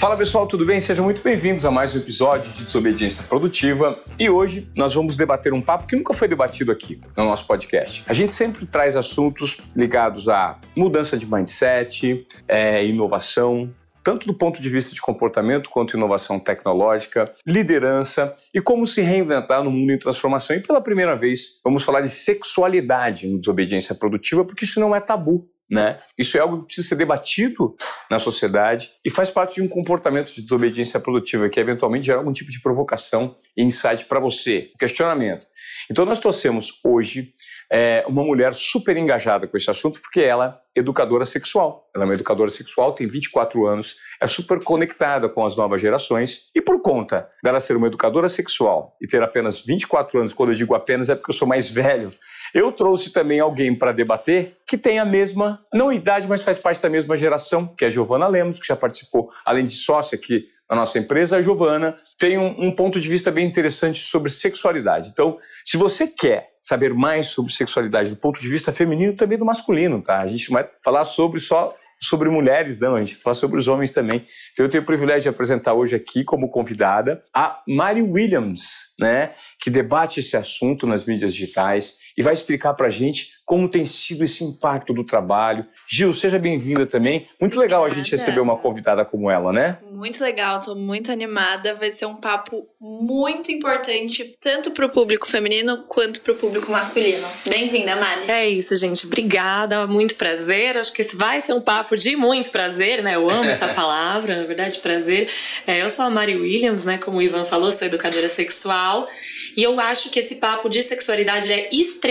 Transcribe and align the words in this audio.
Fala 0.00 0.16
pessoal, 0.16 0.46
tudo 0.46 0.64
bem? 0.64 0.80
Sejam 0.80 1.04
muito 1.04 1.20
bem-vindos 1.20 1.66
a 1.66 1.70
mais 1.70 1.94
um 1.94 1.98
episódio 1.98 2.50
de 2.52 2.64
Desobediência 2.64 3.22
Produtiva. 3.28 4.00
E 4.18 4.30
hoje 4.30 4.66
nós 4.74 4.94
vamos 4.94 5.14
debater 5.14 5.52
um 5.52 5.60
papo 5.60 5.86
que 5.86 5.94
nunca 5.94 6.14
foi 6.14 6.26
debatido 6.26 6.72
aqui 6.72 6.98
no 7.14 7.26
nosso 7.26 7.46
podcast. 7.46 8.02
A 8.08 8.14
gente 8.14 8.32
sempre 8.32 8.64
traz 8.64 8.96
assuntos 8.96 9.58
ligados 9.76 10.26
à 10.26 10.58
mudança 10.74 11.18
de 11.18 11.30
mindset, 11.30 12.26
é, 12.48 12.82
inovação, 12.82 13.70
tanto 14.02 14.26
do 14.26 14.32
ponto 14.32 14.62
de 14.62 14.70
vista 14.70 14.94
de 14.94 15.02
comportamento 15.02 15.68
quanto 15.68 15.98
inovação 15.98 16.40
tecnológica, 16.40 17.30
liderança 17.46 18.34
e 18.54 18.60
como 18.62 18.86
se 18.86 19.02
reinventar 19.02 19.62
no 19.62 19.70
mundo 19.70 19.92
em 19.92 19.98
transformação. 19.98 20.56
E 20.56 20.60
pela 20.60 20.80
primeira 20.80 21.14
vez 21.14 21.60
vamos 21.62 21.84
falar 21.84 22.00
de 22.00 22.08
sexualidade 22.08 23.28
no 23.28 23.38
Desobediência 23.38 23.94
Produtiva, 23.94 24.46
porque 24.46 24.64
isso 24.64 24.80
não 24.80 24.96
é 24.96 25.00
tabu. 25.00 25.46
Né? 25.70 26.00
Isso 26.18 26.36
é 26.36 26.40
algo 26.40 26.60
que 26.60 26.66
precisa 26.66 26.88
ser 26.88 26.96
debatido 26.96 27.76
na 28.10 28.18
sociedade 28.18 28.90
e 29.04 29.10
faz 29.10 29.30
parte 29.30 29.54
de 29.54 29.62
um 29.62 29.68
comportamento 29.68 30.34
de 30.34 30.42
desobediência 30.42 30.98
produtiva 30.98 31.48
que 31.48 31.60
eventualmente 31.60 32.06
gera 32.06 32.18
algum 32.18 32.32
tipo 32.32 32.50
de 32.50 32.60
provocação 32.60 33.36
e 33.56 33.62
insight 33.62 34.04
para 34.06 34.18
você, 34.18 34.70
questionamento. 34.80 35.46
Então 35.88 36.04
nós 36.04 36.18
trouxemos 36.18 36.80
hoje 36.84 37.32
é, 37.70 38.04
uma 38.08 38.24
mulher 38.24 38.52
super 38.52 38.96
engajada 38.96 39.46
com 39.46 39.56
esse 39.56 39.70
assunto 39.70 40.00
porque 40.00 40.20
ela 40.20 40.60
é 40.76 40.80
educadora 40.80 41.24
sexual. 41.24 41.88
Ela 41.94 42.04
é 42.04 42.06
uma 42.06 42.14
educadora 42.14 42.50
sexual, 42.50 42.92
tem 42.92 43.06
24 43.06 43.66
anos, 43.66 43.96
é 44.20 44.26
super 44.26 44.62
conectada 44.62 45.28
com 45.28 45.44
as 45.44 45.56
novas 45.56 45.80
gerações 45.80 46.50
e 46.54 46.60
por 46.60 46.82
conta 46.82 47.28
dela 47.42 47.60
ser 47.60 47.76
uma 47.76 47.86
educadora 47.86 48.28
sexual 48.28 48.92
e 49.00 49.06
ter 49.06 49.22
apenas 49.22 49.60
24 49.60 50.18
anos, 50.18 50.32
quando 50.32 50.50
eu 50.50 50.56
digo 50.56 50.74
apenas 50.74 51.08
é 51.08 51.14
porque 51.14 51.30
eu 51.30 51.36
sou 51.36 51.46
mais 51.46 51.68
velho, 51.68 52.12
eu 52.54 52.72
trouxe 52.72 53.12
também 53.12 53.40
alguém 53.40 53.74
para 53.74 53.92
debater 53.92 54.56
que 54.66 54.78
tem 54.78 54.98
a 54.98 55.04
mesma, 55.04 55.64
não 55.72 55.92
idade, 55.92 56.28
mas 56.28 56.42
faz 56.42 56.58
parte 56.58 56.80
da 56.82 56.88
mesma 56.88 57.16
geração, 57.16 57.66
que 57.66 57.84
é 57.84 57.88
a 57.88 57.90
Giovana 57.90 58.26
Lemos, 58.26 58.58
que 58.58 58.66
já 58.66 58.76
participou, 58.76 59.30
além 59.44 59.64
de 59.64 59.74
sócia 59.74 60.16
aqui 60.16 60.46
na 60.70 60.76
nossa 60.76 60.98
empresa, 61.00 61.36
a 61.36 61.42
Giovana 61.42 61.96
tem 62.16 62.38
um, 62.38 62.68
um, 62.68 62.70
ponto 62.74 63.00
de 63.00 63.08
vista 63.08 63.28
bem 63.28 63.44
interessante 63.44 64.04
sobre 64.04 64.30
sexualidade. 64.30 65.10
Então, 65.12 65.36
se 65.66 65.76
você 65.76 66.06
quer 66.06 66.50
saber 66.62 66.94
mais 66.94 67.26
sobre 67.26 67.52
sexualidade 67.52 68.10
do 68.10 68.16
ponto 68.16 68.40
de 68.40 68.48
vista 68.48 68.70
feminino 68.70 69.14
também 69.14 69.36
do 69.36 69.44
masculino, 69.44 70.00
tá? 70.00 70.20
A 70.20 70.28
gente 70.28 70.48
vai 70.48 70.68
falar 70.84 71.04
sobre 71.04 71.40
só 71.40 71.74
sobre 72.00 72.30
mulheres, 72.30 72.80
não, 72.80 72.94
a 72.94 73.00
gente 73.00 73.14
vai 73.14 73.22
falar 73.22 73.34
sobre 73.34 73.58
os 73.58 73.68
homens 73.68 73.90
também. 73.92 74.26
Então 74.52 74.64
eu 74.64 74.70
tenho 74.70 74.82
o 74.82 74.86
privilégio 74.86 75.22
de 75.22 75.28
apresentar 75.28 75.74
hoje 75.74 75.94
aqui 75.94 76.24
como 76.24 76.48
convidada 76.48 77.22
a 77.34 77.60
Mari 77.68 78.00
Williams, 78.00 78.94
né, 78.98 79.34
que 79.60 79.68
debate 79.68 80.20
esse 80.20 80.36
assunto 80.36 80.86
nas 80.86 81.04
mídias 81.04 81.34
digitais 81.34 81.98
e 82.20 82.22
vai 82.22 82.34
explicar 82.34 82.74
para 82.74 82.88
a 82.88 82.90
gente 82.90 83.40
como 83.46 83.66
tem 83.66 83.82
sido 83.82 84.22
esse 84.22 84.44
impacto 84.44 84.92
do 84.92 85.02
trabalho. 85.02 85.66
Gil, 85.88 86.12
seja 86.12 86.38
bem-vinda 86.38 86.86
também. 86.86 87.26
Muito 87.40 87.58
legal 87.58 87.82
a 87.84 87.88
gente 87.88 88.10
receber 88.12 88.38
uma 88.40 88.56
convidada 88.56 89.04
como 89.04 89.28
ela, 89.28 89.52
né? 89.52 89.78
Muito 89.90 90.22
legal, 90.22 90.60
estou 90.60 90.76
muito 90.76 91.10
animada. 91.10 91.74
Vai 91.74 91.90
ser 91.90 92.06
um 92.06 92.14
papo 92.14 92.68
muito 92.78 93.50
importante, 93.50 94.36
tanto 94.40 94.70
para 94.70 94.86
o 94.86 94.88
público 94.88 95.26
feminino 95.28 95.78
quanto 95.88 96.20
para 96.20 96.32
o 96.32 96.36
público 96.36 96.70
masculino. 96.70 97.26
Bem-vinda, 97.48 97.96
Mari. 97.96 98.30
É 98.30 98.48
isso, 98.48 98.76
gente. 98.76 99.06
Obrigada, 99.06 99.84
muito 99.86 100.14
prazer. 100.14 100.76
Acho 100.76 100.92
que 100.92 101.00
esse 101.00 101.16
vai 101.16 101.40
ser 101.40 101.54
um 101.54 101.60
papo 101.60 101.96
de 101.96 102.14
muito 102.14 102.50
prazer, 102.50 103.02
né? 103.02 103.16
Eu 103.16 103.28
amo 103.28 103.50
essa 103.50 103.66
palavra, 103.74 104.36
na 104.36 104.44
verdade, 104.44 104.78
prazer. 104.78 105.28
É, 105.66 105.82
eu 105.82 105.88
sou 105.88 106.04
a 106.04 106.10
Mari 106.10 106.36
Williams, 106.36 106.84
né? 106.84 106.98
Como 106.98 107.16
o 107.16 107.22
Ivan 107.22 107.44
falou, 107.44 107.72
sou 107.72 107.88
educadora 107.88 108.28
sexual. 108.28 109.08
E 109.56 109.62
eu 109.62 109.80
acho 109.80 110.08
que 110.10 110.20
esse 110.20 110.36
papo 110.36 110.68
de 110.68 110.82
sexualidade 110.82 111.52
é 111.52 111.68
extremamente 111.72 112.09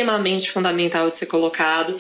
fundamental 0.51 1.09
de 1.09 1.15
ser 1.15 1.25
colocado, 1.25 1.97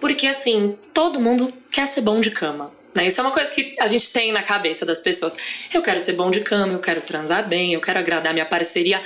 porque 0.00 0.26
assim, 0.26 0.76
todo 0.92 1.20
mundo 1.20 1.52
quer 1.70 1.86
ser 1.86 2.00
bom 2.00 2.20
de 2.20 2.30
cama. 2.30 2.72
Né? 2.94 3.06
Isso 3.06 3.20
é 3.20 3.24
uma 3.24 3.32
coisa 3.32 3.50
que 3.50 3.74
a 3.80 3.86
gente 3.86 4.12
tem 4.12 4.32
na 4.32 4.42
cabeça 4.42 4.84
das 4.84 5.00
pessoas. 5.00 5.36
Eu 5.72 5.82
quero 5.82 6.00
ser 6.00 6.12
bom 6.12 6.30
de 6.30 6.40
cama, 6.40 6.72
eu 6.74 6.78
quero 6.78 7.00
transar 7.00 7.48
bem, 7.48 7.72
eu 7.72 7.80
quero 7.80 7.98
agradar 7.98 8.32
minha 8.32 8.46
parceria. 8.46 9.00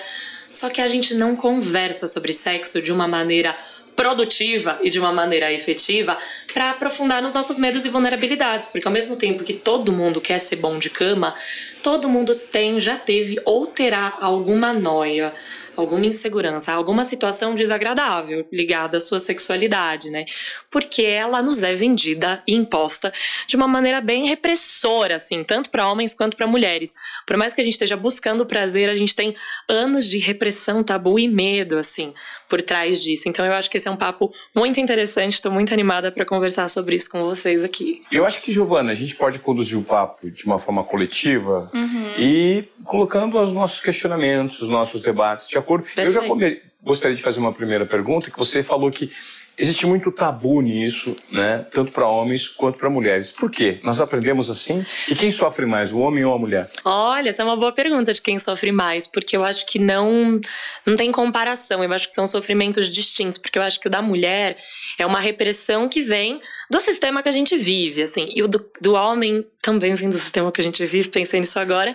Só 0.50 0.68
que 0.68 0.80
a 0.80 0.86
gente 0.86 1.14
não 1.14 1.36
conversa 1.36 2.08
sobre 2.08 2.32
sexo 2.32 2.80
de 2.80 2.92
uma 2.92 3.06
maneira 3.06 3.56
produtiva 3.96 4.78
e 4.82 4.90
de 4.90 4.98
uma 5.00 5.10
maneira 5.10 5.50
efetiva 5.50 6.18
para 6.52 6.70
aprofundar 6.70 7.22
nos 7.22 7.32
nossos 7.32 7.58
medos 7.58 7.86
e 7.86 7.88
vulnerabilidades, 7.88 8.68
porque 8.68 8.86
ao 8.86 8.92
mesmo 8.92 9.16
tempo 9.16 9.42
que 9.42 9.54
todo 9.54 9.90
mundo 9.90 10.20
quer 10.20 10.38
ser 10.38 10.56
bom 10.56 10.78
de 10.78 10.90
cama, 10.90 11.34
todo 11.82 12.08
mundo 12.08 12.34
tem, 12.34 12.78
já 12.78 12.96
teve 12.96 13.40
ou 13.44 13.66
terá 13.66 14.18
alguma 14.20 14.72
noia, 14.72 15.32
alguma 15.76 16.06
insegurança, 16.06 16.72
alguma 16.72 17.04
situação 17.04 17.54
desagradável 17.54 18.46
ligada 18.52 18.96
à 18.96 19.00
sua 19.00 19.18
sexualidade, 19.18 20.10
né? 20.10 20.24
Porque 20.70 21.02
ela 21.02 21.42
nos 21.42 21.62
é 21.62 21.74
vendida 21.74 22.42
e 22.46 22.54
imposta 22.54 23.12
de 23.46 23.56
uma 23.56 23.68
maneira 23.68 24.00
bem 24.00 24.26
repressora, 24.26 25.16
assim, 25.16 25.44
tanto 25.44 25.70
para 25.70 25.88
homens 25.88 26.14
quanto 26.14 26.36
para 26.36 26.46
mulheres. 26.46 26.94
Por 27.26 27.36
mais 27.36 27.52
que 27.52 27.60
a 27.60 27.64
gente 27.64 27.74
esteja 27.74 27.96
buscando 27.96 28.46
prazer, 28.46 28.88
a 28.88 28.94
gente 28.94 29.14
tem 29.14 29.34
anos 29.68 30.08
de 30.08 30.18
repressão, 30.18 30.82
tabu 30.82 31.18
e 31.18 31.28
medo, 31.28 31.78
assim, 31.78 32.12
por 32.48 32.62
trás 32.62 33.02
disso. 33.02 33.28
Então 33.28 33.44
eu 33.44 33.52
acho 33.52 33.70
que 33.70 33.76
esse 33.76 33.88
é 33.88 33.90
um 33.90 33.96
papo 33.96 34.32
muito 34.54 34.80
interessante, 34.80 35.34
estou 35.34 35.52
muito 35.52 35.72
animada 35.72 36.10
para 36.10 36.24
conversar 36.24 36.68
sobre 36.68 36.96
isso 36.96 37.10
com 37.10 37.24
vocês 37.24 37.62
aqui. 37.62 38.02
Eu 38.10 38.24
acho 38.24 38.40
que, 38.40 38.52
Giovana, 38.52 38.92
a 38.92 38.94
gente 38.94 39.14
pode 39.14 39.38
conduzir 39.38 39.78
o 39.78 39.82
papo 39.82 40.30
de 40.30 40.44
uma 40.44 40.58
forma 40.58 40.84
coletiva 40.84 41.70
uhum. 41.74 42.12
e 42.18 42.64
colocando 42.84 43.38
os 43.40 43.52
nossos 43.52 43.80
questionamentos, 43.80 44.60
os 44.60 44.68
nossos 44.68 45.02
debates 45.02 45.48
de 45.48 45.58
acordo. 45.66 45.84
Perfeito. 45.84 46.08
Eu 46.08 46.12
já 46.12 46.56
gostaria 46.82 47.16
de 47.16 47.22
fazer 47.22 47.40
uma 47.40 47.52
primeira 47.52 47.84
pergunta, 47.84 48.30
que 48.30 48.38
você 48.38 48.62
falou 48.62 48.90
que 48.90 49.10
Existe 49.58 49.86
muito 49.86 50.12
tabu 50.12 50.60
nisso, 50.60 51.16
né? 51.32 51.64
Tanto 51.72 51.90
para 51.90 52.06
homens 52.06 52.46
quanto 52.46 52.78
para 52.78 52.90
mulheres. 52.90 53.30
Por 53.30 53.50
quê? 53.50 53.80
Nós 53.82 53.98
aprendemos 54.00 54.50
assim? 54.50 54.84
E 55.08 55.14
quem 55.14 55.30
sofre 55.30 55.64
mais, 55.64 55.90
o 55.92 55.98
homem 55.98 56.22
ou 56.26 56.34
a 56.34 56.38
mulher? 56.38 56.70
Olha, 56.84 57.30
essa 57.30 57.40
é 57.40 57.44
uma 57.44 57.56
boa 57.56 57.72
pergunta 57.72 58.12
de 58.12 58.20
quem 58.20 58.38
sofre 58.38 58.70
mais, 58.70 59.06
porque 59.06 59.34
eu 59.34 59.42
acho 59.42 59.64
que 59.64 59.78
não 59.78 60.38
não 60.84 60.94
tem 60.94 61.10
comparação. 61.10 61.82
Eu 61.82 61.90
acho 61.90 62.06
que 62.06 62.12
são 62.12 62.26
sofrimentos 62.26 62.90
distintos, 62.90 63.38
porque 63.38 63.58
eu 63.58 63.62
acho 63.62 63.80
que 63.80 63.86
o 63.86 63.90
da 63.90 64.02
mulher 64.02 64.58
é 64.98 65.06
uma 65.06 65.20
repressão 65.20 65.88
que 65.88 66.02
vem 66.02 66.38
do 66.70 66.78
sistema 66.78 67.22
que 67.22 67.28
a 67.30 67.32
gente 67.32 67.56
vive, 67.56 68.02
assim, 68.02 68.28
e 68.34 68.42
o 68.42 68.48
do, 68.48 68.62
do 68.82 68.92
homem 68.92 69.42
também 69.62 69.94
vem 69.94 70.10
do 70.10 70.18
sistema 70.18 70.52
que 70.52 70.60
a 70.60 70.64
gente 70.64 70.84
vive, 70.84 71.08
pensei 71.08 71.40
nisso 71.40 71.58
agora, 71.58 71.94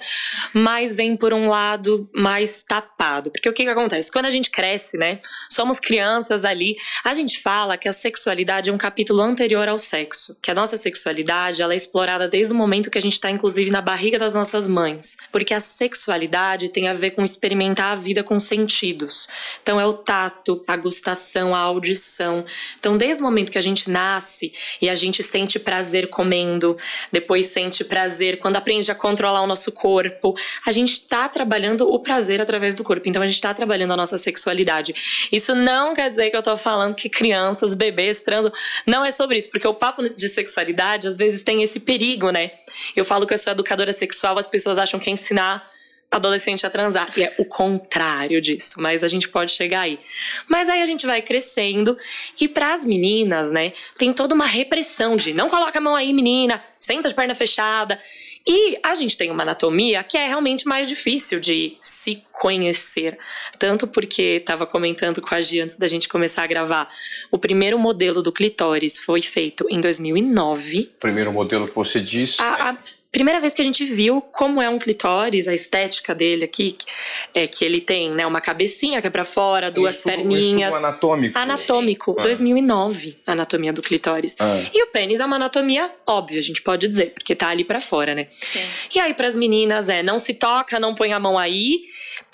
mas 0.51 0.97
vem 0.97 1.15
por 1.15 1.31
um 1.31 1.47
lado 1.47 2.09
mais 2.13 2.63
tapado. 2.63 3.29
Porque 3.29 3.47
o 3.47 3.53
que, 3.53 3.63
que 3.63 3.69
acontece? 3.69 4.11
Quando 4.11 4.25
a 4.25 4.29
gente 4.31 4.49
cresce, 4.49 4.97
né? 4.97 5.19
Somos 5.49 5.79
crianças 5.79 6.43
ali, 6.43 6.75
a 7.05 7.13
gente 7.13 7.39
faz 7.39 7.50
fala 7.51 7.75
que 7.75 7.89
a 7.89 7.91
sexualidade 7.91 8.69
é 8.69 8.73
um 8.73 8.77
capítulo 8.77 9.21
anterior 9.21 9.67
ao 9.67 9.77
sexo, 9.77 10.37
que 10.41 10.49
a 10.49 10.55
nossa 10.55 10.77
sexualidade 10.77 11.61
ela 11.61 11.73
é 11.73 11.75
explorada 11.75 12.25
desde 12.25 12.53
o 12.53 12.55
momento 12.55 12.89
que 12.89 12.97
a 12.97 13.01
gente 13.01 13.11
está 13.11 13.29
inclusive 13.29 13.69
na 13.69 13.81
barriga 13.81 14.17
das 14.17 14.33
nossas 14.33 14.69
mães, 14.69 15.17
porque 15.33 15.53
a 15.53 15.59
sexualidade 15.59 16.69
tem 16.69 16.87
a 16.87 16.93
ver 16.93 17.11
com 17.11 17.21
experimentar 17.21 17.91
a 17.91 17.95
vida 17.95 18.23
com 18.23 18.39
sentidos. 18.39 19.27
Então 19.61 19.81
é 19.81 19.85
o 19.85 19.91
tato, 19.91 20.63
a 20.65 20.77
gustação, 20.77 21.53
a 21.53 21.59
audição. 21.59 22.45
Então 22.79 22.95
desde 22.95 23.21
o 23.21 23.25
momento 23.25 23.51
que 23.51 23.57
a 23.57 23.61
gente 23.61 23.91
nasce 23.91 24.53
e 24.81 24.89
a 24.89 24.95
gente 24.95 25.21
sente 25.21 25.59
prazer 25.59 26.09
comendo, 26.09 26.77
depois 27.11 27.47
sente 27.47 27.83
prazer 27.83 28.39
quando 28.39 28.55
aprende 28.55 28.89
a 28.89 28.95
controlar 28.95 29.41
o 29.41 29.47
nosso 29.47 29.73
corpo, 29.73 30.33
a 30.65 30.71
gente 30.71 30.93
está 30.93 31.27
trabalhando 31.27 31.81
o 31.81 31.99
prazer 31.99 32.39
através 32.39 32.77
do 32.77 32.83
corpo. 32.85 33.09
Então 33.09 33.21
a 33.21 33.25
gente 33.25 33.35
está 33.35 33.53
trabalhando 33.53 33.91
a 33.91 33.97
nossa 33.97 34.17
sexualidade. 34.17 34.95
Isso 35.29 35.53
não 35.53 35.93
quer 35.93 36.09
dizer 36.09 36.29
que 36.29 36.37
eu 36.37 36.39
estou 36.39 36.55
falando 36.55 36.95
que 36.95 37.09
criança 37.09 37.40
crianças, 37.41 37.73
bebês 37.73 38.19
transam. 38.19 38.51
Não 38.85 39.03
é 39.03 39.11
sobre 39.11 39.37
isso, 39.37 39.49
porque 39.49 39.67
o 39.67 39.73
papo 39.73 40.03
de 40.03 40.27
sexualidade 40.27 41.07
às 41.07 41.17
vezes 41.17 41.43
tem 41.43 41.63
esse 41.63 41.79
perigo, 41.79 42.29
né? 42.29 42.51
Eu 42.95 43.03
falo 43.03 43.25
que 43.25 43.33
eu 43.33 43.37
sou 43.37 43.51
educadora 43.51 43.91
sexual, 43.91 44.37
as 44.37 44.47
pessoas 44.47 44.77
acham 44.77 44.99
que 44.99 45.09
é 45.09 45.13
ensinar 45.13 45.67
adolescente 46.11 46.65
a 46.65 46.69
transar. 46.69 47.09
E 47.15 47.23
é 47.23 47.33
o 47.37 47.45
contrário 47.45 48.41
disso, 48.41 48.81
mas 48.81 49.01
a 49.03 49.07
gente 49.07 49.29
pode 49.29 49.53
chegar 49.53 49.81
aí. 49.81 49.97
Mas 50.47 50.67
aí 50.67 50.81
a 50.81 50.85
gente 50.85 51.05
vai 51.05 51.21
crescendo 51.21 51.97
e 52.39 52.49
para 52.49 52.73
as 52.73 52.83
meninas, 52.83 53.51
né, 53.51 53.71
tem 53.97 54.11
toda 54.11 54.35
uma 54.35 54.45
repressão 54.45 55.15
de 55.15 55.33
não 55.33 55.49
coloca 55.49 55.79
a 55.79 55.81
mão 55.81 55.95
aí, 55.95 56.11
menina, 56.11 56.61
senta 56.77 57.07
de 57.07 57.15
perna 57.15 57.33
fechada. 57.33 57.97
E 58.45 58.77
a 58.81 58.95
gente 58.95 59.17
tem 59.17 59.29
uma 59.29 59.43
anatomia 59.43 60.03
que 60.03 60.17
é 60.17 60.27
realmente 60.27 60.67
mais 60.67 60.87
difícil 60.87 61.39
de 61.39 61.77
se 61.81 62.23
conhecer. 62.31 63.17
Tanto 63.59 63.87
porque 63.87 64.37
estava 64.39 64.65
comentando 64.65 65.21
com 65.21 65.33
a 65.33 65.41
Gi 65.41 65.61
antes 65.61 65.77
da 65.77 65.87
gente 65.87 66.07
começar 66.07 66.43
a 66.43 66.47
gravar. 66.47 66.87
O 67.29 67.37
primeiro 67.37 67.77
modelo 67.77 68.21
do 68.21 68.31
clitóris 68.31 68.97
foi 68.97 69.21
feito 69.21 69.65
em 69.69 69.79
2009. 69.79 70.91
O 70.95 70.99
primeiro 70.99 71.31
modelo 71.31 71.67
que 71.67 71.75
você 71.75 71.99
disse. 71.99 72.41
A, 72.41 72.69
a 72.71 72.77
primeira 73.11 73.39
vez 73.41 73.53
que 73.53 73.61
a 73.61 73.65
gente 73.65 73.83
viu 73.83 74.21
como 74.21 74.61
é 74.61 74.69
um 74.69 74.79
clitóris, 74.79 75.47
a 75.47 75.53
estética 75.53 76.15
dele 76.15 76.45
aqui, 76.45 76.77
é 77.33 77.45
que 77.45 77.65
ele 77.65 77.81
tem 77.81 78.11
né, 78.11 78.25
uma 78.25 78.39
cabecinha 78.39 79.01
que 79.01 79.07
é 79.07 79.09
para 79.09 79.25
fora, 79.25 79.69
duas 79.69 79.95
isso, 79.95 80.03
perninhas. 80.03 80.73
Isso 80.73 80.77
anatômico. 80.77 81.37
Anatômico, 81.37 82.15
ah. 82.17 82.21
2009, 82.21 83.17
a 83.27 83.33
anatomia 83.33 83.73
do 83.73 83.81
clitóris. 83.81 84.35
Ah. 84.39 84.63
E 84.73 84.83
o 84.83 84.87
pênis 84.87 85.19
é 85.19 85.25
uma 85.25 85.35
anatomia 85.35 85.91
óbvia, 86.07 86.39
a 86.39 86.43
gente 86.43 86.61
pode 86.61 86.87
dizer, 86.87 87.13
porque 87.13 87.35
tá 87.35 87.49
ali 87.49 87.65
para 87.65 87.81
fora, 87.81 88.15
né? 88.15 88.27
Sim. 88.41 88.63
E 88.95 88.99
aí 88.99 89.13
para 89.13 89.27
as 89.27 89.35
meninas 89.35 89.89
é, 89.89 90.01
não 90.01 90.17
se 90.17 90.33
toca, 90.33 90.79
não 90.79 90.95
põe 90.95 91.11
a 91.11 91.19
mão 91.19 91.37
aí. 91.37 91.81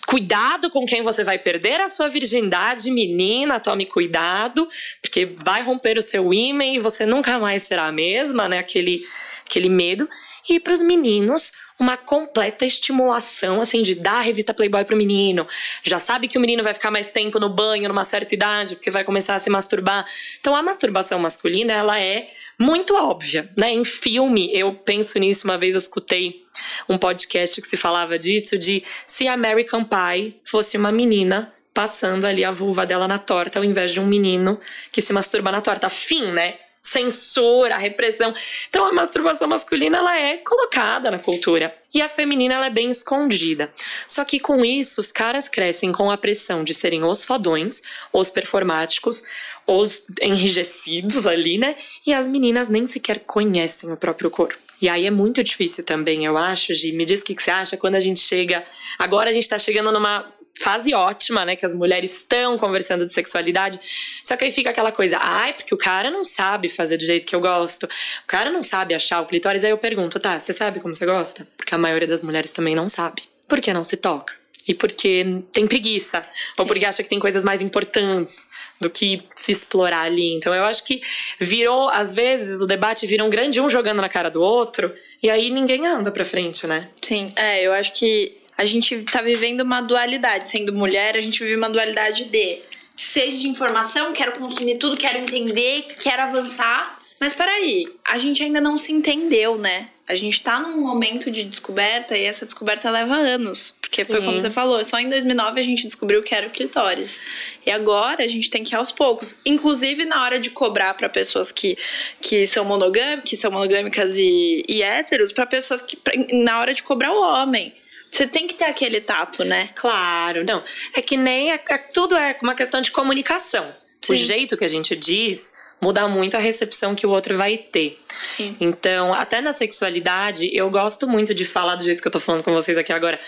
Cuidado 0.06 0.70
com 0.70 0.86
quem 0.86 1.02
você 1.02 1.22
vai 1.24 1.38
perder 1.38 1.82
a 1.82 1.88
sua 1.88 2.08
virgindade, 2.08 2.90
menina, 2.92 3.60
tome 3.60 3.86
cuidado, 3.86 4.70
porque 5.02 5.34
vai 5.44 5.64
romper 5.64 5.98
o 5.98 6.02
seu 6.02 6.34
ímã 6.34 6.64
e 6.64 6.78
você 6.78 7.06
nunca 7.06 7.38
mais 7.40 7.64
será 7.64 7.88
a 7.88 7.92
mesma, 7.92 8.48
né? 8.48 8.60
Aquele 8.60 9.02
aquele 9.48 9.70
medo. 9.70 10.08
E 10.50 10.60
para 10.60 10.74
os 10.74 10.82
meninos, 10.82 11.52
uma 11.80 11.96
completa 11.96 12.66
estimulação, 12.66 13.62
assim, 13.62 13.82
de 13.82 13.94
dar 13.94 14.18
a 14.18 14.22
revista 14.22 14.54
Playboy 14.54 14.84
pro 14.84 14.98
menino. 14.98 15.46
Já 15.84 16.00
sabe 16.00 16.28
que 16.28 16.38
o 16.38 16.42
menino 16.42 16.64
vai 16.64 16.74
ficar 16.74 16.90
mais 16.90 17.12
tempo 17.12 17.40
no 17.40 17.50
banho 17.50 17.88
numa 17.88 18.04
certa 18.04 18.34
idade, 18.34 18.76
porque 18.76 18.90
vai 18.90 19.04
começar 19.04 19.36
a 19.36 19.40
se 19.40 19.50
masturbar. 19.50 20.06
Então, 20.40 20.56
a 20.56 20.64
masturbação 20.64 21.20
masculina, 21.20 21.74
ela 21.74 22.00
é 22.00 22.28
muito 22.58 22.96
óbvia, 22.96 23.50
né? 23.56 23.72
Em 23.72 23.86
filme, 23.86 24.50
eu 24.54 24.74
penso 24.74 25.20
nisso, 25.20 25.46
uma 25.48 25.58
vez 25.58 25.76
eu 25.76 25.80
escutei 25.80 26.42
um 26.90 26.98
podcast 26.98 27.62
que 27.62 27.68
se 27.68 27.78
falava 27.78 28.18
disso, 28.18 28.58
de 28.58 28.84
se 29.06 29.28
American 29.28 29.84
Pie 29.84 30.36
fosse 30.44 30.78
uma 30.78 30.92
menina 30.92 31.54
passando 31.76 32.26
ali 32.26 32.44
a 32.44 32.50
vulva 32.50 32.88
dela 32.88 33.08
na 33.08 33.20
torta, 33.20 33.60
ao 33.60 33.66
invés 33.66 33.92
de 33.92 34.00
um 34.00 34.08
menino 34.08 34.60
que 34.92 35.00
se 35.00 35.14
masturba 35.14 35.52
na 35.52 35.62
torta. 35.62 35.90
Fim, 35.90 36.32
né? 36.32 36.56
Censura, 36.88 37.78
repressão. 37.78 38.34
Então 38.70 38.86
a 38.86 38.94
masturbação 38.94 39.48
masculina 39.48 39.98
ela 39.98 40.18
é 40.18 40.38
colocada 40.38 41.12
na 41.12 41.20
cultura 41.20 41.74
e 41.94 42.02
a 42.02 42.08
feminina 42.08 42.56
ela 42.56 42.68
é 42.68 42.70
bem 42.70 42.90
escondida. 42.90 43.72
Só 44.08 44.24
que 44.24 44.40
com 44.40 44.64
isso 44.64 45.02
os 45.02 45.12
caras 45.12 45.50
crescem 45.50 45.92
com 45.92 46.10
a 46.10 46.18
pressão 46.18 46.64
de 46.64 46.74
serem 46.74 47.04
os 47.04 47.26
fodões, 47.26 47.82
os 48.14 48.30
performáticos, 48.30 49.24
os 49.66 50.06
enrijecidos 50.22 51.28
ali, 51.28 51.58
né? 51.58 51.76
E 52.06 52.14
as 52.14 52.26
meninas 52.26 52.70
nem 52.70 52.88
sequer 52.88 53.20
conhecem 53.20 53.92
o 53.92 53.98
próprio 53.98 54.30
corpo. 54.30 54.58
E 54.82 54.88
aí 54.88 55.06
é 55.06 55.12
muito 55.12 55.44
difícil 55.44 55.84
também, 55.84 56.24
eu 56.24 56.38
acho, 56.38 56.74
Gi. 56.74 56.92
Me 56.94 57.04
diz 57.04 57.20
o 57.22 57.26
que 57.26 57.36
você 57.36 57.52
acha 57.52 57.76
quando 57.76 57.96
a 57.96 58.00
gente 58.00 58.20
chega. 58.20 58.64
Agora 58.98 59.30
a 59.30 59.34
gente 59.34 59.50
tá 59.50 59.58
chegando 59.58 59.92
numa 59.92 60.32
fase 60.60 60.94
ótima, 60.94 61.46
né? 61.46 61.56
Que 61.56 61.66
as 61.66 61.74
mulheres 61.74 62.14
estão 62.14 62.58
conversando 62.58 63.06
de 63.06 63.14
sexualidade. 63.14 63.80
Só 64.24 64.36
que 64.36 64.46
aí 64.46 64.52
fica 64.52 64.70
aquela 64.70 64.92
coisa, 64.92 65.18
ai, 65.20 65.54
porque 65.54 65.74
o 65.74 65.78
cara 65.78 66.10
não 66.10 66.24
sabe 66.24 66.70
fazer 66.70 66.98
do 66.98 67.06
jeito 67.06 67.28
que 67.28 67.36
eu 67.36 67.40
gosto. 67.40 67.84
O 67.86 68.28
cara 68.28 68.50
não 68.50 68.64
sabe 68.64 68.94
achar 68.94 69.22
o 69.22 69.26
clitóris. 69.26 69.64
Aí 69.64 69.72
eu 69.72 69.78
pergunto, 69.78 70.20
tá, 70.20 70.40
você 70.40 70.54
sabe 70.54 70.80
como 70.80 70.94
você 70.94 71.06
gosta? 71.06 71.48
Porque 71.56 71.74
a 71.74 71.78
maioria 71.78 72.08
das 72.08 72.22
mulheres 72.22 72.52
também 72.52 72.76
não 72.76 72.90
sabe. 72.90 73.24
Por 73.48 73.62
que 73.62 73.72
não 73.74 73.84
se 73.84 73.98
toca? 73.98 74.34
E 74.68 74.74
porque 74.74 75.26
tem 75.54 75.66
preguiça. 75.66 76.22
Sim. 76.22 76.54
Ou 76.60 76.66
porque 76.66 76.86
acha 76.86 77.02
que 77.02 77.08
tem 77.08 77.20
coisas 77.20 77.44
mais 77.44 77.62
importantes 77.62 78.48
do 78.82 78.90
que 78.90 79.24
se 79.36 79.52
explorar 79.52 80.02
ali. 80.02 80.36
Então 80.36 80.54
eu 80.54 80.66
acho 80.66 80.84
que 80.84 81.02
virou, 81.40 81.88
às 81.88 82.14
vezes, 82.14 82.62
o 82.62 82.68
debate 82.68 83.08
vira 83.08 83.24
um 83.24 83.30
grande 83.30 83.62
um 83.62 83.70
jogando 83.70 84.02
na 84.02 84.10
cara 84.10 84.30
do 84.30 84.42
outro. 84.42 84.94
E 85.24 85.30
aí 85.30 85.50
ninguém 85.50 85.88
anda 85.88 86.12
pra 86.12 86.26
frente, 86.26 86.68
né? 86.68 86.90
Sim, 87.02 87.32
é, 87.38 87.66
eu 87.66 87.72
acho 87.72 87.94
que 87.94 88.36
a 88.58 88.66
gente 88.66 89.04
tá 89.04 89.22
vivendo 89.22 89.62
uma 89.62 89.82
dualidade. 89.82 90.48
Sendo 90.48 90.74
mulher, 90.74 91.16
a 91.16 91.22
gente 91.22 91.40
vive 91.40 91.56
uma 91.56 91.70
dualidade 91.70 92.26
de 92.26 92.60
seja 92.96 93.38
de 93.38 93.48
informação, 93.48 94.12
quero 94.12 94.32
consumir 94.34 94.78
tudo, 94.78 94.98
quero 94.98 95.20
entender, 95.20 95.86
quero 96.02 96.24
avançar. 96.24 96.98
Mas 97.20 97.34
peraí, 97.34 97.88
a 98.04 98.18
gente 98.18 98.42
ainda 98.44 98.60
não 98.60 98.78
se 98.78 98.92
entendeu, 98.92 99.58
né? 99.58 99.90
A 100.08 100.16
gente 100.16 100.42
tá 100.42 100.60
num 100.60 100.82
momento 100.82 101.30
de 101.30 101.44
descoberta 101.44 102.18
e 102.18 102.24
essa 102.24 102.46
descoberta 102.46 102.90
leva 102.90 103.16
anos. 103.16 103.74
Porque 103.82 104.04
Sim. 104.06 104.12
foi 104.12 104.22
como 104.22 104.40
você 104.40 104.50
falou, 104.50 104.84
só 104.86 105.00
em 105.00 105.10
2009 105.10 105.60
a 105.60 105.64
gente 105.64 105.84
descobriu 105.84 106.24
que 106.24 106.34
era 106.34 106.48
o 106.48 106.50
clitóris. 106.50 107.20
E 107.66 107.72
agora 107.72 108.24
a 108.24 108.28
gente 108.28 108.50
tem 108.50 108.64
que 108.64 108.74
ir 108.74 108.78
aos 108.78 108.92
poucos. 108.92 109.40
Inclusive 109.46 110.06
na 110.06 110.24
hora 110.24 110.40
de 110.40 110.50
cobrar 110.50 110.94
para 110.94 111.10
pessoas 111.10 111.52
que, 111.52 111.78
que 112.22 112.48
são 112.48 112.64
monogâmicas, 112.64 113.30
que 113.30 113.36
são 113.36 113.52
monogâmicas 113.52 114.16
e, 114.18 114.64
e 114.68 114.82
héteros, 114.82 115.34
para 115.34 115.46
pessoas 115.46 115.82
que. 115.82 115.98
Pra, 115.98 116.14
na 116.32 116.60
hora 116.60 116.74
de 116.74 116.84
cobrar 116.84 117.12
o 117.12 117.22
homem. 117.22 117.74
Você 118.18 118.26
tem 118.26 118.48
que 118.48 118.56
ter 118.56 118.66
aquele 118.66 119.00
tato, 119.00 119.44
né? 119.44 119.70
Claro, 119.76 120.44
não. 120.44 120.64
É 120.96 121.04
que 121.04 121.16
nem. 121.16 121.52
É, 121.52 121.62
é 121.70 121.78
tudo 121.78 122.16
é 122.16 122.36
uma 122.42 122.56
questão 122.56 122.82
de 122.82 122.90
comunicação. 122.90 123.72
Sim. 124.02 124.14
O 124.14 124.16
jeito 124.16 124.58
que 124.58 124.66
a 124.66 124.68
gente 124.68 124.96
diz 124.96 125.54
muda 125.80 126.08
muito 126.08 126.36
a 126.36 126.40
recepção 126.40 126.96
que 126.96 127.06
o 127.06 127.12
outro 127.12 127.38
vai 127.38 127.60
ter. 127.60 127.96
Sim. 128.24 128.58
Então, 128.60 129.14
até 129.14 129.40
na 129.40 129.52
sexualidade, 129.52 130.50
eu 130.52 130.68
gosto 130.72 131.08
muito 131.08 131.36
de 131.36 131.46
falar 131.46 131.76
do 131.76 131.84
jeito 131.84 132.02
que 132.02 132.08
eu 132.08 132.12
tô 132.12 132.20
falando 132.20 132.42
com 132.42 132.52
vocês 132.52 132.76
aqui 132.76 132.92
agora, 132.92 133.20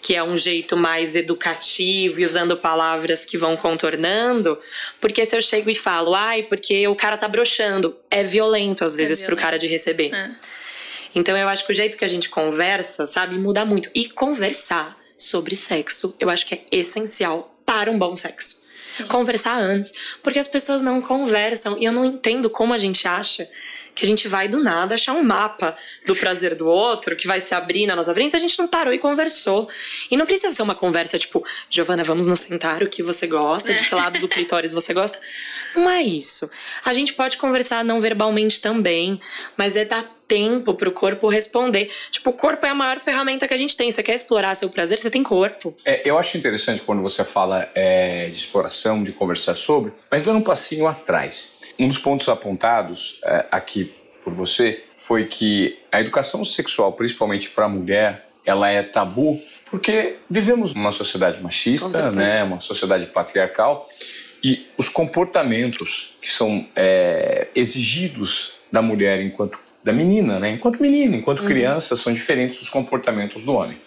que 0.00 0.14
é 0.14 0.22
um 0.22 0.36
jeito 0.36 0.76
mais 0.76 1.16
educativo 1.16 2.20
e 2.20 2.24
usando 2.24 2.56
palavras 2.56 3.24
que 3.24 3.36
vão 3.36 3.56
contornando, 3.56 4.56
porque 5.00 5.24
se 5.24 5.36
eu 5.36 5.42
chego 5.42 5.68
e 5.68 5.74
falo, 5.74 6.14
ai, 6.14 6.44
porque 6.44 6.86
o 6.86 6.94
cara 6.94 7.16
tá 7.16 7.26
broxando, 7.26 7.96
é 8.08 8.22
violento 8.22 8.84
às 8.84 8.94
é 8.94 8.98
vezes 8.98 9.18
é 9.18 9.22
violento. 9.22 9.34
pro 9.34 9.44
cara 9.44 9.58
de 9.58 9.66
receber. 9.66 10.14
É. 10.14 10.30
Então 11.14 11.36
eu 11.36 11.48
acho 11.48 11.64
que 11.64 11.72
o 11.72 11.74
jeito 11.74 11.96
que 11.96 12.04
a 12.04 12.08
gente 12.08 12.28
conversa, 12.28 13.06
sabe, 13.06 13.38
muda 13.38 13.64
muito. 13.64 13.90
E 13.94 14.08
conversar 14.08 14.96
sobre 15.16 15.56
sexo, 15.56 16.14
eu 16.20 16.28
acho 16.28 16.46
que 16.46 16.54
é 16.54 16.64
essencial 16.70 17.54
para 17.64 17.90
um 17.90 17.98
bom 17.98 18.14
sexo. 18.14 18.62
Sim. 18.96 19.04
Conversar 19.04 19.58
antes, 19.58 19.92
porque 20.22 20.38
as 20.38 20.48
pessoas 20.48 20.80
não 20.80 21.02
conversam 21.02 21.76
e 21.78 21.84
eu 21.84 21.92
não 21.92 22.04
entendo 22.04 22.48
como 22.48 22.72
a 22.72 22.76
gente 22.76 23.06
acha 23.06 23.48
que 23.96 24.04
a 24.04 24.06
gente 24.06 24.28
vai 24.28 24.46
do 24.46 24.62
nada 24.62 24.94
achar 24.94 25.14
um 25.14 25.22
mapa 25.22 25.74
do 26.04 26.14
prazer 26.14 26.54
do 26.54 26.68
outro 26.68 27.16
que 27.16 27.26
vai 27.26 27.40
se 27.40 27.54
abrir 27.54 27.86
na 27.86 27.96
nossa 27.96 28.12
frente 28.12 28.32
se 28.32 28.36
a 28.36 28.40
gente 28.40 28.58
não 28.58 28.68
parou 28.68 28.92
e 28.92 28.98
conversou. 28.98 29.68
E 30.10 30.16
não 30.18 30.26
precisa 30.26 30.54
ser 30.54 30.62
uma 30.62 30.74
conversa 30.74 31.18
tipo, 31.18 31.42
Giovana, 31.70 32.04
vamos 32.04 32.26
nos 32.26 32.40
sentar, 32.40 32.82
o 32.82 32.88
que 32.88 33.02
você 33.02 33.26
gosta, 33.26 33.72
de 33.72 33.88
que 33.88 33.94
lado 33.94 34.20
do 34.20 34.28
clitóris 34.28 34.72
você 34.72 34.92
gosta. 34.92 35.18
Não 35.74 35.90
é 35.90 36.02
isso. 36.02 36.50
A 36.84 36.92
gente 36.92 37.14
pode 37.14 37.38
conversar 37.38 37.82
não 37.82 37.98
verbalmente 37.98 38.60
também, 38.60 39.18
mas 39.56 39.76
é 39.76 39.84
dar 39.84 40.04
tempo 40.28 40.74
pro 40.74 40.92
corpo 40.92 41.28
responder. 41.28 41.90
Tipo, 42.10 42.30
o 42.30 42.32
corpo 42.32 42.66
é 42.66 42.68
a 42.68 42.74
maior 42.74 42.98
ferramenta 42.98 43.46
que 43.46 43.54
a 43.54 43.56
gente 43.56 43.76
tem. 43.76 43.90
Você 43.90 44.02
quer 44.02 44.14
explorar 44.14 44.54
seu 44.54 44.68
prazer, 44.68 44.98
você 44.98 45.10
tem 45.10 45.22
corpo. 45.22 45.74
É, 45.84 46.08
eu 46.08 46.18
acho 46.18 46.36
interessante 46.36 46.82
quando 46.84 47.00
você 47.00 47.24
fala 47.24 47.68
é, 47.74 48.26
de 48.28 48.36
exploração, 48.36 49.02
de 49.02 49.12
conversar 49.12 49.54
sobre, 49.54 49.92
mas 50.10 50.24
dando 50.24 50.38
um 50.38 50.42
passinho 50.42 50.86
atrás. 50.86 51.55
Um 51.78 51.88
dos 51.88 51.98
pontos 51.98 52.28
apontados 52.28 53.20
é, 53.24 53.46
aqui 53.50 53.92
por 54.22 54.32
você 54.32 54.82
foi 54.96 55.26
que 55.26 55.78
a 55.92 56.00
educação 56.00 56.44
sexual, 56.44 56.92
principalmente 56.92 57.50
para 57.50 57.66
a 57.66 57.68
mulher, 57.68 58.28
ela 58.44 58.70
é 58.70 58.82
tabu 58.82 59.40
porque 59.70 60.16
vivemos 60.30 60.74
numa 60.74 60.92
sociedade 60.92 61.42
machista, 61.42 62.10
né, 62.10 62.42
uma 62.44 62.60
sociedade 62.60 63.06
patriarcal 63.06 63.88
e 64.42 64.66
os 64.78 64.88
comportamentos 64.88 66.16
que 66.20 66.30
são 66.30 66.66
é, 66.74 67.48
exigidos 67.54 68.54
da 68.70 68.80
mulher 68.80 69.20
enquanto 69.20 69.58
da 69.82 69.92
menina, 69.92 70.40
né, 70.40 70.50
enquanto 70.50 70.80
menina, 70.80 71.16
enquanto 71.16 71.40
uhum. 71.40 71.46
criança, 71.46 71.96
são 71.96 72.12
diferentes 72.12 72.58
dos 72.58 72.68
comportamentos 72.68 73.44
do 73.44 73.52
homem. 73.52 73.78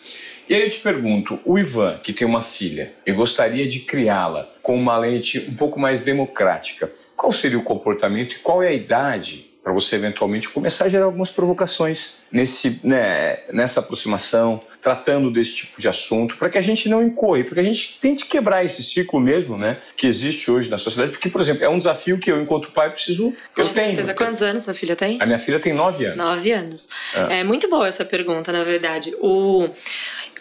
E 0.47 0.55
aí 0.55 0.63
eu 0.63 0.69
te 0.69 0.79
pergunto, 0.79 1.39
o 1.45 1.59
Ivan, 1.59 1.99
que 2.01 2.11
tem 2.11 2.25
uma 2.25 2.41
filha, 2.41 2.91
e 3.05 3.11
gostaria 3.11 3.67
de 3.67 3.79
criá-la 3.81 4.49
com 4.63 4.75
uma 4.75 4.97
lente 4.97 5.45
um 5.47 5.53
pouco 5.53 5.79
mais 5.79 5.99
democrática, 5.99 6.91
qual 7.19 7.33
seria 7.33 7.59
o 7.59 7.63
comportamento 7.63 8.31
e 8.31 8.39
qual 8.39 8.63
é 8.63 8.69
a 8.69 8.73
idade 8.73 9.49
para 9.61 9.73
você 9.73 9.97
eventualmente 9.97 10.47
começar 10.47 10.85
a 10.85 10.89
gerar 10.89 11.03
algumas 11.03 11.29
provocações 11.29 12.13
nesse, 12.31 12.79
né, 12.81 13.39
nessa 13.51 13.81
aproximação, 13.81 14.61
tratando 14.81 15.29
desse 15.29 15.53
tipo 15.53 15.81
de 15.81 15.87
assunto, 15.89 16.37
para 16.37 16.49
que 16.49 16.57
a 16.57 16.61
gente 16.61 16.87
não 16.87 17.03
incorre, 17.03 17.43
porque 17.43 17.59
a 17.59 17.63
gente 17.63 17.99
tente 17.99 18.25
quebrar 18.25 18.63
esse 18.63 18.81
ciclo 18.81 19.19
mesmo, 19.19 19.57
né, 19.57 19.79
que 19.97 20.07
existe 20.07 20.49
hoje 20.49 20.69
na 20.69 20.77
sociedade, 20.77 21.11
porque, 21.11 21.27
por 21.27 21.41
exemplo, 21.41 21.65
é 21.65 21.69
um 21.69 21.77
desafio 21.77 22.17
que 22.17 22.31
eu, 22.31 22.41
enquanto 22.41 22.71
pai, 22.71 22.89
preciso. 22.89 23.31
Com 23.53 23.61
eu 23.61 23.63
certeza. 23.65 24.13
Tenho, 24.13 24.17
Quantos 24.17 24.41
anos 24.41 24.63
sua 24.63 24.73
filha 24.73 24.95
tem? 24.95 25.21
A 25.21 25.25
minha 25.25 25.39
filha 25.39 25.59
tem 25.59 25.73
nove 25.73 26.05
anos. 26.05 26.17
Nove 26.17 26.51
anos. 26.53 26.87
É. 27.13 27.39
é 27.39 27.43
muito 27.43 27.69
boa 27.69 27.87
essa 27.87 28.05
pergunta, 28.05 28.53
na 28.53 28.63
verdade. 28.63 29.13
O 29.19 29.67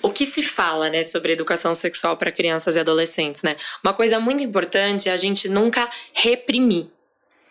o 0.02 0.10
que 0.10 0.26
se 0.26 0.42
fala, 0.42 0.88
né, 0.90 1.02
sobre 1.02 1.32
educação 1.32 1.74
sexual 1.74 2.16
para 2.16 2.32
crianças 2.32 2.76
e 2.76 2.80
adolescentes, 2.80 3.42
né? 3.42 3.56
Uma 3.82 3.92
coisa 3.92 4.18
muito 4.20 4.42
importante 4.42 5.08
é 5.08 5.12
a 5.12 5.16
gente 5.16 5.48
nunca 5.48 5.88
reprimir 6.12 6.86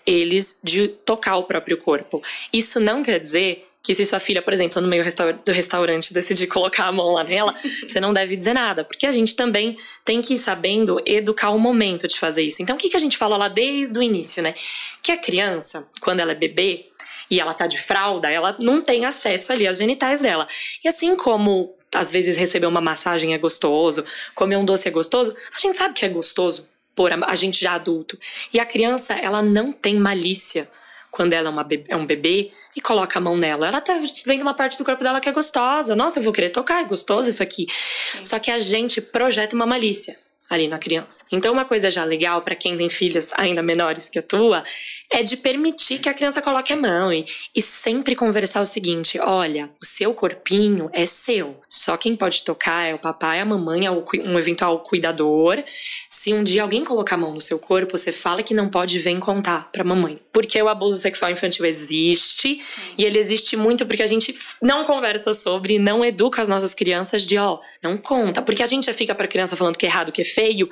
eles 0.08 0.58
de 0.64 0.88
tocar 0.88 1.36
o 1.36 1.44
próprio 1.44 1.78
corpo. 1.78 2.24
Isso 2.52 2.80
não 2.80 3.04
quer 3.04 3.20
dizer 3.20 3.62
que 3.84 3.94
se 3.94 4.06
sua 4.06 4.22
filha, 4.22 4.42
por 4.42 4.54
exemplo, 4.54 4.82
no 4.82 4.88
meio 4.88 5.04
do 5.46 5.52
restaurante 5.52 6.14
decidir 6.14 6.48
colocar 6.48 6.86
a 6.86 6.92
mão 6.94 7.12
lá 7.12 7.26
nela, 7.26 7.54
você 7.86 8.00
não 8.00 8.14
deve 8.14 8.38
dizer 8.38 8.54
nada, 8.54 8.86
porque 8.86 9.06
a 9.06 9.12
gente 9.12 9.36
também 9.36 9.76
tem 10.06 10.22
que 10.22 10.36
ir 10.36 10.38
sabendo 10.38 11.02
educar 11.06 11.50
o 11.50 11.60
momento 11.60 12.08
de 12.08 12.18
fazer 12.18 12.44
isso. 12.44 12.62
Então, 12.62 12.78
o 12.78 12.80
que, 12.80 12.90
que 12.90 12.96
a 12.96 13.00
gente 13.00 13.18
fala 13.18 13.36
lá 13.36 13.50
desde 13.50 14.00
o 14.00 14.04
início, 14.04 14.42
né? 14.42 14.56
Que 15.04 15.12
a 15.12 15.18
criança, 15.18 15.86
quando 16.00 16.22
ela 16.22 16.32
é 16.32 16.36
bebê, 16.36 16.86
e 17.30 17.42
ela 17.42 17.54
tá 17.54 17.68
de 17.68 17.78
fralda, 17.78 18.32
ela 18.32 18.56
não 18.62 18.82
tem 18.82 19.06
acesso 19.06 19.52
ali 19.52 19.68
às 19.68 19.78
genitais 19.78 20.22
dela. 20.22 20.48
E 20.84 20.88
assim 20.88 21.14
como 21.16 21.77
às 21.94 22.12
vezes 22.12 22.36
receber 22.36 22.68
uma 22.68 22.82
massagem 22.82 23.34
é 23.34 23.38
gostoso, 23.38 24.06
comer 24.36 24.58
um 24.58 24.66
doce 24.66 24.88
é 24.88 24.92
gostoso, 24.92 25.36
a 25.56 25.60
gente 25.60 25.78
sabe 25.78 25.94
que 25.94 26.06
é 26.06 26.10
gostoso 26.10 26.68
por 26.96 27.12
a 27.12 27.36
gente 27.36 27.62
já 27.62 27.74
adulto. 27.74 28.18
E 28.52 28.60
a 28.60 28.66
criança, 28.66 29.14
ela 29.14 29.42
não 29.42 29.72
tem 29.72 29.96
malícia 29.96 30.68
quando 31.12 31.34
ela 31.34 31.48
é, 31.48 31.52
uma 31.52 31.64
bebê, 31.64 31.86
é 31.88 31.96
um 31.96 32.06
bebê 32.06 32.52
e 32.76 32.82
coloca 32.82 33.18
a 33.18 33.22
mão 33.22 33.38
nela. 33.38 33.68
Ela 33.68 33.82
tá 33.82 34.00
vendo 34.26 34.42
uma 34.42 34.54
parte 34.54 34.78
do 34.78 34.86
corpo 34.86 35.04
dela 35.04 35.20
que 35.20 35.30
é 35.30 35.32
gostosa. 35.32 35.96
Nossa, 35.96 36.20
eu 36.20 36.24
vou 36.24 36.34
querer 36.34 36.50
tocar, 36.50 36.82
é 36.82 36.86
gostoso 36.86 37.30
isso 37.30 37.42
aqui. 37.42 37.68
Sim. 38.04 38.24
Só 38.24 38.40
que 38.40 38.52
a 38.52 38.60
gente 38.60 39.02
projeta 39.02 39.56
uma 39.56 39.66
malícia. 39.66 40.18
Ali 40.50 40.68
na 40.68 40.78
criança. 40.78 41.26
Então, 41.32 41.54
uma 41.54 41.66
coisa 41.66 41.90
já 41.92 42.04
legal 42.04 42.42
para 42.42 42.56
quem 42.56 42.78
tem 42.78 42.90
filhos 42.90 43.32
ainda 43.36 43.62
menores 43.62 44.10
que 44.10 44.20
a 44.20 44.24
tua 44.24 44.64
é 45.10 45.24
de 45.24 45.38
permitir 45.38 46.00
que 46.00 46.10
a 46.10 46.14
criança 46.14 46.42
coloque 46.42 46.74
a 46.74 46.76
mão 46.76 47.12
e, 47.12 47.26
e 47.56 47.62
sempre 47.62 48.16
conversar 48.16 48.62
o 48.62 48.66
seguinte: 48.66 49.20
olha, 49.20 49.70
o 49.82 49.86
seu 49.86 50.14
corpinho 50.14 50.90
é 50.94 51.06
seu. 51.06 51.60
Só 51.70 51.98
quem 51.98 52.16
pode 52.16 52.44
tocar 52.44 52.86
é 52.86 52.94
o 52.94 53.00
papai, 53.00 53.40
a 53.40 53.46
mamãe, 53.46 53.86
é 53.86 53.92
um 53.92 54.38
eventual 54.38 54.80
cuidador. 54.80 55.64
Se 56.10 56.34
um 56.34 56.44
dia 56.44 56.62
alguém 56.62 56.84
colocar 56.84 57.16
a 57.16 57.18
mão 57.18 57.34
no 57.34 57.42
seu 57.42 57.60
corpo, 57.60 57.98
você 57.98 58.12
fala 58.12 58.44
que 58.44 58.54
não 58.54 58.70
pode 58.70 59.00
vir 59.00 59.20
contar 59.20 59.70
pra 59.72 59.84
mamãe. 59.84 60.20
Porque 60.32 60.62
o 60.62 60.68
abuso 60.68 60.98
sexual 60.98 61.32
infantil 61.32 61.66
existe 61.66 62.60
e 62.98 63.04
ele 63.04 63.18
existe 63.18 63.56
muito 63.56 63.86
porque 63.86 64.04
a 64.04 64.08
gente 64.08 64.38
não 64.62 64.84
conversa 64.84 65.34
sobre, 65.34 65.80
não 65.80 66.04
educa 66.04 66.42
as 66.42 66.50
nossas 66.50 66.74
crianças 66.74 67.26
de 67.26 67.38
ó, 67.38 67.56
oh, 67.56 67.60
não 67.82 67.98
conta. 67.98 68.42
Porque 68.42 68.62
a 68.62 68.68
gente 68.68 68.86
já 68.86 68.94
fica 68.94 69.16
pra 69.16 69.28
criança 69.28 69.56
falando 69.56 69.78
que 69.78 69.86
é 69.86 69.90
errado, 69.90 70.12
que 70.12 70.22
é 70.22 70.26
feio. 70.38 70.70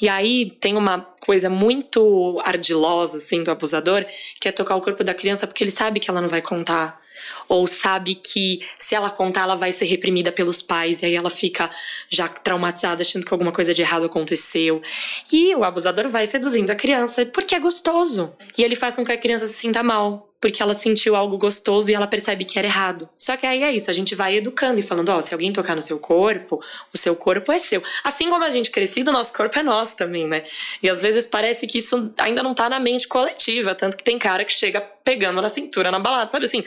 E 0.00 0.08
aí 0.08 0.50
tem 0.60 0.76
uma 0.76 1.00
coisa 1.20 1.48
muito 1.48 2.42
ardilosa, 2.44 3.18
assim, 3.18 3.44
do 3.44 3.50
abusador, 3.52 4.04
que 4.40 4.48
é 4.48 4.52
tocar 4.52 4.74
o 4.74 4.80
corpo 4.80 5.04
da 5.04 5.14
criança 5.14 5.46
porque 5.46 5.62
ele 5.62 5.70
sabe 5.70 6.00
que 6.00 6.10
ela 6.10 6.20
não 6.20 6.28
vai 6.28 6.42
contar. 6.42 7.00
Ou 7.48 7.66
sabe 7.66 8.14
que 8.14 8.60
se 8.78 8.94
ela 8.94 9.10
contar, 9.10 9.42
ela 9.42 9.54
vai 9.54 9.72
ser 9.72 9.86
reprimida 9.86 10.32
pelos 10.32 10.62
pais, 10.62 11.02
e 11.02 11.06
aí 11.06 11.14
ela 11.14 11.30
fica 11.30 11.70
já 12.08 12.28
traumatizada, 12.28 13.02
achando 13.02 13.24
que 13.24 13.32
alguma 13.32 13.52
coisa 13.52 13.74
de 13.74 13.82
errado 13.82 14.04
aconteceu. 14.04 14.80
E 15.30 15.54
o 15.54 15.64
abusador 15.64 16.08
vai 16.08 16.26
seduzindo 16.26 16.70
a 16.70 16.74
criança 16.74 17.26
porque 17.26 17.54
é 17.54 17.60
gostoso. 17.60 18.32
E 18.56 18.62
ele 18.62 18.74
faz 18.74 18.94
com 18.96 19.04
que 19.04 19.12
a 19.12 19.18
criança 19.18 19.46
se 19.46 19.54
sinta 19.54 19.82
mal 19.82 20.28
porque 20.44 20.62
ela 20.62 20.74
sentiu 20.74 21.16
algo 21.16 21.38
gostoso 21.38 21.90
e 21.90 21.94
ela 21.94 22.06
percebe 22.06 22.44
que 22.44 22.58
era 22.58 22.68
errado. 22.68 23.08
Só 23.18 23.34
que 23.34 23.46
aí 23.46 23.62
é 23.62 23.72
isso, 23.72 23.90
a 23.90 23.94
gente 23.94 24.14
vai 24.14 24.36
educando 24.36 24.78
e 24.78 24.82
falando, 24.82 25.08
ó, 25.08 25.16
oh, 25.16 25.22
se 25.22 25.32
alguém 25.32 25.50
tocar 25.50 25.74
no 25.74 25.80
seu 25.80 25.98
corpo, 25.98 26.62
o 26.92 26.98
seu 26.98 27.16
corpo 27.16 27.50
é 27.50 27.56
seu. 27.56 27.82
Assim 28.04 28.28
como 28.28 28.44
a 28.44 28.50
gente 28.50 28.70
crescido, 28.70 29.08
o 29.08 29.12
nosso 29.14 29.32
corpo 29.32 29.58
é 29.58 29.62
nosso 29.62 29.96
também, 29.96 30.28
né? 30.28 30.44
E 30.82 30.90
às 30.90 31.00
vezes 31.00 31.26
parece 31.26 31.66
que 31.66 31.78
isso 31.78 32.12
ainda 32.18 32.42
não 32.42 32.52
tá 32.52 32.68
na 32.68 32.78
mente 32.78 33.08
coletiva, 33.08 33.74
tanto 33.74 33.96
que 33.96 34.04
tem 34.04 34.18
cara 34.18 34.44
que 34.44 34.52
chega 34.52 34.82
pegando 35.02 35.40
na 35.40 35.48
cintura 35.48 35.90
na 35.90 35.98
balada, 35.98 36.28
sabe 36.28 36.44
assim? 36.44 36.62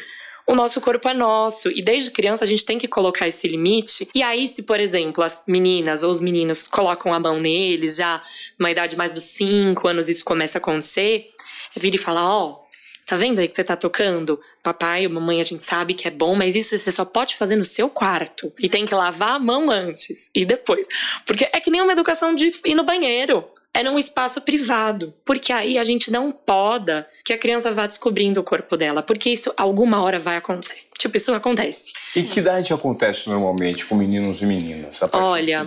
O 0.48 0.56
nosso 0.56 0.80
corpo 0.80 1.08
é 1.10 1.13
nosso. 1.13 1.70
E 1.70 1.82
desde 1.82 2.10
criança 2.10 2.46
a 2.46 2.48
gente 2.48 2.63
tem 2.63 2.77
que 2.77 2.88
colocar 2.88 3.27
esse 3.27 3.48
limite. 3.48 4.08
E 4.16 4.24
aí, 4.24 4.48
se, 4.48 4.63
por 4.63 4.80
exemplo, 4.80 5.22
as 5.24 5.44
meninas 5.46 6.04
ou 6.04 6.10
os 6.10 6.22
meninos 6.22 6.68
colocam 6.68 7.13
a 7.13 7.20
mão 7.20 7.38
neles, 7.38 7.98
já 7.98 8.20
numa 8.58 8.72
idade 8.72 8.96
mais 8.96 9.12
dos 9.12 9.24
5 9.24 9.88
anos, 9.88 10.08
isso 10.08 10.24
começa 10.24 10.58
a 10.58 10.60
acontecer, 10.60 11.27
é 11.75 11.80
vir 11.80 11.94
e 11.94 11.98
falar: 11.98 12.25
ó. 12.25 12.50
Oh, 12.50 12.66
Tá 13.07 13.15
vendo 13.15 13.39
aí 13.39 13.47
que 13.47 13.55
você 13.55 13.63
tá 13.63 13.77
tocando? 13.77 14.37
Papai 14.61 15.07
ou 15.07 15.13
mamãe, 15.13 15.39
a 15.39 15.43
gente 15.43 15.63
sabe 15.63 15.93
que 15.93 16.09
é 16.09 16.11
bom, 16.11 16.35
mas 16.35 16.57
isso 16.57 16.77
você 16.77 16.91
só 16.91 17.05
pode 17.05 17.37
fazer 17.37 17.55
no 17.55 17.63
seu 17.63 17.89
quarto. 17.89 18.51
E 18.59 18.67
tem 18.67 18.83
que 18.83 18.93
lavar 18.93 19.35
a 19.35 19.39
mão 19.39 19.71
antes 19.71 20.29
e 20.35 20.45
depois. 20.45 20.85
Porque 21.25 21.47
é 21.53 21.59
que 21.61 21.71
nem 21.71 21.81
uma 21.81 21.93
educação 21.93 22.35
de 22.35 22.51
ir 22.65 22.75
no 22.75 22.83
banheiro. 22.83 23.45
É 23.73 23.81
num 23.81 23.97
espaço 23.97 24.41
privado. 24.41 25.13
Porque 25.23 25.53
aí 25.53 25.77
a 25.77 25.85
gente 25.85 26.11
não 26.11 26.33
poda 26.33 27.07
que 27.23 27.31
a 27.31 27.37
criança 27.37 27.71
vá 27.71 27.87
descobrindo 27.87 28.41
o 28.41 28.43
corpo 28.43 28.75
dela. 28.75 29.01
Porque 29.01 29.29
isso 29.29 29.53
alguma 29.55 30.03
hora 30.03 30.19
vai 30.19 30.35
acontecer. 30.35 30.79
Tipo, 30.97 31.15
isso 31.15 31.33
acontece. 31.33 31.93
E 32.13 32.23
que 32.23 32.41
idade 32.41 32.73
acontece 32.73 33.29
normalmente 33.29 33.85
com 33.85 33.95
meninos 33.95 34.41
e 34.41 34.45
meninas? 34.45 35.01
A 35.01 35.09
Olha, 35.13 35.65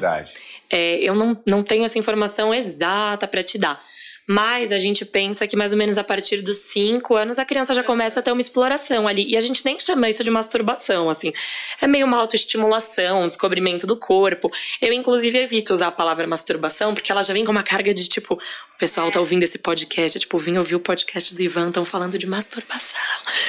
é, 0.68 0.96
eu 0.96 1.14
não, 1.14 1.40
não 1.46 1.62
tenho 1.62 1.84
essa 1.84 1.98
informação 1.98 2.52
exata 2.52 3.26
para 3.26 3.42
te 3.42 3.56
dar. 3.56 3.80
Mas 4.32 4.70
a 4.70 4.78
gente 4.78 5.04
pensa 5.04 5.44
que 5.44 5.56
mais 5.56 5.72
ou 5.72 5.78
menos 5.78 5.98
a 5.98 6.04
partir 6.04 6.40
dos 6.40 6.58
5 6.58 7.16
anos 7.16 7.36
a 7.36 7.44
criança 7.44 7.74
já 7.74 7.82
começa 7.82 8.20
a 8.20 8.22
ter 8.22 8.30
uma 8.30 8.40
exploração 8.40 9.08
ali. 9.08 9.28
E 9.28 9.36
a 9.36 9.40
gente 9.40 9.64
nem 9.64 9.76
chama 9.76 10.08
isso 10.08 10.22
de 10.22 10.30
masturbação, 10.30 11.10
assim. 11.10 11.32
É 11.80 11.88
meio 11.88 12.06
uma 12.06 12.16
autoestimulação, 12.16 13.24
um 13.24 13.26
descobrimento 13.26 13.88
do 13.88 13.96
corpo. 13.96 14.48
Eu, 14.80 14.92
inclusive, 14.92 15.36
evito 15.36 15.72
usar 15.72 15.88
a 15.88 15.90
palavra 15.90 16.28
masturbação, 16.28 16.94
porque 16.94 17.10
ela 17.10 17.24
já 17.24 17.34
vem 17.34 17.44
com 17.44 17.50
uma 17.50 17.64
carga 17.64 17.92
de 17.92 18.08
tipo, 18.08 18.34
o 18.34 18.78
pessoal 18.78 19.10
tá 19.10 19.18
ouvindo 19.18 19.42
esse 19.42 19.58
podcast, 19.58 20.20
tipo, 20.20 20.38
vim 20.38 20.58
ouvir 20.58 20.76
o 20.76 20.80
podcast 20.80 21.34
do 21.34 21.42
Ivan, 21.42 21.66
estão 21.66 21.84
falando 21.84 22.16
de 22.16 22.24
masturbação. 22.28 23.00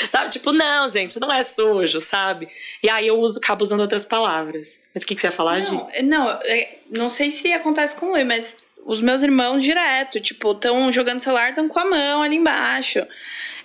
Sabe? 0.10 0.32
Tipo, 0.32 0.52
não, 0.52 0.90
gente, 0.90 1.20
não 1.20 1.32
é 1.32 1.44
sujo, 1.44 2.02
sabe? 2.02 2.48
E 2.82 2.90
aí 2.90 3.06
eu 3.06 3.20
uso, 3.20 3.38
acabo 3.38 3.64
usando 3.64 3.82
outras 3.82 4.04
palavras. 4.04 4.80
Mas 4.96 5.04
o 5.04 5.06
que, 5.06 5.14
que 5.14 5.22
você 5.22 5.28
ia 5.28 5.32
falar, 5.32 5.60
não, 5.60 5.90
Gi? 5.94 6.02
Não, 6.02 6.28
é, 6.28 6.78
não 6.90 7.08
sei 7.08 7.32
se 7.32 7.54
acontece 7.54 7.96
com 7.96 8.18
ele, 8.18 8.26
mas 8.26 8.58
os 8.86 9.02
meus 9.02 9.22
irmãos 9.22 9.64
direto, 9.64 10.20
tipo, 10.20 10.52
estão 10.52 10.92
jogando 10.92 11.20
celular, 11.20 11.50
estão 11.50 11.68
com 11.68 11.80
a 11.80 11.86
mão 11.86 12.22
ali 12.22 12.36
embaixo. 12.36 13.00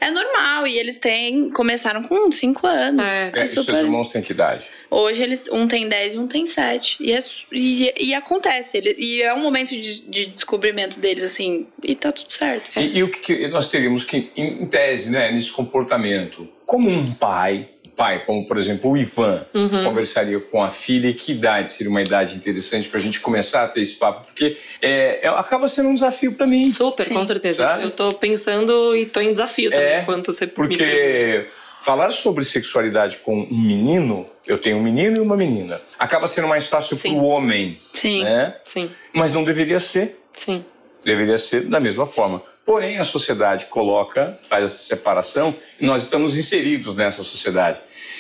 É 0.01 0.11
normal, 0.11 0.67
e 0.67 0.79
eles 0.79 0.99
têm. 0.99 1.51
Começaram 1.51 2.03
com 2.03 2.31
5 2.31 2.67
anos. 2.67 3.13
É, 3.13 3.33
é, 3.35 3.43
é 3.43 3.47
super... 3.47 3.73
seus 3.73 3.85
irmãos 3.85 4.13
têm 4.13 4.23
que 4.23 4.33
idade? 4.33 4.67
Hoje 4.91 5.23
eles. 5.23 5.49
Um 5.51 5.67
tem 5.67 5.89
10 5.89 6.15
e 6.15 6.19
um 6.19 6.27
tem 6.27 6.47
7. 6.47 6.99
E, 7.01 7.13
é, 7.13 7.19
e, 7.53 7.95
e 7.99 8.15
acontece. 8.15 8.77
Ele, 8.77 8.95
e 8.99 9.23
é 9.23 9.33
um 9.33 9.41
momento 9.41 9.71
de, 9.71 10.01
de, 10.03 10.27
descobrimento 10.27 11.01
deles, 11.01 11.25
assim, 11.25 11.67
e 11.83 11.95
tá 11.95 12.13
tudo 12.13 12.31
certo. 12.31 12.79
E, 12.79 12.99
e 12.99 13.03
o 13.03 13.11
que, 13.11 13.21
que, 13.21 13.49
nós 13.49 13.69
teríamos 13.69 14.05
que, 14.05 14.31
em 14.37 14.67
tese, 14.67 15.11
né, 15.11 15.33
nesse 15.33 15.51
comportamento, 15.51 16.47
como 16.67 16.91
um 16.91 17.13
pai 17.13 17.69
pai, 17.97 18.23
como 18.25 18.47
por 18.47 18.59
exemplo 18.59 18.91
o 18.91 18.97
Ivan, 18.97 19.47
uhum. 19.55 19.85
conversaria 19.85 20.39
com 20.39 20.63
a 20.63 20.71
filha 20.71 21.09
e 21.09 21.15
que 21.15 21.33
idade 21.33 21.73
seria 21.73 21.91
uma 21.91 22.03
idade 22.03 22.37
interessante 22.37 22.89
para 22.89 23.01
a 23.01 23.03
gente 23.03 23.21
começar 23.21 23.65
a 23.65 23.69
ter 23.69 23.81
esse 23.81 23.95
papo? 23.95 24.27
Porque 24.27 24.57
é, 24.83 25.27
é, 25.27 25.29
acaba 25.29 25.67
sendo 25.67 25.89
um 25.89 25.95
desafio 25.95 26.33
para 26.33 26.47
mim. 26.47 26.71
Super, 26.71 27.05
Sim. 27.05 27.15
com 27.15 27.25
certeza. 27.25 27.67
Tá? 27.67 27.81
Eu 27.81 27.91
tô 27.91 28.11
pensando 28.11 28.95
e 28.95 29.07
tô 29.07 29.21
em 29.21 29.33
desafio 29.33 29.71
também, 29.71 29.87
é, 29.87 30.03
enquanto 30.03 30.31
você 30.31 30.47
Porque 30.47 31.47
falar 31.81 32.11
sobre 32.11 32.45
sexualidade 32.45 33.19
com 33.19 33.43
um 33.43 33.63
menino, 33.63 34.27
eu 34.47 34.59
tenho 34.59 34.77
um 34.77 34.83
menino 34.83 35.19
e 35.19 35.21
uma 35.21 35.37
menina, 35.37 35.81
acaba 35.99 36.27
sendo 36.27 36.49
mais 36.49 36.69
fácil 36.69 36.97
para 36.97 37.11
o 37.11 37.25
homem. 37.25 37.77
Sim. 37.81 38.25
Né? 38.25 38.55
Sim. 38.65 38.91
Mas 39.13 39.33
não 39.33 39.43
deveria 39.43 39.79
ser. 39.79 40.21
Sim. 40.33 40.65
Deveria 41.05 41.39
ser 41.39 41.63
da 41.63 41.79
mesma 41.79 42.05
forma. 42.05 42.43
Porém, 42.67 42.99
a 42.99 43.05
sociedade 43.05 43.67
coloca, 43.67 44.37
faz 44.49 44.65
essa 44.65 44.81
separação 44.81 45.55
e 45.81 45.87
nós 45.87 46.03
estamos 46.03 46.37
inseridos 46.37 46.97
nessa 46.97 47.23
sociedade. 47.23 47.79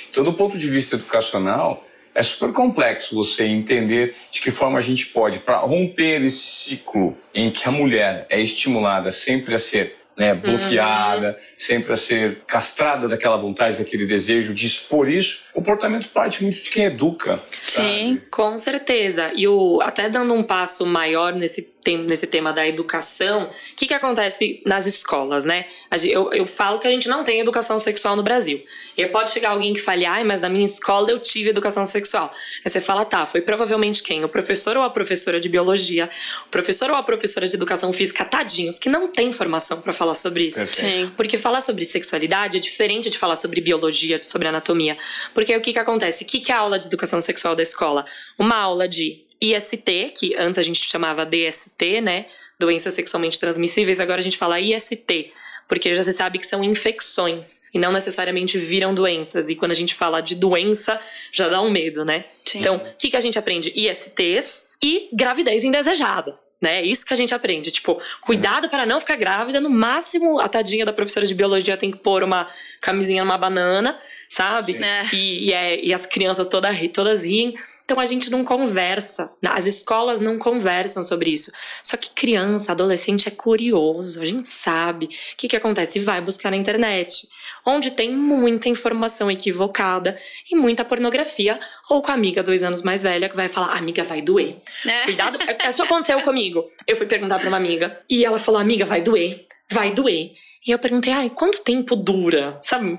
Então, 0.08 0.22
do 0.22 0.32
ponto 0.32 0.56
de 0.56 0.70
vista 0.70 0.94
educacional, 0.94 1.84
é 2.14 2.22
super 2.22 2.52
complexo 2.52 3.14
você 3.14 3.44
entender 3.44 4.14
de 4.30 4.40
que 4.40 4.52
forma 4.52 4.78
a 4.78 4.80
gente 4.80 5.06
pode, 5.06 5.40
para 5.40 5.58
romper 5.58 6.22
esse 6.22 6.46
ciclo 6.46 7.18
em 7.34 7.50
que 7.50 7.68
a 7.68 7.72
mulher 7.72 8.24
é 8.30 8.40
estimulada 8.40 9.10
sempre 9.10 9.54
a 9.54 9.58
ser 9.58 9.96
né, 10.16 10.32
bloqueada, 10.32 11.28
uhum. 11.28 11.34
sempre 11.58 11.92
a 11.92 11.96
ser 11.96 12.38
castrada 12.46 13.06
daquela 13.06 13.36
vontade, 13.36 13.76
daquele 13.76 14.06
desejo 14.06 14.54
de 14.54 14.64
expor 14.64 15.10
isso. 15.10 15.44
O 15.50 15.56
comportamento 15.56 16.08
parte 16.08 16.42
muito 16.42 16.62
de 16.62 16.70
quem 16.70 16.84
educa. 16.84 17.38
Sim, 17.68 18.14
sabe? 18.14 18.22
com 18.30 18.56
certeza. 18.56 19.30
E 19.36 19.46
o, 19.46 19.80
até 19.82 20.08
dando 20.08 20.32
um 20.32 20.42
passo 20.42 20.86
maior 20.86 21.34
nesse 21.34 21.62
tem, 21.86 21.98
nesse 21.98 22.26
tema 22.26 22.52
da 22.52 22.66
educação, 22.66 23.44
o 23.44 23.76
que, 23.76 23.86
que 23.86 23.94
acontece 23.94 24.60
nas 24.66 24.86
escolas, 24.86 25.44
né? 25.44 25.66
Eu, 26.02 26.32
eu 26.32 26.44
falo 26.44 26.80
que 26.80 26.88
a 26.88 26.90
gente 26.90 27.08
não 27.08 27.22
tem 27.22 27.38
educação 27.38 27.78
sexual 27.78 28.16
no 28.16 28.24
Brasil. 28.24 28.60
E 28.96 29.06
pode 29.06 29.30
chegar 29.30 29.50
alguém 29.50 29.72
que 29.72 29.80
fale, 29.80 30.04
ai, 30.04 30.24
mas 30.24 30.40
na 30.40 30.48
minha 30.48 30.64
escola 30.64 31.12
eu 31.12 31.20
tive 31.20 31.50
educação 31.50 31.86
sexual. 31.86 32.32
Aí 32.64 32.68
você 32.68 32.80
fala, 32.80 33.04
tá, 33.04 33.24
foi 33.24 33.40
provavelmente 33.40 34.02
quem? 34.02 34.24
O 34.24 34.28
professor 34.28 34.76
ou 34.76 34.82
a 34.82 34.90
professora 34.90 35.38
de 35.38 35.48
biologia, 35.48 36.10
o 36.46 36.50
professor 36.50 36.90
ou 36.90 36.96
a 36.96 37.04
professora 37.04 37.46
de 37.46 37.54
educação 37.54 37.92
física, 37.92 38.24
tadinhos, 38.24 38.80
que 38.80 38.88
não 38.88 39.06
tem 39.06 39.30
formação 39.30 39.80
para 39.80 39.92
falar 39.92 40.16
sobre 40.16 40.48
isso. 40.48 40.66
Sim. 40.74 41.12
Porque 41.16 41.38
falar 41.38 41.60
sobre 41.60 41.84
sexualidade 41.84 42.56
é 42.56 42.60
diferente 42.60 43.08
de 43.08 43.16
falar 43.16 43.36
sobre 43.36 43.60
biologia, 43.60 44.20
sobre 44.24 44.48
anatomia. 44.48 44.96
Porque 45.32 45.56
o 45.56 45.60
que, 45.60 45.72
que 45.72 45.78
acontece? 45.78 46.24
O 46.24 46.26
que, 46.26 46.40
que 46.40 46.50
é 46.50 46.54
a 46.56 46.58
aula 46.58 46.80
de 46.80 46.88
educação 46.88 47.20
sexual 47.20 47.54
da 47.54 47.62
escola? 47.62 48.04
Uma 48.36 48.56
aula 48.56 48.88
de 48.88 49.25
IST, 49.40 50.12
que 50.16 50.34
antes 50.36 50.58
a 50.58 50.62
gente 50.62 50.82
chamava 50.84 51.26
DST, 51.26 52.00
né? 52.00 52.26
Doenças 52.58 52.94
sexualmente 52.94 53.38
transmissíveis, 53.38 54.00
agora 54.00 54.20
a 54.20 54.22
gente 54.22 54.38
fala 54.38 54.60
IST, 54.60 55.30
porque 55.68 55.92
já 55.92 56.02
se 56.02 56.12
sabe 56.12 56.38
que 56.38 56.46
são 56.46 56.62
infecções 56.64 57.68
e 57.74 57.78
não 57.78 57.92
necessariamente 57.92 58.58
viram 58.58 58.94
doenças. 58.94 59.48
E 59.48 59.56
quando 59.56 59.72
a 59.72 59.74
gente 59.74 59.94
fala 59.94 60.20
de 60.20 60.34
doença, 60.34 60.98
já 61.30 61.48
dá 61.48 61.60
um 61.60 61.70
medo, 61.70 62.04
né? 62.04 62.24
Sim. 62.44 62.60
Então, 62.60 62.76
o 62.76 62.96
que, 62.96 63.10
que 63.10 63.16
a 63.16 63.20
gente 63.20 63.38
aprende? 63.38 63.72
ISTs 63.74 64.68
e 64.82 65.08
gravidez 65.12 65.64
indesejada. 65.64 66.38
Né? 66.60 66.80
É 66.80 66.82
isso 66.82 67.04
que 67.04 67.12
a 67.12 67.16
gente 67.16 67.34
aprende. 67.34 67.70
Tipo, 67.70 68.00
cuidado 68.22 68.68
para 68.68 68.86
não 68.86 68.98
ficar 69.00 69.16
grávida. 69.16 69.60
No 69.60 69.68
máximo, 69.68 70.40
a 70.40 70.48
tadinha 70.48 70.86
da 70.86 70.92
professora 70.92 71.26
de 71.26 71.34
biologia 71.34 71.76
tem 71.76 71.90
que 71.90 71.98
pôr 71.98 72.22
uma 72.22 72.46
camisinha 72.80 73.22
numa 73.22 73.36
banana, 73.36 73.98
sabe? 74.28 74.76
É. 74.82 75.14
E, 75.14 75.48
e, 75.48 75.52
é, 75.52 75.84
e, 75.84 75.92
as 75.92 76.06
crianças 76.06 76.46
toda, 76.46 76.70
todas 76.92 77.24
riem. 77.24 77.54
Então 77.86 78.00
a 78.00 78.04
gente 78.04 78.30
não 78.30 78.44
conversa, 78.44 79.30
as 79.46 79.64
escolas 79.64 80.20
não 80.20 80.40
conversam 80.40 81.04
sobre 81.04 81.30
isso. 81.30 81.52
Só 81.84 81.96
que 81.96 82.10
criança, 82.10 82.72
adolescente 82.72 83.28
é 83.28 83.30
curioso, 83.30 84.20
a 84.20 84.26
gente 84.26 84.50
sabe. 84.50 85.06
O 85.06 85.08
que, 85.36 85.46
que 85.46 85.54
acontece? 85.54 86.00
Vai 86.00 86.20
buscar 86.20 86.50
na 86.50 86.56
internet, 86.56 87.28
onde 87.64 87.92
tem 87.92 88.10
muita 88.10 88.68
informação 88.68 89.30
equivocada 89.30 90.16
e 90.50 90.56
muita 90.56 90.84
pornografia, 90.84 91.60
ou 91.88 92.02
com 92.02 92.10
a 92.10 92.14
amiga 92.14 92.42
dois 92.42 92.64
anos 92.64 92.82
mais 92.82 93.04
velha 93.04 93.28
que 93.28 93.36
vai 93.36 93.48
falar: 93.48 93.76
amiga, 93.76 94.02
vai 94.02 94.20
doer. 94.20 94.56
É. 94.84 95.04
Cuidado, 95.04 95.38
isso 95.68 95.82
aconteceu 95.84 96.20
comigo. 96.22 96.64
Eu 96.88 96.96
fui 96.96 97.06
perguntar 97.06 97.38
pra 97.38 97.46
uma 97.46 97.56
amiga 97.56 97.96
e 98.10 98.24
ela 98.24 98.40
falou: 98.40 98.60
amiga, 98.60 98.84
vai 98.84 99.00
doer, 99.00 99.45
vai 99.70 99.92
doer. 99.92 100.32
E 100.66 100.72
eu 100.72 100.78
perguntei, 100.78 101.12
ai, 101.12 101.30
quanto 101.30 101.62
tempo 101.62 101.94
dura? 101.94 102.58
Sabe, 102.60 102.98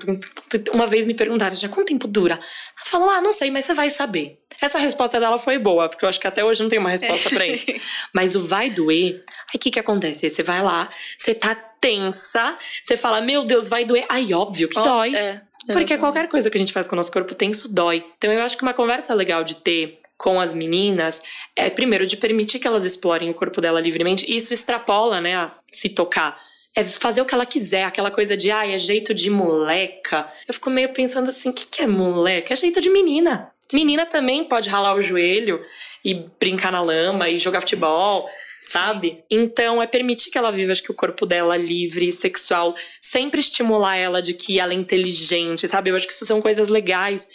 uma 0.72 0.86
vez 0.86 1.06
me 1.06 1.14
perguntaram, 1.14 1.54
já 1.54 1.68
quanto 1.68 1.88
tempo 1.88 2.08
dura? 2.08 2.36
Ela 2.36 2.86
falou, 2.86 3.10
ah, 3.10 3.22
não 3.22 3.34
sei, 3.34 3.52
mas 3.52 3.66
você 3.66 3.74
vai 3.74 3.90
saber. 3.90 4.40
Essa 4.62 4.80
resposta 4.80 5.20
dela 5.20 5.38
foi 5.38 5.60
boa, 5.60 5.90
porque 5.90 6.06
eu 6.06 6.10
acho 6.10 6.20
que 6.20 6.28
até 6.28 6.44
hoje 6.44 6.64
não 6.64 6.70
tem 6.70 6.80
uma 6.80 6.90
resposta 6.90 7.30
para 7.30 7.46
isso. 7.46 7.66
mas 8.14 8.36
o 8.36 8.42
vai 8.42 8.70
doer, 8.70 9.22
aí 9.50 9.56
o 9.56 9.60
que 9.60 9.70
que 9.70 9.80
acontece? 9.80 10.26
Aí 10.26 10.30
você 10.30 10.44
vai 10.44 10.64
lá, 10.64 10.90
você 11.18 11.34
tá 11.34 11.54
tensa, 11.56 12.56
você 12.82 12.96
fala, 12.96 13.20
meu 13.20 13.44
Deus, 13.44 13.68
vai 13.68 13.84
doer. 13.84 14.06
Aí, 14.08 14.34
óbvio 14.34 14.70
que 14.70 14.80
oh, 14.80 14.84
dói. 14.84 15.16
É. 15.16 15.42
Porque 15.72 15.98
qualquer 15.98 16.30
coisa 16.30 16.50
que 16.50 16.58
a 16.58 16.60
gente 16.60 16.72
faz 16.72 16.88
com 16.88 16.96
o 16.96 16.98
nosso 16.98 17.12
corpo 17.12 17.36
tenso 17.36 17.74
dói. 17.74 18.06
Então 18.18 18.32
eu 18.32 18.42
acho 18.42 18.56
que 18.56 18.64
uma 18.64 18.74
conversa 18.74 19.14
legal 19.14 19.44
de 19.44 19.58
ter 19.58 20.00
com 20.18 20.40
as 20.40 20.54
meninas 20.54 21.22
é 21.56 21.70
primeiro 21.70 22.06
de 22.06 22.16
permitir 22.16 22.60
que 22.60 22.68
elas 22.68 22.86
explorem 22.86 23.30
o 23.30 23.34
corpo 23.34 23.60
dela 23.60 23.80
livremente. 23.82 24.26
E 24.26 24.36
isso 24.38 24.54
extrapola, 24.54 25.20
né, 25.20 25.36
a 25.36 25.52
se 25.70 25.90
tocar 25.90 26.40
é 26.78 26.84
fazer 26.84 27.22
o 27.22 27.26
que 27.26 27.34
ela 27.34 27.46
quiser, 27.46 27.86
aquela 27.86 28.12
coisa 28.12 28.38
de, 28.38 28.52
ai, 28.52 28.76
é 28.76 28.78
jeito 28.78 29.12
de 29.12 29.32
moleca. 29.32 30.28
Eu 30.48 30.54
fico 30.54 30.70
meio 30.70 30.94
pensando 30.94 31.32
assim, 31.32 31.50
o 31.50 31.54
que, 31.54 31.66
que 31.66 31.82
é 31.82 31.88
moleca? 31.88 32.54
É 32.54 32.56
jeito 32.56 32.80
de 32.80 32.88
menina. 32.88 33.52
Menina 33.74 34.06
também 34.06 34.44
pode 34.44 34.70
ralar 34.70 34.94
o 34.94 35.02
joelho 35.02 35.60
e 36.06 36.14
brincar 36.40 36.72
na 36.72 36.80
lama 36.80 37.28
e 37.30 37.40
jogar 37.40 37.62
futebol, 37.62 38.30
sabe? 38.62 39.24
Então 39.28 39.82
é 39.82 39.88
permitir 39.88 40.30
que 40.30 40.38
ela 40.38 40.52
viva, 40.52 40.72
acho 40.72 40.84
que 40.84 40.92
o 40.92 40.94
corpo 40.94 41.26
dela 41.26 41.58
livre, 41.58 42.12
sexual, 42.12 42.76
sempre 43.02 43.40
estimular 43.40 43.96
ela 43.98 44.22
de 44.22 44.36
que 44.36 44.60
ela 44.60 44.72
é 44.72 44.76
inteligente, 44.76 45.68
sabe? 45.68 45.90
Eu 45.90 45.96
acho 45.96 46.06
que 46.06 46.14
isso 46.14 46.28
são 46.28 46.40
coisas 46.44 46.68
legais. 46.68 47.28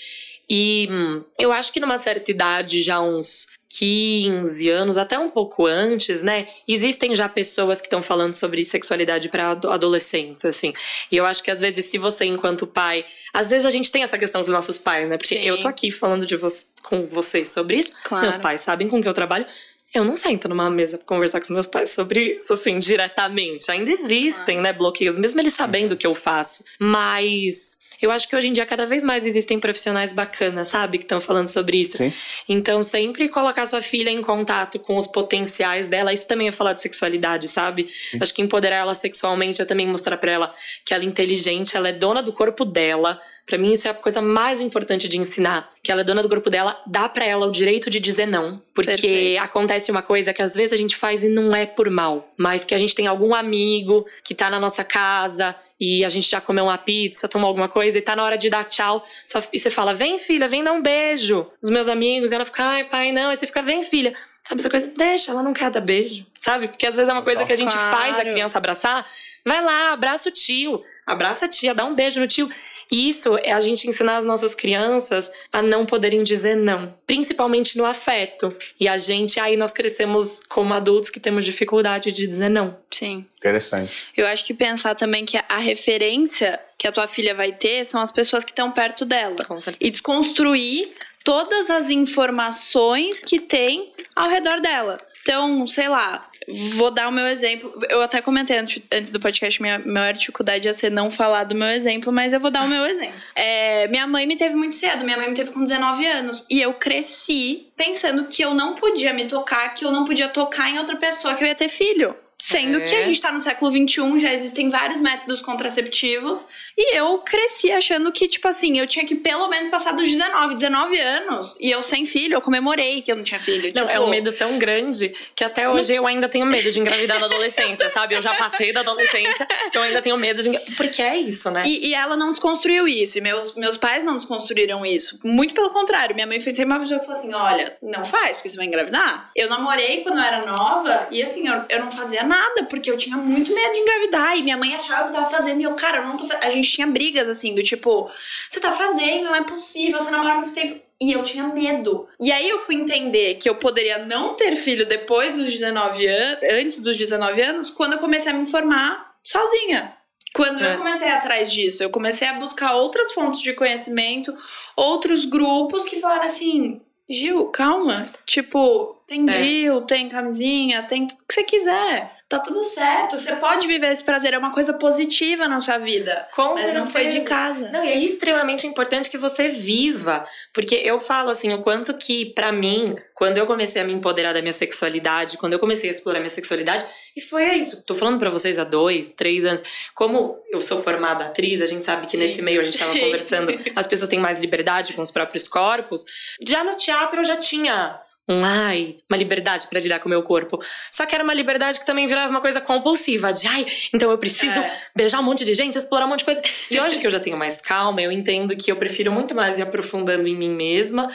E 0.49 0.87
hum, 0.89 1.25
eu 1.37 1.51
acho 1.51 1.73
que 1.73 1.81
numa 1.81 1.99
certa 1.99 2.31
idade, 2.31 2.81
já 2.81 3.01
uns 3.01 3.49
15 3.79 4.69
anos, 4.69 4.99
até 4.99 5.19
um 5.19 5.31
pouco 5.31 5.67
antes, 5.67 6.23
né? 6.23 6.47
Existem 6.69 7.15
já 7.15 7.27
pessoas 7.27 7.81
que 7.81 7.87
estão 7.87 8.03
falando 8.03 8.35
sobre 8.35 8.65
sexualidade 8.67 9.31
para 9.31 9.51
adolescentes, 9.51 10.45
assim. 10.45 10.75
E 11.11 11.17
eu 11.17 11.25
acho 11.25 11.43
que 11.43 11.51
às 11.51 11.61
vezes, 11.61 11.87
se 11.87 11.97
você, 11.97 12.27
enquanto 12.27 12.67
pai. 12.67 13.05
Às 13.33 13.49
vezes 13.49 13.65
a 13.65 13.71
gente 13.71 13.91
tem 13.91 14.03
essa 14.03 14.19
questão 14.19 14.43
dos 14.43 14.53
nossos 14.53 14.77
pais, 14.77 15.09
né? 15.09 15.17
Porque 15.17 15.37
Sim. 15.37 15.43
eu 15.43 15.59
tô 15.59 15.69
aqui 15.69 15.91
falando 15.91 16.27
de 16.27 16.37
vo 16.37 16.49
com 16.83 17.07
vocês 17.07 17.51
sobre 17.51 17.79
isso. 17.79 17.93
Claro. 18.05 18.25
Meus 18.25 18.37
pais 18.37 18.61
sabem 18.61 18.89
com 18.89 19.01
que 19.01 19.09
eu 19.09 19.15
trabalho. 19.15 19.47
Eu 19.95 20.05
não 20.05 20.17
sento 20.17 20.49
numa 20.49 20.69
mesa 20.69 20.99
pra 20.99 21.07
conversar 21.07 21.39
com 21.39 21.45
os 21.45 21.51
meus 21.51 21.67
pais 21.67 21.91
sobre 21.91 22.39
isso, 22.39 22.53
assim, 22.53 22.79
diretamente. 22.79 23.71
Ainda 23.71 23.91
existem, 23.91 24.61
né, 24.61 24.73
bloqueios, 24.73 25.17
mesmo 25.17 25.41
eles 25.41 25.55
sabendo 25.55 25.93
o 25.93 25.97
que 25.97 26.07
eu 26.07 26.15
faço. 26.15 26.65
Mas 26.79 27.82
eu 28.03 28.11
acho 28.11 28.29
que 28.29 28.35
hoje 28.35 28.49
em 28.49 28.53
dia 28.53 28.67
cada 28.67 28.85
vez 28.85 29.05
mais 29.05 29.25
existem 29.25 29.61
profissionais 29.61 30.13
bacanas, 30.13 30.69
sabe? 30.69 30.99
Que 30.99 31.05
estão 31.05 31.21
falando 31.21 31.47
sobre 31.49 31.81
isso. 31.81 31.99
Sim. 31.99 32.13
Então, 32.49 32.83
sempre 32.83 33.29
colocar 33.29 33.65
sua 33.65 33.81
filha 33.81 34.11
em 34.11 34.21
contato 34.21 34.79
com 34.81 34.99
os 34.99 35.07
potenciais 35.07 35.89
dela. 35.89 36.13
Isso 36.13 36.27
também 36.27 36.49
é 36.49 36.53
falar 36.53 36.73
de 36.73 36.83
sexualidade, 36.83 37.47
sabe? 37.47 37.89
Sim. 38.11 38.19
Acho 38.21 38.35
que 38.35 38.43
empoderar 38.43 38.77
ela 38.77 38.95
sexualmente 38.95 39.63
é 39.63 39.65
também 39.65 39.87
mostrar 39.87 40.17
para 40.17 40.33
ela 40.33 40.55
que 40.85 40.93
ela 40.93 41.05
é 41.05 41.07
inteligente, 41.07 41.77
ela 41.77 41.89
é 41.89 41.93
dona 41.93 42.23
do 42.23 42.33
corpo 42.33 42.65
dela. 42.65 43.19
Para 43.47 43.59
mim, 43.59 43.73
isso 43.73 43.89
é 43.89 43.91
a 43.91 43.95
coisa 43.95 44.23
mais 44.23 44.61
importante 44.61 45.09
de 45.09 45.19
ensinar. 45.19 45.69
Que 45.83 45.91
ela 45.91 46.03
é 46.03 46.05
dona 46.05 46.23
do 46.23 46.29
corpo 46.29 46.49
dela, 46.49 46.81
dá 46.87 47.09
para 47.09 47.27
ela 47.27 47.47
o 47.47 47.51
direito 47.51 47.91
de 47.91 47.99
dizer 47.99 48.27
não. 48.27 48.63
Porque 48.75 48.91
Perfeito. 48.91 49.43
acontece 49.43 49.91
uma 49.91 50.03
coisa 50.03 50.33
que 50.33 50.41
às 50.41 50.55
vezes 50.55 50.73
a 50.73 50.77
gente 50.77 50.97
faz 50.97 51.23
e 51.23 51.29
não 51.29 51.55
é 51.55 51.67
por 51.67 51.91
mal, 51.91 52.33
mas 52.37 52.65
que 52.65 52.75
a 52.75 52.79
gente 52.79 52.95
tem 52.95 53.07
algum 53.07 53.35
amigo 53.35 54.07
que 54.25 54.35
tá 54.35 54.49
na 54.49 54.59
nossa 54.59 54.85
casa 54.85 55.55
e 55.79 56.05
a 56.05 56.09
gente 56.09 56.31
já 56.31 56.41
comeu 56.41 56.65
uma 56.65 56.79
pizza, 56.79 57.29
tomou 57.29 57.49
alguma 57.49 57.69
coisa 57.69 57.99
e 57.99 58.03
tá 58.03 58.15
na 58.15 58.25
hora 58.25 58.39
de 58.39 58.49
dar 58.49 58.65
tchau. 58.65 59.05
e 59.53 59.59
você 59.59 59.71
fala, 59.71 59.93
vem 59.93 60.17
filha, 60.19 60.47
vem 60.49 60.63
dar 60.63 60.73
um 60.73 60.81
beijo. 60.81 61.47
Os 61.61 61.69
meus 61.69 61.89
amigos, 61.89 62.31
e 62.31 62.35
ela 62.35 62.47
fica, 62.47 62.65
ai 62.65 62.85
pai, 62.85 63.13
não. 63.13 63.31
Aí 63.31 63.37
você 63.37 63.47
fica, 63.47 63.61
vem 63.61 63.83
filha. 63.83 64.15
Sabe 64.43 64.61
essa 64.61 64.71
coisa? 64.71 64.89
Deixa, 64.89 65.31
ela 65.31 65.43
não 65.43 65.53
quer 65.53 65.71
dar 65.71 65.81
beijo. 65.81 66.27
Sabe? 66.39 66.67
Porque 66.67 66.87
às 66.87 66.97
vezes 66.97 67.09
é 67.09 67.13
uma 67.13 67.23
coisa 67.23 67.45
que 67.45 67.53
a 67.53 67.57
gente 67.57 67.73
claro. 67.73 67.97
faz 67.97 68.19
a 68.19 68.25
criança 68.25 68.59
abraçar. 68.59 69.07
Vai 69.45 69.63
lá, 69.63 69.93
abraça 69.93 70.29
o 70.29 70.33
tio. 70.33 70.83
Abraça 71.07 71.45
a 71.45 71.49
tia, 71.49 71.73
dá 71.73 71.85
um 71.85 71.95
beijo 71.95 72.19
no 72.19 72.27
tio. 72.27 72.51
Isso 72.93 73.39
é 73.39 73.53
a 73.53 73.61
gente 73.61 73.89
ensinar 73.89 74.19
as 74.19 74.25
nossas 74.27 74.55
crianças 74.55 75.33
a 75.51 75.63
não 75.63 75.87
poderem 75.87 76.23
dizer 76.23 76.55
não, 76.55 76.95
principalmente 77.07 77.79
no 77.79 77.87
afeto. 77.87 78.55
E 78.79 78.87
a 78.87 78.99
gente, 78.99 79.41
aí 79.41 79.57
nós 79.57 79.73
crescemos 79.73 80.43
como 80.47 80.75
adultos 80.75 81.09
que 81.09 81.19
temos 81.19 81.47
dificuldade 81.47 82.13
de 82.13 82.27
dizer 82.27 82.51
não. 82.51 82.77
Sim. 82.91 83.25
Interessante. 83.39 83.93
Eu 84.15 84.27
acho 84.27 84.45
que 84.45 84.53
pensar 84.53 84.95
também 84.95 85.25
que 85.25 85.39
a 85.49 85.59
referência 85.59 86.61
que 86.77 86.87
a 86.87 86.93
tua 86.93 87.09
filha 87.09 87.35
vai 87.35 87.53
ter 87.53 87.87
são 87.87 88.01
as 88.01 88.13
pessoas 88.13 88.45
que 88.45 88.51
estão 88.51 88.71
perto 88.71 89.07
dela. 89.07 89.43
Com 89.45 89.59
certeza. 89.59 89.79
E 89.81 89.91
desconstruir 89.91 90.91
todas 91.25 91.71
as 91.71 91.89
informações 91.89 93.25
que 93.25 93.41
tem 93.41 93.93
ao 94.15 94.29
redor 94.29 94.61
dela. 94.61 94.99
Então, 95.23 95.67
sei 95.67 95.89
lá, 95.89 96.29
Vou 96.75 96.91
dar 96.91 97.09
o 97.09 97.13
meu 97.13 97.27
exemplo. 97.27 97.73
Eu 97.89 98.03
até 98.03 98.21
comentei 98.21 98.59
antes 98.59 99.13
do 99.13 99.21
podcast, 99.21 99.61
minha 99.61 99.79
maior 99.79 100.13
dificuldade 100.13 100.67
ia 100.67 100.75
ser 100.75 100.91
não 100.91 101.11
falar 101.11 101.45
do 101.45 101.55
meu 101.55 101.69
exemplo, 101.69 102.13
mas 102.13 102.33
eu 102.33 102.41
vou 102.41 102.51
dar 102.51 102.65
o 102.65 102.69
meu 102.69 102.85
exemplo. 102.87 103.21
É, 103.35 103.89
minha 103.89 104.07
mãe 104.07 104.27
me 104.27 104.37
teve 104.37 104.55
muito 104.55 104.77
cedo, 104.77 105.05
minha 105.05 105.17
mãe 105.17 105.29
me 105.29 105.35
teve 105.35 105.51
com 105.51 105.65
19 105.65 106.07
anos. 106.07 106.47
E 106.51 106.61
eu 106.61 106.75
cresci 106.75 107.69
pensando 107.77 108.27
que 108.27 108.43
eu 108.43 108.55
não 108.55 108.75
podia 108.75 109.13
me 109.13 109.27
tocar, 109.27 109.75
que 109.75 109.85
eu 109.85 109.91
não 109.91 110.05
podia 110.05 110.29
tocar 110.29 110.71
em 110.71 110.79
outra 110.79 110.97
pessoa, 110.97 111.35
que 111.35 111.43
eu 111.43 111.49
ia 111.49 111.55
ter 111.55 111.69
filho. 111.69 112.15
Sendo 112.45 112.79
é. 112.79 112.81
que 112.81 112.93
a 112.93 112.99
é. 112.99 113.03
gente 113.05 113.21
tá 113.21 113.31
no 113.31 113.41
século 113.41 113.71
XXI, 113.71 114.19
já 114.19 114.35
existem 114.35 114.69
vários 114.69 115.01
métodos 115.01 115.41
contraceptivos. 115.41 116.49
E 116.77 116.97
eu 116.97 117.19
cresci 117.19 117.71
achando 117.71 118.11
que, 118.11 118.27
tipo 118.27 118.49
assim, 118.49 118.81
eu 118.81 118.87
tinha 118.89 119.07
que 119.07 119.15
pelo 119.15 119.47
menos 119.47 119.69
passar 119.69 119.93
dos 119.93 120.09
19, 120.09 120.57
19 120.57 120.99
anos. 120.99 121.57
E 121.61 121.71
eu 121.71 121.81
sem 121.85 122.05
filho, 122.05 122.35
eu 122.35 122.41
comemorei 122.41 123.01
que 123.01 123.13
eu 123.13 123.17
não 123.17 123.23
tinha 123.23 123.39
filho. 123.39 123.73
Não, 123.77 123.87
tipo... 123.87 123.97
é 123.97 124.01
um 124.01 124.11
medo 124.11 124.33
tão 124.33 124.59
grande 124.59 125.15
que 125.37 125.45
até 125.45 125.69
hoje 125.69 125.95
eu 125.95 126.05
ainda 126.05 126.29
tenho 126.29 126.45
medo 126.45 126.73
de 126.73 126.81
engravidar 126.81 127.21
na 127.21 127.27
adolescência, 127.27 127.89
sabe? 127.91 128.17
Eu 128.17 128.21
já 128.21 128.35
passei 128.35 128.73
da 128.73 128.81
adolescência, 128.81 129.47
eu 129.73 129.81
ainda 129.81 130.03
tenho 130.03 130.17
medo 130.17 130.43
de 130.43 130.49
engravidar. 130.49 130.77
Porque 130.77 131.01
é 131.01 131.17
isso, 131.17 131.49
né? 131.49 131.63
E, 131.65 131.91
e, 131.91 131.95
ela 131.95 132.17
não 132.17 132.33
desconstruiu 132.33 132.89
isso. 132.89 133.19
E 133.19 133.21
meus, 133.21 133.55
meus 133.55 133.79
pais 133.79 134.05
não 134.05 134.17
desconstruíram 134.17 134.85
isso. 134.85 135.21
Muito 135.23 135.55
pelo 135.55 135.71
contrário. 135.71 136.13
Minha 136.13 136.27
mãe 136.27 136.41
fez 136.41 136.57
sempre 136.57 136.73
uma 136.75 136.81
pessoa 136.81 136.99
falou 136.99 137.17
assim: 137.17 137.33
olha, 137.33 137.77
não 137.81 138.05
faz, 138.05 138.39
porque 138.39 138.49
você 138.49 138.57
vai 138.57 138.67
engravidar. 138.67 139.31
Eu 139.37 139.49
namorei 139.49 140.03
quando 140.03 140.19
eu 140.19 140.25
era 140.25 140.45
nova 140.45 141.07
e 141.13 141.23
assim, 141.23 141.47
eu, 141.47 141.63
eu 141.69 141.79
não 141.79 141.91
fazia 141.91 142.25
nada, 142.25 142.32
porque 142.69 142.91
eu 142.91 142.97
tinha 142.97 143.17
muito 143.17 143.55
medo 143.55 143.73
de 143.73 143.79
engravidar. 143.79 144.37
E 144.37 144.43
minha 144.43 144.57
mãe 144.57 144.75
achava 144.75 145.05
que 145.05 145.09
eu 145.11 145.21
tava 145.21 145.31
fazendo. 145.31 145.61
E 145.61 145.65
eu, 145.65 145.75
cara, 145.75 145.99
eu 145.99 146.05
não 146.05 146.17
tô 146.17 146.27
fazendo. 146.27 146.45
A 146.45 146.51
gente 146.51 146.71
tinha 146.71 146.87
brigas 146.87 147.29
assim, 147.29 147.55
do 147.55 147.63
tipo, 147.63 148.11
você 148.49 148.61
tá 148.61 148.73
fazendo, 148.73 149.27
não 149.27 149.35
é 149.35 149.43
possível, 149.43 149.99
você 149.99 150.11
namora 150.11 150.35
muito 150.35 150.53
tempo. 150.53 150.81
E 151.01 151.13
eu 151.13 151.23
tinha 151.23 151.49
medo. 151.49 152.09
E 152.21 152.31
aí 152.31 152.49
eu 152.49 152.59
fui 152.59 152.77
entender 152.77 153.35
que 153.35 153.49
eu 153.49 153.57
poderia 153.57 153.99
não 153.99 154.35
ter 154.35 154.55
filho 154.57 154.87
depois 154.87 155.37
dos 155.37 155.51
19 155.51 156.07
anos, 156.07 156.39
antes 156.53 156.79
dos 156.79 156.97
19 156.97 157.43
anos, 157.43 157.71
quando 157.71 157.95
eu 157.95 157.99
comecei 157.99 158.31
a 158.31 158.35
me 158.35 158.43
informar 158.43 159.15
sozinha. 159.23 159.97
Quando 160.35 160.65
é. 160.65 160.75
eu 160.75 160.79
comecei 160.79 161.09
atrás 161.09 161.53
disso, 161.53 161.83
eu 161.83 161.91
comecei 161.91 162.27
a 162.29 162.35
buscar 162.35 162.75
outras 162.75 163.13
fontes 163.13 163.43
de 163.43 163.53
conhecimento, 163.53 164.35
outros 164.77 165.25
grupos 165.25 165.85
que 165.85 166.01
falaram 166.01 166.25
assim: 166.25 166.81
Gil, 167.09 167.47
calma. 167.49 168.09
Tipo, 168.25 168.97
tem 169.07 169.29
é. 169.29 169.33
Gil, 169.33 169.83
tem 169.83 170.09
camisinha, 170.09 170.85
tem 170.85 171.07
tudo 171.07 171.25
que 171.29 171.35
você 171.35 171.43
quiser 171.43 172.22
tá 172.33 172.39
tudo 172.39 172.65
certo. 172.65 173.19
Você 173.19 173.37
pode 173.37 173.67
viver 173.67 173.93
esse 173.93 174.03
prazer, 174.03 174.33
é 174.33 174.39
uma 174.39 174.53
coisa 174.53 174.73
positiva 174.73 175.47
na 175.47 175.61
sua 175.61 175.77
vida. 175.77 176.27
Com 176.35 176.55
mas 176.55 176.73
não 176.73 176.87
foi 176.87 177.09
de 177.09 177.21
casa. 177.21 177.71
Não, 177.71 177.85
e 177.85 177.89
é 177.89 177.99
extremamente 177.99 178.67
importante 178.67 179.11
que 179.11 179.19
você 179.19 179.49
viva. 179.49 180.25
Porque 180.53 180.75
eu 180.75 180.99
falo 180.99 181.29
assim, 181.29 181.53
o 181.53 181.63
quanto 181.63 181.93
que, 181.95 182.27
para 182.33 182.51
mim, 182.51 182.97
quando 183.15 183.37
eu 183.37 183.47
comecei 183.47 183.83
a 183.83 183.85
me 183.85 183.93
empoderar 183.93 184.33
da 184.33 184.41
minha 184.41 184.53
sexualidade, 184.53 185.37
quando 185.37 185.53
eu 185.53 185.59
comecei 185.59 185.91
a 185.91 185.93
explorar 185.93 186.21
minha 186.21 186.31
sexualidade, 186.31 186.87
e 187.15 187.21
foi 187.21 187.45
isso. 187.57 187.83
Tô 187.83 187.95
falando 187.95 188.19
para 188.19 188.31
vocês 188.31 188.59
há 188.59 188.65
dois, 188.65 189.13
três 189.13 189.45
anos. 189.45 189.63
Como 189.95 190.39
eu 190.51 190.63
sou 190.63 190.83
formada 190.83 191.27
atriz, 191.27 191.61
a 191.61 191.67
gente 191.67 191.85
sabe 191.85 192.07
que 192.07 192.13
Sim. 192.13 192.19
nesse 192.19 192.41
meio 192.41 192.63
a 192.63 192.65
gente 192.65 192.79
tava 192.79 192.97
conversando, 192.99 193.53
as 193.77 193.87
pessoas 193.87 194.09
têm 194.09 194.19
mais 194.19 194.41
liberdade 194.41 194.95
com 194.95 195.03
os 195.03 195.11
próprios 195.11 195.47
corpos. 195.47 196.05
Já 196.41 196.65
no 196.65 196.77
teatro 196.77 197.21
eu 197.21 197.25
já 197.25 197.37
tinha 197.37 198.01
um 198.29 198.45
ai, 198.45 198.97
uma 199.11 199.17
liberdade 199.17 199.67
para 199.67 199.81
lidar 199.81 199.99
com 199.99 200.07
o 200.07 200.11
meu 200.11 200.23
corpo. 200.23 200.63
Só 200.91 201.05
que 201.05 201.15
era 201.15 201.25
uma 201.25 201.35
liberdade 201.35 201.81
que 201.81 201.87
também 201.87 202.07
virava 202.07 202.31
uma 202.31 202.41
coisa 202.41 202.61
compulsiva, 202.61 203.33
de 203.33 203.47
ai, 203.49 203.67
então 203.93 204.11
eu 204.11 204.19
preciso 204.19 204.59
é. 204.59 204.81
beijar 204.95 205.21
um 205.21 205.25
monte 205.25 205.45
de 205.45 205.55
gente, 205.55 205.77
explorar 205.77 206.07
um 206.07 206.09
monte 206.09 206.21
de 206.21 206.25
coisa. 206.25 206.43
E 206.71 206.81
hoje 206.81 206.99
que 206.99 207.07
eu 207.07 207.11
já 207.11 207.21
tenho 207.21 207.37
mais 207.37 207.61
calma, 207.61 208.01
eu 208.01 208.13
entendo 208.13 208.57
que 208.57 208.71
eu 208.71 208.77
prefiro 208.77 209.11
muito 209.13 209.35
mais 209.35 209.59
ir 209.59 209.63
aprofundando 209.63 210.29
em 210.29 210.37
mim 210.37 210.51
mesma. 210.51 211.11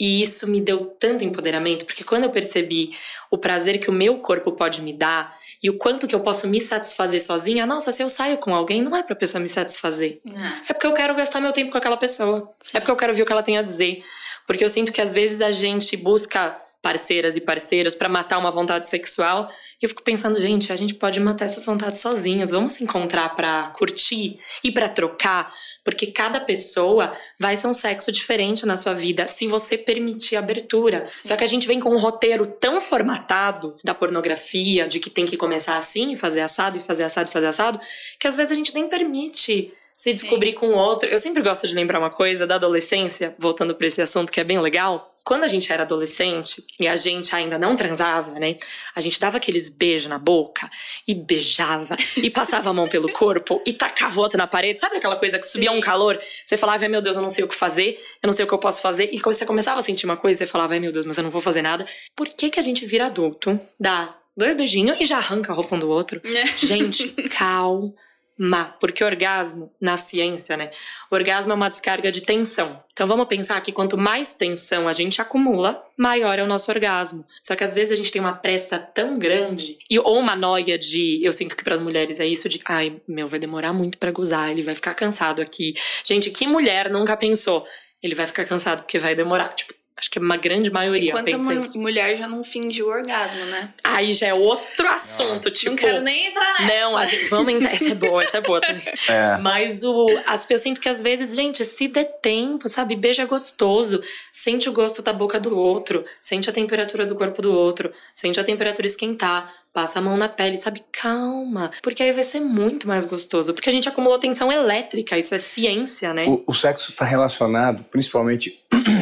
E 0.00 0.22
isso 0.22 0.48
me 0.48 0.60
deu 0.60 0.86
tanto 0.86 1.24
empoderamento, 1.24 1.84
porque 1.84 2.04
quando 2.04 2.22
eu 2.22 2.30
percebi 2.30 2.90
o 3.32 3.36
prazer 3.36 3.78
que 3.78 3.90
o 3.90 3.92
meu 3.92 4.18
corpo 4.18 4.52
pode 4.52 4.80
me 4.80 4.92
dar 4.92 5.36
e 5.60 5.68
o 5.68 5.76
quanto 5.76 6.06
que 6.06 6.14
eu 6.14 6.20
posso 6.20 6.46
me 6.46 6.60
satisfazer 6.60 7.20
sozinha, 7.20 7.66
nossa, 7.66 7.90
se 7.90 8.00
eu 8.00 8.08
saio 8.08 8.38
com 8.38 8.54
alguém, 8.54 8.80
não 8.80 8.96
é 8.96 9.02
pra 9.02 9.16
pessoa 9.16 9.42
me 9.42 9.48
satisfazer. 9.48 10.20
É, 10.24 10.70
é 10.70 10.72
porque 10.72 10.86
eu 10.86 10.92
quero 10.92 11.16
gastar 11.16 11.40
meu 11.40 11.52
tempo 11.52 11.72
com 11.72 11.78
aquela 11.78 11.96
pessoa. 11.96 12.48
Sim. 12.60 12.76
É 12.76 12.80
porque 12.80 12.92
eu 12.92 12.96
quero 12.96 13.12
ver 13.12 13.22
o 13.22 13.26
que 13.26 13.32
ela 13.32 13.42
tem 13.42 13.58
a 13.58 13.62
dizer. 13.62 14.00
Porque 14.48 14.64
eu 14.64 14.68
sinto 14.68 14.90
que 14.90 15.00
às 15.02 15.12
vezes 15.12 15.42
a 15.42 15.52
gente 15.52 15.94
busca 15.94 16.58
parceiras 16.80 17.36
e 17.36 17.40
parceiros 17.40 17.94
para 17.94 18.08
matar 18.08 18.38
uma 18.38 18.50
vontade 18.50 18.86
sexual. 18.88 19.50
E 19.80 19.84
eu 19.84 19.88
fico 19.90 20.02
pensando, 20.02 20.40
gente, 20.40 20.72
a 20.72 20.76
gente 20.76 20.94
pode 20.94 21.20
matar 21.20 21.44
essas 21.44 21.66
vontades 21.66 22.00
sozinhas. 22.00 22.50
Vamos 22.50 22.72
se 22.72 22.84
encontrar 22.84 23.34
para 23.34 23.64
curtir 23.76 24.38
e 24.64 24.70
para 24.70 24.88
trocar, 24.88 25.52
porque 25.84 26.06
cada 26.06 26.40
pessoa 26.40 27.12
vai 27.38 27.56
ser 27.56 27.66
um 27.66 27.74
sexo 27.74 28.10
diferente 28.10 28.64
na 28.64 28.76
sua 28.76 28.94
vida 28.94 29.26
se 29.26 29.46
você 29.46 29.76
permitir 29.76 30.36
abertura. 30.36 31.06
Sim. 31.14 31.28
Só 31.28 31.36
que 31.36 31.44
a 31.44 31.48
gente 31.48 31.66
vem 31.66 31.80
com 31.80 31.90
um 31.90 31.98
roteiro 31.98 32.46
tão 32.46 32.80
formatado 32.80 33.76
da 33.84 33.94
pornografia, 33.94 34.88
de 34.88 34.98
que 34.98 35.10
tem 35.10 35.26
que 35.26 35.36
começar 35.36 35.76
assim, 35.76 36.16
fazer 36.16 36.40
assado 36.40 36.78
e 36.78 36.80
fazer 36.80 37.04
assado 37.04 37.28
e 37.28 37.32
fazer 37.32 37.48
assado, 37.48 37.80
que 38.18 38.26
às 38.26 38.36
vezes 38.36 38.52
a 38.52 38.54
gente 38.54 38.74
nem 38.74 38.88
permite 38.88 39.74
se 39.98 40.12
descobrir 40.12 40.50
Sim. 40.50 40.58
com 40.58 40.70
outro. 40.74 41.08
Eu 41.08 41.18
sempre 41.18 41.42
gosto 41.42 41.66
de 41.66 41.74
lembrar 41.74 41.98
uma 41.98 42.08
coisa 42.08 42.46
da 42.46 42.54
adolescência, 42.54 43.34
voltando 43.36 43.74
para 43.74 43.88
esse 43.88 44.00
assunto 44.00 44.30
que 44.30 44.38
é 44.38 44.44
bem 44.44 44.60
legal. 44.60 45.12
Quando 45.24 45.42
a 45.42 45.48
gente 45.48 45.72
era 45.72 45.82
adolescente 45.82 46.64
e 46.78 46.86
a 46.86 46.94
gente 46.94 47.34
ainda 47.34 47.58
não 47.58 47.74
transava, 47.74 48.30
né? 48.38 48.56
A 48.94 49.00
gente 49.00 49.18
dava 49.18 49.38
aqueles 49.38 49.68
beijos 49.68 50.06
na 50.06 50.16
boca 50.16 50.70
e 51.06 51.16
beijava 51.16 51.96
e 52.16 52.30
passava 52.30 52.70
a 52.70 52.72
mão 52.72 52.88
pelo 52.88 53.10
corpo 53.10 53.60
e 53.66 53.72
tacava 53.72 54.20
o 54.20 54.22
outro 54.22 54.38
na 54.38 54.46
parede. 54.46 54.78
Sabe 54.78 54.98
aquela 54.98 55.16
coisa 55.16 55.36
que 55.36 55.46
subia 55.48 55.72
Sim. 55.72 55.78
um 55.78 55.80
calor? 55.80 56.16
Você 56.44 56.56
falava, 56.56 56.84
ai 56.84 56.88
meu 56.88 57.02
Deus, 57.02 57.16
eu 57.16 57.22
não 57.22 57.28
sei 57.28 57.42
o 57.42 57.48
que 57.48 57.56
fazer, 57.56 57.98
eu 58.22 58.28
não 58.28 58.32
sei 58.32 58.44
o 58.44 58.48
que 58.48 58.54
eu 58.54 58.58
posso 58.58 58.80
fazer. 58.80 59.10
E 59.12 59.18
quando 59.18 59.34
você 59.34 59.44
começava 59.44 59.80
a 59.80 59.82
sentir 59.82 60.06
uma 60.06 60.16
coisa, 60.16 60.38
você 60.38 60.46
falava, 60.46 60.74
ai 60.74 60.80
meu 60.80 60.92
Deus, 60.92 61.06
mas 61.06 61.18
eu 61.18 61.24
não 61.24 61.30
vou 61.30 61.40
fazer 61.40 61.60
nada. 61.60 61.84
Por 62.14 62.28
que, 62.28 62.50
que 62.50 62.60
a 62.60 62.62
gente 62.62 62.86
vira 62.86 63.06
adulto, 63.06 63.58
dá 63.80 64.16
dois 64.36 64.54
beijinhos 64.54 64.96
e 65.00 65.04
já 65.04 65.16
arranca 65.16 65.50
a 65.50 65.56
roupa 65.56 65.74
um 65.74 65.78
do 65.80 65.90
outro? 65.90 66.22
É. 66.24 66.46
gente, 66.64 67.08
calma 67.36 67.92
má, 68.38 68.66
porque 68.66 69.02
orgasmo, 69.02 69.72
na 69.80 69.96
ciência, 69.96 70.56
né? 70.56 70.70
Orgasmo 71.10 71.52
é 71.52 71.54
uma 71.54 71.68
descarga 71.68 72.10
de 72.12 72.20
tensão. 72.20 72.80
Então 72.92 73.06
vamos 73.06 73.26
pensar 73.26 73.60
que 73.60 73.72
quanto 73.72 73.98
mais 73.98 74.34
tensão 74.34 74.86
a 74.86 74.92
gente 74.92 75.20
acumula, 75.20 75.84
maior 75.96 76.38
é 76.38 76.42
o 76.42 76.46
nosso 76.46 76.70
orgasmo. 76.70 77.24
Só 77.42 77.56
que 77.56 77.64
às 77.64 77.74
vezes 77.74 77.92
a 77.92 77.96
gente 77.96 78.12
tem 78.12 78.20
uma 78.20 78.34
pressa 78.34 78.78
tão 78.78 79.18
grande, 79.18 79.78
e, 79.90 79.98
ou 79.98 80.18
uma 80.18 80.36
noia 80.36 80.78
de. 80.78 81.20
Eu 81.22 81.32
sinto 81.32 81.56
que 81.56 81.64
para 81.64 81.74
as 81.74 81.80
mulheres 81.80 82.20
é 82.20 82.26
isso 82.26 82.48
de. 82.48 82.60
Ai, 82.64 83.00
meu, 83.08 83.26
vai 83.26 83.40
demorar 83.40 83.72
muito 83.72 83.98
para 83.98 84.12
gozar, 84.12 84.50
ele 84.50 84.62
vai 84.62 84.74
ficar 84.74 84.94
cansado 84.94 85.42
aqui. 85.42 85.74
Gente, 86.04 86.30
que 86.30 86.46
mulher 86.46 86.90
nunca 86.90 87.16
pensou? 87.16 87.66
Ele 88.02 88.14
vai 88.14 88.26
ficar 88.26 88.44
cansado 88.44 88.82
porque 88.82 88.98
vai 88.98 89.14
demorar. 89.14 89.48
Tipo, 89.48 89.74
Acho 89.98 90.12
que 90.12 90.18
é 90.18 90.22
uma 90.22 90.36
grande 90.36 90.70
maioria 90.70 91.10
Enquanto 91.10 91.24
pensa 91.24 91.50
a 91.50 91.54
isso. 91.56 91.76
mulher 91.76 92.16
já 92.16 92.28
não 92.28 92.44
finge 92.44 92.80
o 92.84 92.86
orgasmo, 92.86 93.44
né? 93.46 93.70
Aí 93.82 94.12
já 94.12 94.28
é 94.28 94.34
outro 94.34 94.88
assunto, 94.88 95.50
tipo... 95.50 95.72
Não 95.72 95.76
quero 95.76 96.00
nem 96.00 96.28
entrar 96.28 96.60
nessa. 96.60 96.80
Não, 96.80 96.96
a 96.96 97.04
gente, 97.04 97.24
vamos 97.24 97.52
entrar... 97.52 97.74
Essa 97.74 97.90
é 97.90 97.94
boa, 97.94 98.22
essa 98.22 98.38
é 98.38 98.40
boa 98.40 98.60
também. 98.60 98.82
É. 99.08 99.38
Mas 99.38 99.82
o, 99.82 100.06
as, 100.26 100.48
eu 100.50 100.58
sinto 100.58 100.80
que 100.80 100.88
às 100.88 101.02
vezes, 101.02 101.34
gente, 101.34 101.64
se 101.64 101.88
der 101.88 102.04
tempo, 102.20 102.68
sabe? 102.68 102.94
Beija 102.94 103.24
gostoso. 103.24 104.02
Sente 104.30 104.68
o 104.68 104.72
gosto 104.72 105.02
da 105.02 105.12
boca 105.12 105.40
do 105.40 105.56
outro. 105.58 106.04
Sente 106.20 106.48
a 106.48 106.52
temperatura 106.52 107.06
do 107.06 107.14
corpo 107.14 107.40
do 107.40 107.52
outro. 107.52 107.92
Sente 108.14 108.38
a 108.38 108.44
temperatura 108.44 108.86
esquentar. 108.86 109.52
Passa 109.72 109.98
a 109.98 110.02
mão 110.02 110.16
na 110.16 110.28
pele, 110.28 110.56
sabe? 110.56 110.84
Calma. 110.92 111.70
Porque 111.82 112.02
aí 112.02 112.12
vai 112.12 112.24
ser 112.24 112.40
muito 112.40 112.86
mais 112.86 113.06
gostoso. 113.06 113.54
Porque 113.54 113.68
a 113.68 113.72
gente 113.72 113.88
acumulou 113.88 114.18
tensão 114.18 114.52
elétrica. 114.52 115.16
Isso 115.16 115.34
é 115.34 115.38
ciência, 115.38 116.12
né? 116.12 116.26
O, 116.26 116.44
o 116.46 116.52
sexo 116.52 116.90
está 116.90 117.04
relacionado, 117.04 117.84
principalmente 117.84 118.62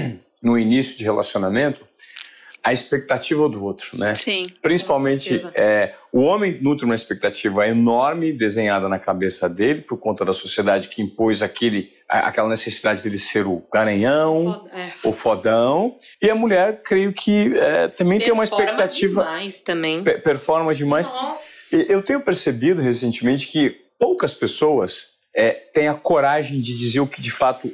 no 0.47 0.57
início 0.57 0.97
de 0.97 1.03
relacionamento, 1.03 1.85
a 2.63 2.73
expectativa 2.73 3.49
do 3.49 3.65
outro, 3.65 3.99
né? 3.99 4.15
Sim. 4.15 4.45
Principalmente, 4.63 5.45
é, 5.55 5.95
o 6.13 6.21
homem 6.21 6.57
nutre 6.63 6.85
uma 6.85 6.95
expectativa 6.95 7.67
enorme 7.67 8.33
desenhada 8.33 8.89
na 8.89 8.99
cabeça 8.99 9.49
dele 9.49 9.83
por 9.83 9.99
conta 9.99 10.25
da 10.25 10.33
sociedade 10.33 10.87
que 10.87 11.03
impôs 11.03 11.43
aquele, 11.43 11.93
aquela 12.09 12.49
necessidade 12.49 13.03
dele 13.03 13.19
ser 13.19 13.45
o 13.45 13.61
garanhão, 13.73 14.69
é. 14.73 14.93
o 15.03 15.11
fodão. 15.13 15.97
E 16.23 16.31
a 16.31 16.35
mulher, 16.37 16.81
creio 16.85 17.13
que 17.13 17.53
é, 17.57 17.89
também 17.89 18.19
performa 18.19 18.25
tem 18.25 18.33
uma 18.33 18.45
expectativa. 18.45 19.23
Demais 19.23 19.61
também. 19.63 20.05
Performa 20.05 20.73
demais. 20.73 21.09
Nossa. 21.09 21.77
Eu 21.77 22.03
tenho 22.03 22.21
percebido 22.21 22.81
recentemente 22.81 23.49
que 23.49 23.81
poucas 23.99 24.33
pessoas 24.33 25.17
é, 25.35 25.51
têm 25.51 25.89
a 25.89 25.95
coragem 25.95 26.61
de 26.61 26.77
dizer 26.79 27.01
o 27.01 27.07
que 27.07 27.21
de 27.21 27.33
fato 27.33 27.73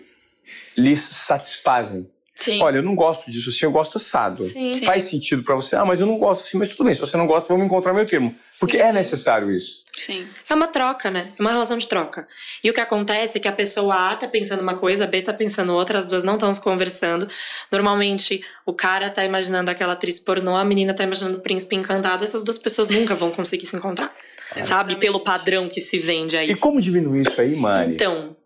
lhes 0.76 1.00
satisfazem. 1.00 2.10
Sim. 2.42 2.60
Olha, 2.60 2.78
eu 2.78 2.82
não 2.82 2.96
gosto 2.96 3.30
disso 3.30 3.50
assim, 3.50 3.64
eu 3.64 3.70
gosto 3.70 3.98
assado. 3.98 4.42
Sim. 4.42 4.74
Faz 4.84 5.04
sentido 5.04 5.42
para 5.44 5.54
você. 5.54 5.76
Ah, 5.76 5.84
mas 5.84 6.00
eu 6.00 6.06
não 6.06 6.18
gosto 6.18 6.44
assim, 6.44 6.58
mas 6.58 6.70
tudo 6.70 6.84
bem. 6.84 6.94
Se 6.94 7.00
você 7.00 7.16
não 7.16 7.26
gosta, 7.26 7.48
vamos 7.48 7.66
encontrar 7.66 7.92
meu 7.92 8.04
termo. 8.04 8.34
Porque 8.58 8.78
é 8.78 8.92
necessário 8.92 9.50
isso. 9.50 9.82
Sim. 9.96 10.26
É 10.48 10.54
uma 10.54 10.66
troca, 10.66 11.10
né? 11.10 11.32
É 11.38 11.40
uma 11.40 11.52
relação 11.52 11.78
de 11.78 11.86
troca. 11.86 12.26
E 12.64 12.70
o 12.70 12.74
que 12.74 12.80
acontece 12.80 13.38
é 13.38 13.40
que 13.40 13.46
a 13.46 13.52
pessoa 13.52 14.12
A 14.12 14.16
tá 14.16 14.26
pensando 14.26 14.60
uma 14.60 14.74
coisa, 14.74 15.04
a 15.04 15.06
B 15.06 15.22
tá 15.22 15.32
pensando 15.32 15.72
outra, 15.72 15.98
as 15.98 16.06
duas 16.06 16.24
não 16.24 16.34
estão 16.34 16.52
se 16.52 16.60
conversando. 16.60 17.28
Normalmente, 17.70 18.42
o 18.66 18.72
cara 18.72 19.08
tá 19.08 19.24
imaginando 19.24 19.70
aquela 19.70 19.92
atriz 19.92 20.18
pornô, 20.18 20.56
a 20.56 20.64
menina 20.64 20.94
tá 20.94 21.04
imaginando 21.04 21.38
o 21.38 21.40
príncipe 21.40 21.76
encantado. 21.76 22.24
Essas 22.24 22.42
duas 22.42 22.58
pessoas 22.58 22.88
nunca 22.88 23.14
vão 23.14 23.30
conseguir 23.30 23.66
se 23.66 23.76
encontrar. 23.76 24.12
É. 24.56 24.62
Sabe? 24.62 24.96
Pelo 24.96 25.20
padrão 25.20 25.68
que 25.68 25.80
se 25.80 25.98
vende 25.98 26.36
aí. 26.36 26.50
E 26.50 26.54
como 26.54 26.80
diminuir 26.80 27.20
isso 27.20 27.40
aí, 27.40 27.54
Mari? 27.54 27.92
Então, 27.92 28.36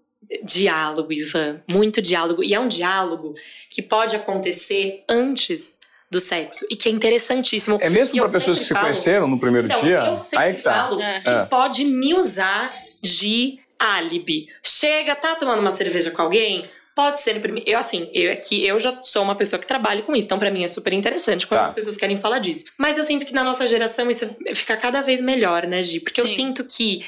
diálogo, 0.42 1.12
Ivan, 1.12 1.60
muito 1.68 2.00
diálogo. 2.02 2.42
E 2.42 2.54
é 2.54 2.60
um 2.60 2.68
diálogo 2.68 3.34
que 3.70 3.82
pode 3.82 4.16
acontecer 4.16 5.04
antes 5.08 5.80
do 6.10 6.20
sexo 6.20 6.66
e 6.70 6.76
que 6.76 6.88
é 6.88 6.92
interessantíssimo. 6.92 7.78
É 7.80 7.90
mesmo 7.90 8.16
para 8.16 8.30
pessoas 8.30 8.58
que 8.58 8.64
se 8.64 8.74
conheceram 8.74 9.26
no 9.26 9.38
primeiro 9.38 9.66
então, 9.66 9.80
dia? 9.80 9.98
Eu 9.98 10.16
sempre 10.16 10.46
Aí 10.46 10.54
que 10.54 10.62
tá. 10.62 10.72
falo 10.72 11.02
é. 11.02 11.20
que 11.20 11.30
é. 11.30 11.44
pode 11.46 11.84
me 11.84 12.14
usar 12.14 12.72
de 13.02 13.58
álibi. 13.78 14.46
Chega, 14.62 15.14
tá 15.14 15.34
tomando 15.34 15.60
uma 15.60 15.70
cerveja 15.70 16.10
com 16.10 16.22
alguém? 16.22 16.64
Pode 16.94 17.20
ser 17.20 17.34
no 17.34 17.40
primeiro. 17.40 17.68
Eu, 17.68 17.78
assim, 17.78 18.08
eu 18.14 18.32
aqui, 18.32 18.64
eu 18.64 18.78
já 18.78 18.98
sou 19.02 19.22
uma 19.22 19.34
pessoa 19.34 19.60
que 19.60 19.66
trabalha 19.66 20.00
com 20.02 20.16
isso, 20.16 20.26
então 20.26 20.38
para 20.38 20.50
mim 20.50 20.64
é 20.64 20.68
super 20.68 20.92
interessante 20.94 21.46
quando 21.46 21.60
tá. 21.60 21.68
as 21.68 21.74
pessoas 21.74 21.96
querem 21.96 22.16
falar 22.16 22.38
disso. 22.38 22.64
Mas 22.78 22.96
eu 22.96 23.04
sinto 23.04 23.26
que 23.26 23.34
na 23.34 23.44
nossa 23.44 23.66
geração 23.66 24.08
isso 24.08 24.34
fica 24.54 24.76
cada 24.76 25.02
vez 25.02 25.20
melhor, 25.20 25.66
né, 25.66 25.82
Gi? 25.82 26.00
Porque 26.00 26.22
Sim. 26.22 26.26
eu 26.26 26.34
sinto 26.34 26.64
que 26.64 27.04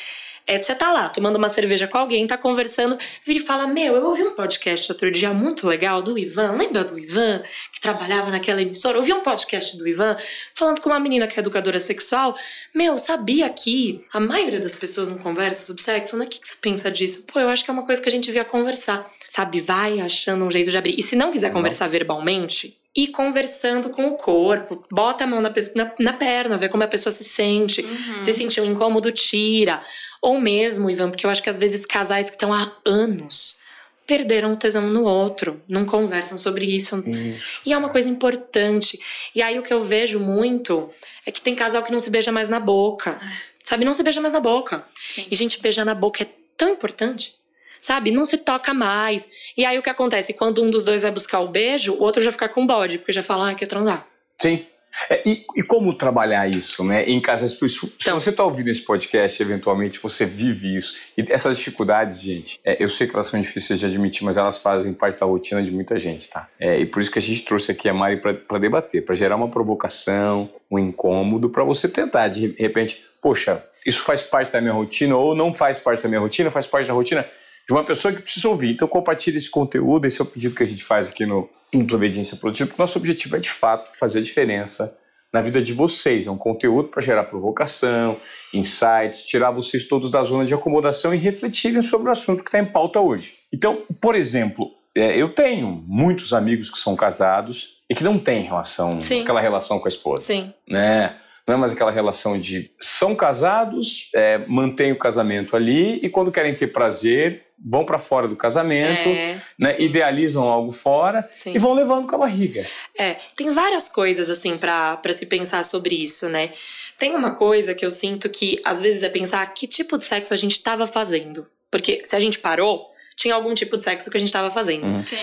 é, 0.48 0.61
você 0.61 0.74
tá 0.74 0.90
lá, 0.90 1.11
tomando 1.11 1.37
uma 1.37 1.50
cerveja 1.50 1.87
com 1.87 1.98
alguém, 1.98 2.26
tá 2.26 2.38
conversando, 2.38 2.96
vira 3.22 3.38
e 3.38 3.42
fala: 3.42 3.66
Meu, 3.66 3.94
eu 3.94 4.06
ouvi 4.06 4.22
um 4.22 4.34
podcast 4.34 4.90
outro 4.90 5.11
dia 5.11 5.30
muito 5.34 5.66
legal 5.66 6.00
do 6.00 6.18
Ivan. 6.18 6.52
Lembra 6.52 6.82
do 6.82 6.98
Ivan, 6.98 7.42
que 7.70 7.78
trabalhava 7.78 8.30
naquela 8.30 8.62
emissora? 8.62 8.96
Eu 8.96 9.00
ouvi 9.00 9.12
um 9.12 9.22
podcast 9.22 9.76
do 9.76 9.87
Ivan 9.87 10.16
falando 10.54 10.80
com 10.80 10.88
uma 10.88 10.98
menina 10.98 11.26
que 11.26 11.38
é 11.38 11.40
educadora 11.40 11.78
sexual. 11.78 12.34
Meu, 12.74 12.96
sabia 12.96 13.50
que 13.50 14.02
a 14.11 14.18
maioria 14.18 14.58
das 14.58 14.74
pessoas 14.74 15.06
não 15.06 15.18
conversa 15.18 15.66
sobre 15.66 15.82
sexo? 15.82 16.16
Né? 16.16 16.24
O 16.24 16.28
que, 16.28 16.40
que 16.40 16.48
você 16.48 16.56
pensa 16.58 16.90
disso? 16.90 17.26
Pô, 17.30 17.38
eu 17.38 17.50
acho 17.50 17.62
que 17.62 17.70
é 17.70 17.74
uma 17.74 17.84
coisa 17.84 18.00
que 18.00 18.08
a 18.08 18.12
gente 18.12 18.24
devia 18.24 18.44
conversar. 18.44 19.06
Sabe, 19.28 19.61
vai 19.61 20.00
achando 20.00 20.46
um 20.46 20.50
jeito 20.50 20.70
de 20.70 20.78
abrir. 20.78 20.94
E 20.98 21.02
se 21.02 21.14
não 21.14 21.30
quiser 21.30 21.52
conversar 21.52 21.88
verbalmente, 21.88 22.77
e 22.98 23.06
conversando 23.06 23.90
com 23.90 24.08
o 24.08 24.16
corpo. 24.16 24.84
Bota 24.90 25.22
a 25.22 25.26
mão 25.26 25.40
na, 25.40 25.52
na, 25.76 25.92
na 26.00 26.12
perna, 26.12 26.56
vê 26.56 26.68
como 26.68 26.82
a 26.82 26.88
pessoa 26.88 27.12
se 27.12 27.22
sente. 27.22 27.80
Uhum. 27.80 28.20
Se 28.20 28.32
sentiu 28.32 28.64
incômodo, 28.64 29.12
tira. 29.12 29.78
Ou 30.20 30.40
mesmo, 30.40 30.90
Ivan, 30.90 31.08
porque 31.08 31.24
eu 31.24 31.30
acho 31.30 31.40
que 31.40 31.48
às 31.48 31.61
vezes 31.61 31.87
casais 31.87 32.28
que 32.28 32.34
estão 32.34 32.52
há 32.52 32.68
anos 32.84 33.56
perderam 34.04 34.52
o 34.52 34.56
tesão 34.56 34.88
no 34.88 35.04
outro, 35.04 35.62
não 35.68 35.84
conversam 35.84 36.37
sobre 36.37 36.66
isso. 36.66 36.98
isso. 37.06 37.61
E 37.64 37.72
é 37.72 37.78
uma 37.78 37.88
coisa 37.88 38.08
importante. 38.08 38.98
E 39.32 39.42
aí 39.42 39.56
o 39.61 39.62
que 39.62 39.72
eu 39.72 39.84
vejo 39.84 40.18
muito 40.18 40.90
é 41.24 41.30
que 41.30 41.40
tem 41.40 41.54
casal 41.54 41.84
que 41.84 41.92
não 41.92 42.00
se 42.00 42.11
beija 42.11 42.32
mais 42.32 42.48
na 42.48 42.58
boca. 42.58 43.16
Sabe, 43.62 43.84
não 43.84 43.94
se 43.94 44.02
beija 44.02 44.20
mais 44.20 44.32
na 44.32 44.40
boca. 44.40 44.84
Sim. 45.08 45.24
E 45.30 45.37
gente, 45.37 45.62
beijar 45.62 45.84
na 45.84 45.94
boca 45.94 46.24
é 46.24 46.28
tão 46.56 46.70
importante. 46.70 47.37
Sabe, 47.80 48.10
não 48.10 48.26
se 48.26 48.38
toca 48.38 48.74
mais. 48.74 49.28
E 49.56 49.64
aí 49.64 49.78
o 49.78 49.82
que 49.82 49.90
acontece? 49.90 50.34
Quando 50.34 50.62
um 50.62 50.70
dos 50.70 50.84
dois 50.84 51.02
vai 51.02 51.10
buscar 51.10 51.40
o 51.40 51.48
beijo, 51.48 51.94
o 51.94 52.02
outro 52.02 52.22
já 52.22 52.32
fica 52.32 52.48
com 52.48 52.66
bode, 52.66 52.98
porque 52.98 53.12
já 53.12 53.22
fala, 53.22 53.50
ah, 53.50 53.54
quer 53.54 53.66
transar. 53.66 54.06
Sim. 54.40 54.64
É, 55.08 55.22
e, 55.24 55.44
e, 55.56 55.62
como 55.62 55.94
trabalhar 55.94 56.48
isso, 56.48 56.82
né? 56.82 57.04
Em 57.04 57.20
casas. 57.20 57.52
Se 57.52 57.64
então, 58.00 58.20
você 58.20 58.30
está 58.30 58.42
ouvindo 58.42 58.68
esse 58.68 58.80
podcast, 58.80 59.40
eventualmente 59.40 60.00
você 60.00 60.24
vive 60.24 60.74
isso. 60.74 60.96
E 61.16 61.24
essas 61.30 61.56
dificuldades, 61.56 62.20
gente, 62.20 62.58
é, 62.64 62.82
eu 62.82 62.88
sei 62.88 63.06
que 63.06 63.14
elas 63.14 63.26
são 63.26 63.40
difíceis 63.40 63.78
de 63.78 63.86
admitir, 63.86 64.24
mas 64.24 64.36
elas 64.36 64.58
fazem 64.58 64.92
parte 64.92 65.18
da 65.18 65.26
rotina 65.26 65.62
de 65.62 65.70
muita 65.70 66.00
gente, 66.00 66.28
tá? 66.28 66.48
É, 66.58 66.80
e 66.80 66.86
por 66.86 67.00
isso 67.00 67.10
que 67.10 67.18
a 67.18 67.22
gente 67.22 67.44
trouxe 67.44 67.70
aqui 67.70 67.88
a 67.88 67.94
Mari 67.94 68.16
para 68.16 68.58
debater, 68.58 69.04
para 69.04 69.14
gerar 69.14 69.36
uma 69.36 69.48
provocação, 69.48 70.50
um 70.70 70.78
incômodo, 70.78 71.48
para 71.48 71.62
você 71.62 71.88
tentar, 71.88 72.28
de 72.28 72.54
repente, 72.58 73.04
poxa, 73.22 73.64
isso 73.86 74.02
faz 74.02 74.20
parte 74.20 74.52
da 74.52 74.60
minha 74.60 74.72
rotina 74.72 75.16
ou 75.16 75.34
não 75.34 75.54
faz 75.54 75.78
parte 75.78 76.02
da 76.02 76.08
minha 76.08 76.20
rotina, 76.20 76.50
faz 76.50 76.66
parte 76.66 76.88
da 76.88 76.92
rotina 76.92 77.24
de 77.68 77.74
uma 77.74 77.85
pessoa 77.85 78.14
que 78.14 78.22
precisa 78.22 78.48
ouvir. 78.48 78.72
Então, 78.72 78.88
compartilhe 78.88 79.37
esse 79.37 79.50
conteúdo, 79.50 80.07
esse 80.07 80.20
é 80.20 80.24
o 80.24 80.26
pedido 80.26 80.54
que 80.54 80.62
a 80.62 80.66
gente 80.66 80.83
faz 80.83 81.11
aqui 81.11 81.26
no 81.26 81.48
Desobediência 81.72 82.37
Produtiva, 82.38 82.66
porque 82.66 82.81
nosso 82.81 82.98
objetivo 82.98 83.37
é, 83.37 83.38
de 83.38 83.50
fato, 83.50 83.90
fazer 83.98 84.20
a 84.20 84.22
diferença 84.22 84.96
na 85.31 85.42
vida 85.42 85.61
de 85.61 85.74
vocês. 85.74 86.26
É 86.26 86.31
um 86.31 86.38
conteúdo 86.38 86.88
para 86.88 87.02
gerar 87.02 87.24
provocação, 87.24 88.16
insights, 88.54 89.22
tirar 89.22 89.50
vocês 89.50 89.87
todos 89.87 90.11
da 90.11 90.22
zona 90.22 90.46
de 90.46 90.54
acomodação 90.54 91.14
e 91.14 91.18
refletirem 91.18 91.83
sobre 91.83 92.09
o 92.09 92.12
assunto 92.12 92.42
que 92.42 92.48
está 92.48 92.59
em 92.59 92.64
pauta 92.64 92.98
hoje. 93.00 93.35
Então, 93.52 93.83
por 94.00 94.14
exemplo, 94.14 94.70
é, 94.96 95.20
eu 95.20 95.28
tenho 95.35 95.85
muitos 95.87 96.33
amigos 96.33 96.70
que 96.70 96.78
são 96.78 96.96
casados 96.96 97.83
e 97.90 97.94
que 97.94 98.02
não 98.02 98.18
têm 98.18 98.44
relação, 98.44 98.98
Sim. 98.98 99.20
aquela 99.20 99.42
relação 99.42 99.78
com 99.78 99.87
a 99.87 99.90
esposa. 99.90 100.24
Sim. 100.24 100.54
Né? 100.66 101.14
Não 101.48 101.54
é 101.54 101.56
mais 101.56 101.72
aquela 101.72 101.90
relação 101.90 102.38
de 102.38 102.70
são 102.78 103.16
casados, 103.16 104.11
é, 104.14 104.38
mantêm 104.46 104.92
o 104.92 104.98
casamento 104.98 105.56
ali 105.56 105.98
e 106.02 106.11
quando 106.11 106.30
querem 106.30 106.54
ter 106.54 106.66
prazer 106.66 107.44
vão 107.58 107.84
para 107.84 107.98
fora 107.98 108.28
do 108.28 108.37
casamento, 108.37 109.08
É, 109.08 109.42
né, 109.58 109.80
idealizam 109.80 110.46
algo 110.46 110.70
fora 110.70 111.28
Sim. 111.32 111.54
e 111.56 111.58
vão 111.58 111.72
levando 111.72 112.06
com 112.06 112.14
a 112.14 112.18
barriga. 112.18 112.64
É, 112.96 113.16
tem 113.34 113.48
várias 113.50 113.88
coisas 113.88 114.28
assim 114.30 114.56
pra 114.58 114.96
pra 114.98 115.12
se 115.12 115.26
pensar 115.26 115.64
sobre 115.64 115.96
isso, 115.96 116.28
né? 116.28 116.52
Tem 116.98 117.14
uma 117.16 117.34
coisa 117.34 117.74
que 117.74 117.84
eu 117.84 117.90
sinto 117.90 118.28
que 118.28 118.61
às 118.64 118.80
vezes 118.82 119.02
é 119.02 119.08
pensar 119.08 119.44
que 119.54 119.66
tipo 119.66 119.96
de 119.96 120.04
sexo 120.04 120.34
a 120.34 120.37
gente 120.37 120.52
estava 120.52 120.87
fazendo. 120.87 121.46
Porque 121.70 122.02
se 122.04 122.14
a 122.14 122.20
gente 122.20 122.38
parou, 122.38 122.87
tinha 123.16 123.34
algum 123.34 123.54
tipo 123.54 123.76
de 123.76 123.82
sexo 123.82 124.11
que 124.11 124.16
a 124.16 124.20
gente 124.20 124.28
estava 124.28 124.50
fazendo. 124.50 124.87
Uhum. 124.87 125.06
Sim. 125.06 125.16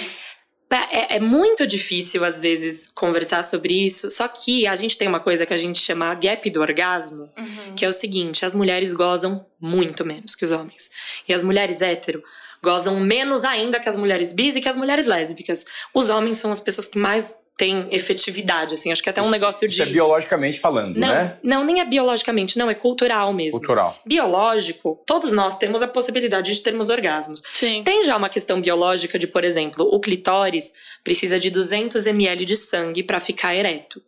É, 0.91 1.15
é 1.15 1.19
muito 1.19 1.65
difícil, 1.67 2.23
às 2.25 2.39
vezes, 2.39 2.91
conversar 2.93 3.43
sobre 3.43 3.73
isso. 3.85 4.09
Só 4.11 4.27
que 4.27 4.65
a 4.67 4.75
gente 4.75 4.97
tem 4.97 5.07
uma 5.07 5.19
coisa 5.19 5.45
que 5.45 5.53
a 5.53 5.57
gente 5.57 5.79
chama 5.79 6.13
gap 6.15 6.49
do 6.49 6.61
orgasmo, 6.61 7.29
Uhum. 7.38 7.75
que 7.75 7.85
é 7.85 7.88
o 7.88 7.93
seguinte: 7.93 8.45
as 8.45 8.53
mulheres 8.53 8.93
gozam 8.93 9.45
muito 9.59 10.05
menos 10.05 10.35
que 10.35 10.43
os 10.45 10.51
homens. 10.51 10.89
E 11.27 11.33
as 11.33 11.43
mulheres 11.43 11.81
hétero 11.81 12.23
gozam 12.63 12.99
menos 12.99 13.43
ainda 13.43 13.79
que 13.79 13.88
as 13.88 13.95
mulheres 13.97 14.33
bis 14.33 14.55
e 14.55 14.61
que 14.61 14.67
as 14.69 14.75
mulheres 14.75 15.05
lésbicas. 15.05 15.65
Os 15.93 16.09
homens 16.09 16.38
são 16.38 16.51
as 16.51 16.59
pessoas 16.59 16.88
que 16.88 16.97
mais 16.97 17.35
têm 17.57 17.87
efetividade, 17.91 18.73
assim. 18.73 18.91
Acho 18.91 19.01
que 19.01 19.09
até 19.09 19.21
um 19.21 19.29
negócio 19.29 19.67
de. 19.67 19.73
Isso 19.73 19.83
é 19.83 19.85
biologicamente 19.85 20.59
falando, 20.59 20.97
não, 20.97 21.07
né? 21.07 21.37
não, 21.41 21.63
nem 21.63 21.79
é 21.79 21.85
biologicamente, 21.85 22.57
não, 22.57 22.69
é 22.69 22.75
cultural 22.75 23.33
mesmo. 23.33 23.59
Cultural. 23.59 23.97
Biológico, 24.05 25.01
todos 25.05 25.31
nós 25.31 25.57
temos 25.57 25.81
a 25.81 25.87
possibilidade 25.87 26.53
de 26.53 26.61
termos 26.61 26.89
orgasmos. 26.89 27.41
Sim. 27.53 27.83
Tem 27.83 28.03
já 28.03 28.17
uma 28.17 28.29
questão 28.29 28.59
biológica 28.61 29.17
de, 29.17 29.27
por 29.27 29.43
exemplo, 29.43 29.87
o 29.91 29.99
clitóris 29.99 30.73
precisa 31.03 31.39
de 31.39 31.49
200 31.49 32.05
ml 32.05 32.43
de 32.45 32.57
sangue 32.57 33.03
para 33.03 33.19
ficar 33.19 33.55
ereto. 33.55 34.01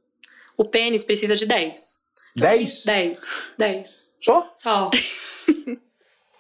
O 0.58 0.66
pênis 0.66 1.04
precisa 1.04 1.36
de 1.36 1.46
10. 1.46 2.08
10? 2.36 2.84
10. 2.86 3.52
10. 3.58 4.16
Só? 4.20 4.54
Só. 4.58 4.90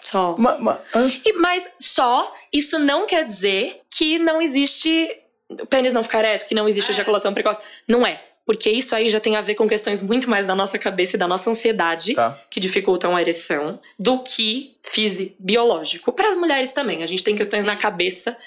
Só. 0.02 0.38
Ma- 0.38 0.58
ma-? 0.58 0.80
E- 1.26 1.34
mas 1.34 1.70
só, 1.80 2.34
isso 2.52 2.80
não 2.80 3.06
quer 3.06 3.26
dizer 3.26 3.82
que 3.91 4.17
não 4.17 4.41
existe 4.41 5.10
o 5.50 5.66
pênis 5.66 5.94
não 5.94 6.04
ficar 6.04 6.20
ereto, 6.20 6.46
que 6.46 6.56
não 6.56 6.68
existe 6.68 6.90
É. 6.90 6.94
ejaculação 6.94 7.34
precoce. 7.34 7.62
Não 7.88 8.06
é. 8.06 8.22
Porque 8.46 8.70
isso 8.70 8.96
aí 8.96 9.10
já 9.10 9.20
tem 9.20 9.36
a 9.36 9.42
ver 9.42 9.56
com 9.56 9.68
questões 9.68 10.02
muito 10.02 10.30
mais 10.30 10.46
da 10.48 10.56
nossa 10.56 10.80
cabeça 10.80 11.16
e 11.16 11.20
da 11.20 11.28
nossa 11.28 11.50
ansiedade 11.50 12.14
Tá. 12.16 12.40
que 12.50 12.60
dificultam 12.62 13.16
a 13.16 13.20
ereção 13.22 13.80
do 14.00 14.20
que 14.24 14.78
físico, 14.90 15.36
biológico. 15.38 16.12
Para 16.14 16.30
as 16.30 16.38
mulheres 16.38 16.72
também, 16.72 17.04
a 17.04 17.06
gente 17.06 17.24
tem 17.24 17.36
questões 17.36 17.66
na 17.66 17.76
cabeça, 17.76 18.38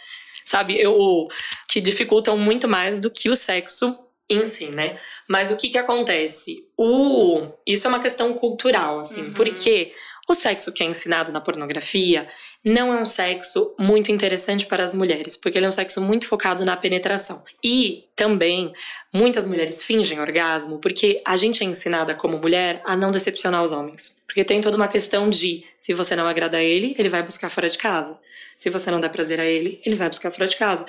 sabe, 0.47 0.81
eu, 0.81 1.29
que 1.69 1.81
dificultam 1.83 2.37
muito 2.39 2.67
mais 2.67 2.99
do 2.99 3.11
que 3.11 3.29
o 3.29 3.37
sexo 3.37 3.95
em 4.29 4.45
si, 4.45 4.67
né? 4.69 4.97
Mas 5.29 5.51
o 5.51 5.57
que 5.57 5.69
que 5.69 5.77
acontece? 5.77 6.65
O 6.79 7.49
isso 7.67 7.87
é 7.87 7.91
uma 7.91 8.01
questão 8.01 8.33
cultural, 8.33 9.01
assim, 9.01 9.23
Uhum. 9.23 9.33
porque 9.35 9.93
o 10.31 10.35
sexo 10.35 10.73
que 10.73 10.85
é 10.85 10.87
ensinado 10.87 11.33
na 11.33 11.41
pornografia 11.41 12.25
não 12.65 12.95
é 12.95 13.03
um 13.03 13.05
sexo 13.05 13.75
muito 13.77 14.13
interessante 14.13 14.65
para 14.65 14.85
as 14.85 14.95
mulheres, 14.95 15.35
porque 15.35 15.59
ele 15.59 15.67
é 15.67 15.69
um 15.69 15.73
sexo 15.73 16.01
muito 16.01 16.29
focado 16.29 16.65
na 16.65 16.77
penetração. 16.77 17.43
E 17.65 18.05
também 18.15 18.73
muitas 19.13 19.45
mulheres 19.45 19.83
fingem 19.83 20.21
orgasmo 20.21 20.79
porque 20.79 21.21
a 21.27 21.37
gente 21.37 21.65
é 21.65 21.67
ensinada 21.67 22.15
como 22.15 22.39
mulher 22.39 22.81
a 22.85 22.97
não 22.97 23.11
decepcionar 23.11 23.61
os 23.65 23.73
homens. 23.73 24.21
Porque 24.25 24.45
tem 24.45 24.61
toda 24.61 24.77
uma 24.77 24.87
questão 24.87 25.29
de 25.29 25.65
se 25.81 25.93
você 25.93 26.15
não 26.15 26.29
agrada 26.29 26.59
a 26.59 26.63
ele, 26.63 26.95
ele 26.97 27.09
vai 27.09 27.25
buscar 27.25 27.51
fora 27.51 27.69
de 27.69 27.77
casa. 27.77 28.17
Se 28.57 28.71
você 28.71 28.89
não 28.89 29.01
dá 29.01 29.09
prazer 29.09 29.41
a 29.41 29.45
ele, 29.45 29.81
ele 29.85 29.97
vai 29.97 30.09
buscar 30.09 30.31
fora 30.31 30.47
de 30.47 30.55
casa. 30.55 30.87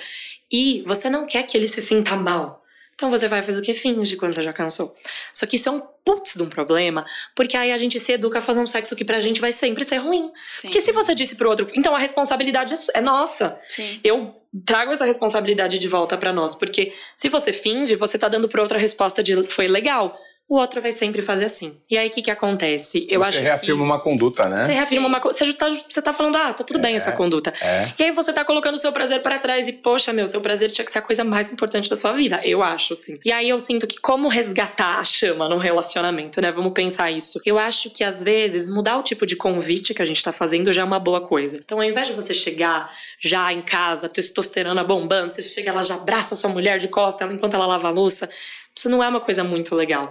E 0.52 0.84
você 0.86 1.10
não 1.10 1.26
quer 1.26 1.42
que 1.42 1.56
ele 1.56 1.66
se 1.66 1.82
sinta 1.82 2.14
mal. 2.14 2.61
Então 3.02 3.10
você 3.10 3.26
vai 3.26 3.42
fazer 3.42 3.58
o 3.58 3.62
que 3.62 3.74
finge 3.74 4.14
quando 4.14 4.32
você 4.32 4.42
já 4.42 4.52
cansou. 4.52 4.94
Só 5.34 5.44
que 5.44 5.56
isso 5.56 5.68
é 5.68 5.72
um 5.72 5.82
putz 6.04 6.36
de 6.36 6.42
um 6.44 6.48
problema, 6.48 7.04
porque 7.34 7.56
aí 7.56 7.72
a 7.72 7.76
gente 7.76 7.98
se 7.98 8.12
educa 8.12 8.38
a 8.38 8.40
fazer 8.40 8.60
um 8.60 8.66
sexo 8.66 8.94
que 8.94 9.04
pra 9.04 9.18
gente 9.18 9.40
vai 9.40 9.50
sempre 9.50 9.82
ser 9.82 9.96
ruim. 9.96 10.30
Sim. 10.56 10.68
Porque 10.68 10.78
se 10.78 10.92
você 10.92 11.12
disse 11.12 11.34
pro 11.34 11.50
outro, 11.50 11.66
então 11.74 11.96
a 11.96 11.98
responsabilidade 11.98 12.74
é 12.74 12.76
é 12.94 13.00
nossa. 13.00 13.58
Sim. 13.68 13.98
Eu 14.04 14.36
trago 14.64 14.92
essa 14.92 15.04
responsabilidade 15.04 15.80
de 15.80 15.88
volta 15.88 16.16
pra 16.16 16.32
nós, 16.32 16.54
porque 16.54 16.92
se 17.16 17.28
você 17.28 17.52
finge, 17.52 17.96
você 17.96 18.16
tá 18.16 18.28
dando 18.28 18.48
pra 18.48 18.62
outra 18.62 18.78
resposta 18.78 19.20
de 19.20 19.42
foi 19.42 19.66
legal. 19.66 20.16
O 20.52 20.56
outro 20.56 20.82
vai 20.82 20.92
sempre 20.92 21.22
fazer 21.22 21.46
assim. 21.46 21.78
E 21.90 21.96
aí 21.96 22.08
o 22.08 22.10
que 22.10 22.20
que 22.20 22.30
acontece? 22.30 23.06
Eu 23.08 23.20
Você 23.20 23.28
acho 23.28 23.40
reafirma 23.40 23.78
que 23.78 23.82
uma 23.84 23.98
conduta, 23.98 24.46
né? 24.50 24.64
você 24.64 24.72
reafirma 24.74 25.06
Sim. 25.08 25.14
uma 25.14 25.18
você 25.18 25.50
tá, 25.54 25.70
você 25.70 26.02
tá 26.02 26.12
falando, 26.12 26.36
ah, 26.36 26.52
tá 26.52 26.62
tudo 26.62 26.78
bem 26.78 26.92
É. 26.92 26.96
essa 26.98 27.10
conduta. 27.10 27.54
É. 27.58 27.90
E 27.98 28.02
aí 28.02 28.10
você 28.10 28.34
tá 28.34 28.44
colocando 28.44 28.74
o 28.74 28.76
seu 28.78 28.92
prazer 28.92 29.22
pra 29.22 29.38
trás 29.38 29.66
e, 29.66 29.72
poxa, 29.72 30.12
meu, 30.12 30.26
seu 30.26 30.42
prazer 30.42 30.70
tinha 30.70 30.84
que 30.84 30.92
ser 30.92 30.98
a 30.98 31.02
coisa 31.02 31.24
mais 31.24 31.50
importante 31.50 31.88
da 31.88 31.96
sua 31.96 32.12
vida. 32.12 32.38
Eu 32.44 32.62
acho, 32.62 32.92
assim. 32.92 33.18
E 33.24 33.32
aí 33.32 33.48
eu 33.48 33.58
sinto 33.58 33.86
que 33.86 33.98
como 33.98 34.28
resgatar 34.28 34.98
a 34.98 35.04
chama 35.06 35.48
num 35.48 35.56
relacionamento, 35.56 36.38
né? 36.42 36.50
Vamos 36.50 36.72
pensar 36.74 37.10
isso. 37.10 37.40
Eu 37.46 37.58
acho 37.58 37.88
que 37.88 38.04
às 38.04 38.22
vezes 38.22 38.68
mudar 38.68 38.98
o 38.98 39.02
tipo 39.02 39.24
de 39.24 39.36
convite 39.36 39.94
que 39.94 40.02
a 40.02 40.04
gente 40.04 40.22
tá 40.22 40.32
fazendo 40.32 40.70
já 40.70 40.82
é 40.82 40.84
uma 40.84 40.98
boa 41.00 41.22
coisa. 41.22 41.56
Então, 41.56 41.78
ao 41.78 41.84
invés 41.84 42.08
de 42.08 42.12
você 42.12 42.34
chegar 42.34 42.90
já 43.18 43.50
em 43.50 43.62
casa, 43.62 44.06
testosterona 44.06 44.84
bombando, 44.84 45.30
você 45.32 45.42
chega, 45.42 45.70
ela 45.70 45.82
já 45.82 45.94
abraça 45.94 46.34
a 46.34 46.36
sua 46.36 46.50
mulher 46.50 46.78
de 46.78 46.88
costa 46.88 47.24
ela, 47.24 47.32
enquanto 47.32 47.54
ela 47.54 47.64
lava 47.64 47.88
a 47.88 47.90
louça. 47.90 48.28
Isso 48.76 48.90
não 48.90 49.02
é 49.02 49.08
uma 49.08 49.20
coisa 49.20 49.42
muito 49.42 49.74
legal. 49.74 50.10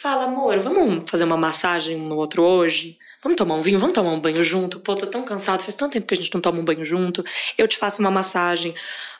Fala, 0.00 0.26
amor, 0.26 0.56
vamos 0.60 1.10
fazer 1.10 1.24
uma 1.24 1.36
massagem 1.36 1.96
um 1.96 2.06
no 2.06 2.16
outro 2.18 2.44
hoje? 2.44 2.96
Vamos 3.20 3.36
tomar 3.36 3.56
um 3.56 3.62
vinho, 3.62 3.80
vamos 3.80 3.96
tomar 3.96 4.12
um 4.12 4.20
banho 4.20 4.44
junto? 4.44 4.78
Pô, 4.78 4.94
tô 4.94 5.08
tão 5.08 5.24
cansado, 5.24 5.60
faz 5.60 5.74
tanto 5.74 5.94
tempo 5.94 6.06
que 6.06 6.14
a 6.14 6.16
gente 6.16 6.32
não 6.32 6.40
toma 6.40 6.60
um 6.60 6.64
banho 6.64 6.84
junto. 6.84 7.24
Eu 7.56 7.66
te 7.66 7.76
faço 7.76 8.00
uma 8.00 8.10
massagem. 8.10 8.76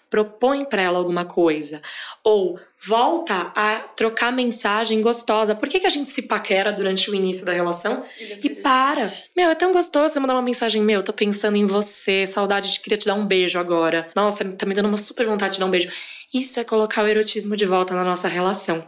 Propõe 0.08 0.64
pra 0.64 0.80
ela 0.80 0.96
alguma 0.96 1.24
coisa. 1.24 1.82
Ou 2.22 2.60
volta 2.86 3.52
a 3.56 3.80
trocar 3.96 4.32
mensagem 4.32 5.00
gostosa. 5.00 5.52
Por 5.52 5.68
que, 5.68 5.80
que 5.80 5.86
a 5.86 5.90
gente 5.90 6.12
se 6.12 6.22
paquera 6.22 6.72
durante 6.72 7.10
o 7.10 7.14
início 7.14 7.44
da 7.44 7.52
relação? 7.52 8.04
E 8.20 8.54
para. 8.62 9.12
Meu, 9.36 9.50
é 9.50 9.54
tão 9.56 9.72
gostoso 9.72 10.14
você 10.14 10.20
mandar 10.20 10.34
uma 10.34 10.42
mensagem. 10.42 10.80
Meu, 10.80 11.02
tô 11.02 11.12
pensando 11.12 11.56
em 11.56 11.66
você. 11.66 12.24
Saudade 12.24 12.72
de 12.72 12.80
queria 12.80 12.96
te 12.96 13.04
dar 13.04 13.14
um 13.14 13.26
beijo 13.26 13.58
agora. 13.58 14.06
Nossa, 14.14 14.44
tá 14.44 14.64
me 14.64 14.74
dando 14.74 14.86
uma 14.86 14.96
super 14.96 15.26
vontade 15.26 15.54
de 15.54 15.60
dar 15.60 15.66
um 15.66 15.70
beijo. 15.70 15.90
Isso 16.32 16.60
é 16.60 16.64
colocar 16.64 17.02
o 17.02 17.06
erotismo 17.06 17.56
de 17.56 17.64
volta 17.64 17.94
na 17.94 18.04
nossa 18.04 18.28
relação. 18.28 18.86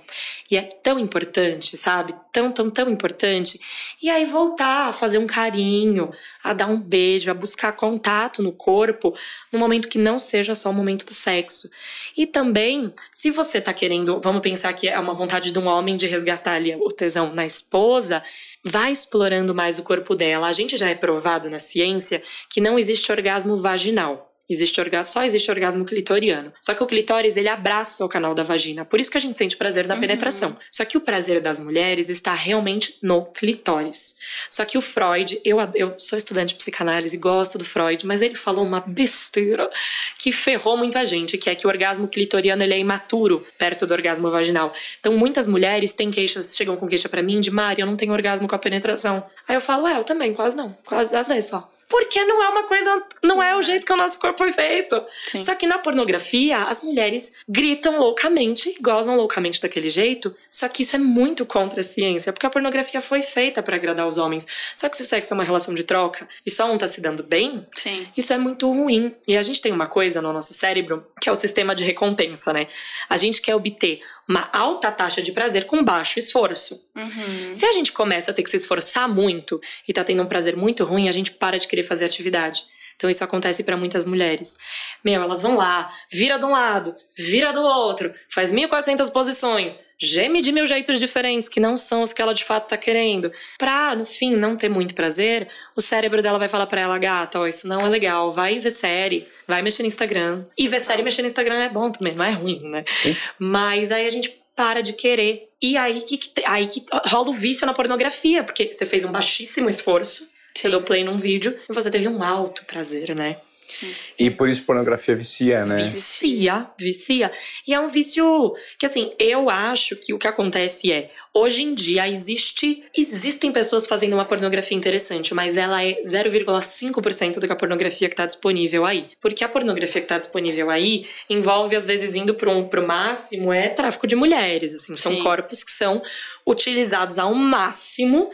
E 0.51 0.59
é 0.59 0.63
tão 0.63 0.99
importante, 0.99 1.75
sabe? 1.79 2.15
Tão, 2.31 2.53
tão, 2.53 2.69
tão 2.69 2.91
importante. 2.91 3.59
E 4.03 4.11
aí 4.11 4.27
voltar 4.27 4.89
a 4.89 4.93
fazer 4.93 5.17
um 5.17 5.27
carinho, 5.27 6.11
a 6.45 6.53
dar 6.53 6.67
um 6.67 6.79
beijo, 6.79 7.31
a 7.31 7.35
buscar 7.35 7.73
contato 7.73 8.43
no 8.43 8.53
corpo, 8.53 9.15
no 9.51 9.59
momento 9.59 9.89
que 9.89 9.97
não 9.97 10.19
seja 10.19 10.55
só 10.55 10.69
o 10.69 10.75
momento 10.75 11.07
do 11.07 11.15
sexo. 11.15 11.71
E 12.15 12.27
também, 12.27 12.93
se 13.15 13.31
você 13.31 13.59
tá 13.59 13.73
querendo, 13.73 14.21
vamos 14.21 14.43
pensar 14.43 14.75
que 14.75 14.87
é 14.87 14.99
uma 14.99 15.15
vontade 15.15 15.51
de 15.51 15.59
um 15.59 15.67
homem 15.67 15.97
de 15.97 16.07
resgatar 16.07 16.53
ali 16.53 16.77
o 16.77 16.93
tesão 16.93 17.33
na 17.33 17.47
esposa, 17.47 18.23
vai 18.63 18.93
explorando 18.93 19.55
mais 19.55 19.79
o 19.79 19.83
corpo 19.83 20.15
dela. 20.15 20.47
A 20.47 20.53
gente 20.53 20.77
já 20.77 20.91
é 20.91 20.95
provado 20.95 21.49
na 21.49 21.59
ciência 21.59 22.23
que 22.51 22.61
não 22.61 22.79
existe 22.79 23.11
orgasmo 23.11 23.57
vaginal. 23.57 24.30
Existe 24.51 24.81
orgasmo, 24.81 25.13
só 25.13 25.23
existe 25.25 25.49
orgasmo 25.51 25.85
clitoriano. 25.85 26.53
Só 26.61 26.75
que 26.75 26.83
o 26.83 26.87
clitóris, 26.87 27.37
ele 27.37 27.49
abraça 27.49 28.05
o 28.05 28.09
canal 28.09 28.35
da 28.35 28.43
vagina. 28.43 28.85
Por 28.85 28.99
isso 28.99 29.09
que 29.11 29.17
a 29.17 29.21
gente 29.21 29.39
sente 29.39 29.57
prazer 29.57 29.87
da 29.87 29.95
Uhum. 29.95 30.01
penetração. 30.01 30.57
Só 30.71 30.85
que 30.85 30.97
o 30.99 31.01
prazer 31.01 31.41
das 31.41 31.61
mulheres 31.61 32.09
está 32.09 32.35
realmente 32.35 32.97
no 33.01 33.25
clitóris. 33.27 34.17
Só 34.51 34.65
que 34.65 34.77
o 34.77 34.81
Freud, 34.81 35.41
eu, 35.45 35.59
eu 35.77 35.95
sou 35.99 36.19
estudante 36.19 36.49
de 36.49 36.55
psicanálise, 36.57 37.17
gosto 37.17 37.59
do 37.59 37.65
Freud, 37.65 38.05
mas 38.05 38.23
ele 38.23 38.35
falou 38.35 38.65
uma 38.65 38.81
besteira 38.81 39.71
que 40.19 40.33
ferrou 40.33 40.77
muita 40.77 41.05
gente, 41.05 41.39
que 41.39 41.49
é 41.49 41.55
que 41.55 41.67
o 41.67 41.71
orgasmo 41.71 42.09
clitoriano 42.09 42.63
ele 42.63 42.75
é 42.75 42.79
imaturo 42.79 43.47
perto 43.57 43.87
do 43.87 43.95
orgasmo 43.95 44.31
vaginal. 44.31 44.73
Então 44.99 45.17
muitas 45.17 45.47
mulheres 45.47 45.93
têm 45.93 46.11
queixas, 46.11 46.57
chegam 46.57 46.77
com 46.77 46.89
queixa 46.89 47.09
pra 47.09 47.23
mim 47.23 47.41
de 47.41 47.51
Mari, 47.53 47.81
eu 47.83 47.87
não 47.87 47.97
tenho 47.97 48.13
orgasmo 48.13 48.49
com 48.49 48.55
a 48.57 48.59
penetração. 48.59 49.23
Aí 49.47 49.55
eu 49.55 49.61
falo, 49.61 49.87
é, 49.87 49.97
eu 49.97 50.03
também, 50.05 50.35
quase 50.35 50.57
não, 50.57 50.77
quase 50.85 51.15
às 51.15 51.29
vezes 51.29 51.51
só. 51.51 51.69
Porque 51.91 52.25
não 52.25 52.41
é 52.41 52.49
uma 52.49 52.63
coisa, 52.63 53.03
não 53.23 53.43
é 53.43 53.55
o 53.57 53.63
jeito 53.63 53.85
que 53.85 53.93
o 53.93 53.97
nosso 53.97 54.19
corpo 54.19 54.39
foi 54.39 54.53
feito. 54.53 55.05
Sim. 55.27 55.41
Só 55.41 55.57
que 55.57 55.67
na 55.67 55.77
pornografia, 55.77 56.59
as 56.65 56.83
mulheres 56.83 57.33
gritam 57.49 57.99
loucamente, 57.99 58.77
gozam 58.81 59.17
loucamente 59.17 59.61
daquele 59.61 59.89
jeito. 59.89 60.35
Só 60.49 60.69
que 60.69 60.83
isso 60.83 60.95
é 60.95 60.99
muito 61.01 61.45
contra 61.45 61.81
a 61.81 61.83
ciência, 61.83 62.33
porque 62.33 62.47
a 62.47 62.51
pornografia 62.51 63.01
foi 63.01 63.23
feita 63.23 63.61
pra 63.61 63.75
agradar 63.75 64.07
os 64.07 64.19
homens. 64.19 64.47
Só 64.77 64.89
que 64.89 64.97
se 64.97 65.03
o 65.03 65.07
sexo 65.07 65.35
é 65.35 65.37
uma 65.37 65.43
relação 65.43 65.75
de 65.75 65.83
troca 65.83 66.29
e 66.47 66.51
só 66.51 66.71
um 66.71 66.79
tá 66.79 66.87
se 66.87 67.01
dando 67.01 67.25
bem, 67.25 67.67
Sim. 67.73 68.07
isso 68.17 68.33
é 68.33 68.39
muito 68.39 68.71
ruim. 68.73 69.15
E 69.27 69.37
a 69.37 69.43
gente 69.43 69.61
tem 69.61 69.73
uma 69.73 69.89
coisa 69.89 70.23
no 70.23 70.33
nosso 70.33 70.55
cérebro 70.55 71.05
que 71.21 71.29
é 71.29 71.33
o 71.33 71.35
sistema 71.35 71.75
de 71.75 71.83
recompensa, 71.83 72.53
né? 72.53 72.69
A 73.09 73.17
gente 73.17 73.43
quer 73.43 73.57
obter 73.57 74.01
uma 74.29 74.49
alta 74.53 74.93
taxa 74.93 75.21
de 75.21 75.33
prazer 75.33 75.67
com 75.67 75.83
baixo 75.83 76.21
esforço. 76.21 76.89
Uhum. 77.03 77.55
Se 77.55 77.67
a 77.67 77.73
gente 77.73 77.93
começa 77.93 78.31
a 78.31 78.35
ter 78.35 78.43
que 78.43 78.51
se 78.51 78.57
esforçar 78.57 79.09
muito 79.09 79.61
e 79.87 79.93
tá 79.93 80.05
tendo 80.05 80.23
um 80.23 80.27
prazer 80.27 80.57
muito 80.57 80.85
ruim, 80.85 81.09
a 81.09 81.13
gente 81.13 81.33
para 81.33 81.59
de 81.59 81.67
querer 81.67 81.83
fazer 81.83 82.05
atividade. 82.05 82.65
Então 83.01 83.09
isso 83.09 83.25
acontece 83.25 83.65
para 83.65 83.79
muitas 83.79 84.05
mulheres. 84.05 84.59
Meu, 85.03 85.23
elas 85.23 85.41
vão 85.41 85.57
lá, 85.57 85.91
vira 86.13 86.37
de 86.37 86.45
um 86.45 86.51
lado, 86.51 86.95
vira 87.17 87.51
do 87.51 87.63
outro, 87.63 88.13
faz 88.29 88.53
1400 88.53 89.09
posições, 89.09 89.79
geme 89.99 90.43
de 90.43 90.53
mil 90.53 90.67
jeitos 90.67 90.99
diferentes 90.99 91.49
que 91.49 91.59
não 91.59 91.79
são 91.79 92.03
os 92.03 92.13
que 92.13 92.21
ela 92.21 92.35
de 92.35 92.45
fato 92.45 92.69
tá 92.69 92.77
querendo. 92.77 93.33
Pra, 93.59 93.97
no 93.97 94.05
fim, 94.05 94.33
não 94.33 94.55
ter 94.55 94.69
muito 94.69 94.95
prazer, 94.95 95.49
o 95.75 95.81
cérebro 95.81 96.21
dela 96.21 96.39
vai 96.39 96.47
falar 96.47 96.67
para 96.67 96.83
ela, 96.83 96.99
gata, 96.99 97.41
ó, 97.41 97.47
isso 97.47 97.67
não 97.67 97.81
é 97.81 97.89
legal, 97.89 98.33
vai 98.33 98.59
ver 98.59 98.71
série, 98.71 99.27
vai 99.49 99.63
mexer 99.63 99.83
no 99.83 99.89
Instagram. 99.89 100.45
E 100.59 100.69
ver 100.69 100.81
série 100.81 101.01
e 101.01 101.05
mexer 101.05 101.23
no 101.23 101.27
Instagram 101.27 101.55
é 101.55 101.71
bom 101.71 101.91
também, 101.91 102.15
não 102.15 102.25
é 102.25 102.33
ruim, 102.33 102.61
né? 102.69 102.85
Sim. 103.03 103.17
Mas 103.39 103.91
aí 103.91 104.07
a 104.07 104.11
gente 104.11 104.40
para 104.61 104.83
de 104.83 104.93
querer. 104.93 105.49
E 105.63 105.75
aí 105.79 106.03
que, 106.03 106.21
aí 106.45 106.67
que 106.67 106.85
rola 107.07 107.31
o 107.31 107.33
vício 107.33 107.67
na 107.67 107.73
pornografia, 107.73 108.45
porque 108.45 108.75
você 108.75 108.85
fez 108.85 109.07
um 109.07 109.11
baixíssimo 109.11 109.71
esforço, 109.71 110.29
você 110.55 110.69
deu 110.69 110.83
play 110.83 111.03
num 111.03 111.17
vídeo 111.17 111.59
e 111.67 111.73
você 111.73 111.91
teve 111.91 112.07
um 112.07 112.23
alto 112.23 112.63
prazer, 112.67 113.17
né? 113.17 113.39
Sim. 113.71 113.95
E 114.19 114.31
por 114.31 114.49
isso 114.49 114.63
pornografia 114.65 115.15
vicia, 115.15 115.65
né? 115.65 115.77
Vicia, 115.77 116.69
vicia. 116.79 117.31
E 117.67 117.73
é 117.73 117.81
um 117.81 117.87
vício 117.87 118.53
que, 118.79 118.85
assim, 118.85 119.13
eu 119.19 119.49
acho 119.49 119.95
que 119.95 120.13
o 120.13 120.19
que 120.19 120.27
acontece 120.27 120.93
é, 120.93 121.11
hoje 121.33 121.63
em 121.63 121.73
dia 121.73 122.09
existe, 122.09 122.83
existem 122.97 123.53
pessoas 123.53 123.87
fazendo 123.87 124.15
uma 124.15 124.25
pornografia 124.25 124.77
interessante, 124.77 125.33
mas 125.33 125.57
ela 125.57 125.85
é 125.85 126.01
0,5% 126.03 127.39
do 127.39 127.47
que 127.47 127.53
a 127.53 127.57
pornografia 127.57 128.09
que 128.09 128.15
está 128.15 128.27
disponível 128.27 128.85
aí. 128.85 129.07
Porque 129.21 129.45
a 129.45 129.49
pornografia 129.49 130.01
que 130.01 130.07
está 130.07 130.19
disponível 130.19 130.69
aí 130.69 131.07
envolve, 131.29 131.77
às 131.77 131.87
vezes, 131.87 132.17
indo 132.17 132.35
para 132.35 132.51
um, 132.51 132.67
pro 132.67 132.87
máximo, 132.87 133.53
é 133.53 133.69
tráfico 133.69 134.07
de 134.07 134.17
mulheres, 134.17 134.75
assim, 134.75 134.97
são 134.97 135.15
Sim. 135.15 135.23
corpos 135.23 135.63
que 135.63 135.71
são 135.71 136.03
utilizados 136.45 137.19
ao 137.19 137.35
máximo. 137.35 138.31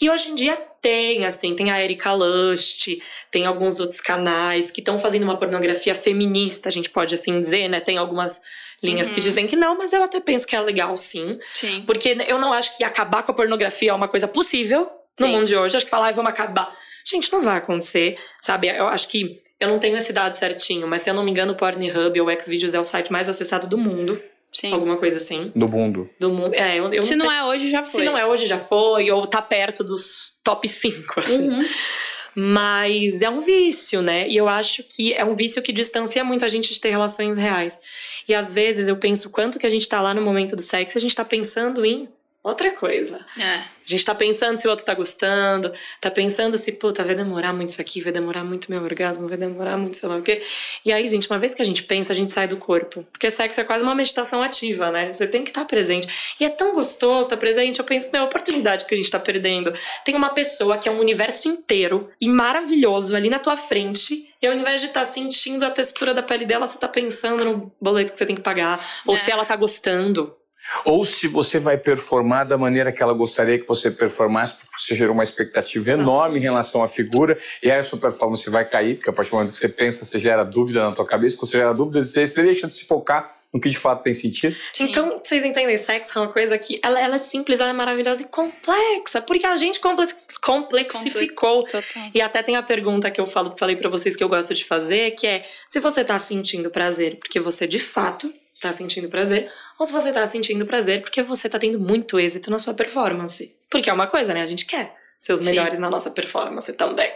E 0.00 0.08
hoje 0.08 0.30
em 0.30 0.34
dia 0.34 0.56
tem, 0.80 1.24
assim, 1.26 1.54
tem 1.54 1.70
a 1.70 1.82
Erika 1.82 2.12
Lust, 2.12 2.86
tem 3.30 3.46
alguns 3.46 3.80
outros 3.80 4.00
canais 4.00 4.70
que 4.70 4.80
estão 4.80 4.98
fazendo 4.98 5.24
uma 5.24 5.36
pornografia 5.36 5.94
feminista, 5.94 6.68
a 6.68 6.72
gente 6.72 6.88
pode 6.90 7.14
assim 7.14 7.40
dizer, 7.40 7.68
né? 7.68 7.80
Tem 7.80 7.98
algumas 7.98 8.40
linhas 8.82 9.08
que 9.08 9.14
Uhum. 9.16 9.20
dizem 9.20 9.46
que 9.48 9.56
não, 9.56 9.76
mas 9.76 9.92
eu 9.92 10.02
até 10.02 10.20
penso 10.20 10.46
que 10.46 10.54
é 10.54 10.60
legal 10.60 10.96
sim. 10.96 11.38
Sim. 11.52 11.82
Porque 11.84 12.16
eu 12.28 12.38
não 12.38 12.52
acho 12.52 12.76
que 12.76 12.84
acabar 12.84 13.24
com 13.24 13.32
a 13.32 13.34
pornografia 13.34 13.90
é 13.90 13.94
uma 13.94 14.06
coisa 14.06 14.28
possível 14.28 14.88
no 15.18 15.26
Sim. 15.26 15.32
mundo 15.32 15.46
de 15.46 15.56
hoje. 15.56 15.76
Acho 15.76 15.84
que 15.84 15.90
falar, 15.90 16.06
"Ai, 16.06 16.12
vamos 16.12 16.30
acabar. 16.30 16.72
Gente, 17.04 17.32
não 17.32 17.40
vai 17.40 17.56
acontecer, 17.58 18.16
sabe? 18.40 18.68
Eu 18.68 18.86
acho 18.86 19.08
que. 19.08 19.42
Eu 19.58 19.66
não 19.68 19.80
tenho 19.80 19.96
esse 19.96 20.12
dado 20.12 20.32
certinho, 20.32 20.86
mas 20.86 21.00
se 21.00 21.10
eu 21.10 21.14
não 21.14 21.24
me 21.24 21.32
engano, 21.32 21.52
o 21.52 21.56
Pornhub 21.56 22.20
ou 22.20 22.40
Xvideos 22.40 22.74
é 22.74 22.78
o 22.78 22.84
site 22.84 23.10
mais 23.10 23.28
acessado 23.28 23.66
do 23.66 23.76
mundo. 23.76 24.22
Sim. 24.50 24.72
Alguma 24.72 24.96
coisa 24.96 25.16
assim. 25.16 25.52
Do 25.54 25.68
mundo. 25.70 26.08
Do 26.18 26.30
mundo. 26.30 26.54
É, 26.54 26.78
eu, 26.78 26.92
eu 26.92 27.02
Se 27.02 27.14
não 27.16 27.26
não 27.26 27.32
tenho- 27.32 27.38
é 27.40 27.44
hoje, 27.44 27.70
já 27.70 27.84
foi. 27.84 28.00
Se 28.00 28.06
não 28.06 28.16
é 28.16 28.26
hoje, 28.26 28.46
já 28.46 28.58
foi, 28.58 29.10
ou 29.10 29.26
tá 29.26 29.42
perto 29.42 29.84
dos 29.84 30.38
top 30.42 30.66
5, 30.68 31.20
assim. 31.20 31.48
Uhum. 31.48 31.64
Mas 32.34 33.20
é 33.20 33.28
um 33.28 33.40
vício, 33.40 34.00
né? 34.00 34.28
E 34.28 34.36
eu 34.36 34.48
acho 34.48 34.82
que 34.84 35.12
é 35.12 35.24
um 35.24 35.34
vício 35.34 35.60
que 35.60 35.72
distancia 35.72 36.22
muito 36.22 36.44
a 36.44 36.48
gente 36.48 36.72
de 36.72 36.80
ter 36.80 36.90
relações 36.90 37.36
reais. 37.36 37.80
E 38.28 38.34
às 38.34 38.52
vezes 38.52 38.86
eu 38.86 38.96
penso 38.96 39.28
quanto 39.30 39.58
que 39.58 39.66
a 39.66 39.70
gente 39.70 39.88
tá 39.88 40.00
lá 40.00 40.14
no 40.14 40.22
momento 40.22 40.54
do 40.54 40.62
sexo, 40.62 40.96
a 40.96 41.00
gente 41.00 41.16
tá 41.16 41.24
pensando 41.24 41.84
em 41.84 42.08
outra 42.42 42.70
coisa. 42.72 43.24
É. 43.38 43.54
A 43.88 43.90
gente 43.90 44.04
tá 44.04 44.14
pensando 44.14 44.56
se 44.56 44.66
o 44.66 44.70
outro 44.70 44.84
tá 44.84 44.94
gostando, 44.94 45.72
tá 46.00 46.10
pensando 46.10 46.58
se, 46.58 46.72
puta, 46.72 47.02
vai 47.02 47.14
demorar 47.14 47.52
muito 47.52 47.70
isso 47.70 47.80
aqui, 47.80 48.02
vai 48.02 48.12
demorar 48.12 48.44
muito 48.44 48.70
meu 48.70 48.82
orgasmo, 48.82 49.26
vai 49.28 49.38
demorar 49.38 49.78
muito 49.78 49.96
sei 49.96 50.08
lá 50.08 50.16
o 50.16 50.22
quê. 50.22 50.42
E 50.84 50.92
aí, 50.92 51.06
gente, 51.08 51.28
uma 51.30 51.38
vez 51.38 51.54
que 51.54 51.62
a 51.62 51.64
gente 51.64 51.82
pensa, 51.82 52.12
a 52.12 52.16
gente 52.16 52.30
sai 52.30 52.46
do 52.46 52.58
corpo. 52.58 53.06
Porque 53.10 53.30
sexo 53.30 53.60
é 53.60 53.64
quase 53.64 53.82
uma 53.82 53.94
meditação 53.94 54.42
ativa, 54.42 54.90
né? 54.90 55.12
Você 55.12 55.26
tem 55.26 55.42
que 55.42 55.50
estar 55.50 55.64
presente. 55.64 56.06
E 56.38 56.44
é 56.44 56.50
tão 56.50 56.74
gostoso 56.74 57.20
estar 57.28 57.36
presente, 57.38 57.78
eu 57.78 57.84
penso, 57.84 58.10
meu, 58.12 58.22
a 58.22 58.24
oportunidade 58.26 58.84
que 58.84 58.94
a 58.94 58.96
gente 58.96 59.10
tá 59.10 59.18
perdendo. 59.18 59.72
Tem 60.04 60.14
uma 60.14 60.30
pessoa 60.30 60.76
que 60.78 60.88
é 60.88 60.92
um 60.92 61.00
universo 61.00 61.48
inteiro 61.48 62.08
e 62.20 62.28
maravilhoso 62.28 63.16
ali 63.16 63.30
na 63.30 63.38
tua 63.38 63.56
frente. 63.56 64.28
E 64.40 64.46
ao 64.46 64.54
invés 64.54 64.80
de 64.80 64.88
estar 64.88 65.04
sentindo 65.04 65.64
a 65.64 65.70
textura 65.70 66.12
da 66.14 66.22
pele 66.22 66.44
dela, 66.44 66.66
você 66.66 66.78
tá 66.78 66.86
pensando 66.86 67.44
no 67.44 67.72
boleto 67.80 68.12
que 68.12 68.18
você 68.18 68.26
tem 68.26 68.36
que 68.36 68.42
pagar. 68.42 68.78
Ou 69.06 69.14
É. 69.14 69.16
se 69.16 69.30
ela 69.30 69.44
tá 69.44 69.56
gostando. 69.56 70.34
Ou 70.84 71.04
se 71.04 71.28
você 71.28 71.58
vai 71.58 71.76
performar 71.78 72.46
da 72.46 72.58
maneira 72.58 72.92
que 72.92 73.02
ela 73.02 73.12
gostaria 73.12 73.58
que 73.58 73.66
você 73.66 73.90
performasse, 73.90 74.54
porque 74.54 74.82
você 74.82 74.94
gerou 74.94 75.14
uma 75.14 75.22
expectativa 75.22 75.90
enorme 75.90 76.38
em 76.38 76.42
relação 76.42 76.82
à 76.82 76.88
figura, 76.88 77.38
e 77.62 77.70
aí 77.70 77.78
a 77.78 77.82
sua 77.82 77.98
performance 77.98 78.48
vai 78.50 78.68
cair, 78.68 78.96
porque 78.96 79.10
a 79.10 79.12
partir 79.12 79.30
do 79.30 79.36
momento 79.36 79.52
que 79.52 79.58
você 79.58 79.68
pensa, 79.68 80.04
você 80.04 80.18
gera 80.18 80.44
dúvida 80.44 80.82
na 80.82 80.92
tua 80.92 81.06
cabeça, 81.06 81.36
quando 81.36 81.50
você 81.50 81.58
gera 81.58 81.72
dúvida, 81.72 82.02
você 82.02 82.24
deixa 82.42 82.66
de 82.66 82.74
se 82.74 82.84
focar 82.84 83.38
no 83.52 83.58
que 83.58 83.70
de 83.70 83.78
fato 83.78 84.02
tem 84.02 84.12
sentido. 84.12 84.54
Sim. 84.72 84.84
Então, 84.84 85.20
vocês 85.24 85.42
entendem, 85.42 85.76
sexo 85.78 86.18
é 86.18 86.22
uma 86.22 86.32
coisa 86.32 86.58
que 86.58 86.78
ela, 86.82 87.00
ela 87.00 87.14
é 87.14 87.18
simples, 87.18 87.60
ela 87.60 87.70
é 87.70 87.72
maravilhosa 87.72 88.22
e 88.22 88.26
complexa, 88.26 89.22
porque 89.22 89.46
a 89.46 89.56
gente 89.56 89.80
complex- 89.80 90.26
complexificou. 90.42 91.62
Total. 91.64 91.82
E 92.14 92.20
até 92.20 92.42
tem 92.42 92.56
a 92.56 92.62
pergunta 92.62 93.10
que 93.10 93.20
eu 93.20 93.26
falo, 93.26 93.54
falei 93.58 93.74
pra 93.74 93.88
vocês 93.88 94.14
que 94.14 94.22
eu 94.22 94.28
gosto 94.28 94.54
de 94.54 94.64
fazer, 94.64 95.12
que 95.12 95.26
é 95.26 95.42
se 95.66 95.80
você 95.80 96.04
tá 96.04 96.18
sentindo 96.18 96.70
prazer 96.70 97.16
porque 97.16 97.40
você 97.40 97.66
de 97.66 97.78
fato 97.78 98.32
tá 98.60 98.72
sentindo 98.72 99.08
prazer, 99.08 99.50
ou 99.78 99.86
se 99.86 99.92
você 99.92 100.12
tá 100.12 100.26
sentindo 100.26 100.66
prazer 100.66 101.00
porque 101.00 101.22
você 101.22 101.48
tá 101.48 101.58
tendo 101.58 101.78
muito 101.78 102.18
êxito 102.18 102.50
na 102.50 102.58
sua 102.58 102.74
performance. 102.74 103.54
Porque 103.70 103.88
é 103.90 103.92
uma 103.92 104.06
coisa, 104.06 104.32
né? 104.34 104.42
A 104.42 104.46
gente 104.46 104.64
quer 104.66 104.96
ser 105.18 105.32
os 105.32 105.40
Sim. 105.40 105.46
melhores 105.46 105.78
na 105.78 105.90
nossa 105.90 106.10
performance 106.10 106.72
também. 106.74 107.12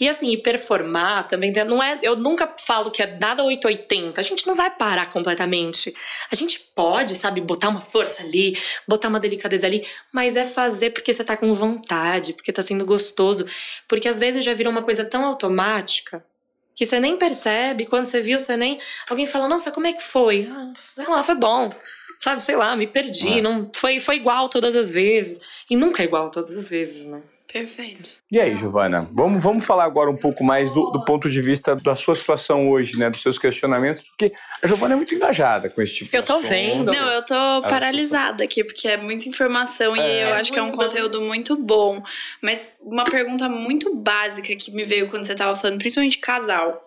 E 0.00 0.08
assim, 0.08 0.30
e 0.30 0.36
performar 0.38 1.26
também 1.26 1.52
tem- 1.52 1.64
não 1.64 1.82
é. 1.82 1.98
Eu 2.02 2.16
nunca 2.16 2.52
falo 2.58 2.90
que 2.90 3.02
é 3.02 3.16
nada 3.18 3.42
880. 3.44 4.20
A 4.20 4.24
gente 4.24 4.46
não 4.46 4.54
vai 4.54 4.70
parar 4.70 5.06
completamente. 5.10 5.94
A 6.30 6.34
gente 6.34 6.58
pode, 6.74 7.14
sabe, 7.14 7.40
botar 7.40 7.68
uma 7.68 7.80
força 7.80 8.22
ali, 8.22 8.58
botar 8.88 9.08
uma 9.08 9.20
delicadeza 9.20 9.66
ali, 9.66 9.86
mas 10.12 10.36
é 10.36 10.44
fazer 10.44 10.90
porque 10.90 11.12
você 11.12 11.24
tá 11.24 11.36
com 11.36 11.52
vontade, 11.54 12.32
porque 12.32 12.52
tá 12.52 12.62
sendo 12.62 12.84
gostoso. 12.84 13.46
Porque 13.88 14.08
às 14.08 14.18
vezes 14.18 14.44
já 14.44 14.52
virou 14.54 14.72
uma 14.72 14.82
coisa 14.82 15.04
tão 15.04 15.24
automática 15.24 16.24
que 16.76 16.84
você 16.84 17.00
nem 17.00 17.16
percebe. 17.16 17.86
Quando 17.86 18.04
você 18.04 18.20
viu, 18.20 18.38
você 18.38 18.56
nem. 18.56 18.78
Alguém 19.08 19.26
fala, 19.26 19.48
nossa, 19.48 19.72
como 19.72 19.86
é 19.86 19.94
que 19.94 20.02
foi? 20.02 20.48
Ah, 20.52 20.72
sei 20.94 21.06
lá, 21.06 21.22
foi 21.22 21.34
bom. 21.34 21.70
Sabe, 22.20 22.42
sei 22.42 22.54
lá, 22.54 22.76
me 22.76 22.86
perdi. 22.86 23.38
É. 23.38 23.42
Não, 23.42 23.70
foi, 23.74 23.98
foi 23.98 24.16
igual 24.16 24.48
todas 24.48 24.76
as 24.76 24.90
vezes. 24.90 25.40
E 25.68 25.74
nunca 25.74 26.02
é 26.02 26.04
igual 26.04 26.30
todas 26.30 26.54
as 26.54 26.70
vezes, 26.70 27.06
né? 27.06 27.22
Perfeito. 27.52 28.10
E 28.30 28.40
aí, 28.40 28.56
Giovana, 28.56 29.08
vamos, 29.12 29.42
vamos 29.42 29.64
falar 29.64 29.84
agora 29.84 30.10
um 30.10 30.16
pouco 30.16 30.42
mais 30.44 30.70
do, 30.72 30.90
do 30.90 31.04
ponto 31.04 31.30
de 31.30 31.40
vista 31.40 31.74
da 31.76 31.94
sua 31.94 32.14
situação 32.14 32.68
hoje, 32.70 32.98
né? 32.98 33.08
Dos 33.08 33.22
seus 33.22 33.38
questionamentos, 33.38 34.02
porque 34.02 34.32
a 34.62 34.66
Giovana 34.66 34.94
é 34.94 34.96
muito 34.96 35.14
engajada 35.14 35.70
com 35.70 35.80
esse 35.80 35.94
tipo 35.94 36.10
de 36.10 36.16
Eu 36.16 36.22
tô 36.22 36.34
assunto. 36.34 36.48
vendo. 36.48 36.92
Não, 36.92 37.08
eu 37.12 37.22
tô 37.24 37.34
paralisada 37.68 38.44
aqui, 38.44 38.62
porque 38.64 38.88
é 38.88 38.96
muita 38.96 39.28
informação 39.28 39.96
e 39.96 40.00
É. 40.00 40.30
eu 40.30 40.34
acho 40.34 40.52
que 40.52 40.58
é 40.58 40.62
um 40.62 40.72
conteúdo 40.72 41.20
muito 41.22 41.56
bom. 41.56 42.02
Mas 42.42 42.70
uma 42.80 43.04
pergunta 43.04 43.48
muito 43.48 43.94
básica 43.94 44.54
que 44.56 44.70
me 44.70 44.84
veio 44.84 45.08
quando 45.08 45.24
você 45.24 45.34
tava 45.34 45.56
falando, 45.56 45.78
principalmente 45.78 46.12
de 46.12 46.18
casal. 46.18 46.82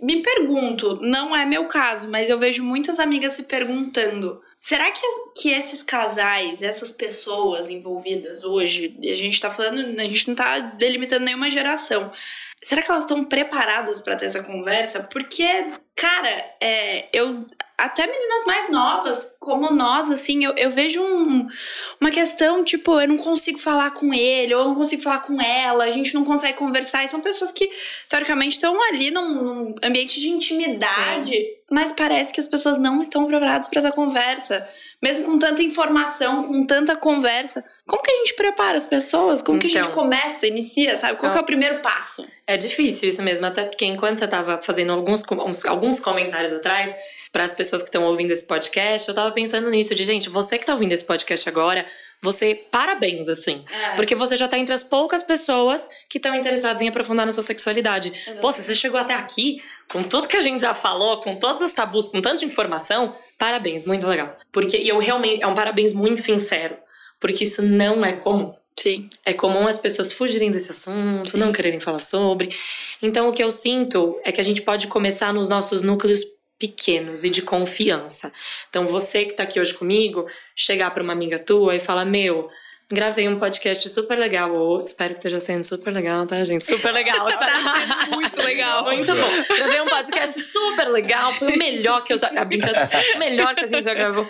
Me 0.00 0.22
pergunto, 0.22 0.98
não 1.02 1.34
é 1.36 1.44
meu 1.44 1.66
caso, 1.66 2.08
mas 2.10 2.28
eu 2.28 2.38
vejo 2.38 2.62
muitas 2.64 2.98
amigas 2.98 3.34
se 3.34 3.44
perguntando: 3.44 4.40
será 4.64 4.90
que, 4.90 5.02
que 5.36 5.50
esses 5.50 5.82
casais, 5.82 6.62
essas 6.62 6.90
pessoas 6.90 7.68
envolvidas 7.68 8.42
hoje, 8.42 8.96
a 9.02 9.14
gente 9.14 9.38
tá 9.38 9.50
falando, 9.50 10.00
a 10.00 10.04
gente 10.04 10.26
não 10.26 10.34
tá 10.34 10.58
delimitando 10.58 11.26
nenhuma 11.26 11.50
geração. 11.50 12.10
Será 12.64 12.80
que 12.82 12.90
elas 12.90 13.04
estão 13.04 13.22
preparadas 13.24 14.00
pra 14.00 14.16
ter 14.16 14.26
essa 14.26 14.42
conversa? 14.42 15.00
Porque, 15.02 15.46
cara, 15.94 16.30
é, 16.60 17.08
eu 17.12 17.44
até 17.76 18.06
meninas 18.06 18.44
mais 18.46 18.70
novas, 18.70 19.36
como 19.38 19.70
nós, 19.70 20.10
assim, 20.10 20.44
eu, 20.44 20.54
eu 20.56 20.70
vejo 20.70 21.02
um- 21.02 21.46
uma 22.00 22.10
questão, 22.10 22.64
tipo, 22.64 22.98
eu 22.98 23.06
não 23.08 23.18
consigo 23.18 23.58
falar 23.58 23.90
com 23.90 24.14
ele, 24.14 24.54
ou 24.54 24.60
eu 24.62 24.68
não 24.68 24.74
consigo 24.74 25.02
falar 25.02 25.18
com 25.20 25.40
ela, 25.42 25.84
a 25.84 25.90
gente 25.90 26.14
não 26.14 26.24
consegue 26.24 26.56
conversar, 26.56 27.04
e 27.04 27.08
são 27.08 27.20
pessoas 27.20 27.52
que, 27.52 27.70
teoricamente, 28.08 28.54
estão 28.54 28.80
ali 28.88 29.10
num, 29.10 29.28
num 29.34 29.74
ambiente 29.82 30.18
de 30.20 30.30
intimidade, 30.30 31.36
mas 31.70 31.92
parece 31.92 32.32
que 32.32 32.40
as 32.40 32.48
pessoas 32.48 32.78
não 32.78 33.00
estão 33.00 33.26
preparadas 33.26 33.68
para 33.68 33.80
essa 33.80 33.92
conversa. 33.92 34.66
Mesmo 35.02 35.24
com 35.24 35.38
tanta 35.38 35.62
informação, 35.62 36.44
com 36.44 36.64
tanta 36.66 36.96
conversa. 36.96 37.62
Como 37.86 38.02
que 38.02 38.10
a 38.10 38.14
gente 38.14 38.34
prepara 38.34 38.78
as 38.78 38.86
pessoas? 38.86 39.42
Como 39.42 39.58
que 39.58 39.66
a 39.66 39.70
gente 39.70 39.80
Então. 39.82 39.92
começa, 39.92 40.46
inicia, 40.46 40.96
sabe? 40.96 41.18
Qual 41.18 41.30
que 41.30 41.36
é 41.36 41.40
o 41.40 41.44
primeiro 41.44 41.80
passo? 41.80 42.26
É 42.46 42.56
difícil 42.56 43.08
isso 43.10 43.22
mesmo, 43.22 43.44
até 43.46 43.64
porque 43.64 43.84
enquanto 43.84 44.18
você 44.18 44.24
estava 44.24 44.60
fazendo 44.62 44.92
alguns, 44.92 45.22
alguns 45.66 46.00
comentários 46.00 46.52
atrás, 46.52 46.94
para 47.30 47.42
as 47.44 47.52
pessoas 47.52 47.82
que 47.82 47.88
estão 47.88 48.04
ouvindo 48.04 48.30
esse 48.30 48.46
podcast, 48.46 49.08
eu 49.08 49.14
tava 49.14 49.30
pensando 49.32 49.68
nisso, 49.68 49.94
de 49.94 50.04
gente, 50.04 50.28
você 50.30 50.56
que 50.58 50.64
tá 50.64 50.72
ouvindo 50.72 50.92
esse 50.92 51.04
podcast 51.04 51.46
agora, 51.48 51.84
você, 52.22 52.54
parabéns, 52.54 53.28
assim. 53.28 53.64
Porque 53.96 54.14
você 54.14 54.36
já 54.36 54.46
tá 54.46 54.56
entre 54.58 54.72
as 54.72 54.82
poucas 54.82 55.22
pessoas 55.22 55.88
que 56.08 56.18
estão 56.18 56.34
interessadas 56.34 56.80
em 56.80 56.88
aprofundar 56.88 57.26
na 57.26 57.32
sua 57.32 57.42
sexualidade. 57.42 58.12
Pô, 58.40 58.50
se 58.52 58.62
você 58.62 58.74
chegou 58.74 59.00
até 59.00 59.14
aqui, 59.14 59.60
com 59.90 60.02
tudo 60.02 60.28
que 60.28 60.36
a 60.36 60.40
gente 60.40 60.60
já 60.60 60.72
falou, 60.74 61.20
com 61.20 61.36
todos 61.36 61.60
os 61.62 61.72
tabus, 61.72 62.08
com 62.08 62.20
tanta 62.22 62.44
informação, 62.44 63.12
parabéns, 63.38 63.84
muito 63.84 64.06
legal. 64.06 64.34
Porque 64.52 64.76
eu 64.76 64.98
realmente, 64.98 65.42
é 65.42 65.46
um 65.46 65.54
parabéns 65.54 65.92
muito 65.92 66.20
sincero, 66.20 66.76
porque 67.24 67.44
isso 67.44 67.62
não 67.62 68.04
é 68.04 68.12
comum. 68.12 68.52
Sim. 68.76 69.08
É 69.24 69.32
comum 69.32 69.66
as 69.66 69.78
pessoas 69.78 70.12
fugirem 70.12 70.50
desse 70.50 70.70
assunto, 70.70 71.30
Sim. 71.30 71.38
não 71.38 71.52
quererem 71.52 71.80
falar 71.80 72.00
sobre. 72.00 72.50
Então, 73.00 73.30
o 73.30 73.32
que 73.32 73.42
eu 73.42 73.50
sinto 73.50 74.20
é 74.22 74.30
que 74.30 74.42
a 74.42 74.44
gente 74.44 74.60
pode 74.60 74.88
começar 74.88 75.32
nos 75.32 75.48
nossos 75.48 75.80
núcleos 75.82 76.20
pequenos 76.58 77.24
e 77.24 77.30
de 77.30 77.40
confiança. 77.40 78.30
Então, 78.68 78.86
você 78.86 79.24
que 79.24 79.32
tá 79.32 79.44
aqui 79.44 79.58
hoje 79.58 79.72
comigo, 79.72 80.26
chegar 80.54 80.90
para 80.90 81.02
uma 81.02 81.14
amiga 81.14 81.38
tua 81.38 81.74
e 81.74 81.80
falar: 81.80 82.04
Meu, 82.04 82.46
gravei 82.92 83.26
um 83.26 83.38
podcast 83.38 83.88
super 83.88 84.18
legal. 84.18 84.54
Ou, 84.54 84.82
espero 84.84 85.14
que 85.14 85.20
esteja 85.20 85.40
sendo 85.40 85.64
super 85.64 85.90
legal, 85.90 86.26
tá, 86.26 86.42
gente? 86.44 86.62
Super 86.66 86.92
legal. 86.92 87.26
Espero- 87.30 87.52
Tá 87.64 88.06
muito 88.12 88.42
legal. 88.42 88.84
Muito 88.84 89.14
bom. 89.14 89.56
Gravei 89.56 89.80
um 89.80 89.86
podcast 89.86 90.42
super 90.42 90.88
legal. 90.88 91.32
Foi 91.32 91.54
o 91.54 91.58
melhor 91.58 92.04
que 92.04 92.12
eu 92.12 92.18
já. 92.18 92.28
A 92.38 92.44
brincadeira, 92.44 92.90
melhor 93.18 93.54
que 93.54 93.64
a 93.64 93.66
gente 93.66 93.82
já 93.84 93.94
gravou. 93.94 94.28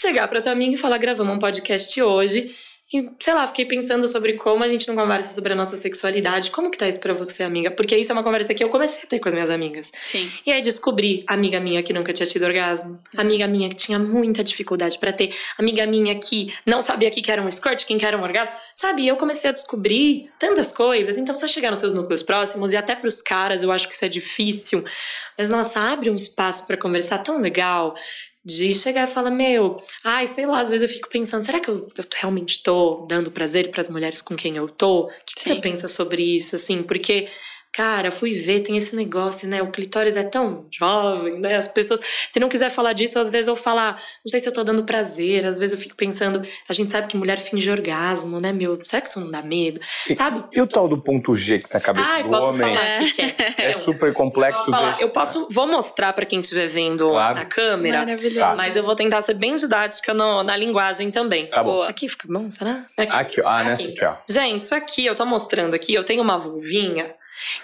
Chegar 0.00 0.28
pra 0.28 0.40
tua 0.40 0.52
amiga 0.52 0.74
e 0.74 0.76
falar: 0.76 0.96
gravamos 0.98 1.34
um 1.34 1.38
podcast 1.40 2.00
hoje. 2.00 2.54
E, 2.90 3.06
sei 3.20 3.34
lá, 3.34 3.46
fiquei 3.46 3.66
pensando 3.66 4.08
sobre 4.08 4.34
como 4.34 4.64
a 4.64 4.68
gente 4.68 4.88
não 4.88 4.94
conversa 4.94 5.34
sobre 5.34 5.52
a 5.52 5.56
nossa 5.56 5.76
sexualidade. 5.76 6.50
Como 6.50 6.70
que 6.70 6.78
tá 6.78 6.88
isso 6.88 7.00
pra 7.00 7.12
você, 7.12 7.42
amiga? 7.42 7.70
Porque 7.70 7.94
isso 7.94 8.10
é 8.10 8.14
uma 8.14 8.22
conversa 8.22 8.54
que 8.54 8.64
eu 8.64 8.70
comecei 8.70 9.02
a 9.02 9.06
ter 9.06 9.18
com 9.18 9.28
as 9.28 9.34
minhas 9.34 9.50
amigas. 9.50 9.92
Sim. 10.04 10.30
E 10.46 10.50
aí 10.50 10.62
descobri 10.62 11.22
amiga 11.26 11.60
minha 11.60 11.82
que 11.82 11.92
nunca 11.92 12.14
tinha 12.14 12.26
tido 12.26 12.44
orgasmo, 12.46 12.98
amiga 13.14 13.46
minha 13.46 13.68
que 13.68 13.74
tinha 13.74 13.98
muita 13.98 14.42
dificuldade 14.42 14.98
pra 14.98 15.12
ter, 15.12 15.34
amiga 15.58 15.84
minha 15.84 16.14
que 16.14 16.54
não 16.64 16.80
sabia 16.80 17.10
que 17.10 17.30
era 17.30 17.42
um 17.42 17.50
squirt, 17.50 17.84
quem 17.84 17.98
que 17.98 18.06
era 18.06 18.16
um 18.16 18.22
orgasmo. 18.22 18.54
Sabe, 18.74 19.06
eu 19.06 19.16
comecei 19.16 19.50
a 19.50 19.52
descobrir 19.52 20.30
tantas 20.38 20.72
coisas. 20.72 21.18
Então, 21.18 21.36
você 21.36 21.46
chegar 21.46 21.70
nos 21.70 21.80
seus 21.80 21.92
núcleos 21.92 22.22
próximos 22.22 22.72
e 22.72 22.76
até 22.76 22.94
pros 22.94 23.20
caras, 23.20 23.62
eu 23.62 23.70
acho 23.70 23.86
que 23.86 23.92
isso 23.92 24.04
é 24.04 24.08
difícil. 24.08 24.82
Mas, 25.36 25.50
nossa, 25.50 25.78
abre 25.78 26.08
um 26.08 26.16
espaço 26.16 26.66
pra 26.66 26.76
conversar 26.76 27.18
tão 27.18 27.38
legal 27.38 27.94
de 28.44 28.74
chegar 28.74 29.04
e 29.08 29.12
falar, 29.12 29.30
meu, 29.30 29.82
ai, 30.02 30.26
sei 30.26 30.46
lá, 30.46 30.60
às 30.60 30.70
vezes 30.70 30.88
eu 30.88 30.94
fico 30.94 31.08
pensando, 31.08 31.42
será 31.42 31.60
que 31.60 31.68
eu, 31.68 31.88
eu 31.96 32.04
realmente 32.16 32.62
tô 32.62 33.06
dando 33.08 33.30
prazer 33.30 33.70
para 33.70 33.80
as 33.80 33.88
mulheres 33.88 34.22
com 34.22 34.36
quem 34.36 34.56
eu 34.56 34.68
tô? 34.68 35.06
O 35.06 35.08
que, 35.26 35.34
que 35.34 35.42
você 35.42 35.56
pensa 35.56 35.88
sobre 35.88 36.22
isso, 36.22 36.56
assim? 36.56 36.82
Porque 36.82 37.26
Cara, 37.78 38.10
fui 38.10 38.34
ver, 38.34 38.58
tem 38.64 38.76
esse 38.76 38.96
negócio, 38.96 39.48
né? 39.48 39.62
O 39.62 39.70
clitóris 39.70 40.16
é 40.16 40.24
tão 40.24 40.66
jovem, 40.68 41.34
né? 41.38 41.54
As 41.54 41.68
pessoas. 41.68 42.00
Se 42.28 42.40
não 42.40 42.48
quiser 42.48 42.70
falar 42.70 42.92
disso, 42.92 43.20
às 43.20 43.30
vezes 43.30 43.46
eu 43.46 43.54
falar, 43.54 43.92
não 43.92 44.28
sei 44.28 44.40
se 44.40 44.48
eu 44.48 44.52
tô 44.52 44.64
dando 44.64 44.82
prazer, 44.82 45.44
às 45.44 45.60
vezes 45.60 45.76
eu 45.76 45.80
fico 45.80 45.94
pensando, 45.94 46.42
a 46.68 46.72
gente 46.72 46.90
sabe 46.90 47.06
que 47.06 47.16
mulher 47.16 47.38
finge 47.38 47.70
orgasmo, 47.70 48.40
né, 48.40 48.52
meu? 48.52 48.84
Sexo 48.84 49.20
não 49.20 49.30
dá 49.30 49.42
medo, 49.42 49.78
e, 50.10 50.16
sabe? 50.16 50.42
E 50.52 50.60
o 50.60 50.66
tal 50.66 50.88
do 50.88 51.00
ponto 51.00 51.36
G 51.36 51.60
que 51.60 51.68
tá 51.68 51.78
na 51.78 51.80
cabeça 51.80 52.08
Ai, 52.08 52.24
do 52.24 52.30
posso 52.30 52.46
homem? 52.48 52.74
Falar 52.74 52.84
é. 52.84 53.10
Que 53.10 53.22
é. 53.22 53.54
é 53.70 53.72
super 53.74 54.12
complexo. 54.12 54.62
Eu, 54.62 54.72
falar, 54.72 55.00
eu 55.00 55.10
posso, 55.10 55.48
vou 55.48 55.68
mostrar 55.68 56.12
para 56.14 56.26
quem 56.26 56.40
estiver 56.40 56.66
vendo 56.66 57.08
claro. 57.08 57.36
na 57.36 57.44
câmera, 57.44 57.98
Maravilhoso. 57.98 58.56
mas 58.56 58.74
eu 58.74 58.82
vou 58.82 58.96
tentar 58.96 59.20
ser 59.20 59.34
bem 59.34 59.54
didática 59.54 60.12
no, 60.12 60.42
na 60.42 60.56
linguagem 60.56 61.12
também. 61.12 61.46
Tá 61.46 61.62
bom. 61.62 61.82
Aqui 61.82 62.08
fica 62.08 62.26
bom, 62.28 62.50
será? 62.50 62.86
Aqui, 62.96 63.16
aqui 63.16 63.40
ah, 63.44 63.58
aqui. 63.58 63.68
nessa 63.68 63.88
aqui, 63.88 64.04
ó. 64.04 64.14
Gente, 64.28 64.62
isso 64.62 64.74
aqui 64.74 65.06
eu 65.06 65.14
tô 65.14 65.24
mostrando 65.24 65.74
aqui, 65.74 65.94
eu 65.94 66.02
tenho 66.02 66.22
uma 66.22 66.36
vulvinha 66.36 67.14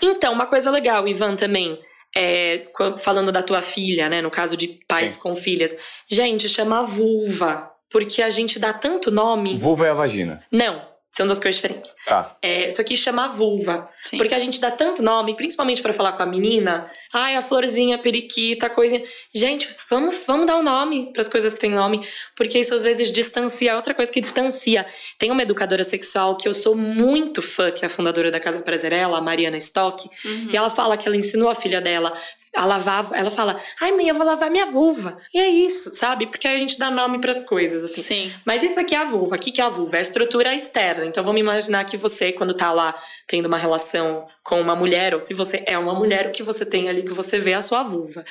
então, 0.00 0.32
uma 0.32 0.46
coisa 0.46 0.70
legal, 0.70 1.06
Ivan, 1.06 1.36
também. 1.36 1.78
É, 2.16 2.62
falando 2.98 3.32
da 3.32 3.42
tua 3.42 3.60
filha, 3.60 4.08
né? 4.08 4.22
No 4.22 4.30
caso 4.30 4.56
de 4.56 4.68
pais 4.86 5.12
Sim. 5.12 5.20
com 5.20 5.36
filhas. 5.36 5.76
Gente, 6.08 6.48
chama 6.48 6.82
vulva. 6.82 7.70
Porque 7.90 8.22
a 8.22 8.28
gente 8.28 8.58
dá 8.58 8.72
tanto 8.72 9.10
nome. 9.10 9.56
Vulva 9.56 9.86
é 9.86 9.90
a 9.90 9.94
vagina. 9.94 10.44
Não. 10.50 10.93
São 11.14 11.26
duas 11.26 11.38
coisas 11.38 11.54
diferentes. 11.54 11.94
Tá. 12.04 12.36
É, 12.42 12.66
isso 12.66 12.80
aqui 12.80 12.96
chama 12.96 13.28
vulva. 13.28 13.88
Sim. 14.04 14.16
Porque 14.16 14.34
a 14.34 14.38
gente 14.40 14.60
dá 14.60 14.72
tanto 14.72 15.00
nome, 15.00 15.36
principalmente 15.36 15.80
para 15.80 15.92
falar 15.92 16.12
com 16.14 16.24
a 16.24 16.26
menina. 16.26 16.90
Ai, 17.12 17.36
a 17.36 17.42
florzinha, 17.42 17.94
a 17.94 17.98
periquita, 18.00 18.66
a 18.66 18.70
coisinha. 18.70 19.00
Gente, 19.32 19.68
vamos, 19.88 20.24
vamos 20.26 20.44
dar 20.44 20.56
um 20.56 20.62
nome 20.64 21.12
para 21.12 21.20
as 21.20 21.28
coisas 21.28 21.54
que 21.54 21.60
têm 21.60 21.70
nome. 21.70 22.04
Porque 22.34 22.58
isso 22.58 22.74
às 22.74 22.82
vezes 22.82 23.12
distancia. 23.12 23.70
É 23.70 23.76
outra 23.76 23.94
coisa 23.94 24.10
que 24.10 24.20
distancia. 24.20 24.84
Tem 25.16 25.30
uma 25.30 25.42
educadora 25.42 25.84
sexual 25.84 26.36
que 26.36 26.48
eu 26.48 26.52
sou 26.52 26.74
muito 26.74 27.40
fã, 27.40 27.70
que 27.70 27.84
é 27.84 27.86
a 27.86 27.90
fundadora 27.90 28.32
da 28.32 28.40
Casa 28.40 28.58
Prazerela, 28.58 29.18
a 29.18 29.20
Mariana 29.20 29.56
Stock. 29.58 30.10
Uhum. 30.24 30.48
E 30.50 30.56
ela 30.56 30.68
fala 30.68 30.96
que 30.96 31.06
ela 31.06 31.16
ensinou 31.16 31.48
a 31.48 31.54
filha 31.54 31.80
dela 31.80 32.12
a 32.54 32.64
lavar, 32.64 33.10
ela 33.12 33.30
fala, 33.30 33.60
ai 33.80 33.92
mãe, 33.92 34.08
eu 34.08 34.14
vou 34.14 34.24
lavar 34.24 34.50
minha 34.50 34.66
vulva. 34.66 35.16
E 35.32 35.38
é 35.38 35.48
isso, 35.48 35.94
sabe? 35.94 36.26
Porque 36.26 36.46
aí 36.46 36.56
a 36.56 36.58
gente 36.58 36.78
dá 36.78 36.90
nome 36.90 37.20
para 37.20 37.30
as 37.30 37.42
coisas, 37.42 37.84
assim. 37.84 38.02
Sim. 38.02 38.32
Mas 38.44 38.62
isso 38.62 38.78
aqui 38.78 38.94
é 38.94 38.98
a 38.98 39.04
vulva. 39.04 39.36
O 39.36 39.38
que 39.38 39.60
é 39.60 39.64
a 39.64 39.68
vulva? 39.68 39.96
É 39.96 39.98
a 39.98 40.02
estrutura 40.02 40.54
externa. 40.54 41.04
Então 41.04 41.24
vamos 41.24 41.40
imaginar 41.40 41.84
que 41.84 41.96
você, 41.96 42.32
quando 42.32 42.54
tá 42.54 42.72
lá 42.72 42.94
tendo 43.26 43.46
uma 43.46 43.58
relação 43.58 44.26
com 44.42 44.60
uma 44.60 44.76
mulher, 44.76 45.14
ou 45.14 45.20
se 45.20 45.34
você 45.34 45.62
é 45.66 45.76
uma 45.76 45.94
mulher, 45.94 46.26
o 46.26 46.30
que 46.30 46.42
você 46.42 46.64
tem 46.64 46.88
ali 46.88 47.02
que 47.02 47.12
você 47.12 47.38
vê 47.38 47.52
é 47.52 47.54
a 47.54 47.60
sua 47.60 47.82
vulva. 47.82 48.24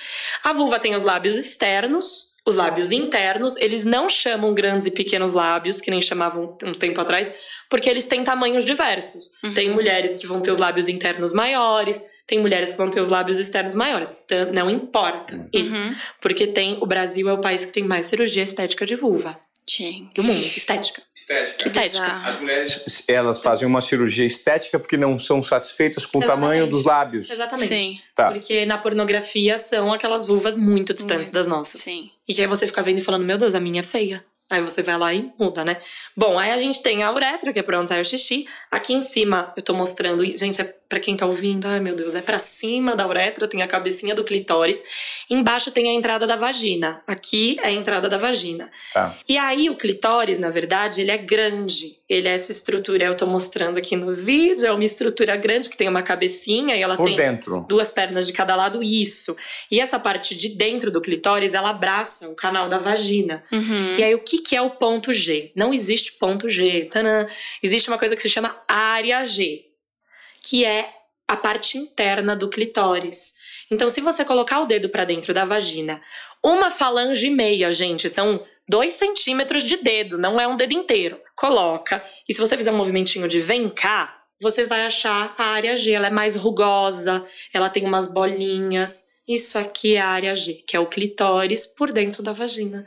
A 0.44 0.54
vulva 0.54 0.80
tem 0.80 0.96
os 0.96 1.04
lábios 1.04 1.36
externos, 1.36 2.34
os 2.46 2.56
lábios 2.56 2.92
internos, 2.92 3.56
eles 3.56 3.86
não 3.86 4.10
chamam 4.10 4.54
grandes 4.54 4.86
e 4.86 4.92
pequenos 4.92 5.32
lábios, 5.32 5.80
que 5.80 5.90
nem 5.90 6.02
chamavam 6.02 6.58
uns 6.64 6.78
tempo 6.78 7.00
atrás, 7.00 7.34
porque 7.70 7.90
eles 7.90 8.06
têm 8.06 8.24
tamanhos 8.24 8.66
diversos. 8.66 9.32
Uhum. 9.44 9.54
Tem 9.54 9.70
mulheres 9.70 10.16
que 10.16 10.28
vão 10.28 10.42
ter 10.42 10.52
os 10.52 10.58
lábios 10.58 10.90
internos 10.90 11.32
maiores, 11.32 12.04
tem 12.26 12.40
mulheres 12.40 12.72
que 12.72 12.78
vão 12.78 12.90
ter 12.90 13.02
os 13.02 13.10
lábios 13.10 13.38
externos 13.38 13.76
maiores. 13.76 14.26
Não 14.54 14.70
importa 14.70 15.36
uhum. 15.36 15.50
isso. 15.54 15.80
Porque 16.22 16.48
tem. 16.48 16.78
O 16.82 16.86
Brasil 16.86 17.30
é 17.30 17.34
o 17.34 17.42
país 17.42 17.66
que 17.66 17.72
tem 17.72 17.84
mais 17.84 18.06
cirurgia 18.06 18.44
estética 18.44 18.86
de 18.86 18.96
vulva. 18.96 19.40
Gente. 19.70 20.14
Do 20.14 20.24
mundo. 20.24 20.46
Estética. 20.46 21.02
Estética. 21.16 21.68
Estética. 21.68 22.06
As 22.06 22.40
mulheres, 22.40 23.06
elas 23.08 23.42
fazem 23.42 23.66
uma 23.66 23.80
cirurgia 23.80 24.26
estética 24.26 24.78
porque 24.78 24.98
não 24.98 25.18
são 25.18 25.42
satisfeitas 25.42 26.06
com 26.06 26.20
Exatamente. 26.20 26.38
o 26.38 26.42
tamanho 26.42 26.68
dos 26.68 26.84
lábios. 26.84 27.30
Exatamente. 27.30 27.68
Sim. 27.70 28.00
Tá. 28.14 28.32
Porque 28.32 28.66
na 28.66 28.78
pornografia 28.78 29.58
são 29.58 29.94
aquelas 29.94 30.26
vulvas 30.26 30.56
muito 30.56 30.94
distantes 30.94 31.30
muito. 31.30 31.34
das 31.34 31.48
nossas. 31.48 31.82
Sim. 31.82 32.12
E 32.28 32.34
que 32.34 32.42
aí 32.42 32.48
você 32.48 32.68
fica 32.68 32.82
vendo 32.82 32.98
e 32.98 33.02
falando, 33.02 33.26
meu 33.26 33.38
Deus, 33.38 33.56
a 33.56 33.60
minha 33.60 33.80
é 33.80 33.84
feia. 33.84 34.24
Aí 34.50 34.62
você 34.62 34.84
vai 34.84 34.98
lá 34.98 35.14
e 35.14 35.32
muda, 35.40 35.64
né? 35.64 35.78
Bom, 36.16 36.38
aí 36.38 36.52
a 36.52 36.58
gente 36.58 36.84
tem 36.84 37.02
a 37.02 37.12
uretra, 37.12 37.52
que 37.52 37.60
é 37.60 37.64
por 37.64 37.74
onde 37.74 37.90
sai 37.90 38.02
o 38.02 38.06
xixi. 38.06 38.46
Aqui 38.70 38.94
em 38.94 39.02
cima, 39.02 39.52
eu 39.56 39.64
tô 39.64 39.74
mostrando, 39.74 40.24
gente, 40.38 40.62
é 40.62 40.76
para 40.94 41.00
quem 41.00 41.18
tá 41.18 41.26
ouvindo, 41.26 41.68
ai 41.68 41.80
meu 41.80 41.96
Deus, 41.96 42.14
é 42.14 42.22
para 42.22 42.38
cima 42.38 42.96
da 42.96 43.08
uretra, 43.08 43.48
tem 43.48 43.64
a 43.64 43.68
cabecinha 43.68 44.14
do 44.14 44.24
clitóris. 44.24 44.84
Embaixo 45.28 45.72
tem 45.72 45.90
a 45.90 45.92
entrada 45.92 46.28
da 46.28 46.36
vagina. 46.36 47.02
Aqui 47.08 47.58
é 47.64 47.70
a 47.70 47.72
entrada 47.72 48.08
da 48.08 48.16
vagina. 48.16 48.70
Tá. 48.94 49.18
E 49.28 49.36
aí 49.36 49.72
o 49.72 49.76
clitóris, 49.76 50.38
na 50.38 50.52
verdade, 50.52 51.02
ele 51.02 51.10
é 51.10 51.18
grande. 51.18 51.98
Ele 52.08 52.28
é 52.28 52.34
essa 52.34 52.52
estrutura, 52.52 53.06
eu 53.06 53.18
tô 53.18 53.26
mostrando 53.26 53.80
aqui 53.80 53.96
no 53.96 54.14
vídeo, 54.14 54.68
é 54.68 54.72
uma 54.72 54.84
estrutura 54.84 55.36
grande 55.36 55.68
que 55.68 55.76
tem 55.76 55.90
uma 55.90 56.04
cabecinha 56.04 56.76
e 56.76 56.82
ela 56.84 56.96
por 56.96 57.08
tem 57.08 57.16
dentro. 57.16 57.66
duas 57.68 57.92
pernas 57.92 58.28
de 58.28 58.34
cada 58.34 58.56
lado, 58.56 58.84
isso. 58.84 59.36
E 59.72 59.80
essa 59.80 59.98
parte 59.98 60.38
de 60.38 60.50
dentro 60.50 60.92
do 60.92 61.02
clitóris, 61.02 61.56
ela 61.56 61.72
abraça 61.72 62.30
o 62.30 62.36
canal 62.36 62.70
da 62.70 62.78
vagina. 62.78 63.44
Uhum. 63.52 63.96
E 63.98 64.04
aí 64.04 64.14
o 64.14 64.20
que 64.20 64.38
que 64.38 64.56
é 64.56 64.62
o 64.62 64.70
ponto 64.70 65.12
G? 65.12 65.52
Não 65.56 65.74
existe 65.74 66.12
ponto 66.12 66.48
G. 66.52 66.88
Tanã. 66.92 67.26
Existe 67.64 67.88
uma 67.88 67.98
coisa 67.98 68.16
que 68.16 68.22
se 68.22 68.30
chama 68.30 68.62
área 68.68 69.26
G 69.26 69.73
que 70.44 70.66
é 70.66 70.94
a 71.28 71.38
parte 71.38 71.78
interna 71.78 72.36
do 72.36 72.50
clitóris. 72.50 73.34
Então, 73.72 73.90
se 73.90 74.02
você 74.02 74.26
colocar 74.26 74.60
o 74.60 74.66
dedo 74.66 74.90
para 74.90 75.06
dentro 75.06 75.34
da 75.34 75.46
vagina, 75.46 76.02
uma 76.44 76.70
falange 76.70 77.28
e 77.28 77.32
meia, 77.32 77.72
gente, 77.72 78.10
são 78.10 78.46
dois 78.68 78.94
centímetros 78.94 79.64
de 79.64 79.78
dedo, 79.78 80.18
não 80.18 80.40
é 80.40 80.48
um 80.48 80.58
dedo 80.58 80.74
inteiro. 80.74 81.20
Coloca, 81.36 82.04
e 82.28 82.34
se 82.34 82.40
você 82.40 82.58
fizer 82.58 82.72
um 82.72 82.78
movimentinho 82.78 83.28
de 83.28 83.40
vem 83.40 83.70
cá, 83.70 84.22
você 84.40 84.66
vai 84.66 84.86
achar 84.86 85.34
a 85.38 85.46
área 85.46 85.76
G. 85.76 85.94
Ela 85.94 86.08
é 86.08 86.12
mais 86.12 86.36
rugosa, 86.36 87.26
ela 87.54 87.70
tem 87.70 87.86
umas 87.86 88.08
bolinhas. 88.08 89.06
Isso 89.26 89.58
aqui 89.58 89.96
é 89.96 90.02
a 90.02 90.08
área 90.08 90.36
G, 90.36 90.56
que 90.68 90.76
é 90.76 90.80
o 90.80 90.88
clitóris 90.88 91.66
por 91.66 91.94
dentro 91.94 92.22
da 92.22 92.34
vagina. 92.34 92.86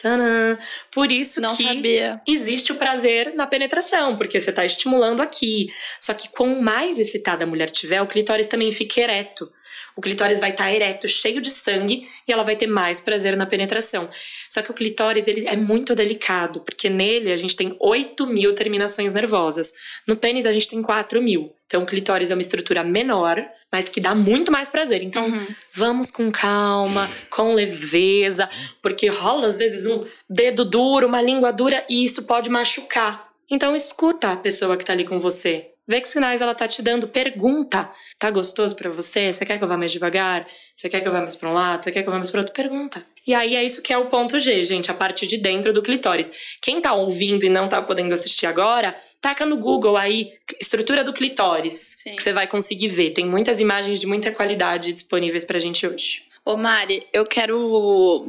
Tadã. 0.00 0.56
Por 0.90 1.10
isso 1.10 1.40
Não 1.40 1.54
que 1.54 1.64
sabia. 1.64 2.20
existe 2.26 2.72
o 2.72 2.76
prazer 2.76 3.34
na 3.34 3.46
penetração, 3.46 4.16
porque 4.16 4.40
você 4.40 4.50
está 4.50 4.64
estimulando 4.64 5.20
aqui. 5.20 5.66
Só 5.98 6.14
que 6.14 6.28
quanto 6.28 6.60
mais 6.62 7.00
excitada 7.00 7.44
a 7.44 7.46
mulher 7.46 7.70
tiver, 7.70 8.00
o 8.00 8.06
clitóris 8.06 8.46
também 8.46 8.70
fica 8.72 9.00
ereto. 9.00 9.50
O 9.98 10.00
clitóris 10.00 10.38
vai 10.38 10.50
estar 10.50 10.72
ereto, 10.72 11.08
cheio 11.08 11.40
de 11.40 11.50
sangue, 11.50 12.06
e 12.28 12.32
ela 12.32 12.44
vai 12.44 12.54
ter 12.54 12.68
mais 12.68 13.00
prazer 13.00 13.36
na 13.36 13.46
penetração. 13.46 14.08
Só 14.48 14.62
que 14.62 14.70
o 14.70 14.74
clitóris 14.74 15.26
ele 15.26 15.48
é 15.48 15.56
muito 15.56 15.92
delicado, 15.92 16.60
porque 16.60 16.88
nele 16.88 17.32
a 17.32 17.36
gente 17.36 17.56
tem 17.56 17.74
8 17.80 18.24
mil 18.28 18.54
terminações 18.54 19.12
nervosas. 19.12 19.74
No 20.06 20.14
pênis 20.14 20.46
a 20.46 20.52
gente 20.52 20.68
tem 20.68 20.80
4 20.80 21.20
mil. 21.20 21.52
Então 21.66 21.82
o 21.82 21.86
clitóris 21.86 22.30
é 22.30 22.34
uma 22.36 22.40
estrutura 22.40 22.84
menor, 22.84 23.44
mas 23.72 23.88
que 23.88 24.00
dá 24.00 24.14
muito 24.14 24.52
mais 24.52 24.68
prazer. 24.68 25.02
Então, 25.02 25.26
uhum. 25.26 25.46
vamos 25.74 26.12
com 26.12 26.30
calma, 26.30 27.10
com 27.28 27.52
leveza, 27.52 28.48
porque 28.80 29.08
rola 29.08 29.48
às 29.48 29.58
vezes 29.58 29.84
um 29.84 30.06
dedo 30.30 30.64
duro, 30.64 31.08
uma 31.08 31.20
língua 31.20 31.52
dura 31.52 31.84
e 31.88 32.04
isso 32.04 32.22
pode 32.22 32.48
machucar. 32.48 33.28
Então, 33.50 33.74
escuta 33.74 34.30
a 34.30 34.36
pessoa 34.36 34.76
que 34.76 34.84
tá 34.84 34.92
ali 34.92 35.04
com 35.04 35.18
você. 35.18 35.72
Vê 35.88 36.02
que 36.02 36.08
sinais 36.08 36.42
ela 36.42 36.54
tá 36.54 36.68
te 36.68 36.82
dando, 36.82 37.08
pergunta. 37.08 37.90
Tá 38.18 38.30
gostoso 38.30 38.76
para 38.76 38.90
você? 38.90 39.32
Você 39.32 39.46
quer 39.46 39.56
que 39.56 39.64
eu 39.64 39.68
vá 39.68 39.78
mais 39.78 39.90
devagar? 39.90 40.44
Você 40.74 40.86
quer 40.86 41.00
que 41.00 41.08
eu 41.08 41.12
vá 41.12 41.22
mais 41.22 41.34
para 41.34 41.48
um 41.48 41.54
lado? 41.54 41.82
Você 41.82 41.90
quer 41.90 42.02
que 42.02 42.08
eu 42.08 42.12
vá 42.12 42.18
mais 42.18 42.30
para 42.30 42.40
outro? 42.40 42.52
Pergunta. 42.52 43.02
E 43.26 43.34
aí 43.34 43.56
é 43.56 43.64
isso 43.64 43.80
que 43.80 43.90
é 43.90 43.96
o 43.96 44.04
ponto 44.04 44.38
G, 44.38 44.62
gente, 44.62 44.90
a 44.90 44.94
parte 44.94 45.26
de 45.26 45.38
dentro 45.38 45.72
do 45.72 45.80
clitóris. 45.82 46.30
Quem 46.60 46.78
tá 46.82 46.92
ouvindo 46.92 47.46
e 47.46 47.48
não 47.48 47.70
tá 47.70 47.80
podendo 47.80 48.12
assistir 48.12 48.44
agora, 48.44 48.94
taca 49.18 49.46
no 49.46 49.56
Google 49.56 49.96
aí 49.96 50.30
estrutura 50.60 51.02
do 51.02 51.14
clitóris, 51.14 52.02
Sim. 52.02 52.16
que 52.16 52.22
você 52.22 52.34
vai 52.34 52.46
conseguir 52.46 52.88
ver. 52.88 53.12
Tem 53.12 53.24
muitas 53.24 53.58
imagens 53.58 53.98
de 53.98 54.06
muita 54.06 54.30
qualidade 54.30 54.92
disponíveis 54.92 55.42
pra 55.42 55.58
gente 55.58 55.86
hoje. 55.86 56.22
Ô 56.44 56.56
Mari, 56.56 57.06
eu 57.12 57.24
quero 57.24 58.26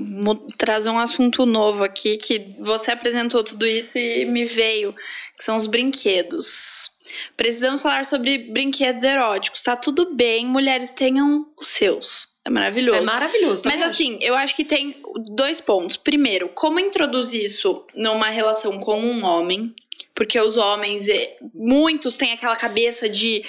trazer 0.57 0.89
um 0.89 0.99
assunto 0.99 1.45
novo 1.45 1.83
aqui 1.83 2.17
que 2.17 2.55
você 2.59 2.91
apresentou 2.91 3.43
tudo 3.43 3.65
isso 3.65 3.97
e 3.97 4.25
me 4.25 4.45
veio, 4.45 4.93
que 5.37 5.43
são 5.43 5.57
os 5.57 5.65
brinquedos. 5.65 6.91
Precisamos 7.35 7.81
falar 7.81 8.05
sobre 8.05 8.37
brinquedos 8.37 9.03
eróticos. 9.03 9.63
Tá 9.63 9.75
tudo 9.75 10.13
bem, 10.13 10.45
mulheres 10.45 10.91
tenham 10.91 11.47
os 11.57 11.67
seus. 11.67 12.29
É 12.45 12.49
maravilhoso. 12.49 12.97
É 12.97 13.01
maravilhoso. 13.01 13.63
Mas 13.65 13.81
assim, 13.81 14.17
eu 14.21 14.35
acho 14.35 14.55
que 14.55 14.65
tem 14.65 14.95
dois 15.31 15.61
pontos. 15.61 15.97
Primeiro, 15.97 16.49
como 16.49 16.79
introduzir 16.79 17.43
isso 17.43 17.85
numa 17.93 18.29
relação 18.29 18.79
com 18.79 18.99
um 18.99 19.23
homem? 19.23 19.73
Porque 20.15 20.39
os 20.39 20.57
homens, 20.57 21.07
é, 21.07 21.37
muitos 21.53 22.17
têm 22.17 22.33
aquela 22.33 22.55
cabeça 22.55 23.07
de, 23.07 23.43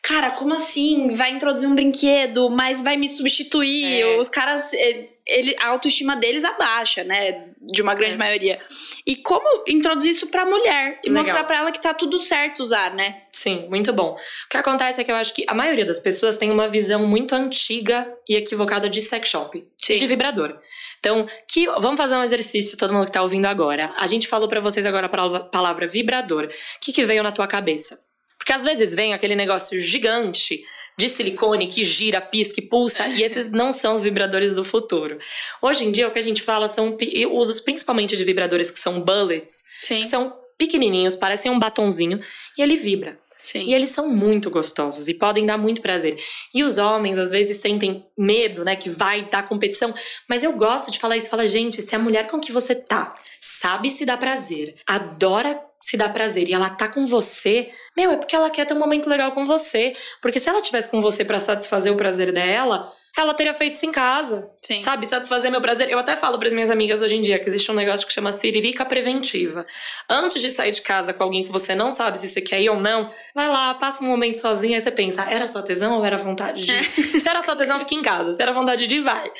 cara, 0.00 0.30
como 0.30 0.54
assim? 0.54 1.12
Vai 1.14 1.32
introduzir 1.32 1.68
um 1.68 1.74
brinquedo, 1.74 2.48
mas 2.48 2.80
vai 2.80 2.96
me 2.96 3.08
substituir. 3.08 4.00
É. 4.00 4.16
Os 4.16 4.28
caras 4.28 4.72
é, 4.72 5.08
ele, 5.26 5.56
a 5.58 5.68
autoestima 5.68 6.16
deles 6.16 6.44
abaixa, 6.44 7.02
né? 7.02 7.48
De 7.60 7.80
uma 7.80 7.94
grande 7.94 8.14
é. 8.14 8.18
maioria. 8.18 8.60
E 9.06 9.16
como 9.16 9.64
introduzir 9.66 10.10
isso 10.10 10.26
pra 10.26 10.44
mulher 10.44 11.00
e 11.02 11.08
Legal. 11.08 11.24
mostrar 11.24 11.44
pra 11.44 11.58
ela 11.58 11.72
que 11.72 11.80
tá 11.80 11.94
tudo 11.94 12.18
certo 12.18 12.60
usar, 12.60 12.94
né? 12.94 13.22
Sim, 13.32 13.66
muito 13.68 13.92
bom. 13.92 14.12
O 14.12 14.48
que 14.50 14.56
acontece 14.56 15.00
é 15.00 15.04
que 15.04 15.10
eu 15.10 15.16
acho 15.16 15.32
que 15.32 15.44
a 15.48 15.54
maioria 15.54 15.84
das 15.84 15.98
pessoas 15.98 16.36
tem 16.36 16.50
uma 16.50 16.68
visão 16.68 17.06
muito 17.06 17.34
antiga 17.34 18.06
e 18.28 18.36
equivocada 18.36 18.88
de 18.88 19.00
sex 19.00 19.28
shop 19.28 19.66
Sim. 19.82 19.94
e 19.94 19.96
de 19.96 20.06
vibrador. 20.06 20.58
Então, 21.00 21.26
que, 21.48 21.66
vamos 21.66 21.96
fazer 21.96 22.16
um 22.16 22.22
exercício, 22.22 22.76
todo 22.76 22.92
mundo 22.92 23.06
que 23.06 23.12
tá 23.12 23.22
ouvindo 23.22 23.46
agora. 23.46 23.92
A 23.96 24.06
gente 24.06 24.28
falou 24.28 24.48
para 24.48 24.60
vocês 24.60 24.84
agora 24.84 25.06
a 25.06 25.40
palavra 25.40 25.86
vibrador. 25.86 26.44
O 26.44 26.48
que, 26.80 26.92
que 26.92 27.04
veio 27.04 27.22
na 27.22 27.32
tua 27.32 27.46
cabeça? 27.46 27.98
Porque 28.38 28.52
às 28.52 28.62
vezes 28.62 28.94
vem 28.94 29.14
aquele 29.14 29.34
negócio 29.34 29.80
gigante 29.80 30.62
de 30.96 31.08
silicone 31.08 31.66
que 31.66 31.82
gira, 31.82 32.20
pisca 32.20 32.60
e 32.60 32.62
pulsa, 32.62 33.06
e 33.08 33.22
esses 33.22 33.50
não 33.50 33.72
são 33.72 33.94
os 33.94 34.02
vibradores 34.02 34.54
do 34.54 34.64
futuro. 34.64 35.18
Hoje 35.60 35.84
em 35.84 35.90
dia, 35.90 36.08
o 36.08 36.10
que 36.10 36.18
a 36.18 36.22
gente 36.22 36.42
fala 36.42 36.68
são 36.68 36.96
usos 37.32 37.60
principalmente 37.60 38.16
de 38.16 38.24
vibradores 38.24 38.70
que 38.70 38.78
são 38.78 39.00
bullets, 39.00 39.64
Sim. 39.80 40.00
que 40.00 40.06
são 40.06 40.36
pequenininhos, 40.56 41.16
parecem 41.16 41.50
um 41.50 41.58
batonzinho, 41.58 42.20
e 42.56 42.62
ele 42.62 42.76
vibra. 42.76 43.18
Sim. 43.36 43.64
E 43.64 43.74
eles 43.74 43.90
são 43.90 44.08
muito 44.08 44.48
gostosos 44.48 45.08
e 45.08 45.14
podem 45.14 45.44
dar 45.44 45.58
muito 45.58 45.82
prazer. 45.82 46.16
E 46.54 46.62
os 46.62 46.78
homens 46.78 47.18
às 47.18 47.30
vezes 47.30 47.56
sentem 47.56 48.06
medo, 48.16 48.64
né, 48.64 48.76
que 48.76 48.88
vai 48.88 49.28
dar 49.28 49.42
competição, 49.42 49.92
mas 50.28 50.42
eu 50.42 50.52
gosto 50.52 50.90
de 50.90 50.98
falar 50.98 51.16
isso, 51.16 51.28
fala, 51.28 51.46
gente, 51.46 51.82
se 51.82 51.94
a 51.96 51.98
mulher 51.98 52.28
com 52.28 52.40
que 52.40 52.52
você 52.52 52.74
tá 52.74 53.14
sabe 53.40 53.90
se 53.90 54.06
dar 54.06 54.18
prazer, 54.18 54.76
adora 54.86 55.60
se 55.84 55.96
dá 55.96 56.08
prazer 56.08 56.48
e 56.48 56.52
ela 56.52 56.70
tá 56.70 56.88
com 56.88 57.06
você, 57.06 57.70
meu, 57.96 58.12
é 58.12 58.16
porque 58.16 58.34
ela 58.34 58.50
quer 58.50 58.66
ter 58.66 58.74
um 58.74 58.78
momento 58.78 59.08
legal 59.08 59.32
com 59.32 59.44
você. 59.44 59.92
Porque 60.20 60.38
se 60.38 60.48
ela 60.48 60.60
tivesse 60.62 60.90
com 60.90 61.00
você 61.00 61.24
para 61.24 61.38
satisfazer 61.38 61.92
o 61.92 61.96
prazer 61.96 62.32
dela, 62.32 62.90
ela 63.16 63.34
teria 63.34 63.54
feito 63.54 63.74
isso 63.74 63.86
em 63.86 63.92
casa. 63.92 64.50
Sim. 64.62 64.80
Sabe? 64.80 65.06
Satisfazer 65.06 65.50
meu 65.50 65.60
prazer. 65.60 65.88
Eu 65.90 65.98
até 65.98 66.16
falo 66.16 66.38
para 66.38 66.48
as 66.48 66.54
minhas 66.54 66.70
amigas 66.70 67.02
hoje 67.02 67.16
em 67.16 67.20
dia 67.20 67.38
que 67.38 67.48
existe 67.48 67.70
um 67.70 67.74
negócio 67.74 68.06
que 68.06 68.12
chama 68.12 68.32
siririca 68.32 68.84
preventiva. 68.84 69.62
Antes 70.08 70.40
de 70.40 70.50
sair 70.50 70.72
de 70.72 70.82
casa 70.82 71.12
com 71.12 71.22
alguém 71.22 71.44
que 71.44 71.52
você 71.52 71.74
não 71.74 71.90
sabe 71.90 72.18
se 72.18 72.28
você 72.28 72.40
quer 72.40 72.60
ir 72.60 72.70
ou 72.70 72.80
não, 72.80 73.08
vai 73.34 73.48
lá, 73.48 73.74
passa 73.74 74.02
um 74.02 74.08
momento 74.08 74.36
sozinha, 74.36 74.76
aí 74.76 74.80
você 74.80 74.90
pensa, 74.90 75.22
era 75.30 75.46
só 75.46 75.62
tesão 75.62 75.98
ou 75.98 76.04
era 76.04 76.16
vontade 76.16 76.64
de 76.64 76.72
ir? 76.72 77.20
se 77.20 77.28
era 77.28 77.42
só 77.42 77.54
tesão, 77.54 77.78
fica 77.78 77.94
em 77.94 78.02
casa. 78.02 78.32
Se 78.32 78.42
era 78.42 78.52
vontade 78.52 78.86
de 78.86 78.96
ir, 78.96 79.00
vai. 79.00 79.30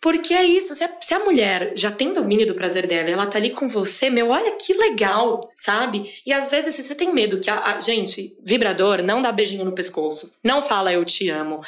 Porque 0.00 0.32
é 0.32 0.42
isso, 0.44 0.74
se 0.74 0.82
a, 0.82 0.90
se 0.98 1.12
a, 1.12 1.18
mulher 1.18 1.72
já 1.76 1.90
tem 1.90 2.12
domínio 2.12 2.46
do 2.46 2.54
prazer 2.54 2.86
dela, 2.86 3.10
ela 3.10 3.26
tá 3.26 3.36
ali 3.36 3.50
com 3.50 3.68
você, 3.68 4.08
meu, 4.08 4.30
olha 4.30 4.52
que 4.52 4.72
legal, 4.72 5.50
sabe? 5.54 6.10
E 6.24 6.32
às 6.32 6.50
vezes 6.50 6.74
se 6.74 6.82
você 6.82 6.94
tem 6.94 7.12
medo 7.12 7.38
que 7.38 7.50
a, 7.50 7.76
a 7.76 7.80
gente, 7.80 8.34
vibrador, 8.42 9.02
não 9.02 9.20
dá 9.20 9.30
beijinho 9.30 9.64
no 9.64 9.72
pescoço, 9.72 10.34
não 10.42 10.62
fala 10.62 10.90
eu 10.90 11.04
te 11.04 11.28
amo, 11.28 11.60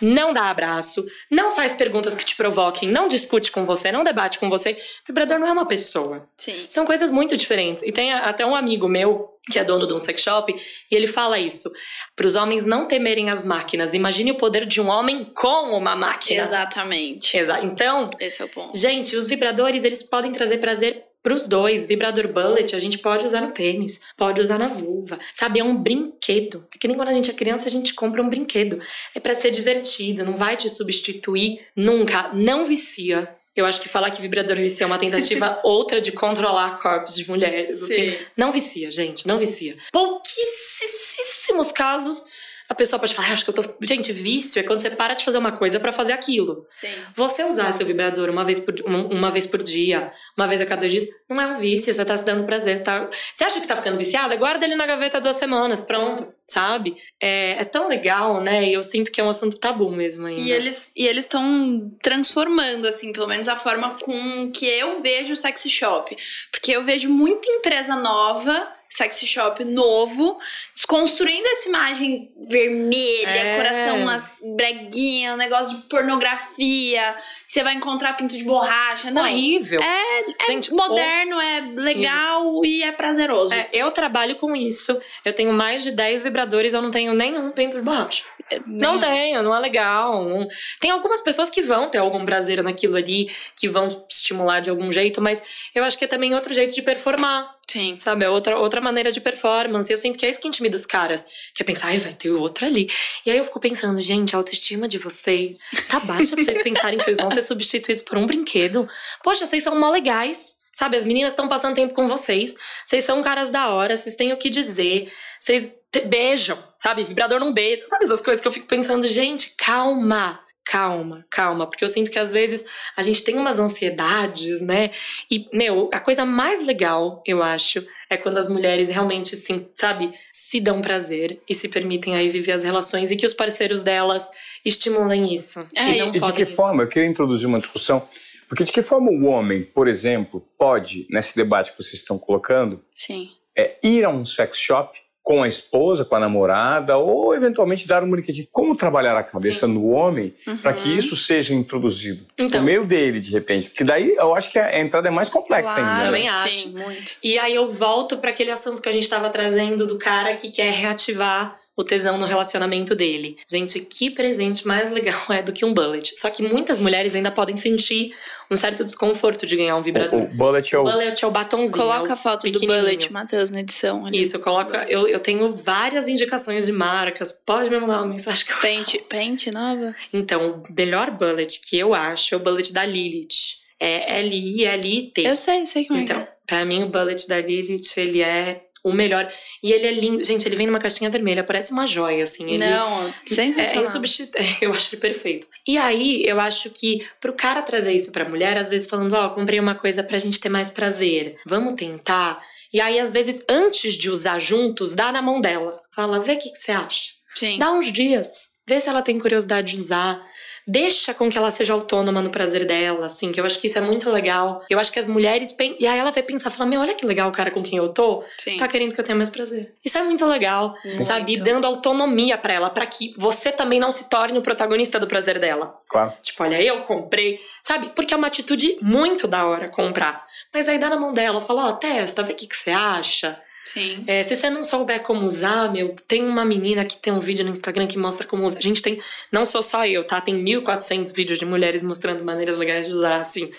não 0.00 0.32
dá 0.32 0.50
abraço, 0.50 1.04
não 1.28 1.50
faz 1.50 1.72
perguntas 1.72 2.14
que 2.14 2.24
te 2.24 2.36
provoquem, 2.36 2.88
não 2.88 3.08
discute 3.08 3.50
com 3.50 3.66
você, 3.66 3.90
não 3.90 4.04
debate 4.04 4.38
com 4.38 4.48
você. 4.48 4.76
Vibrador 5.04 5.40
não 5.40 5.48
é 5.48 5.52
uma 5.52 5.66
pessoa. 5.66 6.28
Sim. 6.36 6.66
São 6.68 6.86
coisas 6.86 7.10
muito 7.10 7.36
diferentes. 7.36 7.82
E 7.82 7.90
tem 7.90 8.12
até 8.12 8.46
um 8.46 8.54
amigo 8.54 8.88
meu 8.88 9.36
que 9.50 9.58
é 9.58 9.64
dono 9.64 9.86
de 9.86 9.94
um 9.94 9.98
sex 9.98 10.22
shop, 10.22 10.54
e 10.90 10.94
ele 10.94 11.06
fala 11.06 11.38
isso: 11.38 11.70
para 12.14 12.26
os 12.26 12.34
homens 12.34 12.66
não 12.66 12.86
temerem 12.86 13.30
as 13.30 13.44
máquinas. 13.44 13.94
Imagine 13.94 14.32
o 14.32 14.36
poder 14.36 14.66
de 14.66 14.80
um 14.80 14.88
homem 14.88 15.24
com 15.34 15.76
uma 15.76 15.96
máquina. 15.96 16.42
Exatamente. 16.42 17.36
Exa 17.36 17.60
então, 17.60 18.06
esse 18.18 18.42
é 18.42 18.44
o 18.44 18.48
ponto. 18.48 18.76
Gente, 18.76 19.16
os 19.16 19.26
vibradores, 19.26 19.84
eles 19.84 20.02
podem 20.02 20.32
trazer 20.32 20.58
prazer 20.58 21.10
para 21.22 21.34
os 21.34 21.46
dois, 21.46 21.86
vibrador 21.86 22.28
bullet, 22.28 22.74
a 22.74 22.78
gente 22.78 22.98
pode 22.98 23.24
usar 23.24 23.42
no 23.42 23.52
pênis, 23.52 24.00
pode 24.16 24.40
usar 24.40 24.58
na 24.58 24.68
vulva, 24.68 25.18
sabe? 25.34 25.60
É 25.60 25.64
um 25.64 25.76
brinquedo. 25.76 26.66
É 26.74 26.78
que 26.78 26.88
nem 26.88 26.96
quando 26.96 27.08
a 27.08 27.12
gente 27.12 27.30
é 27.30 27.34
criança, 27.34 27.68
a 27.68 27.70
gente 27.70 27.92
compra 27.92 28.22
um 28.22 28.28
brinquedo. 28.28 28.80
É 29.14 29.20
para 29.20 29.34
ser 29.34 29.50
divertido, 29.50 30.24
não 30.24 30.36
vai 30.36 30.56
te 30.56 30.68
substituir 30.68 31.60
nunca. 31.76 32.30
Não 32.32 32.64
vicia. 32.64 33.28
Eu 33.54 33.66
acho 33.66 33.80
que 33.80 33.88
falar 33.88 34.10
que 34.10 34.22
vibrador 34.22 34.56
vicia 34.56 34.84
é 34.84 34.86
uma 34.86 34.98
tentativa 34.98 35.58
outra 35.64 36.00
de 36.00 36.12
controlar 36.12 36.80
corpos 36.80 37.16
de 37.16 37.28
mulheres. 37.28 37.80
Sim. 37.80 38.16
Não 38.36 38.52
vicia, 38.52 38.90
gente, 38.92 39.26
não 39.26 39.36
vicia. 39.36 39.76
Pouquíssimos 39.92 41.72
casos 41.72 42.26
a 42.70 42.74
pessoa 42.74 43.00
pode 43.00 43.16
falar, 43.16 43.30
ah, 43.30 43.32
acho 43.32 43.44
que 43.44 43.50
eu 43.50 43.54
tô. 43.54 43.64
Gente, 43.80 44.12
vício 44.12 44.60
é 44.60 44.62
quando 44.62 44.80
você 44.80 44.90
para 44.90 45.14
de 45.14 45.24
fazer 45.24 45.38
uma 45.38 45.50
coisa 45.50 45.80
para 45.80 45.90
fazer 45.90 46.12
aquilo. 46.12 46.68
Sim. 46.70 46.86
Você 47.16 47.42
usar 47.42 47.72
seu 47.72 47.84
vibrador 47.84 48.30
uma 48.30 48.44
vez, 48.44 48.60
por, 48.60 48.72
uma 48.86 49.28
vez 49.28 49.44
por 49.44 49.60
dia, 49.60 50.12
uma 50.38 50.46
vez 50.46 50.60
a 50.60 50.66
cada 50.66 50.82
dois 50.82 50.92
dias, 50.92 51.08
não 51.28 51.40
é 51.40 51.48
um 51.48 51.58
vício, 51.58 51.92
você 51.92 52.04
tá 52.04 52.16
se 52.16 52.24
dando 52.24 52.44
prazer. 52.44 52.78
Você, 52.78 52.84
tá... 52.84 53.10
você 53.34 53.42
acha 53.42 53.56
que 53.56 53.62
está 53.62 53.74
ficando 53.74 53.98
viciada? 53.98 54.36
Guarda 54.36 54.64
ele 54.64 54.76
na 54.76 54.86
gaveta 54.86 55.20
duas 55.20 55.34
semanas, 55.34 55.80
pronto, 55.80 56.32
sabe? 56.46 56.94
É, 57.20 57.56
é 57.60 57.64
tão 57.64 57.88
legal, 57.88 58.40
né? 58.40 58.68
E 58.68 58.72
eu 58.72 58.84
sinto 58.84 59.10
que 59.10 59.20
é 59.20 59.24
um 59.24 59.30
assunto 59.30 59.58
tabu 59.58 59.90
mesmo 59.90 60.28
ainda. 60.28 60.40
E 60.40 60.52
eles 60.52 60.92
e 60.94 61.08
eles 61.08 61.24
estão 61.24 61.92
transformando, 62.00 62.86
assim, 62.86 63.12
pelo 63.12 63.26
menos 63.26 63.48
a 63.48 63.56
forma 63.56 63.96
com 64.00 64.48
que 64.52 64.64
eu 64.64 65.02
vejo 65.02 65.32
o 65.32 65.36
sexy 65.36 65.68
shop. 65.68 66.16
Porque 66.52 66.70
eu 66.70 66.84
vejo 66.84 67.08
muita 67.08 67.50
empresa 67.50 67.96
nova 67.96 68.79
sexy 68.90 69.24
shop 69.24 69.64
novo, 69.64 70.38
desconstruindo 70.74 71.46
essa 71.48 71.68
imagem 71.68 72.32
vermelha, 72.48 73.30
é. 73.30 73.56
coração 73.56 74.02
umas 74.02 74.40
breguinha, 74.56 75.34
um 75.34 75.36
negócio 75.36 75.76
de 75.76 75.82
pornografia, 75.84 77.14
você 77.46 77.62
vai 77.62 77.74
encontrar 77.74 78.14
pinto 78.14 78.36
de 78.36 78.42
borracha. 78.42 79.12
Não. 79.12 79.22
Horrível. 79.22 79.80
É, 79.80 80.20
é 80.42 80.46
Gente, 80.48 80.72
moderno, 80.72 81.40
é 81.40 81.60
legal 81.76 82.64
e 82.64 82.82
é 82.82 82.90
prazeroso. 82.90 83.54
É, 83.54 83.68
eu 83.72 83.92
trabalho 83.92 84.34
com 84.34 84.56
isso. 84.56 85.00
Eu 85.24 85.32
tenho 85.32 85.52
mais 85.52 85.84
de 85.84 85.92
10 85.92 86.22
vibradores, 86.22 86.74
eu 86.74 86.82
não 86.82 86.90
tenho 86.90 87.14
nenhum 87.14 87.52
pinto 87.52 87.76
de 87.76 87.82
borracha. 87.82 88.24
Não 88.66 88.98
tenho, 88.98 89.42
não 89.42 89.54
é 89.54 89.60
legal. 89.60 90.24
Não... 90.24 90.48
Tem 90.80 90.90
algumas 90.90 91.20
pessoas 91.20 91.48
que 91.48 91.62
vão 91.62 91.88
ter 91.88 91.98
algum 91.98 92.24
prazer 92.24 92.60
naquilo 92.62 92.96
ali, 92.96 93.30
que 93.54 93.68
vão 93.68 93.86
estimular 94.10 94.58
de 94.58 94.70
algum 94.70 94.90
jeito, 94.90 95.20
mas 95.20 95.42
eu 95.72 95.84
acho 95.84 95.96
que 95.96 96.04
é 96.04 96.08
também 96.08 96.34
outro 96.34 96.52
jeito 96.52 96.74
de 96.74 96.82
performar. 96.82 97.59
Sim. 97.70 97.96
Sabe? 98.00 98.24
É 98.24 98.28
outra, 98.28 98.58
outra 98.58 98.80
maneira 98.80 99.12
de 99.12 99.20
performance. 99.20 99.92
Eu 99.92 99.96
sinto 99.96 100.18
que 100.18 100.26
é 100.26 100.28
isso 100.28 100.40
que 100.40 100.48
intimida 100.48 100.74
os 100.74 100.84
caras. 100.84 101.24
Que 101.54 101.62
é 101.62 101.64
pensar, 101.64 101.86
ai, 101.88 101.98
vai 101.98 102.12
ter 102.12 102.30
outro 102.30 102.66
ali. 102.66 102.90
E 103.24 103.30
aí 103.30 103.38
eu 103.38 103.44
fico 103.44 103.60
pensando, 103.60 104.00
gente, 104.00 104.34
a 104.34 104.38
autoestima 104.38 104.88
de 104.88 104.98
vocês 104.98 105.56
tá 105.88 106.00
baixa 106.00 106.34
pra 106.34 106.42
vocês 106.42 106.60
pensarem 106.64 106.98
que 106.98 107.04
vocês 107.04 107.18
vão 107.18 107.30
ser 107.30 107.42
substituídos 107.42 108.02
por 108.02 108.18
um 108.18 108.26
brinquedo. 108.26 108.88
Poxa, 109.22 109.46
vocês 109.46 109.62
são 109.62 109.78
mó 109.78 109.88
legais. 109.88 110.58
Sabe, 110.72 110.96
as 110.96 111.04
meninas 111.04 111.32
estão 111.32 111.48
passando 111.48 111.74
tempo 111.74 111.94
com 111.94 112.08
vocês. 112.08 112.56
Vocês 112.84 113.04
são 113.04 113.22
caras 113.22 113.50
da 113.50 113.68
hora, 113.70 113.96
vocês 113.96 114.16
têm 114.16 114.32
o 114.32 114.36
que 114.36 114.50
dizer. 114.50 115.12
Vocês 115.38 115.72
beijam, 116.06 116.58
sabe? 116.76 117.04
Vibrador 117.04 117.38
não 117.38 117.52
beija. 117.52 117.86
Sabe 117.88 118.04
essas 118.04 118.20
coisas 118.20 118.40
que 118.40 118.48
eu 118.48 118.52
fico 118.52 118.66
pensando, 118.66 119.06
gente, 119.06 119.54
calma 119.56 120.40
calma, 120.70 121.26
calma, 121.28 121.66
porque 121.66 121.82
eu 121.82 121.88
sinto 121.88 122.12
que 122.12 122.18
às 122.18 122.32
vezes 122.32 122.64
a 122.96 123.02
gente 123.02 123.24
tem 123.24 123.34
umas 123.34 123.58
ansiedades, 123.58 124.62
né? 124.62 124.90
E, 125.28 125.48
meu, 125.52 125.90
a 125.92 125.98
coisa 125.98 126.24
mais 126.24 126.64
legal, 126.64 127.20
eu 127.26 127.42
acho, 127.42 127.84
é 128.08 128.16
quando 128.16 128.38
as 128.38 128.48
mulheres 128.48 128.88
realmente, 128.88 129.34
sim, 129.34 129.66
sabe, 129.74 130.12
se 130.32 130.60
dão 130.60 130.80
prazer 130.80 131.42
e 131.48 131.54
se 131.54 131.68
permitem 131.68 132.14
aí 132.14 132.28
viver 132.28 132.52
as 132.52 132.62
relações 132.62 133.10
e 133.10 133.16
que 133.16 133.26
os 133.26 133.32
parceiros 133.32 133.82
delas 133.82 134.30
estimulem 134.64 135.34
isso. 135.34 135.66
É, 135.74 135.90
e, 135.90 135.98
não 135.98 136.14
e 136.14 136.20
de 136.20 136.32
que 136.32 136.42
isso. 136.44 136.54
forma? 136.54 136.84
Eu 136.84 136.88
queria 136.88 137.08
introduzir 137.08 137.48
uma 137.48 137.58
discussão. 137.58 138.06
Porque 138.48 138.62
de 138.62 138.70
que 138.70 138.80
forma 138.80 139.10
o 139.10 139.24
homem, 139.24 139.64
por 139.64 139.88
exemplo, 139.88 140.40
pode, 140.56 141.04
nesse 141.10 141.34
debate 141.34 141.72
que 141.72 141.82
vocês 141.82 141.94
estão 141.94 142.16
colocando, 142.16 142.80
Sim. 142.92 143.28
É, 143.58 143.76
ir 143.82 144.04
a 144.04 144.08
um 144.08 144.24
sex 144.24 144.56
shop 144.56 144.96
com 145.22 145.42
a 145.42 145.46
esposa, 145.46 146.04
com 146.04 146.14
a 146.14 146.20
namorada, 146.20 146.96
ou 146.96 147.34
eventualmente 147.34 147.86
dar 147.86 148.02
um 148.02 148.10
brinquedinho. 148.10 148.48
Como 148.50 148.74
trabalhar 148.74 149.16
a 149.16 149.22
cabeça 149.22 149.66
Sim. 149.66 149.74
no 149.74 149.90
homem 149.90 150.34
uhum. 150.46 150.56
para 150.56 150.72
que 150.72 150.88
isso 150.88 151.14
seja 151.14 151.54
introduzido 151.54 152.24
então, 152.38 152.60
no 152.60 152.66
meio 152.66 152.84
dele, 152.86 153.20
de 153.20 153.30
repente? 153.30 153.68
Porque 153.68 153.84
daí 153.84 154.14
eu 154.16 154.34
acho 154.34 154.50
que 154.50 154.58
a 154.58 154.80
entrada 154.80 155.08
é 155.08 155.10
mais 155.10 155.28
complexa 155.28 155.74
claro, 155.74 155.82
ainda. 155.82 155.98
Né? 155.98 156.04
Também 156.06 156.28
acho. 156.28 156.58
Sim, 156.58 156.72
muito. 156.72 157.12
E 157.22 157.38
aí 157.38 157.54
eu 157.54 157.70
volto 157.70 158.18
para 158.18 158.30
aquele 158.30 158.50
assunto 158.50 158.82
que 158.82 158.88
a 158.88 158.92
gente 158.92 159.02
estava 159.02 159.28
trazendo 159.30 159.86
do 159.86 159.98
cara 159.98 160.34
que 160.34 160.50
quer 160.50 160.72
reativar 160.72 161.59
o 161.76 161.84
tesão 161.84 162.18
no 162.18 162.26
relacionamento 162.26 162.94
dele. 162.94 163.36
Gente, 163.48 163.80
que 163.80 164.10
presente 164.10 164.66
mais 164.66 164.90
legal 164.90 165.20
é 165.30 165.42
do 165.42 165.52
que 165.52 165.64
um 165.64 165.72
bullet. 165.72 166.18
Só 166.18 166.28
que 166.30 166.42
muitas 166.42 166.78
mulheres 166.78 167.14
ainda 167.14 167.30
podem 167.30 167.56
sentir 167.56 168.12
um 168.50 168.56
certo 168.56 168.84
desconforto 168.84 169.46
de 169.46 169.56
ganhar 169.56 169.76
um 169.76 169.82
vibrador. 169.82 170.22
O, 170.22 170.24
o 170.24 170.36
bullet 170.36 170.74
é 170.74 170.78
o... 170.78 170.82
o 170.82 170.84
bullet 170.84 171.24
é 171.24 171.26
o 171.26 171.30
batonzinho. 171.30 171.78
Coloca 171.78 172.10
é 172.10 172.12
a 172.12 172.16
foto 172.16 172.50
do 172.50 172.60
bullet, 172.60 173.12
Matheus, 173.12 173.50
na 173.50 173.60
edição. 173.60 174.04
Ali. 174.04 174.20
Isso, 174.20 174.38
coloca. 174.40 174.84
Eu, 174.88 175.06
eu 175.06 175.18
tenho 175.20 175.54
várias 175.54 176.08
indicações 176.08 176.66
de 176.66 176.72
marcas. 176.72 177.32
Pode 177.32 177.70
me 177.70 177.78
mandar 177.78 178.02
uma 178.02 178.06
mensagem 178.06 178.44
que 178.44 178.52
eu 178.52 178.58
Pente, 178.60 178.98
pente 179.08 179.50
nova? 179.50 179.94
Então, 180.12 180.62
o 180.68 180.72
melhor 180.72 181.10
bullet 181.10 181.60
que 181.60 181.78
eu 181.78 181.94
acho 181.94 182.34
é 182.34 182.36
o 182.36 182.40
bullet 182.40 182.72
da 182.72 182.84
Lilith. 182.84 183.60
É 183.78 184.20
L-I-L-I-T. 184.20 185.22
Eu 185.22 185.34
sei, 185.34 185.64
sei 185.64 185.86
como 185.86 186.00
então, 186.00 186.18
é. 186.18 186.22
Então, 186.22 186.34
pra 186.46 186.64
mim, 186.64 186.82
o 186.82 186.88
bullet 186.88 187.26
da 187.26 187.40
Lilith, 187.40 187.96
ele 187.96 188.20
é 188.20 188.66
o 188.82 188.92
melhor. 188.92 189.30
E 189.62 189.72
ele 189.72 189.86
é 189.86 189.92
lindo. 189.92 190.22
Gente, 190.22 190.46
ele 190.46 190.56
vem 190.56 190.66
numa 190.66 190.78
caixinha 190.78 191.10
vermelha, 191.10 191.44
parece 191.44 191.72
uma 191.72 191.86
joia, 191.86 192.24
assim. 192.24 192.50
Ele 192.50 192.58
Não, 192.58 193.12
sensacional. 193.26 193.74
É 193.74 193.82
insubstituível. 193.82 194.56
Eu 194.60 194.72
acho 194.74 194.94
ele 194.94 195.00
perfeito. 195.00 195.46
E 195.66 195.78
aí, 195.78 196.24
eu 196.26 196.38
acho 196.40 196.70
que 196.70 197.06
pro 197.20 197.32
cara 197.32 197.62
trazer 197.62 197.92
isso 197.92 198.12
pra 198.12 198.28
mulher, 198.28 198.56
às 198.56 198.68
vezes 198.68 198.88
falando, 198.88 199.12
ó, 199.14 199.26
oh, 199.26 199.30
comprei 199.30 199.58
uma 199.58 199.74
coisa 199.74 200.02
pra 200.02 200.18
gente 200.18 200.40
ter 200.40 200.48
mais 200.48 200.70
prazer. 200.70 201.36
Vamos 201.46 201.74
tentar? 201.74 202.36
E 202.72 202.80
aí, 202.80 202.98
às 202.98 203.12
vezes, 203.12 203.44
antes 203.48 203.94
de 203.94 204.10
usar 204.10 204.38
juntos, 204.38 204.94
dá 204.94 205.10
na 205.10 205.20
mão 205.20 205.40
dela. 205.40 205.80
Fala, 205.94 206.20
vê 206.20 206.32
o 206.32 206.38
que, 206.38 206.50
que 206.50 206.58
você 206.58 206.72
acha. 206.72 207.08
Sim. 207.34 207.58
Dá 207.58 207.72
uns 207.72 207.92
dias. 207.92 208.50
Vê 208.66 208.78
se 208.78 208.88
ela 208.88 209.02
tem 209.02 209.18
curiosidade 209.18 209.74
de 209.74 209.80
usar. 209.80 210.20
Deixa 210.66 211.12
com 211.14 211.28
que 211.30 211.36
ela 211.36 211.50
seja 211.50 211.72
autônoma 211.72 212.22
no 212.22 212.30
prazer 212.30 212.66
dela, 212.66 213.06
assim, 213.06 213.32
que 213.32 213.40
eu 213.40 213.44
acho 213.44 213.58
que 213.58 213.66
isso 213.66 213.78
é 213.78 213.80
muito 213.80 214.10
legal. 214.10 214.62
Eu 214.68 214.78
acho 214.78 214.92
que 214.92 214.98
as 214.98 215.06
mulheres. 215.06 215.54
E 215.78 215.86
aí 215.86 215.98
ela 215.98 216.10
vai 216.10 216.22
pensar, 216.22 216.50
fala, 216.50 216.68
meu, 216.68 216.80
olha 216.80 216.94
que 216.94 217.06
legal 217.06 217.28
o 217.28 217.32
cara 217.32 217.50
com 217.50 217.62
quem 217.62 217.78
eu 217.78 217.88
tô, 217.88 218.24
Sim. 218.38 218.56
tá 218.56 218.68
querendo 218.68 218.94
que 218.94 219.00
eu 219.00 219.04
tenha 219.04 219.16
mais 219.16 219.30
prazer. 219.30 219.74
Isso 219.84 219.98
é 219.98 220.02
muito 220.02 220.24
legal, 220.26 220.74
Muito. 220.84 221.02
sabe? 221.02 221.38
Dando 221.40 221.66
autonomia 221.66 222.36
para 222.38 222.52
ela, 222.52 222.70
para 222.70 222.86
que 222.86 223.14
você 223.16 223.52
também 223.52 223.80
não 223.80 223.90
se 223.90 224.08
torne 224.08 224.38
o 224.38 224.42
protagonista 224.42 224.98
do 224.98 225.06
prazer 225.06 225.38
dela. 225.38 225.78
Claro. 225.88 226.12
Tipo, 226.22 226.42
olha, 226.42 226.62
eu 226.62 226.82
comprei, 226.82 227.38
sabe? 227.62 227.90
Porque 227.94 228.14
é 228.14 228.16
uma 228.16 228.26
atitude 228.26 228.78
muito 228.80 229.26
da 229.26 229.46
hora 229.46 229.68
comprar. 229.68 230.24
Mas 230.52 230.68
aí 230.68 230.78
dá 230.78 230.88
na 230.88 230.98
mão 230.98 231.12
dela, 231.12 231.40
fala, 231.40 231.68
ó, 231.68 231.72
testa, 231.72 232.22
vê 232.22 232.32
o 232.32 232.36
que, 232.36 232.46
que 232.46 232.56
você 232.56 232.70
acha. 232.70 233.40
Sim. 233.64 234.04
É, 234.06 234.22
se 234.22 234.34
você 234.34 234.50
não 234.50 234.64
souber 234.64 235.02
como 235.02 235.26
usar, 235.26 235.70
meu, 235.72 235.94
tem 236.08 236.24
uma 236.24 236.44
menina 236.44 236.84
que 236.84 236.96
tem 236.96 237.12
um 237.12 237.20
vídeo 237.20 237.44
no 237.44 237.52
Instagram 237.52 237.86
que 237.86 237.98
mostra 237.98 238.26
como 238.26 238.44
usar. 238.44 238.58
A 238.58 238.62
gente 238.62 238.82
tem, 238.82 239.00
não 239.30 239.44
sou 239.44 239.62
só 239.62 239.86
eu, 239.86 240.04
tá? 240.04 240.20
Tem 240.20 240.34
1.400 240.34 241.14
vídeos 241.14 241.38
de 241.38 241.44
mulheres 241.44 241.82
mostrando 241.82 242.24
maneiras 242.24 242.56
legais 242.56 242.86
de 242.86 242.92
usar, 242.92 243.20
assim. 243.20 243.50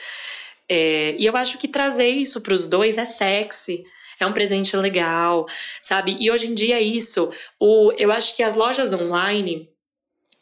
É, 0.68 1.16
e 1.18 1.26
eu 1.26 1.36
acho 1.36 1.58
que 1.58 1.68
trazer 1.68 2.10
isso 2.10 2.41
pros 2.41 2.68
dois 2.68 2.97
é 2.97 3.06
sexy. 3.06 3.84
É 4.20 4.26
um 4.26 4.34
presente 4.34 4.78
legal, 4.78 5.47
sabe? 5.82 6.16
E 6.20 6.30
hoje 6.30 6.47
em 6.47 6.54
dia 6.54 6.78
é 6.78 6.82
isso. 6.82 7.32
O, 7.60 7.91
eu 7.97 8.12
acho 8.12 8.36
que 8.36 8.43
as 8.43 8.56
lojas 8.56 8.93
online 8.93 9.68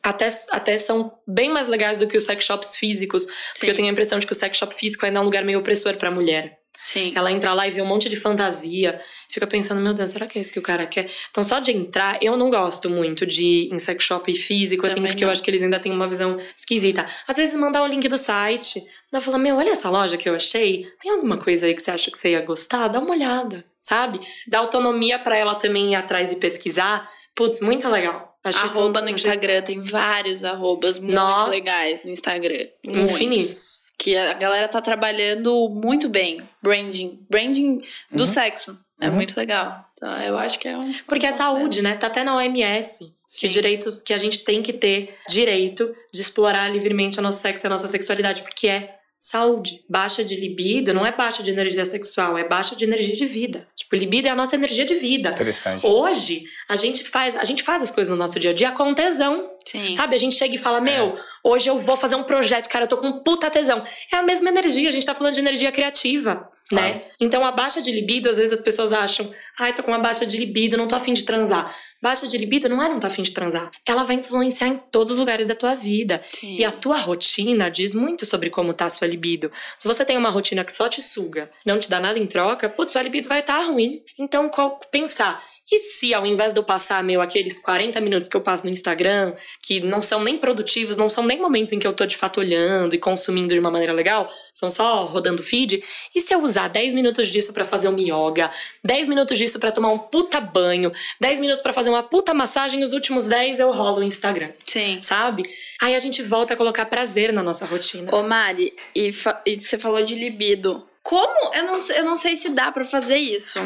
até, 0.03 0.27
até 0.51 0.77
são 0.77 1.17
bem 1.25 1.49
mais 1.49 1.67
legais 1.67 1.97
do 1.97 2.07
que 2.07 2.17
os 2.17 2.25
sex 2.25 2.43
shops 2.43 2.75
físicos. 2.75 3.25
Porque 3.25 3.65
Sim. 3.65 3.67
eu 3.67 3.75
tenho 3.75 3.87
a 3.87 3.91
impressão 3.91 4.19
de 4.19 4.27
que 4.27 4.33
o 4.33 4.35
sex 4.35 4.57
shop 4.57 4.75
físico 4.75 5.05
ainda 5.05 5.19
é 5.19 5.21
um 5.21 5.25
lugar 5.25 5.45
meio 5.45 5.59
opressor 5.59 5.95
pra 5.97 6.11
mulher. 6.11 6.58
Sim. 6.79 7.11
Ela 7.15 7.31
entra 7.31 7.53
lá 7.53 7.67
e 7.67 7.71
vê 7.71 7.81
um 7.81 7.85
monte 7.85 8.07
de 8.07 8.15
fantasia, 8.15 8.99
fica 9.29 9.45
pensando, 9.45 9.81
meu 9.81 9.93
Deus, 9.93 10.11
será 10.11 10.25
que 10.27 10.37
é 10.39 10.41
isso 10.41 10.53
que 10.53 10.59
o 10.59 10.61
cara 10.61 10.87
quer? 10.87 11.09
Então, 11.29 11.43
só 11.43 11.59
de 11.59 11.71
entrar, 11.71 12.17
eu 12.23 12.37
não 12.37 12.49
gosto 12.49 12.89
muito 12.89 13.25
de 13.25 13.69
em 13.71 13.77
sex 13.77 14.03
shop 14.03 14.33
físico, 14.33 14.85
assim, 14.85 14.95
Também 14.95 15.11
porque 15.11 15.23
eu 15.23 15.27
não. 15.27 15.31
acho 15.33 15.43
que 15.43 15.49
eles 15.49 15.61
ainda 15.61 15.79
têm 15.79 15.91
uma 15.91 16.07
visão 16.07 16.37
esquisita. 16.55 17.05
Às 17.27 17.35
vezes 17.37 17.53
mandar 17.55 17.83
o 17.83 17.87
link 17.87 18.07
do 18.07 18.17
site, 18.17 18.81
dá 19.11 19.19
falar, 19.19 19.37
meu, 19.39 19.57
olha 19.57 19.71
essa 19.71 19.89
loja 19.89 20.15
que 20.17 20.29
eu 20.29 20.35
achei, 20.35 20.87
tem 21.01 21.11
alguma 21.11 21.37
coisa 21.37 21.65
aí 21.65 21.73
que 21.73 21.81
você 21.81 21.91
acha 21.91 22.09
que 22.09 22.17
você 22.17 22.31
ia 22.31 22.41
gostar? 22.41 22.87
Dá 22.87 22.99
uma 22.99 23.11
olhada, 23.11 23.65
sabe? 23.81 24.19
Dá 24.47 24.59
autonomia 24.59 25.19
pra 25.19 25.35
ela 25.35 25.55
também 25.55 25.91
ir 25.91 25.95
atrás 25.95 26.31
e 26.31 26.37
pesquisar. 26.37 27.09
Putz, 27.35 27.59
muito 27.59 27.87
legal. 27.89 28.37
Acho 28.43 28.57
Arroba 28.59 29.01
no 29.01 29.07
um- 29.07 29.15
Instagram, 29.15 29.61
tem 29.63 29.81
vários 29.81 30.45
arrobas 30.45 30.97
muito 30.97 31.13
Nossa. 31.13 31.49
legais 31.49 32.03
no 32.05 32.11
Instagram. 32.11 32.67
Muitos. 32.87 33.78
Que 33.99 34.15
a 34.15 34.33
galera 34.33 34.67
tá 34.67 34.81
trabalhando 34.81 35.69
muito 35.69 36.07
bem. 36.09 36.37
Branding. 36.63 37.19
Branding 37.29 37.81
do 38.11 38.21
Uhum. 38.21 38.25
sexo. 38.25 38.79
É 39.01 39.07
Uhum. 39.09 39.15
muito 39.15 39.35
legal. 39.37 39.85
Então, 39.93 40.11
eu 40.21 40.37
acho 40.37 40.57
que 40.57 40.67
é 40.67 40.77
um. 40.77 40.93
Porque 41.05 41.25
é 41.25 41.31
saúde, 41.31 41.81
né? 41.81 41.95
Tá 41.95 42.07
até 42.07 42.23
na 42.23 42.35
OMS. 42.35 43.13
Sim. 43.27 43.41
Que 43.41 43.47
direitos 43.49 44.01
que 44.01 44.13
a 44.13 44.17
gente 44.17 44.39
tem 44.39 44.61
que 44.63 44.73
ter 44.73 45.13
direito 45.29 45.93
de 46.11 46.21
explorar 46.21 46.67
livremente 46.69 47.19
o 47.19 47.21
nosso 47.21 47.39
sexo 47.39 47.65
e 47.65 47.67
a 47.67 47.69
nossa 47.69 47.87
sexualidade, 47.87 48.41
porque 48.41 48.67
é 48.67 48.95
saúde. 49.19 49.83
Baixa 49.89 50.23
de 50.23 50.35
libido 50.37 50.93
não 50.93 51.05
é 51.05 51.11
baixa 51.11 51.43
de 51.43 51.51
energia 51.51 51.83
sexual, 51.83 52.37
é 52.37 52.47
baixa 52.47 52.73
de 52.73 52.85
energia 52.85 53.17
de 53.17 53.25
vida. 53.25 53.67
Tipo, 53.75 53.97
libido 53.97 54.29
é 54.29 54.31
a 54.31 54.35
nossa 54.35 54.55
energia 54.55 54.85
de 54.85 54.95
vida. 54.95 55.31
Interessante. 55.31 55.85
Hoje, 55.85 56.45
a 56.69 56.77
gente 56.77 57.03
faz, 57.03 57.35
a 57.35 57.43
gente 57.43 57.61
faz 57.61 57.83
as 57.83 57.91
coisas 57.91 58.09
no 58.09 58.15
nosso 58.15 58.39
dia 58.39 58.51
a 58.51 58.53
dia 58.53 58.71
com 58.71 58.93
tesão. 58.93 59.51
Sim. 59.65 59.93
Sabe? 59.93 60.15
A 60.15 60.17
gente 60.17 60.35
chega 60.35 60.55
e 60.55 60.57
fala: 60.57 60.79
Meu, 60.79 61.15
hoje 61.43 61.69
eu 61.69 61.77
vou 61.77 61.97
fazer 61.97 62.15
um 62.15 62.23
projeto, 62.23 62.69
cara, 62.69 62.85
eu 62.85 62.89
tô 62.89 62.97
com 62.97 63.19
puta 63.19 63.51
tesão. 63.51 63.83
É 64.11 64.15
a 64.15 64.23
mesma 64.23 64.47
energia, 64.47 64.87
a 64.87 64.91
gente 64.91 65.05
tá 65.05 65.13
falando 65.13 65.33
de 65.33 65.41
energia 65.41 65.71
criativa. 65.71 66.49
Né? 66.71 67.01
Então 67.19 67.43
a 67.43 67.51
baixa 67.51 67.81
de 67.81 67.91
libido, 67.91 68.29
às 68.29 68.37
vezes 68.37 68.53
as 68.53 68.59
pessoas 68.59 68.93
acham, 68.93 69.31
ai, 69.59 69.73
tô 69.73 69.81
com 69.81 69.91
uma 69.91 69.99
baixa 69.99 70.25
de 70.25 70.37
libido, 70.37 70.77
não 70.77 70.87
tô 70.87 70.95
afim 70.95 71.13
de 71.13 71.25
transar. 71.25 71.75
Baixa 72.01 72.27
de 72.27 72.37
libido 72.37 72.69
não 72.69 72.81
é 72.81 72.87
não 72.87 72.99
tá 72.99 73.07
afim 73.07 73.23
de 73.23 73.33
transar. 73.33 73.69
Ela 73.85 74.03
vai 74.03 74.15
influenciar 74.15 74.67
em 74.67 74.77
todos 74.89 75.13
os 75.13 75.17
lugares 75.17 75.47
da 75.47 75.55
tua 75.55 75.75
vida. 75.75 76.21
Sim. 76.31 76.55
E 76.55 76.63
a 76.63 76.71
tua 76.71 76.97
rotina 76.97 77.69
diz 77.69 77.93
muito 77.93 78.25
sobre 78.25 78.49
como 78.49 78.73
tá 78.73 78.85
a 78.85 78.89
sua 78.89 79.05
libido. 79.05 79.51
Se 79.77 79.85
você 79.85 80.05
tem 80.05 80.17
uma 80.17 80.29
rotina 80.29 80.63
que 80.63 80.71
só 80.71 80.87
te 80.87 81.01
suga, 81.01 81.51
não 81.65 81.77
te 81.77 81.89
dá 81.89 81.99
nada 81.99 82.17
em 82.17 82.25
troca, 82.25 82.69
putz, 82.69 82.93
sua 82.93 83.01
libido 83.01 83.27
vai 83.27 83.41
estar 83.41 83.59
tá 83.59 83.65
ruim. 83.65 84.01
Então, 84.17 84.47
qual, 84.47 84.79
pensar. 84.91 85.43
E 85.71 85.77
se 85.77 86.13
ao 86.13 86.25
invés 86.25 86.53
de 86.53 86.59
eu 86.59 86.63
passar, 86.63 87.03
meu, 87.03 87.21
aqueles 87.21 87.59
40 87.59 88.01
minutos 88.01 88.27
que 88.27 88.35
eu 88.35 88.41
passo 88.41 88.65
no 88.65 88.71
Instagram, 88.71 89.33
que 89.61 89.79
não 89.79 90.01
são 90.01 90.23
nem 90.23 90.37
produtivos, 90.37 90.97
não 90.97 91.09
são 91.09 91.23
nem 91.23 91.39
momentos 91.39 91.71
em 91.73 91.79
que 91.79 91.85
eu 91.85 91.93
tô 91.93 92.05
de 92.05 92.17
fato 92.17 92.39
olhando 92.39 92.95
e 92.95 92.97
consumindo 92.97 93.53
de 93.53 93.59
uma 93.59 93.71
maneira 93.71 93.93
legal, 93.93 94.29
são 94.51 94.69
só 94.69 95.05
rodando 95.05 95.43
feed, 95.43 95.83
e 96.15 96.19
se 96.19 96.33
eu 96.33 96.41
usar 96.41 96.67
10 96.67 96.93
minutos 96.93 97.27
disso 97.27 97.53
pra 97.53 97.65
fazer 97.65 97.87
uma 97.87 97.99
yoga, 97.99 98.49
10 98.83 99.07
minutos 99.07 99.37
disso 99.37 99.59
pra 99.59 99.71
tomar 99.71 99.89
um 99.89 99.99
puta 99.99 100.41
banho, 100.41 100.91
10 101.19 101.39
minutos 101.39 101.61
pra 101.61 101.73
fazer 101.73 101.89
uma 101.89 102.03
puta 102.03 102.33
massagem, 102.33 102.83
os 102.83 102.93
últimos 102.93 103.27
10 103.27 103.59
eu 103.59 103.71
rolo 103.71 103.99
o 103.99 104.03
Instagram 104.03 104.51
Sim. 104.63 104.99
sabe? 105.01 105.43
Aí 105.81 105.95
a 105.95 105.99
gente 105.99 106.21
volta 106.21 106.53
a 106.53 106.57
colocar 106.57 106.85
prazer 106.85 107.31
na 107.31 107.43
nossa 107.43 107.65
rotina. 107.65 108.13
Ô, 108.13 108.23
Mari, 108.23 108.73
e, 108.95 109.13
e 109.45 109.61
você 109.61 109.77
falou 109.77 110.03
de 110.03 110.15
libido. 110.15 110.87
Como? 111.01 111.53
Eu 111.53 111.63
não, 111.63 111.79
eu 111.95 112.05
não 112.05 112.15
sei 112.15 112.35
se 112.35 112.49
dá 112.49 112.71
pra 112.71 112.83
fazer 112.83 113.17
isso. 113.17 113.59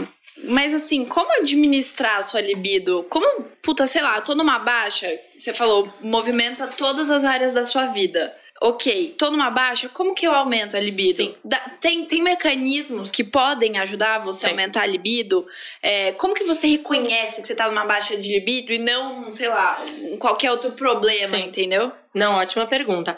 Mas 0.45 0.73
assim, 0.73 1.05
como 1.05 1.31
administrar 1.33 2.17
a 2.17 2.23
sua 2.23 2.41
libido? 2.41 3.05
Como, 3.09 3.43
puta, 3.61 3.85
sei 3.87 4.01
lá, 4.01 4.19
tô 4.21 4.33
numa 4.35 4.59
baixa, 4.59 5.07
você 5.33 5.53
falou, 5.53 5.91
movimenta 6.01 6.67
todas 6.67 7.09
as 7.09 7.23
áreas 7.23 7.53
da 7.53 7.63
sua 7.63 7.87
vida. 7.87 8.35
Ok, 8.61 9.15
tô 9.17 9.29
numa 9.29 9.49
baixa, 9.49 9.89
como 9.89 10.13
que 10.13 10.25
eu 10.25 10.31
aumento 10.33 10.77
a 10.77 10.79
libido? 10.79 11.13
Sim. 11.17 11.35
Dá- 11.43 11.59
tem, 11.81 12.05
tem 12.05 12.21
mecanismos 12.21 13.11
que 13.11 13.23
podem 13.23 13.77
ajudar 13.79 14.19
você 14.19 14.45
a 14.45 14.49
Tem. 14.49 14.57
aumentar 14.57 14.83
a 14.83 14.85
libido? 14.85 15.45
É, 15.81 16.13
como 16.13 16.33
que 16.33 16.45
você 16.45 16.67
reconhece 16.67 17.41
que 17.41 17.47
você 17.47 17.55
tá 17.55 17.67
numa 17.67 17.83
baixa 17.85 18.15
de 18.15 18.27
libido 18.31 18.71
e 18.71 18.77
não, 18.77 19.31
sei 19.31 19.49
lá, 19.49 19.85
qualquer 20.19 20.51
outro 20.51 20.71
problema, 20.71 21.35
Sim. 21.37 21.45
entendeu? 21.47 21.91
Não, 22.13 22.33
ótima 22.35 22.67
pergunta. 22.67 23.15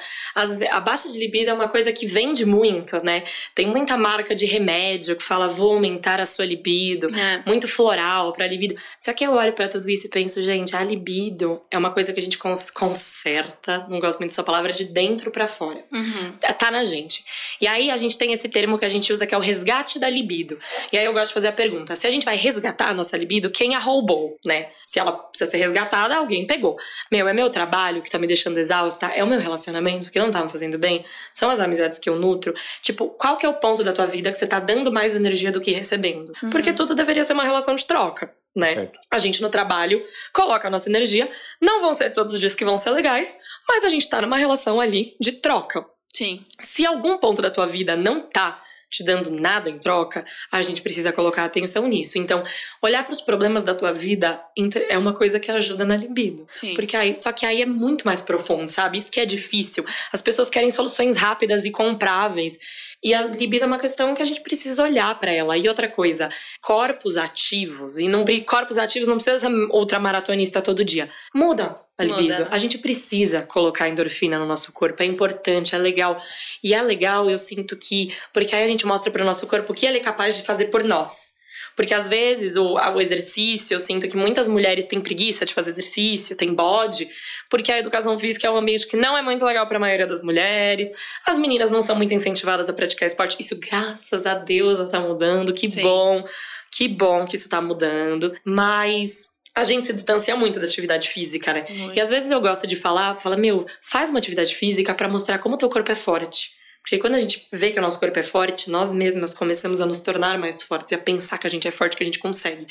Ve- 0.57 0.67
a 0.69 0.79
baixa 0.79 1.09
de 1.09 1.19
libido 1.19 1.49
é 1.49 1.53
uma 1.53 1.67
coisa 1.67 1.91
que 1.91 2.05
vende 2.07 2.45
muito, 2.45 3.03
né? 3.03 3.23
Tem 3.53 3.67
muita 3.67 3.97
marca 3.97 4.33
de 4.35 4.45
remédio 4.45 5.15
que 5.15 5.23
fala 5.23 5.47
vou 5.47 5.73
aumentar 5.73 6.19
a 6.21 6.25
sua 6.25 6.45
libido. 6.45 7.07
É. 7.15 7.43
Muito 7.45 7.67
floral 7.67 8.31
pra 8.33 8.47
libido. 8.47 8.75
Só 9.01 9.11
que 9.13 9.25
eu 9.25 9.31
olho 9.33 9.53
pra 9.53 9.67
tudo 9.67 9.89
isso 9.89 10.07
e 10.07 10.09
penso, 10.09 10.41
gente, 10.43 10.75
a 10.75 10.83
libido 10.83 11.61
é 11.69 11.77
uma 11.77 11.91
coisa 11.91 12.13
que 12.13 12.19
a 12.19 12.23
gente 12.23 12.37
cons- 12.37 12.69
conserta, 12.69 13.85
não 13.89 13.99
gosto 13.99 14.19
muito 14.19 14.31
dessa 14.31 14.43
palavra, 14.43 14.71
de 14.71 14.85
dentro 14.85 15.31
pra 15.31 15.47
fora. 15.47 15.83
Uhum. 15.91 16.33
tá 16.57 16.71
na 16.71 16.83
gente. 16.83 17.23
E 17.61 17.67
aí 17.67 17.89
a 17.91 17.97
gente 17.97 18.17
tem 18.17 18.31
esse 18.33 18.47
termo 18.49 18.77
que 18.77 18.85
a 18.85 18.89
gente 18.89 19.11
usa 19.11 19.25
que 19.27 19.33
é 19.33 19.37
o 19.37 19.41
resgate 19.41 19.99
da 19.99 20.09
libido. 20.09 20.57
E 20.91 20.97
aí 20.97 21.05
eu 21.05 21.13
gosto 21.13 21.27
de 21.29 21.33
fazer 21.33 21.47
a 21.49 21.51
pergunta: 21.51 21.95
se 21.95 22.07
a 22.07 22.09
gente 22.09 22.25
vai 22.25 22.35
resgatar 22.35 22.89
a 22.89 22.93
nossa 22.93 23.17
libido, 23.17 23.49
quem 23.49 23.75
a 23.75 23.79
roubou, 23.79 24.37
né? 24.45 24.67
Se 24.85 24.99
ela 24.99 25.11
precisa 25.11 25.49
ser 25.49 25.57
resgatada, 25.57 26.15
alguém 26.15 26.45
pegou. 26.47 26.75
Meu, 27.11 27.27
é 27.27 27.33
meu 27.33 27.49
trabalho 27.49 28.01
que 28.01 28.09
tá 28.09 28.17
me 28.17 28.27
deixando 28.27 28.55
exausta? 28.85 29.07
É 29.07 29.23
o 29.23 29.27
meu 29.27 29.39
relacionamento 29.39 30.11
que 30.11 30.19
não 30.19 30.31
tá 30.31 30.43
me 30.43 30.49
fazendo 30.49 30.77
bem? 30.77 31.03
São 31.33 31.49
as 31.49 31.59
amizades 31.59 31.99
que 31.99 32.09
eu 32.09 32.15
nutro? 32.15 32.53
Tipo, 32.81 33.09
qual 33.09 33.37
que 33.37 33.45
é 33.45 33.49
o 33.49 33.55
ponto 33.55 33.83
da 33.83 33.91
tua 33.91 34.05
vida 34.05 34.31
que 34.31 34.37
você 34.37 34.47
tá 34.47 34.59
dando 34.59 34.91
mais 34.91 35.15
energia 35.15 35.51
do 35.51 35.61
que 35.61 35.71
recebendo? 35.71 36.31
Porque 36.51 36.73
tudo 36.73 36.95
deveria 36.95 37.23
ser 37.23 37.33
uma 37.33 37.43
relação 37.43 37.75
de 37.75 37.85
troca. 37.85 38.33
Né? 38.55 38.73
Certo. 38.73 38.99
A 39.11 39.17
gente 39.17 39.41
no 39.41 39.49
trabalho 39.49 40.01
coloca 40.31 40.67
a 40.67 40.71
nossa 40.71 40.89
energia. 40.89 41.29
Não 41.61 41.81
vão 41.81 41.93
ser 41.93 42.11
todos 42.11 42.33
os 42.33 42.39
dias 42.39 42.55
que 42.55 42.63
vão 42.63 42.77
ser 42.77 42.91
legais, 42.91 43.37
mas 43.67 43.83
a 43.83 43.89
gente 43.89 44.09
tá 44.09 44.21
numa 44.21 44.37
relação 44.37 44.79
ali 44.79 45.15
de 45.19 45.33
troca. 45.33 45.85
Sim. 46.13 46.41
Se 46.61 46.85
algum 46.85 47.17
ponto 47.17 47.41
da 47.41 47.51
tua 47.51 47.67
vida 47.67 47.97
não 47.97 48.21
tá 48.21 48.57
te 48.95 49.03
dando 49.03 49.29
nada 49.29 49.69
em 49.69 49.77
troca, 49.77 50.25
a 50.51 50.61
gente 50.61 50.81
precisa 50.81 51.11
colocar 51.11 51.43
atenção 51.43 51.87
nisso. 51.87 52.17
Então, 52.17 52.43
olhar 52.81 53.03
para 53.03 53.13
os 53.13 53.21
problemas 53.21 53.63
da 53.63 53.75
tua 53.75 53.91
vida 53.91 54.41
é 54.89 54.97
uma 54.97 55.13
coisa 55.13 55.39
que 55.39 55.51
ajuda 55.51 55.85
na 55.85 55.97
libido. 55.97 56.47
Sim. 56.53 56.73
Porque 56.73 56.95
aí, 56.95 57.15
só 57.15 57.31
que 57.31 57.45
aí 57.45 57.61
é 57.61 57.65
muito 57.65 58.05
mais 58.05 58.21
profundo, 58.21 58.67
sabe? 58.67 58.97
Isso 58.97 59.11
que 59.11 59.19
é 59.19 59.25
difícil. 59.25 59.85
As 60.11 60.21
pessoas 60.21 60.49
querem 60.49 60.71
soluções 60.71 61.17
rápidas 61.17 61.65
e 61.65 61.71
compráveis. 61.71 62.57
E 63.05 63.13
a 63.13 63.21
libido 63.21 63.65
é 63.65 63.67
uma 63.67 63.77
questão 63.77 64.15
que 64.15 64.21
a 64.23 64.25
gente 64.25 64.41
precisa 64.41 64.81
olhar 64.81 65.13
para 65.19 65.31
ela. 65.31 65.55
E 65.55 65.69
outra 65.69 65.87
coisa, 65.87 66.27
corpos 66.59 67.17
ativos. 67.17 67.99
E 67.99 68.07
não, 68.07 68.25
corpos 68.43 68.79
ativos 68.79 69.07
não 69.07 69.17
precisa 69.17 69.37
ser 69.37 69.67
outra 69.69 69.99
maratonista 69.99 70.59
todo 70.59 70.83
dia. 70.83 71.07
Muda 71.31 71.79
a 71.95 72.03
Muda. 72.03 72.19
libido. 72.19 72.47
A 72.49 72.57
gente 72.57 72.79
precisa 72.79 73.43
colocar 73.43 73.87
endorfina 73.87 74.39
no 74.39 74.45
nosso 74.47 74.73
corpo. 74.73 75.03
É 75.03 75.05
importante, 75.05 75.75
é 75.75 75.77
legal. 75.77 76.19
E 76.63 76.73
é 76.73 76.81
legal, 76.81 77.29
eu 77.29 77.37
sinto 77.37 77.77
que. 77.77 78.11
Porque 78.33 78.55
aí 78.55 78.63
a 78.63 78.67
gente 78.67 78.87
mostra 78.87 79.11
pro 79.11 79.23
nosso 79.23 79.45
corpo 79.45 79.71
o 79.71 79.75
que 79.75 79.85
ele 79.85 79.97
é 79.97 80.01
capaz 80.01 80.35
de 80.35 80.41
fazer 80.41 80.71
por 80.71 80.83
nós. 80.83 81.34
Porque 81.75 81.93
às 81.93 82.07
vezes 82.07 82.55
o, 82.55 82.75
o 82.75 83.01
exercício, 83.01 83.75
eu 83.75 83.79
sinto 83.79 84.07
que 84.07 84.15
muitas 84.15 84.47
mulheres 84.47 84.85
têm 84.85 85.01
preguiça 85.01 85.45
de 85.45 85.53
fazer 85.53 85.71
exercício, 85.71 86.35
tem 86.35 86.53
bode, 86.53 87.09
porque 87.49 87.71
a 87.71 87.77
educação 87.77 88.17
física 88.17 88.47
é 88.47 88.51
um 88.51 88.57
ambiente 88.57 88.87
que 88.87 88.95
não 88.95 89.17
é 89.17 89.21
muito 89.21 89.43
legal 89.43 89.67
para 89.67 89.77
a 89.77 89.79
maioria 89.79 90.07
das 90.07 90.23
mulheres. 90.23 90.89
As 91.25 91.37
meninas 91.37 91.69
não 91.69 91.81
são 91.81 91.95
muito 91.95 92.13
incentivadas 92.13 92.69
a 92.69 92.73
praticar 92.73 93.07
esporte. 93.07 93.37
Isso, 93.39 93.59
graças 93.59 94.25
a 94.25 94.35
Deus, 94.35 94.89
tá 94.89 94.99
mudando. 94.99 95.53
Que 95.53 95.69
Sim. 95.69 95.81
bom, 95.81 96.23
que 96.71 96.87
bom 96.87 97.25
que 97.25 97.35
isso 97.35 97.49
tá 97.49 97.61
mudando. 97.61 98.33
Mas 98.43 99.35
a 99.53 99.63
gente 99.63 99.85
se 99.85 99.93
distancia 99.93 100.35
muito 100.35 100.59
da 100.59 100.65
atividade 100.65 101.07
física, 101.07 101.53
né? 101.53 101.65
E 101.93 102.01
às 102.01 102.09
vezes 102.09 102.29
eu 102.29 102.41
gosto 102.41 102.67
de 102.67 102.75
falar, 102.75 103.17
fala, 103.19 103.37
meu, 103.37 103.65
faz 103.81 104.09
uma 104.09 104.19
atividade 104.19 104.53
física 104.53 104.93
pra 104.93 105.07
mostrar 105.07 105.39
como 105.39 105.57
teu 105.57 105.69
corpo 105.69 105.91
é 105.91 105.95
forte. 105.95 106.49
Porque 106.85 106.99
quando 106.99 107.15
a 107.15 107.19
gente 107.19 107.47
vê 107.51 107.71
que 107.71 107.79
o 107.79 107.81
nosso 107.81 107.99
corpo 107.99 108.19
é 108.19 108.21
forte, 108.21 108.69
nós 108.69 108.93
mesmas 108.93 109.33
começamos 109.33 109.81
a 109.81 109.87
nos 109.87 110.01
tornar 110.01 110.37
mais 110.37 110.61
fortes 110.61 110.91
e 110.91 110.95
a 110.95 110.99
pensar 110.99 111.39
que 111.39 111.47
a 111.47 111.49
gente 111.49 111.67
é 111.67 111.71
forte, 111.71 111.97
que 111.97 112.03
a 112.03 112.05
gente 112.05 112.19
consegue. 112.19 112.67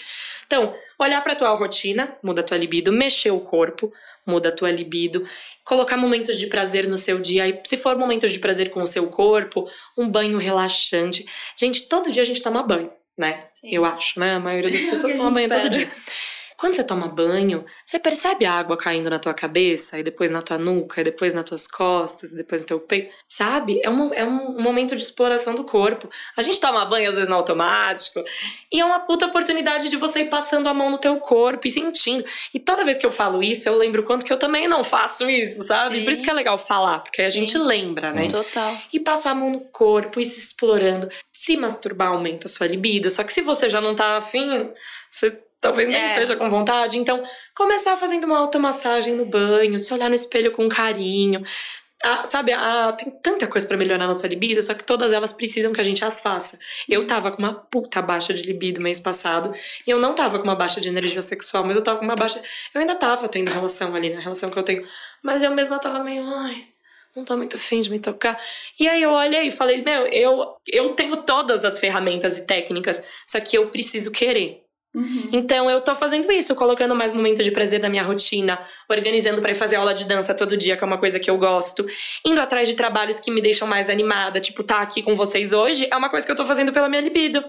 Então, 0.47 0.73
olhar 0.97 1.21
para 1.21 1.35
tua 1.35 1.53
rotina, 1.55 2.17
muda 2.23 2.41
a 2.41 2.45
tua 2.45 2.57
libido, 2.57 2.93
mexer 2.93 3.33
o 3.33 3.41
corpo, 3.41 3.93
muda 4.25 4.51
a 4.51 4.53
tua 4.53 4.71
libido, 4.71 5.27
colocar 5.65 5.97
momentos 5.97 6.39
de 6.39 6.47
prazer 6.47 6.87
no 6.87 6.97
seu 6.97 7.19
dia, 7.19 7.49
e 7.49 7.61
se 7.65 7.77
for 7.77 7.99
momentos 7.99 8.31
de 8.31 8.39
prazer 8.39 8.71
com 8.71 8.83
o 8.83 8.87
seu 8.87 9.09
corpo, 9.09 9.69
um 9.99 10.09
banho 10.09 10.39
relaxante. 10.39 11.27
Gente, 11.57 11.89
todo 11.89 12.13
dia 12.13 12.23
a 12.23 12.27
gente 12.27 12.41
toma 12.41 12.63
banho, 12.63 12.93
né? 13.19 13.47
Sim. 13.53 13.75
Eu 13.75 13.85
acho, 13.85 14.21
né? 14.21 14.37
A 14.37 14.41
maioria 14.41 14.71
das 14.71 14.85
pessoas 14.89 15.13
a 15.13 15.17
toma 15.17 15.33
banho 15.33 15.49
todo 15.49 15.69
espera. 15.69 15.69
dia. 15.71 15.91
Quando 16.57 16.75
você 16.75 16.85
toma 16.85 17.09
banho, 17.09 17.65
você 17.85 17.99
percebe 17.99 18.45
a 18.45 18.53
água 18.53 18.77
caindo 18.77 19.11
na 19.11 19.19
tua 19.19 19.35
cabeça, 19.35 19.99
e 19.99 20.03
depois 20.03 20.31
na 20.31 20.41
tua 20.41 20.59
nuca, 20.59 21.01
e 21.01 21.05
depois 21.05 21.35
nas 21.35 21.45
tuas 21.45 21.67
costas, 21.67 22.33
e 22.33 22.37
depois 22.37 22.63
no 22.63 22.69
teu 22.69 22.81
peito, 22.81 23.11
sabe? 23.29 23.81
É 23.83 23.91
um, 23.91 24.15
é 24.15 24.25
um 24.25 24.61
momento 24.61 24.95
de 24.97 25.03
exploração 25.03 25.55
do 25.55 25.65
corpo. 25.65 26.09
A 26.37 26.43
gente 26.43 26.61
toma 26.61 26.85
banho 26.85 27.09
às 27.09 27.17
vezes 27.17 27.29
no 27.29 27.37
automático, 27.37 28.23
e 28.73 28.81
é 28.81 28.85
uma 28.85 29.01
puta 29.01 29.27
oportunidade 29.27 29.89
de 29.89 29.97
você 29.97 30.21
ir 30.21 30.31
passando 30.31 30.69
a 30.69 30.75
mão 30.75 30.91
no 30.91 30.99
teu 30.99 31.17
corpo 31.17 31.67
e 31.67 31.71
sentindo. 31.71 32.25
E 32.53 32.59
toda 32.59 32.85
vez 32.85 32.97
que 32.97 33.07
eu 33.07 33.11
falo 33.11 33.43
isso, 33.43 33.69
eu 33.69 33.77
lembro 33.77 34.05
quanto 34.05 34.25
que 34.25 34.33
eu 34.33 34.39
também 34.39 34.69
não 34.69 34.85
faço 34.85 35.29
isso, 35.29 35.63
sabe? 35.65 35.99
Sim. 35.99 36.05
Por 36.05 36.13
isso 36.13 36.23
que 36.23 36.31
é 36.31 36.35
legal 36.35 36.57
falar, 36.57 37.01
porque 37.01 37.21
aí 37.21 37.29
a 37.29 37.31
Sim. 37.31 37.41
gente 37.41 37.59
lembra, 37.59 38.13
né? 38.13 38.29
Total. 38.29 38.77
e 38.93 39.01
passar 39.01 39.33
a 39.33 39.35
mão 39.35 39.51
no 39.51 39.61
corpo 39.61 40.21
e 40.21 40.25
se 40.25 40.39
explorando. 40.39 41.09
Se 41.33 41.57
masturbar 41.57 42.09
aumenta 42.09 42.47
a 42.47 42.49
sua 42.49 42.67
libido, 42.67 43.11
só 43.11 43.23
que 43.25 43.33
se 43.33 43.43
você 43.43 43.69
já 43.69 43.81
não 43.81 43.95
tá 43.95 44.17
afim, 44.17 44.71
você 45.11 45.39
talvez 45.65 45.89
nem 45.89 45.97
É. 45.97 46.09
esteja 46.13 46.37
com 46.37 46.49
vontade. 46.51 46.99
Então, 46.99 47.23
começar 47.57 47.97
fazendo 47.97 48.25
uma 48.25 48.39
automassagem 48.39 49.15
no 49.15 49.25
banho, 49.25 49.79
se 49.79 49.93
olhar 49.93 50.09
no 50.09 50.15
espelho 50.15 50.53
com 50.53 50.69
carinho. 50.69 51.43
Ah, 52.07 52.23
sabe, 52.27 52.53
ah, 52.53 52.93
tem 52.93 53.11
tanta 53.23 53.47
coisa 53.47 53.67
pra 53.67 53.79
melhorar 53.79 54.05
a 54.05 54.09
nossa 54.09 54.27
libido, 54.27 54.63
só 54.63 54.75
que 54.75 54.85
todas 54.85 55.11
elas 55.11 55.33
precisam 55.33 55.73
que 55.73 55.81
a 55.81 55.85
gente 55.85 56.05
as 56.05 56.21
faça. 56.21 56.59
Eu 56.87 57.07
tava 57.07 57.31
com 57.31 57.39
uma 57.39 57.55
puta 57.55 58.03
baixa 58.03 58.35
de 58.35 58.43
libido 58.43 58.79
mês 58.79 58.99
passado, 59.01 59.55
e 59.87 59.91
eu 59.91 59.99
não 59.99 60.13
tava 60.15 60.39
com 60.39 60.45
uma 60.45 60.55
baixa 60.55 60.83
de 60.83 60.89
energia 60.89 61.23
sexual, 61.23 61.65
mas 61.65 61.77
eu 61.77 61.83
tava 61.83 61.99
com 61.99 62.05
uma 62.05 62.15
baixa. 62.15 62.43
Eu 62.75 62.81
ainda 62.83 62.95
tava 62.95 63.27
tendo 63.27 63.49
relação 63.51 63.95
ali, 63.95 64.13
na 64.13 64.21
relação 64.21 64.51
que 64.51 64.59
eu 64.59 64.63
tenho. 64.63 64.85
Mas 65.23 65.43
eu 65.43 65.51
mesma 65.53 65.79
tava 65.79 66.05
meio, 66.05 66.23
ai, 66.27 66.67
não 67.17 67.25
tô 67.25 67.39
muito 67.39 67.57
afim 67.57 67.81
de 67.81 67.91
me 67.91 67.99
tocar. 67.99 68.39
E 68.79 68.87
aí 68.87 69.01
eu 69.01 69.13
olhei 69.13 69.47
e 69.47 69.51
falei, 69.51 69.83
meu, 69.83 70.07
eu, 70.09 70.57
eu 70.67 70.91
tenho 70.91 71.17
todas 71.19 71.65
as 71.65 71.79
ferramentas 71.79 72.37
e 72.37 72.45
técnicas, 72.45 73.03
só 73.27 73.41
que 73.41 73.57
eu 73.57 73.71
preciso 73.71 74.11
querer. 74.11 74.64
Uhum. 74.95 75.29
Então 75.33 75.69
eu 75.69 75.81
tô 75.81 75.95
fazendo 75.95 76.31
isso, 76.31 76.55
colocando 76.55 76.95
mais 76.95 77.13
momentos 77.13 77.45
de 77.45 77.51
prazer 77.51 77.81
na 77.81 77.89
minha 77.89 78.03
rotina, 78.03 78.59
organizando 78.89 79.43
pra 79.43 79.51
ir 79.51 79.55
fazer 79.55 79.77
aula 79.77 79.93
de 79.93 80.05
dança 80.05 80.33
todo 80.33 80.57
dia, 80.57 80.77
que 80.77 80.85
é 80.85 80.87
uma 80.87 80.99
coisa 80.99 81.19
que 81.19 81.29
eu 81.29 81.37
gosto, 81.37 81.85
indo 82.25 82.41
atrás 82.41 82.69
de 82.69 82.75
trabalhos 82.75 83.19
que 83.19 83.31
me 83.31 83.43
deixam 83.43 83.67
mais 83.67 83.91
animada, 83.91 84.39
tipo, 84.39 84.63
tá 84.63 84.81
aqui 84.81 85.03
com 85.03 85.15
vocês 85.15 85.53
hoje, 85.53 85.89
é 85.91 85.97
uma 85.97 86.09
coisa 86.09 86.25
que 86.25 86.31
eu 86.31 86.37
tô 86.37 86.47
fazendo 86.47 86.73
pela 86.73 86.89
minha 86.89 87.03
libido. 87.03 87.45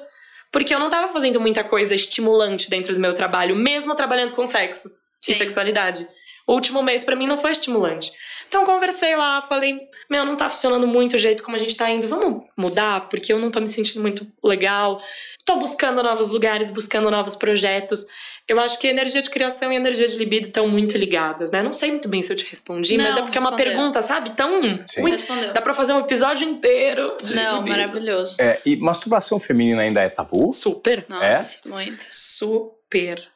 Porque 0.51 0.73
eu 0.73 0.79
não 0.79 0.89
tava 0.89 1.11
fazendo 1.11 1.39
muita 1.39 1.63
coisa 1.63 1.93
estimulante 1.93 2.69
dentro 2.69 2.93
do 2.93 2.99
meu 2.99 3.13
trabalho, 3.13 3.55
mesmo 3.55 3.93
trabalhando 3.93 4.33
com 4.33 4.45
sexo 4.45 4.89
Sim. 5.19 5.33
e 5.33 5.35
sexualidade. 5.35 6.07
O 6.47 6.53
último 6.53 6.81
mês 6.83 7.03
pra 7.03 7.15
mim 7.15 7.25
não 7.27 7.37
foi 7.37 7.51
estimulante. 7.51 8.11
Então 8.47 8.63
conversei 8.63 9.15
lá, 9.15 9.41
falei, 9.41 9.75
meu, 10.09 10.23
não 10.23 10.35
tá 10.35 10.47
funcionando 10.47 10.85
muito 10.87 11.13
o 11.15 11.17
jeito 11.17 11.41
como 11.43 11.55
a 11.57 11.59
gente 11.59 11.75
tá 11.75 11.89
indo, 11.89 12.07
vamos 12.07 12.43
mudar, 12.55 13.09
porque 13.09 13.33
eu 13.33 13.39
não 13.39 13.49
tô 13.49 13.59
me 13.59 13.67
sentindo 13.67 14.01
muito 14.01 14.25
legal. 14.43 15.01
Tô 15.45 15.55
buscando 15.55 16.03
novos 16.03 16.29
lugares, 16.29 16.69
buscando 16.69 17.09
novos 17.09 17.35
projetos. 17.35 18.05
Eu 18.47 18.59
acho 18.59 18.77
que 18.77 18.87
energia 18.87 19.23
de 19.23 19.29
criação 19.31 19.73
e 19.73 19.75
energia 19.75 20.07
de 20.07 20.15
libido 20.15 20.45
estão 20.47 20.67
muito 20.67 20.95
ligadas, 20.95 21.49
né? 21.49 21.63
Não 21.63 21.71
sei 21.71 21.89
muito 21.89 22.07
bem 22.07 22.21
se 22.21 22.31
eu 22.31 22.37
te 22.37 22.45
respondi, 22.47 22.95
mas 22.95 23.15
Não, 23.15 23.17
é 23.17 23.21
porque 23.23 23.39
é 23.39 23.41
uma 23.41 23.49
respondeu. 23.49 23.73
pergunta, 23.73 24.01
sabe? 24.03 24.29
Tão. 24.35 24.61
Sim. 24.87 25.01
Muito, 25.01 25.17
Respondeu. 25.17 25.51
dá 25.51 25.61
pra 25.61 25.73
fazer 25.73 25.93
um 25.93 25.99
episódio 26.01 26.47
inteiro 26.47 27.17
de 27.23 27.33
Não, 27.33 27.57
libido. 27.57 27.69
maravilhoso. 27.75 28.35
É, 28.39 28.61
e 28.63 28.75
masturbação 28.77 29.39
feminina 29.39 29.81
ainda 29.81 30.01
é 30.01 30.09
tabu? 30.09 30.53
Super. 30.53 31.03
Nossa, 31.09 31.59
muito. 31.65 32.05
Super, 32.11 32.84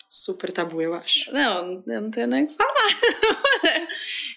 super 0.10 0.52
tabu, 0.52 0.82
eu 0.82 0.94
acho. 0.94 1.32
Não, 1.32 1.84
eu 1.88 2.02
não 2.02 2.12
tenho 2.12 2.28
nem 2.28 2.44
o 2.44 2.48
que 2.48 2.54
falar. 2.54 3.88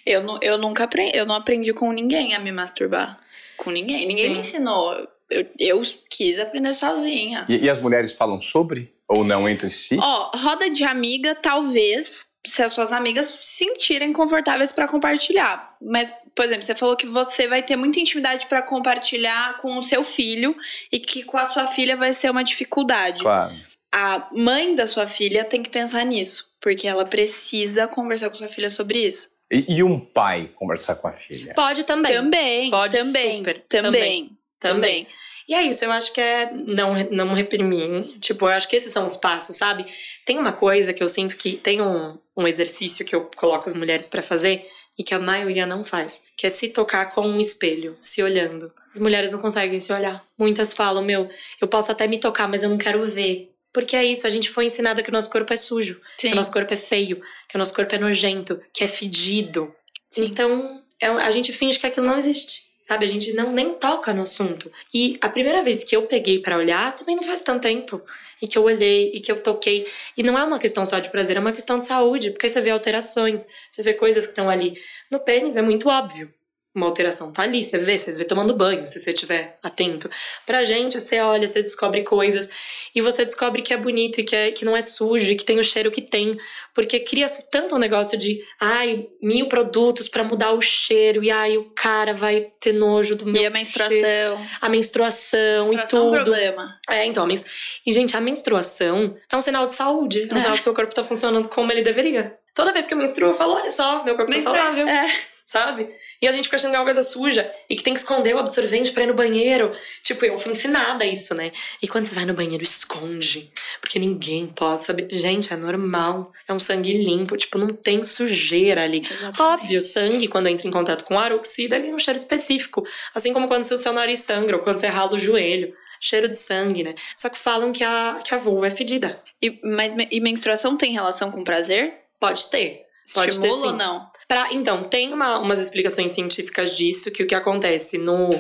eu, 0.06 0.22
nu- 0.22 0.38
eu 0.42 0.58
nunca 0.58 0.84
aprendi, 0.84 1.16
eu 1.16 1.26
não 1.26 1.34
aprendi 1.34 1.72
com 1.72 1.90
ninguém 1.92 2.34
a 2.34 2.38
me 2.38 2.52
masturbar. 2.52 3.18
Com 3.56 3.70
ninguém. 3.70 4.06
Ninguém 4.06 4.26
Sim. 4.26 4.32
me 4.32 4.38
ensinou. 4.38 5.08
Eu, 5.30 5.46
eu 5.58 5.82
quis 6.10 6.38
aprender 6.38 6.74
sozinha. 6.74 7.46
E, 7.48 7.64
e 7.64 7.70
as 7.70 7.78
mulheres 7.80 8.12
falam 8.12 8.40
sobre 8.40 8.92
ou 9.08 9.24
não 9.24 9.48
entre 9.48 9.70
si? 9.70 9.96
Ó, 10.00 10.30
roda 10.34 10.68
de 10.68 10.84
amiga, 10.84 11.34
talvez, 11.34 12.26
se 12.46 12.62
as 12.62 12.72
suas 12.72 12.92
amigas 12.92 13.26
se 13.26 13.64
sentirem 13.64 14.12
confortáveis 14.12 14.72
pra 14.72 14.88
compartilhar. 14.88 15.76
Mas, 15.80 16.12
por 16.34 16.44
exemplo, 16.44 16.62
você 16.62 16.74
falou 16.74 16.96
que 16.96 17.06
você 17.06 17.46
vai 17.46 17.62
ter 17.62 17.76
muita 17.76 18.00
intimidade 18.00 18.46
pra 18.46 18.62
compartilhar 18.62 19.56
com 19.58 19.76
o 19.78 19.82
seu 19.82 20.02
filho 20.04 20.54
e 20.90 20.98
que 20.98 21.22
com 21.22 21.36
a 21.38 21.46
sua 21.46 21.66
filha 21.66 21.96
vai 21.96 22.12
ser 22.12 22.30
uma 22.30 22.42
dificuldade. 22.44 23.22
Claro. 23.22 23.54
A 23.93 24.28
mãe 24.32 24.74
da 24.74 24.86
sua 24.86 25.07
filha 25.07 25.45
tem 25.45 25.62
que 25.62 25.68
pensar 25.68 26.05
nisso, 26.05 26.47
porque 26.61 26.88
ela 26.88 27.05
precisa 27.05 27.86
conversar 27.86 28.30
com 28.30 28.36
sua 28.36 28.49
filha 28.49 28.70
sobre 28.70 29.07
isso. 29.07 29.30
E, 29.53 29.76
e 29.76 29.82
um 29.82 30.01
pai 30.01 30.51
conversar 30.55 30.95
com 30.95 31.09
a 31.09 31.12
filha? 31.12 31.53
Pode 31.53 31.84
também. 31.84 32.14
Também, 32.14 32.70
Pode 32.70 32.99
também, 32.99 33.38
super, 33.38 33.61
também, 33.68 34.30
também. 34.59 35.07
E 35.47 35.55
é 35.55 35.62
isso, 35.62 35.84
eu 35.84 35.93
acho 35.93 36.12
que 36.12 36.20
é 36.20 36.51
não, 36.51 36.95
não 37.11 37.34
reprimir. 37.34 38.18
Tipo, 38.20 38.47
eu 38.47 38.53
acho 38.53 38.66
que 38.66 38.76
esses 38.76 38.93
são 38.93 39.05
os 39.05 39.16
passos, 39.16 39.57
sabe? 39.57 39.84
Tem 40.24 40.38
uma 40.38 40.53
coisa 40.53 40.95
que 40.95 41.03
eu 41.03 41.09
sinto 41.09 41.36
que 41.36 41.59
tem 41.59 41.82
um, 41.82 42.16
um 42.34 42.49
exercício 42.49 43.05
que 43.05 43.14
eu 43.14 43.28
coloco 43.36 43.68
as 43.68 43.74
mulheres 43.74 44.09
pra 44.09 44.22
fazer 44.22 44.64
e 44.99 45.03
que 45.03 45.14
a 45.14 45.18
maioria 45.18 45.66
não 45.66 45.84
faz, 45.84 46.22
que 46.36 46.47
é 46.47 46.49
se 46.49 46.68
tocar 46.68 47.11
com 47.11 47.26
um 47.26 47.40
espelho, 47.40 47.97
se 48.01 48.22
olhando. 48.22 48.72
As 48.95 49.01
mulheres 49.01 49.30
não 49.30 49.38
conseguem 49.38 49.80
se 49.80 49.93
olhar. 49.93 50.24
Muitas 50.38 50.72
falam, 50.72 51.03
meu, 51.03 51.28
eu 51.61 51.68
posso 51.68 51.90
até 51.90 52.07
me 52.07 52.18
tocar, 52.18 52.49
mas 52.49 52.62
eu 52.62 52.70
não 52.70 52.78
quero 52.78 53.05
ver. 53.07 53.51
Porque 53.72 53.96
é 53.96 54.04
isso, 54.04 54.26
a 54.26 54.30
gente 54.30 54.50
foi 54.50 54.66
ensinada 54.66 55.02
que 55.02 55.08
o 55.08 55.12
nosso 55.12 55.30
corpo 55.30 55.52
é 55.52 55.56
sujo, 55.56 56.00
que 56.18 56.22
Sim. 56.28 56.32
o 56.32 56.36
nosso 56.36 56.52
corpo 56.52 56.72
é 56.74 56.76
feio, 56.76 57.20
que 57.48 57.56
o 57.56 57.58
nosso 57.58 57.74
corpo 57.74 57.94
é 57.94 57.98
nojento, 57.98 58.60
que 58.72 58.84
é 58.84 58.88
fedido. 58.88 59.74
Sim. 60.10 60.26
Então, 60.26 60.82
é- 61.00 61.06
a 61.06 61.30
gente 61.30 61.52
finge 61.52 61.78
que 61.78 61.86
aquilo 61.86 62.06
não 62.06 62.16
existe. 62.18 62.70
Sabe, 62.88 63.04
a 63.06 63.08
gente 63.08 63.32
não 63.32 63.52
nem 63.52 63.72
toca 63.74 64.12
no 64.12 64.22
assunto. 64.22 64.70
E 64.92 65.16
a 65.22 65.28
primeira 65.28 65.62
vez 65.62 65.82
que 65.82 65.96
eu 65.96 66.02
peguei 66.02 66.40
pra 66.40 66.58
olhar 66.58 66.94
também 66.94 67.16
não 67.16 67.22
faz 67.22 67.40
tanto 67.40 67.62
tempo. 67.62 68.02
E 68.42 68.46
que 68.46 68.58
eu 68.58 68.64
olhei 68.64 69.10
e 69.14 69.20
que 69.20 69.32
eu 69.32 69.40
toquei. 69.40 69.86
E 70.16 70.22
não 70.22 70.38
é 70.38 70.44
uma 70.44 70.58
questão 70.58 70.84
só 70.84 70.98
de 70.98 71.08
prazer, 71.08 71.36
é 71.36 71.40
uma 71.40 71.52
questão 71.52 71.78
de 71.78 71.84
saúde. 71.84 72.32
Porque 72.32 72.48
você 72.48 72.60
vê 72.60 72.68
alterações, 72.70 73.46
você 73.70 73.82
vê 73.82 73.94
coisas 73.94 74.24
que 74.26 74.32
estão 74.32 74.50
ali. 74.50 74.74
No 75.10 75.20
pênis 75.20 75.56
é 75.56 75.62
muito 75.62 75.88
óbvio. 75.88 76.30
Uma 76.74 76.86
alteração 76.86 77.32
tá 77.32 77.42
ali, 77.42 77.62
você 77.62 77.78
vê, 77.78 77.96
você 77.96 78.12
vê 78.12 78.24
tomando 78.24 78.54
banho, 78.54 78.86
se 78.86 78.98
você 78.98 79.12
estiver 79.12 79.58
atento. 79.62 80.10
Pra 80.44 80.64
gente, 80.64 80.98
você 81.00 81.20
olha, 81.20 81.46
você 81.46 81.62
descobre 81.62 82.02
coisas. 82.02 82.50
E 82.95 83.01
você 83.01 83.24
descobre 83.24 83.62
que 83.62 83.72
é 83.72 83.76
bonito 83.76 84.20
e 84.20 84.24
que, 84.24 84.36
é, 84.36 84.51
que 84.51 84.64
não 84.64 84.76
é 84.76 84.82
sujo 84.82 85.30
e 85.30 85.34
que 85.34 85.45
tem 85.45 85.59
o 85.59 85.64
cheiro 85.64 85.90
que 85.90 86.03
tem. 86.03 86.36
Porque 86.74 87.01
cria-se 87.01 87.51
tanto 87.51 87.74
um 87.74 87.78
negócio 87.78 88.18
de, 88.18 88.43
ai, 88.61 89.07
mil 89.20 89.47
produtos 89.47 90.09
pra 90.09 90.22
mudar 90.24 90.53
o 90.53 90.61
cheiro. 90.61 91.24
E 91.24 91.30
ai, 91.30 91.57
o 91.57 91.64
cara 91.70 92.12
vai 92.12 92.49
ter 92.61 92.72
nojo 92.72 93.16
do 93.16 93.24
meu 93.24 93.34
E 93.34 93.38
a 93.38 93.40
cheiro. 93.40 93.55
menstruação. 93.55 94.47
A 94.61 94.68
menstruação, 94.68 95.64
menstruação 95.64 95.99
é 95.99 96.03
e 96.03 96.07
um 96.07 96.11
tudo. 96.11 96.22
problema. 96.24 96.78
É, 96.90 97.07
então, 97.07 97.26
mens... 97.26 97.45
e 97.86 97.93
gente, 97.93 98.16
a 98.16 98.20
menstruação 98.20 99.16
é 99.30 99.36
um 99.36 99.40
sinal 99.40 99.66
de 99.66 99.72
saúde. 99.72 100.28
É 100.30 100.34
um 100.34 100.36
É. 100.36 100.40
sinal 100.40 100.57
que 100.57 100.62
seu 100.62 100.74
corpo 100.74 100.95
tá 100.95 101.03
funcionando 101.03 101.49
como 101.49 101.72
ele 101.72 101.82
deveria. 101.82 102.36
Toda 102.55 102.72
vez 102.72 102.86
que 102.86 102.93
eu 102.93 102.99
menstruo, 102.99 103.30
eu 103.30 103.34
falo, 103.34 103.55
olha 103.55 103.70
só, 103.70 104.05
meu 104.05 104.14
corpo 104.14 104.30
tá 104.30 104.38
saudável 104.40 104.86
É. 104.86 105.07
sabe? 105.53 105.88
E 106.20 106.26
a 106.26 106.32
gente 106.32 106.44
fica 106.44 106.57
achando 106.57 106.70
que 106.70 106.76
é 106.76 106.78
uma 106.78 106.86
coisa 106.86 107.03
suja 107.03 107.50
e 107.68 107.76
que 107.76 107.82
tem 107.82 107.92
que 107.92 108.00
esconder 108.00 108.34
o 108.34 108.38
absorvente 108.38 108.90
pra 108.90 109.05
ir 109.05 109.07
no 109.07 109.14
banheiro. 109.14 109.72
Tipo, 110.03 110.24
eu 110.24 110.38
fui 110.38 110.53
ensinada 110.53 111.05
isso, 111.05 111.34
né? 111.34 111.53
E 111.82 111.86
quando 111.86 112.07
você 112.07 112.14
vai 112.14 112.24
no 112.24 112.32
banheiro, 112.32 112.64
esconde. 112.64 113.53
Porque 113.80 113.98
ninguém 113.98 114.46
pode 114.46 114.84
saber. 114.84 115.09
Gente, 115.11 115.53
é 115.53 115.57
normal. 115.57 116.32
É 116.48 116.53
um 116.53 116.59
sangue 116.59 116.92
limpo, 117.05 117.36
tipo, 117.36 117.59
não 117.59 117.68
tem 117.68 118.03
sujeira 118.03 118.82
ali. 118.82 119.07
Óbvio, 119.38 119.82
sangue, 119.82 120.26
quando 120.26 120.48
entra 120.48 120.66
em 120.66 120.70
contato 120.70 121.05
com 121.05 121.18
ar, 121.18 121.32
oxida 121.32 121.78
tem 121.78 121.94
um 121.94 121.98
cheiro 121.98 122.18
específico. 122.18 122.82
Assim 123.14 123.32
como 123.32 123.46
quando 123.46 123.62
o 123.64 123.78
seu 123.78 123.92
nariz 123.92 124.20
sangra 124.20 124.57
ou 124.57 124.62
quando 124.62 124.78
você 124.78 124.86
rala 124.86 125.14
o 125.14 125.18
joelho. 125.18 125.72
Cheiro 126.00 126.28
de 126.28 126.36
sangue, 126.36 126.82
né? 126.82 126.94
Só 127.14 127.28
que 127.28 127.38
falam 127.38 127.70
que 127.72 127.84
a, 127.84 128.20
que 128.24 128.34
a 128.34 128.38
vulva 128.38 128.66
é 128.66 128.70
fedida. 128.70 129.22
E, 129.40 129.61
mas 129.62 129.94
e 130.11 130.20
menstruação 130.20 130.76
tem 130.76 130.92
relação 130.92 131.30
com 131.30 131.44
prazer? 131.44 131.94
Pode 132.18 132.46
ter. 132.48 132.86
Pode 133.14 133.38
ter, 133.38 133.46
Estimula 133.46 133.66
ou 133.66 133.70
sim. 133.70 133.76
não? 133.76 134.11
Pra, 134.33 134.49
então, 134.51 134.85
tem 134.85 135.12
uma- 135.12 135.39
umas 135.39 135.59
explicações 135.59 136.12
científicas 136.12 136.74
disso, 136.74 137.11
que 137.11 137.22
o 137.22 137.26
que 137.26 137.35
acontece 137.35 137.99
no. 137.99 138.30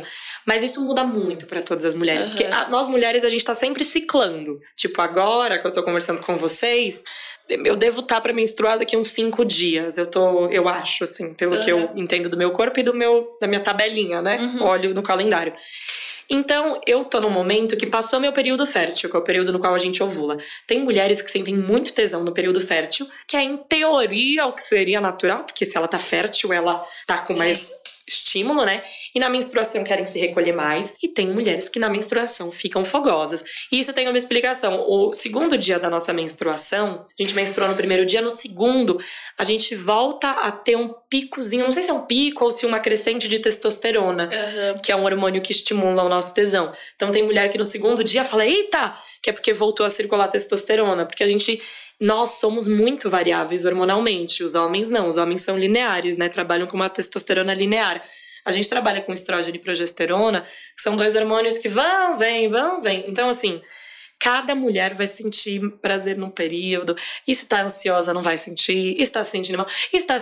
Mas 0.46 0.62
isso 0.62 0.80
muda 0.82 1.04
muito 1.04 1.44
pra 1.44 1.60
todas 1.60 1.84
as 1.84 1.92
mulheres. 1.92 2.28
Aham. 2.28 2.36
Porque 2.36 2.50
a- 2.50 2.66
nós 2.70 2.88
mulheres, 2.88 3.24
a 3.24 3.28
gente 3.28 3.44
tá 3.44 3.52
sempre 3.54 3.84
ciclando. 3.84 4.58
Tipo, 4.74 5.02
agora 5.02 5.58
que 5.58 5.66
eu 5.66 5.70
tô 5.70 5.82
conversando 5.82 6.22
com 6.22 6.38
vocês, 6.38 7.04
eu 7.46 7.76
devo 7.76 8.00
estar 8.00 8.22
pra 8.22 8.32
menstruar 8.32 8.78
daqui 8.78 8.96
uns 8.96 9.10
cinco 9.10 9.44
dias. 9.44 9.98
Eu 9.98 10.06
tô, 10.06 10.46
eu 10.48 10.66
acho, 10.66 11.04
assim, 11.04 11.34
pelo 11.34 11.60
que 11.60 11.70
eu 11.70 11.90
entendo 11.94 12.30
do 12.30 12.38
meu 12.38 12.52
corpo 12.52 12.80
e 12.80 12.82
do 12.82 12.94
meu, 12.94 13.36
da 13.38 13.46
minha 13.46 13.60
tabelinha, 13.60 14.22
né? 14.22 14.38
Uhum. 14.38 14.62
Olho 14.64 14.94
no 14.94 15.02
calendário. 15.02 15.52
Então, 16.32 16.80
eu 16.86 17.04
tô 17.04 17.20
num 17.20 17.28
momento 17.28 17.76
que 17.76 17.84
passou 17.84 18.18
meu 18.18 18.32
período 18.32 18.64
fértil, 18.64 19.10
que 19.10 19.14
é 19.14 19.18
o 19.18 19.22
período 19.22 19.52
no 19.52 19.58
qual 19.58 19.74
a 19.74 19.78
gente 19.78 20.02
ovula. 20.02 20.38
Tem 20.66 20.82
mulheres 20.82 21.20
que 21.20 21.30
sentem 21.30 21.54
muito 21.54 21.92
tesão 21.92 22.24
no 22.24 22.32
período 22.32 22.58
fértil, 22.58 23.06
que 23.28 23.36
é 23.36 23.42
em 23.42 23.58
teoria 23.58 24.46
o 24.46 24.54
que 24.54 24.62
seria 24.62 24.98
natural, 24.98 25.44
porque 25.44 25.66
se 25.66 25.76
ela 25.76 25.86
tá 25.86 25.98
fértil, 25.98 26.50
ela 26.50 26.82
tá 27.06 27.18
com 27.18 27.34
Sim. 27.34 27.42
Estímulo, 28.06 28.64
né? 28.64 28.82
E 29.14 29.20
na 29.20 29.28
menstruação 29.28 29.84
querem 29.84 30.06
se 30.06 30.18
recolher 30.18 30.52
mais. 30.52 30.96
E 31.02 31.08
tem 31.08 31.28
mulheres 31.28 31.68
que 31.68 31.78
na 31.78 31.88
menstruação 31.88 32.50
ficam 32.50 32.84
fogosas. 32.84 33.44
E 33.70 33.78
isso 33.78 33.92
tem 33.92 34.08
uma 34.08 34.18
explicação. 34.18 34.84
O 34.88 35.12
segundo 35.12 35.56
dia 35.56 35.78
da 35.78 35.88
nossa 35.88 36.12
menstruação, 36.12 37.06
a 37.18 37.22
gente 37.22 37.34
menstruou 37.34 37.68
no 37.68 37.76
primeiro 37.76 38.04
dia, 38.04 38.20
no 38.20 38.30
segundo, 38.30 38.98
a 39.38 39.44
gente 39.44 39.74
volta 39.74 40.30
a 40.30 40.50
ter 40.50 40.76
um 40.76 40.94
picozinho, 41.08 41.64
não 41.64 41.72
sei 41.72 41.82
se 41.82 41.90
é 41.90 41.92
um 41.92 42.06
pico 42.06 42.44
ou 42.44 42.50
se 42.50 42.66
uma 42.66 42.80
crescente 42.80 43.28
de 43.28 43.38
testosterona, 43.38 44.28
Aham. 44.32 44.78
que 44.82 44.90
é 44.90 44.96
um 44.96 45.04
hormônio 45.04 45.42
que 45.42 45.52
estimula 45.52 46.02
o 46.02 46.08
nosso 46.08 46.34
tesão. 46.34 46.72
Então 46.96 47.10
tem 47.10 47.22
mulher 47.22 47.48
que 47.50 47.58
no 47.58 47.64
segundo 47.64 48.02
dia 48.02 48.24
fala, 48.24 48.46
eita, 48.46 48.94
que 49.22 49.30
é 49.30 49.32
porque 49.32 49.52
voltou 49.52 49.84
a 49.86 49.90
circular 49.90 50.28
testosterona, 50.28 51.06
porque 51.06 51.22
a 51.22 51.28
gente 51.28 51.60
nós 52.00 52.30
somos 52.30 52.66
muito 52.66 53.08
variáveis 53.08 53.64
hormonalmente, 53.64 54.42
os 54.42 54.54
homens 54.54 54.90
não, 54.90 55.08
os 55.08 55.16
homens 55.16 55.42
são 55.42 55.58
lineares, 55.58 56.18
né? 56.18 56.28
Trabalham 56.28 56.66
com 56.66 56.76
uma 56.76 56.88
testosterona 56.88 57.54
linear. 57.54 58.02
A 58.44 58.50
gente 58.50 58.68
trabalha 58.68 59.00
com 59.00 59.12
estrógeno 59.12 59.54
e 59.54 59.60
progesterona, 59.60 60.42
que 60.74 60.82
são 60.82 60.96
dois 60.96 61.14
hormônios 61.14 61.58
que 61.58 61.68
vão, 61.68 62.16
vêm, 62.16 62.48
vão, 62.48 62.80
vêm. 62.80 63.04
Então, 63.06 63.28
assim, 63.28 63.62
cada 64.18 64.54
mulher 64.54 64.94
vai 64.94 65.06
sentir 65.06 65.60
prazer 65.80 66.16
num 66.16 66.30
período, 66.30 66.96
e 67.26 67.34
se 67.34 67.48
tá 67.48 67.62
ansiosa 67.62 68.14
não 68.14 68.22
vai 68.22 68.38
sentir, 68.38 68.94
e 68.96 69.04
se 69.04 69.10
tá 69.10 69.24
sentindo 69.24 69.58
mal, 69.58 69.66
e 69.92 70.00
se 70.00 70.06
tá, 70.06 70.16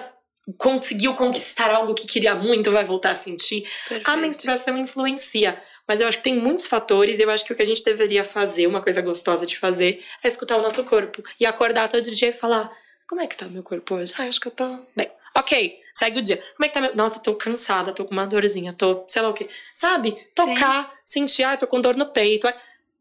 conseguiu 0.57 1.15
conquistar 1.15 1.71
algo 1.71 1.95
que 1.95 2.07
queria 2.07 2.35
muito, 2.35 2.71
vai 2.71 2.85
voltar 2.85 3.11
a 3.11 3.15
sentir. 3.15 3.69
Perfeito. 3.89 4.11
A 4.11 4.17
menstruação 4.17 4.77
influencia, 4.79 5.59
mas 5.87 6.01
eu 6.01 6.09
acho 6.09 6.19
que 6.19 6.25
tem 6.25 6.37
muitos 6.37 6.67
fatores 6.67 7.19
e 7.19 7.23
eu 7.23 7.31
acho 7.31 7.45
que 7.45 7.53
o 7.53 7.57
que 7.57 7.63
a 7.63 7.67
gente 7.67 7.85
deveria 7.85 8.25
fazer, 8.25 8.67
uma 8.67 8.81
coisa 8.81 9.03
gostosa 9.03 9.45
de 9.45 9.59
fazer, 9.59 10.03
é 10.23 10.29
escutar 10.29 10.57
o 10.57 10.63
nosso 10.63 10.83
corpo 10.85 11.23
e 11.39 11.47
acordar 11.47 11.89
todo 11.89 12.11
dia 12.11 12.29
e 12.29 12.33
falar: 12.33 12.71
como 13.09 13.21
é 13.21 13.27
que 13.27 13.37
tá 13.37 13.47
meu 13.47 13.63
corpo 13.63 13.97
hoje? 13.97 14.15
Ah, 14.19 14.25
acho 14.25 14.41
que 14.41 14.49
eu 14.49 14.53
tô 14.53 14.79
bem. 14.97 15.11
Ok, 15.37 15.79
segue 15.93 16.19
o 16.19 16.23
dia. 16.23 16.43
Como 16.57 16.65
é 16.65 16.69
que 16.69 16.75
tá 16.75 16.81
meu. 16.81 16.97
Nossa, 16.97 17.21
tô 17.21 17.35
cansada, 17.35 17.93
tô 17.93 18.05
com 18.05 18.13
uma 18.13 18.27
dorzinha, 18.27 18.73
tô 18.73 19.05
sei 19.07 19.23
lá 19.23 19.29
o 19.29 19.35
quê. 19.35 19.49
Sabe? 19.75 20.17
Tocar, 20.35 20.91
sentir, 21.05 21.45
ah, 21.45 21.57
tô 21.57 21.67
com 21.67 21.81
dor 21.81 21.97
no 21.97 22.07
peito. 22.07 22.49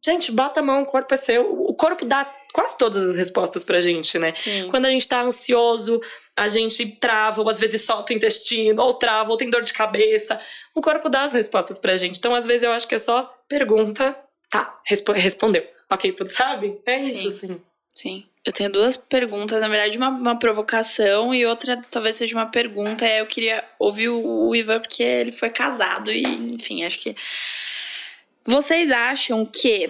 Gente, 0.03 0.31
bota 0.31 0.59
a 0.59 0.63
mão, 0.63 0.83
o 0.83 0.85
corpo 0.85 1.13
é 1.13 1.17
seu. 1.17 1.51
O 1.51 1.73
corpo 1.73 2.05
dá 2.05 2.25
quase 2.53 2.77
todas 2.77 3.09
as 3.09 3.15
respostas 3.15 3.63
pra 3.63 3.81
gente, 3.81 4.17
né? 4.17 4.33
Sim. 4.33 4.67
Quando 4.69 4.85
a 4.85 4.89
gente 4.89 5.07
tá 5.07 5.21
ansioso, 5.21 6.01
a 6.39 6.47
gente 6.47 6.85
trava, 6.85 7.41
ou 7.41 7.49
às 7.49 7.59
vezes 7.59 7.81
solta 7.81 8.13
o 8.13 8.15
intestino, 8.15 8.81
ou 8.81 8.93
trava, 8.93 9.29
ou 9.31 9.37
tem 9.37 9.49
dor 9.49 9.61
de 9.61 9.73
cabeça. 9.73 10.39
O 10.73 10.81
corpo 10.81 11.09
dá 11.09 11.23
as 11.23 11.33
respostas 11.33 11.77
pra 11.79 11.97
gente. 11.97 12.17
Então, 12.17 12.33
às 12.33 12.45
vezes, 12.45 12.63
eu 12.63 12.71
acho 12.71 12.87
que 12.87 12.95
é 12.95 12.99
só 12.99 13.23
pergunta, 13.47 14.15
tá, 14.49 14.79
respo- 14.85 15.11
respondeu. 15.13 15.65
Ok, 15.89 16.11
tudo 16.13 16.29
sabe? 16.31 16.79
É 16.85 17.01
Sim. 17.01 17.11
isso, 17.11 17.31
sim. 17.31 17.61
Sim. 17.93 18.25
Eu 18.45 18.53
tenho 18.53 18.71
duas 18.71 18.95
perguntas, 18.95 19.61
na 19.61 19.67
verdade, 19.67 19.97
uma, 19.97 20.09
uma 20.09 20.39
provocação 20.39 21.33
e 21.35 21.45
outra 21.45 21.83
talvez 21.91 22.15
seja 22.15 22.33
uma 22.35 22.45
pergunta. 22.45 23.05
Eu 23.05 23.25
queria 23.27 23.63
ouvir 23.77 24.07
o, 24.07 24.47
o 24.47 24.55
Ivan, 24.55 24.79
porque 24.79 25.03
ele 25.03 25.31
foi 25.33 25.49
casado 25.49 26.09
e, 26.11 26.21
enfim, 26.23 26.83
acho 26.85 26.99
que. 26.99 27.15
Vocês 28.45 28.89
acham 28.91 29.45
que 29.45 29.89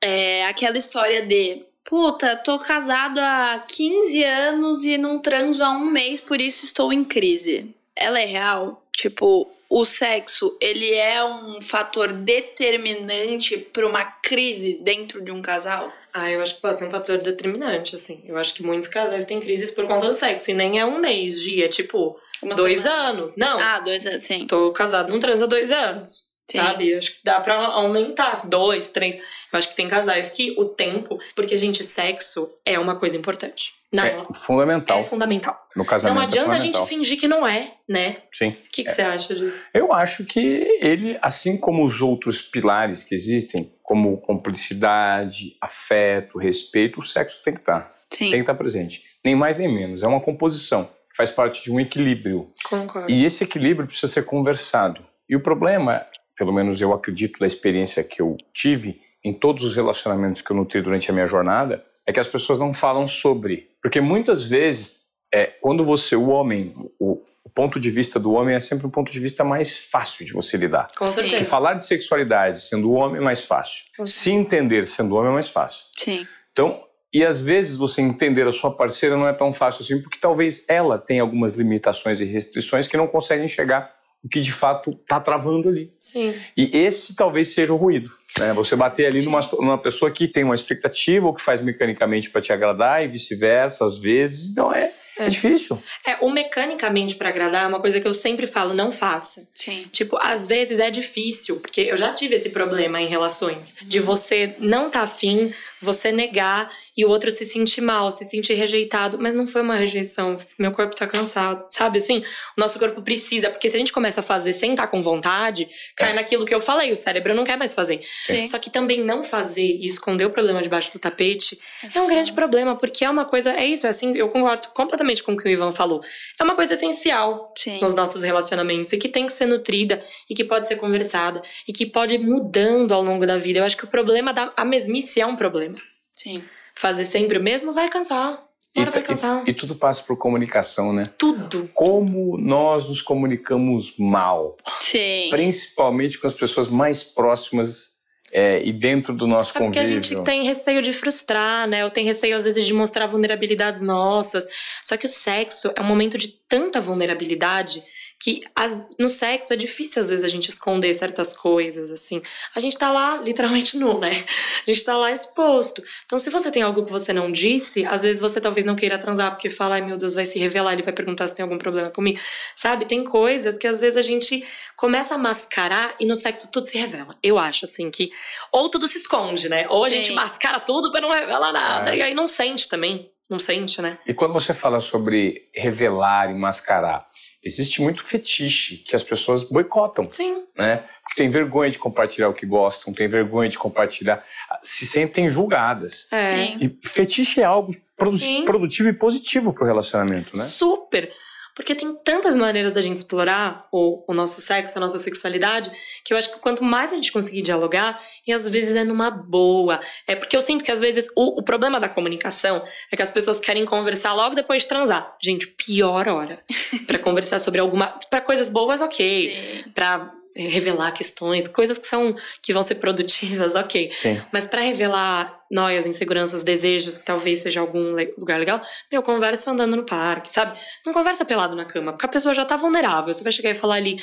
é, 0.00 0.46
aquela 0.46 0.78
história 0.78 1.26
de. 1.26 1.64
Puta, 1.84 2.34
tô 2.36 2.58
casado 2.58 3.18
há 3.18 3.62
15 3.68 4.24
anos 4.24 4.84
e 4.84 4.96
não 4.96 5.18
transo 5.18 5.62
há 5.62 5.70
um 5.70 5.84
mês, 5.84 6.20
por 6.20 6.40
isso 6.40 6.64
estou 6.64 6.92
em 6.92 7.04
crise. 7.04 7.74
Ela 7.94 8.20
é 8.20 8.24
real? 8.24 8.82
Tipo, 8.92 9.50
o 9.68 9.84
sexo, 9.84 10.56
ele 10.60 10.92
é 10.94 11.22
um 11.24 11.60
fator 11.60 12.12
determinante 12.12 13.58
para 13.58 13.86
uma 13.86 14.04
crise 14.04 14.78
dentro 14.82 15.20
de 15.22 15.30
um 15.30 15.42
casal? 15.42 15.92
Ah, 16.12 16.30
eu 16.30 16.40
acho 16.40 16.54
que 16.54 16.62
pode 16.62 16.78
ser 16.78 16.86
um 16.86 16.90
fator 16.90 17.18
determinante, 17.18 17.96
assim. 17.96 18.22
Eu 18.24 18.38
acho 18.38 18.54
que 18.54 18.62
muitos 18.62 18.88
casais 18.88 19.24
têm 19.24 19.40
crises 19.40 19.70
por 19.72 19.86
conta 19.86 20.06
do 20.06 20.14
sexo. 20.14 20.50
E 20.50 20.54
nem 20.54 20.78
é 20.78 20.86
um 20.86 21.00
mês, 21.00 21.40
dia, 21.40 21.64
é 21.64 21.68
tipo, 21.68 22.16
Uma 22.40 22.54
dois 22.54 22.82
semana. 22.82 23.08
anos. 23.08 23.36
Não. 23.36 23.58
Ah, 23.58 23.80
dois 23.80 24.06
anos, 24.06 24.22
sim. 24.24 24.46
Tô 24.46 24.70
casado, 24.72 25.10
não 25.10 25.18
transa 25.18 25.44
há 25.44 25.48
dois 25.48 25.72
anos. 25.72 26.32
Sim. 26.50 26.58
Sabe? 26.58 26.90
Eu 26.90 26.98
acho 26.98 27.12
que 27.12 27.20
dá 27.24 27.40
pra 27.40 27.54
aumentar 27.56 28.46
dois, 28.46 28.88
três. 28.88 29.16
Eu 29.16 29.58
acho 29.58 29.68
que 29.68 29.76
tem 29.76 29.88
casais 29.88 30.28
que 30.30 30.54
o 30.58 30.64
tempo. 30.66 31.18
Porque, 31.34 31.56
gente, 31.56 31.82
sexo 31.82 32.52
é 32.64 32.78
uma 32.78 32.96
coisa 32.98 33.16
importante. 33.16 33.72
Não, 33.90 34.04
É 34.04 34.24
fundamental. 34.34 34.98
é 34.98 35.02
fundamental. 35.02 35.68
No 35.76 35.84
casamento 35.84 36.14
Não 36.16 36.22
é 36.22 36.24
adianta 36.24 36.52
a 36.52 36.58
gente 36.58 36.84
fingir 36.86 37.18
que 37.18 37.28
não 37.28 37.46
é, 37.46 37.74
né? 37.88 38.16
Sim. 38.32 38.48
O 38.50 38.56
que, 38.72 38.82
que 38.84 38.90
você 38.90 39.02
acha 39.02 39.34
disso? 39.34 39.64
Eu 39.72 39.92
acho 39.92 40.24
que 40.24 40.40
ele, 40.80 41.16
assim 41.22 41.56
como 41.56 41.84
os 41.86 42.00
outros 42.00 42.42
pilares 42.42 43.04
que 43.04 43.14
existem, 43.14 43.72
como 43.82 44.20
cumplicidade, 44.20 45.56
afeto, 45.60 46.38
respeito, 46.38 47.00
o 47.00 47.04
sexo 47.04 47.40
tem 47.42 47.54
que 47.54 47.60
estar. 47.60 47.92
Sim. 48.10 48.18
Tem 48.30 48.32
que 48.32 48.36
estar 48.40 48.54
presente. 48.54 49.02
Nem 49.24 49.34
mais 49.36 49.56
nem 49.56 49.72
menos. 49.72 50.02
É 50.02 50.06
uma 50.06 50.20
composição. 50.20 50.88
Faz 51.16 51.30
parte 51.30 51.62
de 51.62 51.70
um 51.70 51.78
equilíbrio. 51.78 52.52
Concordo. 52.64 53.10
E 53.10 53.24
esse 53.24 53.44
equilíbrio 53.44 53.86
precisa 53.86 54.12
ser 54.12 54.24
conversado. 54.24 55.04
E 55.28 55.36
o 55.36 55.40
problema, 55.40 56.04
pelo 56.36 56.52
menos 56.52 56.80
eu 56.80 56.92
acredito 56.92 57.38
da 57.38 57.46
experiência 57.46 58.02
que 58.02 58.20
eu 58.20 58.36
tive 58.52 59.00
em 59.24 59.32
todos 59.32 59.64
os 59.64 59.74
relacionamentos 59.74 60.42
que 60.42 60.50
eu 60.50 60.56
nutri 60.56 60.82
durante 60.82 61.10
a 61.10 61.14
minha 61.14 61.26
jornada, 61.26 61.84
é 62.06 62.12
que 62.12 62.20
as 62.20 62.28
pessoas 62.28 62.58
não 62.58 62.74
falam 62.74 63.08
sobre. 63.08 63.70
Porque 63.80 64.00
muitas 64.00 64.44
vezes, 64.44 65.04
é, 65.32 65.46
quando 65.46 65.84
você, 65.84 66.14
o 66.14 66.28
homem, 66.28 66.74
o, 66.98 67.22
o 67.42 67.48
ponto 67.48 67.80
de 67.80 67.90
vista 67.90 68.20
do 68.20 68.32
homem 68.32 68.54
é 68.54 68.60
sempre 68.60 68.86
um 68.86 68.90
ponto 68.90 69.10
de 69.10 69.18
vista 69.18 69.42
mais 69.42 69.78
fácil 69.78 70.26
de 70.26 70.32
você 70.32 70.56
lidar. 70.56 70.88
Com 70.96 71.06
Sim. 71.06 71.14
Porque 71.14 71.30
certeza. 71.30 71.50
falar 71.50 71.74
de 71.74 71.86
sexualidade 71.86 72.60
sendo 72.60 72.92
homem 72.92 73.18
é 73.18 73.24
mais 73.24 73.44
fácil. 73.44 73.84
Se 74.04 74.30
entender 74.30 74.86
sendo 74.86 75.14
homem 75.14 75.30
é 75.30 75.34
mais 75.34 75.48
fácil. 75.48 75.84
Sim. 75.98 76.26
Então, 76.52 76.82
e 77.12 77.24
às 77.24 77.40
vezes 77.40 77.76
você 77.76 78.02
entender 78.02 78.46
a 78.46 78.52
sua 78.52 78.74
parceira 78.76 79.16
não 79.16 79.28
é 79.28 79.32
tão 79.32 79.52
fácil 79.52 79.82
assim, 79.82 80.02
porque 80.02 80.18
talvez 80.18 80.68
ela 80.68 80.98
tenha 80.98 81.22
algumas 81.22 81.54
limitações 81.54 82.20
e 82.20 82.24
restrições 82.24 82.88
que 82.88 82.96
não 82.96 83.06
consegue 83.06 83.44
enxergar 83.44 83.94
o 84.24 84.28
que 84.28 84.40
de 84.40 84.52
fato 84.52 84.90
está 84.90 85.20
travando 85.20 85.68
ali. 85.68 85.92
Sim. 86.00 86.34
E 86.56 86.70
esse 86.76 87.14
talvez 87.14 87.52
seja 87.52 87.72
o 87.72 87.76
ruído. 87.76 88.10
Né? 88.38 88.52
Você 88.54 88.74
bater 88.74 89.06
ali 89.06 89.22
numa, 89.24 89.40
numa 89.60 89.78
pessoa 89.78 90.10
que 90.10 90.26
tem 90.26 90.42
uma 90.42 90.54
expectativa 90.54 91.26
ou 91.26 91.34
que 91.34 91.42
faz 91.42 91.60
mecanicamente 91.60 92.30
para 92.30 92.40
te 92.40 92.52
agradar 92.52 93.04
e 93.04 93.08
vice-versa, 93.08 93.84
às 93.84 93.98
vezes. 93.98 94.50
Então 94.50 94.72
é, 94.72 94.92
é 95.18 95.26
É. 95.26 95.28
difícil. 95.28 95.82
É, 96.06 96.16
o 96.20 96.30
mecanicamente 96.30 97.14
pra 97.14 97.28
agradar 97.28 97.64
é 97.64 97.66
uma 97.66 97.80
coisa 97.80 98.00
que 98.00 98.06
eu 98.08 98.14
sempre 98.14 98.46
falo, 98.46 98.74
não 98.74 98.90
faça. 98.92 99.48
Sim. 99.54 99.86
Tipo, 99.92 100.18
às 100.20 100.46
vezes 100.46 100.78
é 100.78 100.90
difícil, 100.90 101.60
porque 101.60 101.82
eu 101.82 101.96
já 101.96 102.12
tive 102.12 102.34
esse 102.34 102.50
problema 102.50 103.00
em 103.00 103.06
relações. 103.06 103.76
De 103.82 104.00
você 104.00 104.54
não 104.58 104.90
tá 104.90 105.02
afim, 105.02 105.52
você 105.80 106.10
negar 106.10 106.68
e 106.96 107.04
o 107.04 107.08
outro 107.08 107.30
se 107.30 107.44
sentir 107.44 107.80
mal, 107.80 108.10
se 108.10 108.24
sentir 108.24 108.54
rejeitado. 108.54 109.18
Mas 109.20 109.34
não 109.34 109.46
foi 109.46 109.62
uma 109.62 109.76
rejeição. 109.76 110.38
Meu 110.58 110.72
corpo 110.72 110.94
tá 110.96 111.06
cansado. 111.06 111.64
Sabe 111.68 111.98
assim? 111.98 112.18
O 112.56 112.60
nosso 112.60 112.78
corpo 112.78 113.02
precisa. 113.02 113.50
Porque 113.50 113.68
se 113.68 113.76
a 113.76 113.78
gente 113.78 113.92
começa 113.92 114.20
a 114.20 114.22
fazer 114.22 114.52
sem 114.52 114.70
estar 114.72 114.86
com 114.86 115.02
vontade, 115.02 115.68
cai 115.96 116.10
É. 116.10 116.14
naquilo 116.14 116.44
que 116.46 116.54
eu 116.54 116.60
falei. 116.60 116.90
O 116.90 116.96
cérebro 116.96 117.34
não 117.34 117.44
quer 117.44 117.56
mais 117.58 117.74
fazer. 117.74 118.00
Sim. 118.24 118.44
Só 118.46 118.58
que 118.58 118.70
também 118.70 119.02
não 119.04 119.22
fazer 119.22 119.62
e 119.62 119.84
esconder 119.86 120.24
o 120.24 120.30
problema 120.30 120.62
debaixo 120.62 120.90
do 120.92 120.98
tapete 120.98 121.58
é 121.94 122.00
um 122.00 122.06
grande 122.06 122.32
problema, 122.32 122.76
porque 122.76 123.04
é 123.04 123.10
uma 123.10 123.24
coisa. 123.24 123.52
É 123.52 123.64
isso, 123.66 123.86
é 123.86 123.90
assim, 123.90 124.16
eu 124.16 124.28
concordo 124.30 124.68
completamente 124.68 125.03
com 125.20 125.32
o 125.32 125.36
que 125.36 125.48
o 125.48 125.50
Ivan 125.50 125.72
falou. 125.72 126.00
É 126.38 126.44
uma 126.44 126.54
coisa 126.54 126.74
essencial 126.74 127.52
Sim. 127.56 127.80
nos 127.80 127.94
nossos 127.94 128.22
relacionamentos 128.22 128.92
e 128.92 128.98
que 128.98 129.08
tem 129.08 129.26
que 129.26 129.32
ser 129.32 129.46
nutrida 129.46 130.02
e 130.28 130.34
que 130.34 130.44
pode 130.44 130.66
ser 130.66 130.76
conversada 130.76 131.42
e 131.68 131.72
que 131.72 131.86
pode 131.86 132.14
ir 132.14 132.18
mudando 132.18 132.92
ao 132.92 133.02
longo 133.02 133.26
da 133.26 133.36
vida. 133.36 133.58
Eu 133.58 133.64
acho 133.64 133.76
que 133.76 133.84
o 133.84 133.88
problema 133.88 134.32
da 134.32 134.52
a 134.56 134.64
mesmice 134.64 135.20
é 135.20 135.26
um 135.26 135.36
problema. 135.36 135.76
Sim. 136.12 136.42
Fazer 136.74 137.04
sempre 137.04 137.38
o 137.38 137.42
mesmo 137.42 137.72
vai 137.72 137.88
cansar. 137.88 138.38
Uma 138.74 138.82
hora 138.82 138.90
vai 138.90 139.02
cansar. 139.02 139.44
e, 139.46 139.50
e 139.50 139.54
tudo 139.54 139.76
passa 139.76 140.02
por 140.02 140.16
comunicação, 140.18 140.92
né? 140.92 141.04
Tudo. 141.16 141.70
Como 141.72 142.36
nós 142.36 142.88
nos 142.88 143.00
comunicamos 143.00 143.94
mal, 143.96 144.56
Sim. 144.80 145.28
principalmente 145.30 146.18
com 146.18 146.26
as 146.26 146.34
pessoas 146.34 146.66
mais 146.66 147.04
próximas 147.04 147.93
é, 148.36 148.60
e 148.66 148.72
dentro 148.72 149.14
do 149.14 149.28
nosso 149.28 149.56
É 149.56 149.60
porque 149.60 149.78
a 149.78 149.82
convívio. 149.82 150.02
gente 150.02 150.24
tem 150.24 150.42
receio 150.44 150.82
de 150.82 150.92
frustrar, 150.92 151.68
né? 151.68 151.84
Ou 151.84 151.90
tem 151.90 152.04
receio, 152.04 152.34
às 152.34 152.44
vezes, 152.44 152.66
de 152.66 152.74
mostrar 152.74 153.06
vulnerabilidades 153.06 153.80
nossas. 153.80 154.44
Só 154.82 154.96
que 154.96 155.06
o 155.06 155.08
sexo 155.08 155.72
é 155.76 155.80
um 155.80 155.84
momento 155.84 156.18
de 156.18 156.26
tanta 156.48 156.80
vulnerabilidade 156.80 157.80
que 158.24 158.40
as- 158.56 158.88
no 158.98 159.06
sexo 159.10 159.52
é 159.52 159.56
difícil, 159.56 160.00
às 160.00 160.08
vezes, 160.08 160.24
a 160.24 160.28
gente 160.28 160.48
esconder 160.48 160.94
certas 160.94 161.36
coisas, 161.36 161.90
assim. 161.90 162.22
A 162.54 162.60
gente 162.60 162.78
tá 162.78 162.90
lá, 162.90 163.18
literalmente 163.20 163.76
nu, 163.76 164.00
né? 164.00 164.24
A 164.66 164.70
gente 164.70 164.82
tá 164.82 164.96
lá 164.96 165.12
exposto. 165.12 165.82
Então, 166.06 166.18
se 166.18 166.30
você 166.30 166.50
tem 166.50 166.62
algo 166.62 166.86
que 166.86 166.90
você 166.90 167.12
não 167.12 167.30
disse, 167.30 167.84
às 167.84 168.02
vezes 168.02 168.22
você 168.22 168.40
talvez 168.40 168.64
não 168.64 168.74
queira 168.74 168.96
transar, 168.96 169.32
porque 169.32 169.50
fala, 169.50 169.74
ai 169.74 169.82
meu 169.82 169.98
Deus, 169.98 170.14
vai 170.14 170.24
se 170.24 170.38
revelar, 170.38 170.72
ele 170.72 170.82
vai 170.82 170.94
perguntar 170.94 171.28
se 171.28 171.36
tem 171.36 171.42
algum 171.42 171.58
problema 171.58 171.90
comigo. 171.90 172.18
Sabe? 172.56 172.86
Tem 172.86 173.04
coisas 173.04 173.58
que 173.58 173.66
às 173.66 173.78
vezes 173.78 173.98
a 173.98 174.02
gente 174.02 174.42
começa 174.74 175.14
a 175.14 175.18
mascarar 175.18 175.94
e 176.00 176.06
no 176.06 176.16
sexo 176.16 176.50
tudo 176.50 176.64
se 176.66 176.78
revela. 176.78 177.08
Eu 177.22 177.38
acho, 177.38 177.66
assim, 177.66 177.90
que. 177.90 178.10
Ou 178.50 178.70
tudo 178.70 178.86
se 178.88 178.96
esconde, 178.98 179.48
né? 179.50 179.66
Ou 179.68 179.84
a 179.84 179.90
Sim. 179.90 179.96
gente 179.98 180.12
mascara 180.12 180.58
tudo 180.60 180.90
pra 180.90 181.00
não 181.02 181.10
revelar 181.12 181.52
nada. 181.52 181.94
É. 181.94 181.98
E 181.98 182.02
aí 182.02 182.14
não 182.14 182.26
sente 182.26 182.68
também. 182.68 183.10
Não 183.30 183.38
sente, 183.38 183.80
né? 183.80 183.98
E 184.06 184.12
quando 184.12 184.32
você 184.34 184.52
fala 184.52 184.80
sobre 184.80 185.48
revelar 185.54 186.30
e 186.30 186.34
mascarar, 186.34 187.06
existe 187.42 187.80
muito 187.80 188.02
fetiche 188.02 188.76
que 188.76 188.94
as 188.94 189.02
pessoas 189.02 189.42
boicotam, 189.44 190.10
Sim. 190.10 190.44
né? 190.56 190.84
Porque 191.02 191.22
tem 191.22 191.30
vergonha 191.30 191.70
de 191.70 191.78
compartilhar 191.78 192.28
o 192.28 192.34
que 192.34 192.44
gostam, 192.44 192.92
tem 192.92 193.08
vergonha 193.08 193.48
de 193.48 193.58
compartilhar, 193.58 194.22
se 194.60 194.86
sentem 194.86 195.28
julgadas. 195.28 196.06
É. 196.12 196.22
Sim. 196.22 196.58
E 196.60 196.78
fetiche 196.86 197.40
é 197.40 197.44
algo 197.44 197.74
produ- 197.96 198.18
Sim. 198.18 198.44
produtivo 198.44 198.88
e 198.90 198.92
positivo 198.92 199.52
para 199.54 199.64
o 199.64 199.66
relacionamento, 199.66 200.36
né? 200.36 200.44
Super. 200.44 201.10
Porque 201.54 201.74
tem 201.74 201.94
tantas 201.96 202.36
maneiras 202.36 202.72
da 202.72 202.80
gente 202.80 202.96
explorar 202.96 203.66
o, 203.70 204.04
o 204.08 204.14
nosso 204.14 204.40
sexo, 204.40 204.76
a 204.76 204.80
nossa 204.80 204.98
sexualidade, 204.98 205.70
que 206.04 206.12
eu 206.12 206.18
acho 206.18 206.32
que 206.32 206.38
quanto 206.40 206.64
mais 206.64 206.92
a 206.92 206.96
gente 206.96 207.12
conseguir 207.12 207.42
dialogar, 207.42 208.00
e 208.26 208.32
às 208.32 208.48
vezes 208.48 208.74
é 208.74 208.84
numa 208.84 209.10
boa. 209.10 209.78
É 210.06 210.16
porque 210.16 210.36
eu 210.36 210.42
sinto 210.42 210.64
que 210.64 210.72
às 210.72 210.80
vezes 210.80 211.08
o, 211.16 211.40
o 211.40 211.42
problema 211.42 211.78
da 211.78 211.88
comunicação 211.88 212.62
é 212.90 212.96
que 212.96 213.02
as 213.02 213.10
pessoas 213.10 213.38
querem 213.38 213.64
conversar 213.64 214.12
logo 214.14 214.34
depois 214.34 214.62
de 214.62 214.68
transar. 214.68 215.16
Gente, 215.22 215.46
pior 215.46 216.08
hora. 216.08 216.42
para 216.86 216.98
conversar 216.98 217.38
sobre 217.38 217.60
alguma. 217.60 217.98
para 218.10 218.20
coisas 218.20 218.48
boas, 218.48 218.80
ok. 218.80 219.64
para 219.74 220.12
revelar 220.36 220.92
questões, 220.92 221.46
coisas 221.46 221.78
que 221.78 221.86
são 221.86 222.14
que 222.42 222.52
vão 222.52 222.62
ser 222.62 222.76
produtivas, 222.76 223.54
ok. 223.56 223.90
Sim. 223.92 224.22
Mas 224.32 224.46
para 224.46 224.62
revelar 224.62 225.42
noias, 225.50 225.86
inseguranças, 225.86 226.42
desejos, 226.42 226.98
que 226.98 227.04
talvez 227.04 227.40
seja 227.40 227.60
algum 227.60 227.94
lugar 228.18 228.38
legal, 228.38 228.60
meu, 228.90 229.02
conversa 229.02 229.50
andando 229.50 229.76
no 229.76 229.84
parque, 229.84 230.32
sabe? 230.32 230.58
Não 230.84 230.92
conversa 230.92 231.24
pelado 231.24 231.54
na 231.54 231.64
cama, 231.64 231.92
porque 231.92 232.06
a 232.06 232.08
pessoa 232.08 232.34
já 232.34 232.44
tá 232.44 232.56
vulnerável. 232.56 233.12
Você 233.12 233.22
vai 233.22 233.32
chegar 233.32 233.50
e 233.50 233.54
falar 233.54 233.76
ali, 233.76 233.96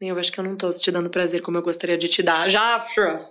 eu 0.00 0.18
acho 0.18 0.30
que 0.30 0.38
eu 0.38 0.44
não 0.44 0.56
tô 0.56 0.70
te 0.70 0.90
dando 0.92 1.10
prazer 1.10 1.42
como 1.42 1.58
eu 1.58 1.62
gostaria 1.62 1.98
de 1.98 2.06
te 2.06 2.22
dar. 2.22 2.48
Já, 2.48 2.84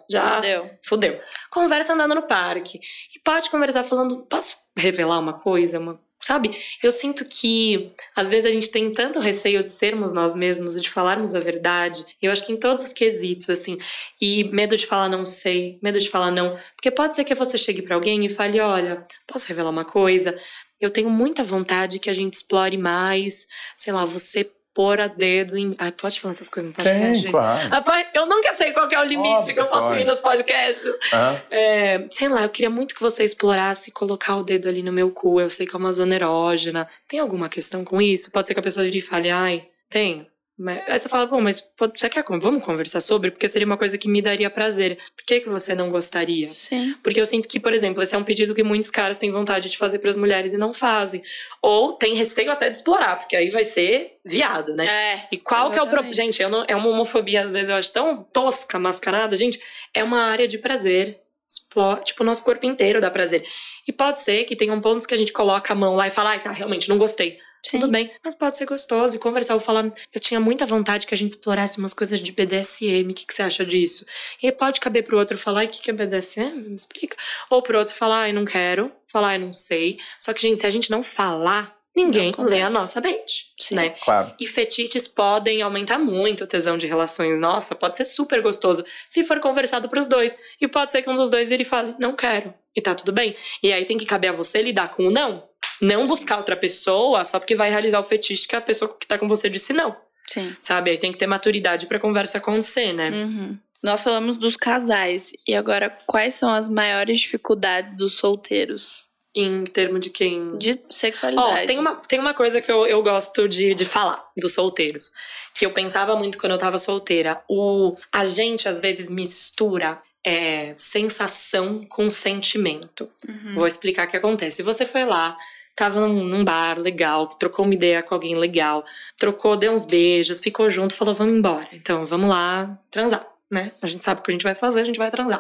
já. 0.10 0.36
Fudeu. 0.36 0.70
Fudeu. 0.84 1.18
Conversa 1.50 1.94
andando 1.94 2.16
no 2.16 2.24
parque. 2.24 2.80
E 3.16 3.20
pode 3.20 3.50
conversar 3.50 3.84
falando, 3.84 4.24
posso 4.24 4.58
revelar 4.76 5.20
uma 5.20 5.34
coisa, 5.34 5.80
uma 5.80 6.00
Sabe? 6.28 6.52
Eu 6.84 6.92
sinto 6.92 7.24
que 7.24 7.90
às 8.14 8.28
vezes 8.28 8.46
a 8.46 8.54
gente 8.54 8.70
tem 8.70 8.92
tanto 8.92 9.18
receio 9.18 9.62
de 9.62 9.70
sermos 9.70 10.12
nós 10.12 10.36
mesmos 10.36 10.74
de 10.82 10.90
falarmos 10.90 11.34
a 11.34 11.40
verdade. 11.40 12.06
Eu 12.22 12.34
acho 12.34 12.46
que 12.46 12.52
em 12.52 12.58
todos 12.58 12.84
os 12.84 12.92
quesitos, 12.92 13.50
assim. 13.50 13.78
E 14.20 14.44
medo 14.52 14.76
de 14.76 14.86
falar 14.86 15.08
não 15.08 15.26
sei, 15.26 15.80
medo 15.82 15.98
de 15.98 16.10
falar 16.10 16.30
não. 16.30 16.60
Porque 16.76 16.92
pode 16.92 17.16
ser 17.16 17.24
que 17.24 17.34
você 17.34 17.58
chegue 17.58 17.82
para 17.82 17.96
alguém 17.96 18.26
e 18.26 18.30
fale: 18.30 18.60
olha, 18.60 19.08
posso 19.26 19.48
revelar 19.48 19.70
uma 19.70 19.86
coisa? 19.86 20.38
Eu 20.82 20.92
tenho 20.92 21.10
muita 21.10 21.44
vontade 21.44 21.98
que 21.98 22.10
a 22.10 22.14
gente 22.14 22.34
explore 22.34 22.78
mais, 22.78 23.48
sei 23.78 23.94
lá, 23.94 24.04
você 24.04 24.52
pôr 24.78 25.02
a 25.02 25.08
dedo 25.08 25.58
em. 25.58 25.76
Ai, 25.80 25.92
pode 25.92 26.22
falar 26.22 26.34
essas 26.34 26.50
coisas 26.50 26.70
no 26.70 26.76
podcast? 26.76 27.24
Sim, 27.24 27.32
claro. 27.32 27.68
Rapaz, 27.68 28.08
eu 28.14 28.28
nunca 28.28 28.54
sei 28.54 28.72
qual 28.72 28.88
é 28.88 29.00
o 29.00 29.04
limite 29.04 29.38
Óbvio, 29.38 29.54
que 29.56 29.60
eu 29.60 29.66
posso 29.66 29.88
pode. 29.88 30.02
ir 30.02 30.06
nos 30.06 30.20
podcasts. 30.20 30.86
Uhum. 30.86 31.40
É, 31.50 32.06
sei 32.12 32.28
lá, 32.28 32.44
eu 32.44 32.50
queria 32.50 32.70
muito 32.70 32.94
que 32.94 33.02
você 33.02 33.24
explorasse 33.24 33.92
colocar 33.92 34.36
o 34.36 34.44
dedo 34.44 34.70
ali 34.70 34.84
no 34.84 34.94
meu 34.94 35.10
cu. 35.10 35.42
Eu 35.42 35.50
sei 35.50 35.66
que 35.66 35.76
é 35.76 35.80
uma 35.80 35.92
zona 35.92 36.14
erógena. 36.14 36.88
Tem 37.08 37.20
alguma 37.20 37.50
questão 37.50 37.84
com 37.84 38.00
isso? 38.00 38.32
Pode 38.32 38.48
ser 38.48 38.54
que 38.54 38.60
a 38.60 38.64
pessoa 38.64 38.86
vire 38.86 39.00
e 39.00 39.02
fale, 39.02 39.32
ai, 39.32 39.66
tem. 39.90 40.28
Mas, 40.60 40.82
aí 40.88 40.98
você 40.98 41.08
fala, 41.08 41.28
bom, 41.28 41.40
mas 41.40 41.62
pode- 41.62 42.00
você 42.00 42.10
quer 42.10 42.24
vamos 42.28 42.64
conversar 42.64 43.00
sobre? 43.00 43.30
Porque 43.30 43.48
seria 43.48 43.66
uma 43.68 43.78
coisa 43.78 43.96
que 43.96 44.10
me 44.10 44.24
daria 44.24 44.50
prazer. 44.50 44.98
Por 45.16 45.24
que, 45.24 45.42
que 45.42 45.50
você 45.50 45.76
não 45.76 45.92
gostaria? 45.92 46.50
Sim. 46.50 46.96
Porque 47.04 47.22
eu 47.22 47.26
sinto 47.28 47.48
que, 47.48 47.60
por 47.60 47.74
exemplo, 47.74 48.02
esse 48.02 48.16
é 48.16 48.18
um 48.18 48.24
pedido 48.24 48.56
que 48.56 48.64
muitos 48.64 48.90
caras 48.90 49.20
têm 49.20 49.32
vontade 49.32 49.70
de 49.70 49.78
fazer 49.78 50.00
para 50.00 50.10
as 50.10 50.18
mulheres 50.18 50.54
e 50.54 50.58
não 50.58 50.74
fazem. 50.74 51.22
Ou 51.62 51.94
tem 51.94 52.16
receio 52.16 52.52
até 52.52 52.70
de 52.72 52.78
explorar, 52.78 53.18
porque 53.20 53.36
aí 53.36 53.50
vai 53.52 53.64
ser 53.64 54.18
viado, 54.26 54.76
né? 54.76 54.88
É. 54.88 55.28
E 55.32 55.38
qual 55.38 55.70
que 55.70 55.78
é 55.78 55.82
o 55.82 55.86
problema? 55.86 56.10
Exatamente. 56.10 56.16
Gente, 56.38 56.42
eu 56.42 56.50
não, 56.50 56.66
é 56.68 56.76
uma 56.76 56.90
homofobia, 56.90 57.42
às 57.42 57.52
vezes, 57.52 57.70
eu 57.70 57.76
acho 57.76 57.94
tão 57.94 58.24
tosca, 58.24 58.80
mascarada. 58.80 59.38
Gente, 59.38 59.60
é 59.94 60.04
uma 60.04 60.22
área 60.24 60.48
de 60.48 60.58
prazer. 60.58 61.20
Explora, 61.48 62.02
tipo, 62.02 62.24
o 62.24 62.26
nosso 62.26 62.44
corpo 62.44 62.66
inteiro 62.66 63.00
dá 63.00 63.10
prazer. 63.10 63.46
E 63.88 63.94
pode 63.94 64.20
ser 64.20 64.44
que 64.44 64.56
tenham 64.56 64.82
pontos 64.82 65.06
que 65.06 65.14
a 65.14 65.18
gente 65.18 65.32
coloca 65.32 65.72
a 65.72 65.76
mão 65.76 65.96
lá 65.96 66.06
e 66.08 66.10
fala, 66.10 66.32
ai, 66.32 66.42
tá, 66.42 66.52
realmente, 66.52 66.90
não 66.90 66.98
gostei. 66.98 67.38
Sim. 67.68 67.80
Tudo 67.82 67.92
bem, 67.92 68.10
mas 68.24 68.34
pode 68.34 68.58
ser 68.58 68.66
gostoso 68.66 69.16
e 69.16 69.20
conversar. 69.20 69.54
Eu 69.54 69.60
falar, 69.60 69.92
eu 70.14 70.22
tinha 70.22 70.40
muita 70.40 70.66
vontade 70.66 71.06
que 71.06 71.14
a 71.14 71.18
gente 71.18 71.32
explorasse 71.32 71.78
umas 71.78 71.94
coisas 71.94 72.22
de 72.22 72.32
BDSM, 72.32 73.12
o 73.12 73.14
que, 73.14 73.26
que 73.26 73.34
você 73.34 73.44
acha 73.44 73.66
disso? 73.66 74.06
E 74.42 74.48
aí 74.48 74.52
pode 74.54 74.80
caber 74.80 75.04
pro 75.04 75.18
outro 75.18 75.38
falar, 75.38 75.66
o 75.66 75.68
que, 75.68 75.82
que 75.82 75.92
é 75.92 75.94
BDSM? 75.94 76.70
Me 76.70 76.76
explica. 76.76 77.18
Ou 77.50 77.62
pro 77.62 77.78
outro 77.78 77.94
falar, 77.94 78.22
ai, 78.22 78.32
não 78.32 78.46
quero, 78.46 78.90
falar, 79.12 79.30
ai, 79.30 79.38
não 79.38 79.52
sei. 79.52 79.98
Só 80.18 80.34
que, 80.34 80.42
gente, 80.42 80.62
se 80.62 80.68
a 80.68 80.70
gente 80.70 80.90
não 80.90 81.04
falar, 81.04 81.78
ninguém 81.98 82.32
Não 82.38 82.46
lê 82.46 82.62
a 82.62 82.70
nossa 82.70 83.02
mente, 83.02 83.52
Sim. 83.60 83.76
né? 83.76 83.90
Claro. 83.90 84.32
E 84.40 84.46
fetiches 84.46 85.08
podem 85.08 85.64
aumentar 85.64 85.98
muito 85.98 86.44
o 86.44 86.48
tesão 86.48 86.78
de 86.78 86.86
relações. 86.86 87.40
Nossa, 87.40 87.74
pode 87.74 87.98
ser 87.98 88.06
super 88.06 88.40
gostoso 88.42 88.86
se 89.10 89.24
for 89.24 89.40
conversado 89.40 89.90
pros 89.90 90.08
dois. 90.08 90.38
E 90.62 90.68
pode 90.68 90.92
ser 90.92 91.02
que 91.02 91.10
um 91.10 91.16
dos 91.16 91.32
dois 91.32 91.52
ele 91.52 91.64
fale, 91.64 91.96
não 92.00 92.16
quero. 92.16 92.54
E 92.76 92.82
tá 92.82 92.94
tudo 92.94 93.12
bem. 93.12 93.36
E 93.64 93.74
aí 93.74 93.84
tem 93.84 93.98
que 93.98 94.06
caber 94.06 94.30
a 94.30 94.34
você 94.34 94.62
lidar 94.62 94.90
com 94.90 95.08
o 95.08 95.12
não. 95.12 95.44
Não 95.82 96.06
buscar 96.06 96.38
outra 96.38 96.56
pessoa 96.56 97.24
só 97.24 97.40
porque 97.40 97.56
vai 97.56 97.70
realizar 97.70 98.00
o 98.00 98.04
fetiche 98.04 98.48
que 98.48 98.56
a 98.56 98.62
pessoa 98.62 98.96
que 98.98 99.08
tá 99.08 99.18
com 99.18 99.28
você 99.28 99.50
disse 99.50 99.74
não. 99.74 99.96
Sim. 100.28 100.56
Sabe? 100.62 100.92
Aí 100.92 100.98
tem 100.98 101.12
que 101.12 101.18
ter 101.18 101.28
maturidade 101.28 101.86
pra 101.86 102.00
conversa 102.00 102.38
acontecer, 102.38 102.94
né? 102.94 103.10
Uhum. 103.10 103.58
Nós 103.82 104.02
falamos 104.02 104.38
dos 104.38 104.58
casais. 104.58 105.32
E 105.48 105.56
agora, 105.56 105.90
quais 106.06 106.36
são 106.36 106.50
as 106.50 106.68
maiores 106.68 107.20
dificuldades 107.20 107.96
dos 107.96 108.14
solteiros? 108.18 109.06
Em 109.36 109.64
termos 109.64 110.00
de 110.02 110.10
quem. 110.10 110.58
De 110.58 110.80
sexualidade. 110.90 111.68
tem 111.68 111.78
uma, 111.78 111.96
tem 111.96 112.20
uma 112.20 112.34
coisa 112.34 112.60
que 112.60 112.72
eu, 112.72 112.88
eu 112.88 113.02
gosto 113.04 113.48
de, 113.48 113.76
de 113.76 113.86
falar 113.86 114.26
dos 114.36 114.54
solteiros. 114.54 115.12
Que 115.54 115.66
eu 115.66 115.72
pensava 115.72 116.16
muito 116.16 116.38
quando 116.38 116.54
eu 116.54 116.58
tava 116.58 116.78
solteira. 116.78 117.42
O, 117.48 117.96
a 118.12 118.26
gente, 118.26 118.68
às 118.68 118.80
vezes, 118.80 119.10
mistura 119.10 120.02
é, 120.26 120.74
sensação 120.76 121.86
com 121.86 122.10
sentimento. 122.10 123.10
Uhum. 123.28 123.54
Vou 123.56 123.68
explicar 123.68 124.08
o 124.08 124.10
que 124.10 124.18
acontece. 124.18 124.64
Você 124.64 124.86
foi 124.86 125.06
lá, 125.06 125.38
tava 125.78 126.02
num, 126.02 126.24
num 126.24 126.44
bar 126.44 126.80
legal, 126.80 127.28
trocou 127.28 127.64
uma 127.64 127.74
ideia 127.74 128.02
com 128.02 128.16
alguém 128.16 128.36
legal, 128.36 128.84
trocou, 129.16 129.56
deu 129.56 129.72
uns 129.72 129.86
beijos, 129.86 130.40
ficou 130.42 130.70
junto, 130.72 130.96
falou, 130.96 131.14
vamos 131.14 131.36
embora. 131.36 131.68
Então, 131.72 132.04
vamos 132.04 132.28
lá 132.28 132.78
transar, 132.90 133.26
né? 133.50 133.72
A 133.80 133.86
gente 133.86 134.04
sabe 134.04 134.20
o 134.20 134.24
que 134.24 134.32
a 134.32 134.34
gente 134.34 134.44
vai 134.44 134.56
fazer, 134.56 134.82
a 134.82 134.86
gente 134.86 134.98
vai 134.98 135.12
transar. 135.12 135.40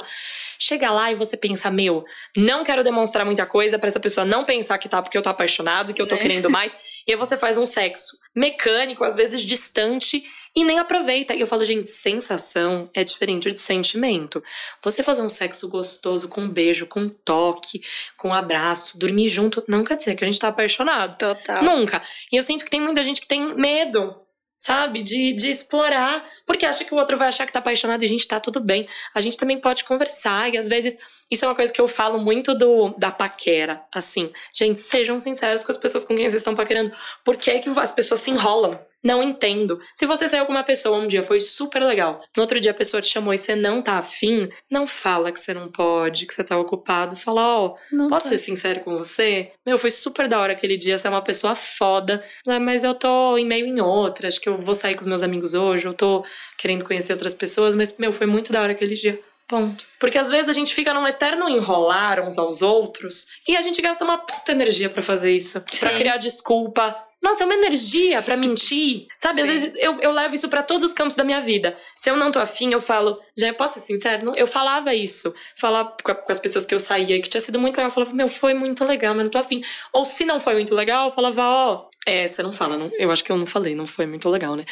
Chega 0.60 0.92
lá 0.92 1.12
e 1.12 1.16
você 1.16 1.36
pensa, 1.36 1.72
meu, 1.72 2.06
não 2.38 2.64
quero 2.64 2.84
demonstrar 2.84 3.26
muita 3.26 3.48
coisa 3.48 3.80
pra 3.80 3.88
essa 3.88 4.00
pessoa 4.00 4.24
não 4.26 4.46
pensar 4.46 4.78
que 4.78 4.88
tá 4.88 5.02
porque 5.02 5.18
eu 5.18 5.24
tô 5.24 5.30
apaixonado, 5.30 5.92
que 5.92 6.02
eu 6.02 6.08
tô 6.08 6.16
Né? 6.16 6.22
querendo 6.22 6.50
mais. 6.52 6.72
E 7.08 7.12
aí 7.14 7.18
você 7.18 7.36
faz 7.36 7.58
um 7.58 7.66
sexo 7.66 8.18
mecânico, 8.36 9.04
às 9.04 9.16
vezes 9.16 9.42
distante, 9.42 10.24
e 10.58 10.64
nem 10.64 10.80
aproveita. 10.80 11.36
E 11.36 11.40
eu 11.40 11.46
falo, 11.46 11.64
gente, 11.64 11.88
sensação 11.88 12.90
é 12.92 13.04
diferente 13.04 13.52
de 13.52 13.60
sentimento. 13.60 14.44
Você 14.84 15.04
fazer 15.04 15.22
um 15.22 15.30
sexo 15.30 15.70
gostoso 15.70 16.28
com 16.28 16.42
um 16.42 16.50
beijo, 16.50 16.88
com 16.88 17.02
um 17.02 17.10
toque, 17.10 17.84
com 18.18 18.30
um 18.30 18.34
abraço, 18.34 18.98
dormir 18.98 19.30
junto, 19.30 19.64
não 19.68 19.84
quer 19.84 19.98
dizer 19.98 20.16
que 20.16 20.24
a 20.24 20.28
gente 20.28 20.40
tá 20.40 20.48
apaixonado. 20.48 21.16
Total. 21.16 21.64
Nunca. 21.64 22.02
E 22.32 22.36
eu 22.36 22.42
sinto 22.42 22.66
que 22.66 22.72
tem 22.72 22.82
muita 22.82 23.04
gente 23.04 23.22
que 23.22 23.28
tem 23.28 23.56
medo, 23.56 24.20
sabe? 24.58 25.04
De, 25.04 25.32
de 25.34 25.48
explorar, 25.48 26.26
porque 26.44 26.66
acha 26.66 26.84
que 26.84 26.92
o 26.92 26.98
outro 26.98 27.18
vai 27.18 27.28
achar 27.28 27.46
que 27.46 27.54
tá 27.54 27.60
apaixonado 27.60 28.02
e 28.02 28.06
a 28.06 28.10
gente 28.10 28.28
tá 28.28 28.40
tudo 28.40 28.60
bem. 28.60 28.88
A 29.14 29.22
gente 29.22 29.38
também 29.38 29.62
pode 29.62 29.84
conversar 29.84 30.52
e 30.52 30.58
às 30.58 30.68
vezes. 30.68 30.98
Isso 31.30 31.44
é 31.44 31.48
uma 31.50 31.56
coisa 31.56 31.74
que 31.74 31.82
eu 31.82 31.90
falo 31.90 32.18
muito 32.18 32.56
do 32.56 32.96
da 32.98 33.12
paquera, 33.12 33.84
assim. 33.94 34.32
Gente, 34.56 34.80
sejam 34.80 35.20
sinceros 35.20 35.62
com 35.62 35.70
as 35.70 35.78
pessoas 35.78 36.06
com 36.06 36.16
quem 36.16 36.24
vocês 36.24 36.36
estão 36.36 36.56
paquerando. 36.56 36.96
Por 37.24 37.36
que, 37.36 37.52
é 37.52 37.60
que 37.60 37.70
as 37.78 37.92
pessoas 37.92 38.22
se 38.22 38.32
enrolam? 38.32 38.80
Não 39.04 39.22
entendo. 39.22 39.80
Se 39.96 40.06
você 40.06 40.28
saiu 40.28 40.46
com 40.46 40.52
uma 40.52 40.64
pessoa 40.64 40.98
um 40.98 41.08
dia, 41.08 41.22
foi 41.24 41.40
super 41.40 41.84
legal. 41.84 42.20
No 42.36 42.42
outro 42.42 42.60
dia 42.60 42.72
a 42.72 42.74
pessoa 42.74 43.02
te 43.02 43.10
chamou 43.10 43.34
e 43.34 43.38
você 43.38 43.56
não 43.56 43.82
tá 43.82 43.94
afim, 44.00 44.50
não 44.70 44.86
fala 44.88 45.32
que 45.32 45.40
você 45.40 45.54
não 45.54 45.70
pode, 45.72 46.26
que 46.26 46.34
você 46.34 46.44
tá 46.44 46.58
ocupado. 46.58 47.16
Fala, 47.16 47.42
ó, 47.42 47.76
Não 47.92 48.08
Posso 48.10 48.26
tá. 48.30 48.32
ser 48.36 48.38
sincero 48.44 48.80
com 48.82 48.98
você? 48.98 49.52
Meu, 49.66 49.78
foi 49.78 49.92
super 49.92 50.28
da 50.28 50.40
hora 50.40 50.54
aquele 50.54 50.76
dia. 50.78 50.98
Você 50.98 51.08
é 51.08 51.10
uma 51.10 51.22
pessoa 51.22 51.56
foda. 51.56 52.24
né, 52.46 52.60
Mas 52.60 52.84
eu 52.84 52.94
tô 52.96 53.38
em 53.38 53.46
meio 53.46 53.66
em 53.66 53.80
outra. 53.80 54.28
Acho 54.28 54.42
que 54.42 54.50
eu 54.50 54.58
vou 54.58 54.74
sair 54.74 54.96
com 54.96 55.02
os 55.02 55.08
meus 55.08 55.22
amigos 55.24 55.54
hoje. 55.54 55.86
Eu 55.86 55.94
tô 55.94 56.26
querendo 56.58 56.84
conhecer 56.84 57.14
outras 57.14 57.34
pessoas. 57.34 57.76
Mas, 57.76 57.96
meu, 57.98 58.12
foi 58.12 58.26
muito 58.28 58.52
da 58.52 58.62
hora 58.62 58.72
aquele 58.72 58.96
dia. 58.96 59.20
Ponto. 59.48 59.86
Porque 59.98 60.18
às 60.18 60.30
vezes 60.30 60.50
a 60.50 60.54
gente 60.54 60.76
fica 60.76 60.94
num 60.94 61.08
eterno 61.08 61.48
enrolar 61.48 62.20
uns 62.20 62.38
aos 62.38 62.62
outros 62.62 63.28
e 63.48 63.56
a 63.56 63.62
gente 63.62 63.82
gasta 63.82 64.04
uma 64.04 64.18
puta 64.18 64.52
energia 64.52 64.90
pra 64.90 65.02
fazer 65.02 65.32
isso. 65.32 65.62
Pra 65.80 65.92
Sim. 65.92 65.96
criar 65.96 66.18
desculpa. 66.18 66.94
Nossa, 67.22 67.44
é 67.44 67.46
uma 67.46 67.56
energia 67.56 68.22
pra 68.22 68.38
mentir. 68.38 69.08
Sabe, 69.18 69.42
às 69.42 69.48
Sim. 69.48 69.54
vezes 69.54 69.74
eu, 69.76 70.00
eu 70.00 70.12
levo 70.12 70.36
isso 70.36 70.48
pra 70.50 70.62
todos 70.62 70.84
os 70.84 70.94
campos 70.94 71.16
da 71.16 71.24
minha 71.24 71.42
vida. 71.42 71.76
Se 71.96 72.10
eu 72.10 72.16
não 72.16 72.32
tô 72.32 72.40
afim, 72.40 72.72
eu 72.72 72.80
falo, 72.80 73.20
já 73.36 73.52
posso 73.54 73.80
ser 73.80 73.86
sincero? 73.86 74.34
Eu 74.36 74.46
falava 74.46 74.94
isso. 74.94 75.34
Falar 75.56 75.96
com, 76.04 76.14
com 76.14 76.32
as 76.32 76.40
pessoas 76.40 76.66
que 76.66 76.76
eu 76.76 76.80
saía, 76.80 77.20
que 77.22 77.30
tinha 77.30 77.42
sido 77.42 77.60
muito 77.60 77.76
legal. 77.76 77.88
Eu 77.88 77.94
falava, 77.94 78.14
meu, 78.14 78.28
foi 78.28 78.54
muito 78.54 78.86
legal, 78.86 79.16
mas 79.16 79.24
não 79.26 79.32
tô 79.32 79.40
afim. 79.40 79.62
Ou 79.92 80.06
se 80.06 80.26
não 80.26 80.40
foi 80.40 80.54
muito 80.54 80.76
legal, 80.76 81.08
eu 81.08 81.12
falava, 81.12 81.42
ó, 81.44 81.90
é, 82.06 82.28
você 82.28 82.42
não 82.42 82.52
fala, 82.54 82.78
não, 82.78 82.90
eu 82.98 83.12
acho 83.12 83.24
que 83.24 83.32
eu 83.32 83.38
não 83.38 83.46
falei, 83.48 83.76
não 83.76 83.86
foi 83.86 84.06
muito 84.06 84.30
legal, 84.30 84.56
né? 84.56 84.64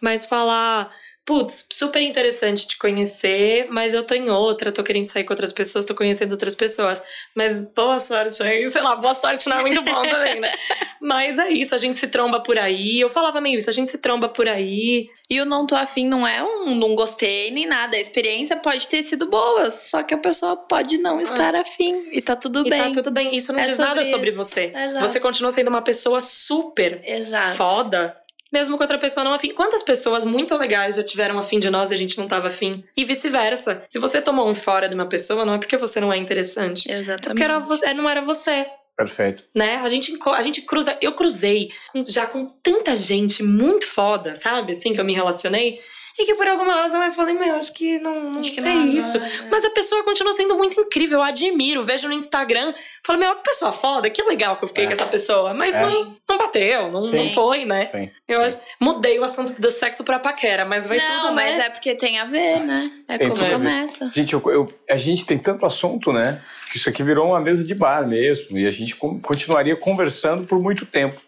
Mas 0.00 0.26
falar, 0.26 0.90
putz, 1.26 1.66
super 1.72 2.00
interessante 2.00 2.66
te 2.68 2.78
conhecer, 2.78 3.66
mas 3.68 3.92
eu 3.92 4.04
tô 4.04 4.14
em 4.14 4.30
outra, 4.30 4.70
tô 4.70 4.82
querendo 4.84 5.06
sair 5.06 5.24
com 5.24 5.32
outras 5.32 5.52
pessoas, 5.52 5.84
tô 5.84 5.92
conhecendo 5.94 6.30
outras 6.30 6.54
pessoas. 6.54 7.02
Mas 7.34 7.60
boa 7.60 7.98
sorte 7.98 8.42
aí, 8.44 8.68
sei 8.70 8.80
lá, 8.80 8.94
boa 8.94 9.12
sorte 9.12 9.48
não 9.48 9.58
é 9.58 9.60
muito 9.62 9.82
bom 9.82 10.02
também, 10.02 10.38
né? 10.40 10.52
Mas 11.00 11.36
é 11.38 11.50
isso, 11.50 11.74
a 11.74 11.78
gente 11.78 11.98
se 11.98 12.06
tromba 12.06 12.40
por 12.40 12.56
aí. 12.58 13.00
Eu 13.00 13.08
falava 13.08 13.40
meio 13.40 13.58
isso, 13.58 13.68
a 13.68 13.72
gente 13.72 13.90
se 13.90 13.98
tromba 13.98 14.28
por 14.28 14.48
aí. 14.48 15.08
E 15.28 15.40
o 15.40 15.44
não 15.44 15.66
tô 15.66 15.74
afim 15.74 16.06
não 16.08 16.24
é 16.26 16.42
um 16.42 16.74
não 16.76 16.94
gostei 16.94 17.50
nem 17.50 17.66
nada. 17.66 17.96
A 17.96 18.00
experiência 18.00 18.56
pode 18.56 18.86
ter 18.86 19.02
sido 19.02 19.28
boa, 19.28 19.68
só 19.70 20.04
que 20.04 20.14
a 20.14 20.18
pessoa 20.18 20.56
pode 20.56 20.96
não 20.98 21.20
estar 21.20 21.54
afim. 21.56 22.08
E 22.12 22.22
tá 22.22 22.36
tudo 22.36 22.64
e 22.64 22.70
bem. 22.70 22.80
tá 22.80 22.90
tudo 22.92 23.10
bem. 23.10 23.34
Isso 23.34 23.52
não 23.52 23.58
É 23.58 23.66
diz 23.66 23.78
nada 23.78 24.04
sobre 24.04 24.10
sobre 24.10 24.28
isso. 24.30 24.38
você. 24.38 24.72
Exato. 24.74 25.00
Você 25.00 25.18
continua 25.20 25.50
sendo 25.50 25.68
uma 25.68 25.82
pessoa 25.82 26.20
super 26.20 27.00
Exato. 27.04 27.56
foda, 27.56 28.16
mesmo 28.52 28.76
com 28.76 28.84
outra 28.84 28.98
pessoa 28.98 29.24
não 29.24 29.32
afim. 29.32 29.52
Quantas 29.52 29.82
pessoas 29.82 30.24
muito 30.24 30.56
legais 30.56 30.96
já 30.96 31.02
tiveram 31.02 31.38
afim 31.38 31.58
de 31.58 31.70
nós 31.70 31.90
e 31.90 31.94
a 31.94 31.96
gente 31.96 32.18
não 32.18 32.28
tava 32.28 32.48
afim? 32.48 32.84
E 32.96 33.04
vice-versa. 33.04 33.82
Se 33.88 33.98
você 33.98 34.20
tomou 34.22 34.48
um 34.48 34.54
fora 34.54 34.88
de 34.88 34.94
uma 34.94 35.06
pessoa, 35.06 35.44
não 35.44 35.54
é 35.54 35.58
porque 35.58 35.76
você 35.76 36.00
não 36.00 36.12
é 36.12 36.16
interessante. 36.16 36.90
É 36.90 36.98
Exatamente. 36.98 37.28
porque 37.28 37.42
era 37.42 37.58
você, 37.58 37.94
não 37.94 38.08
era 38.08 38.20
você. 38.20 38.66
Perfeito. 38.96 39.44
Né? 39.54 39.76
A 39.76 39.88
gente, 39.88 40.16
a 40.26 40.42
gente 40.42 40.62
cruza. 40.62 40.96
Eu 41.02 41.12
cruzei 41.12 41.68
já 42.06 42.26
com 42.26 42.46
tanta 42.62 42.94
gente 42.96 43.42
muito 43.42 43.86
foda, 43.86 44.34
sabe? 44.34 44.72
Assim, 44.72 44.94
que 44.94 45.00
eu 45.00 45.04
me 45.04 45.12
relacionei. 45.12 45.78
E 46.18 46.24
que 46.24 46.34
por 46.34 46.48
alguma 46.48 46.74
razão 46.74 47.02
eu 47.02 47.12
falei, 47.12 47.34
meu, 47.34 47.56
acho 47.56 47.74
que 47.74 47.98
não, 47.98 48.30
não 48.30 48.40
acho 48.40 48.50
que 48.52 48.60
é 48.60 48.62
não, 48.62 48.88
isso. 48.88 49.18
Não 49.18 49.26
é. 49.26 49.48
Mas 49.50 49.64
a 49.66 49.70
pessoa 49.70 50.02
continua 50.02 50.32
sendo 50.32 50.56
muito 50.56 50.80
incrível, 50.80 51.18
eu 51.18 51.22
admiro, 51.22 51.84
vejo 51.84 52.08
no 52.08 52.14
Instagram. 52.14 52.72
Falo, 53.04 53.18
meu, 53.18 53.34
que 53.36 53.44
pessoa 53.44 53.70
foda, 53.70 54.08
que 54.08 54.22
legal 54.22 54.56
que 54.56 54.64
eu 54.64 54.68
fiquei 54.68 54.84
é. 54.84 54.86
com 54.86 54.94
essa 54.94 55.06
pessoa. 55.06 55.52
Mas 55.52 55.74
é. 55.74 55.82
não, 55.82 56.16
não 56.26 56.38
bateu, 56.38 56.90
não, 56.90 57.00
não 57.00 57.28
foi, 57.28 57.66
né? 57.66 57.86
Sim. 57.86 58.10
Eu 58.26 58.50
Sim. 58.50 58.58
mudei 58.80 59.18
o 59.18 59.24
assunto 59.24 59.60
do 59.60 59.70
sexo 59.70 60.04
pra 60.04 60.18
paquera, 60.18 60.64
mas 60.64 60.86
vai 60.86 60.96
não, 60.96 61.06
tudo, 61.06 61.24
Não, 61.24 61.34
mas 61.34 61.58
né? 61.58 61.66
é 61.66 61.70
porque 61.70 61.94
tem 61.94 62.18
a 62.18 62.24
ver, 62.24 62.60
né? 62.60 62.90
É 63.08 63.18
tem 63.18 63.28
como 63.28 63.50
começa. 63.50 64.10
Gente, 64.10 64.32
eu, 64.32 64.42
eu, 64.46 64.72
a 64.88 64.96
gente 64.96 65.26
tem 65.26 65.38
tanto 65.38 65.66
assunto, 65.66 66.12
né? 66.12 66.40
Que 66.70 66.78
isso 66.78 66.88
aqui 66.88 67.02
virou 67.02 67.28
uma 67.28 67.40
mesa 67.40 67.62
de 67.62 67.74
bar 67.74 68.06
mesmo. 68.06 68.56
E 68.56 68.66
a 68.66 68.70
gente 68.70 68.96
continuaria 68.96 69.76
conversando 69.76 70.44
por 70.44 70.58
muito 70.60 70.86
tempo. 70.86 71.20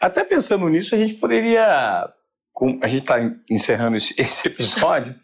Até 0.00 0.24
pensando 0.24 0.66
nisso, 0.68 0.94
a 0.94 0.98
gente 0.98 1.14
poderia 1.14 2.10
a 2.82 2.86
gente 2.86 3.02
está 3.02 3.18
encerrando 3.48 3.96
esse, 4.16 4.48
episódio. 4.48 5.14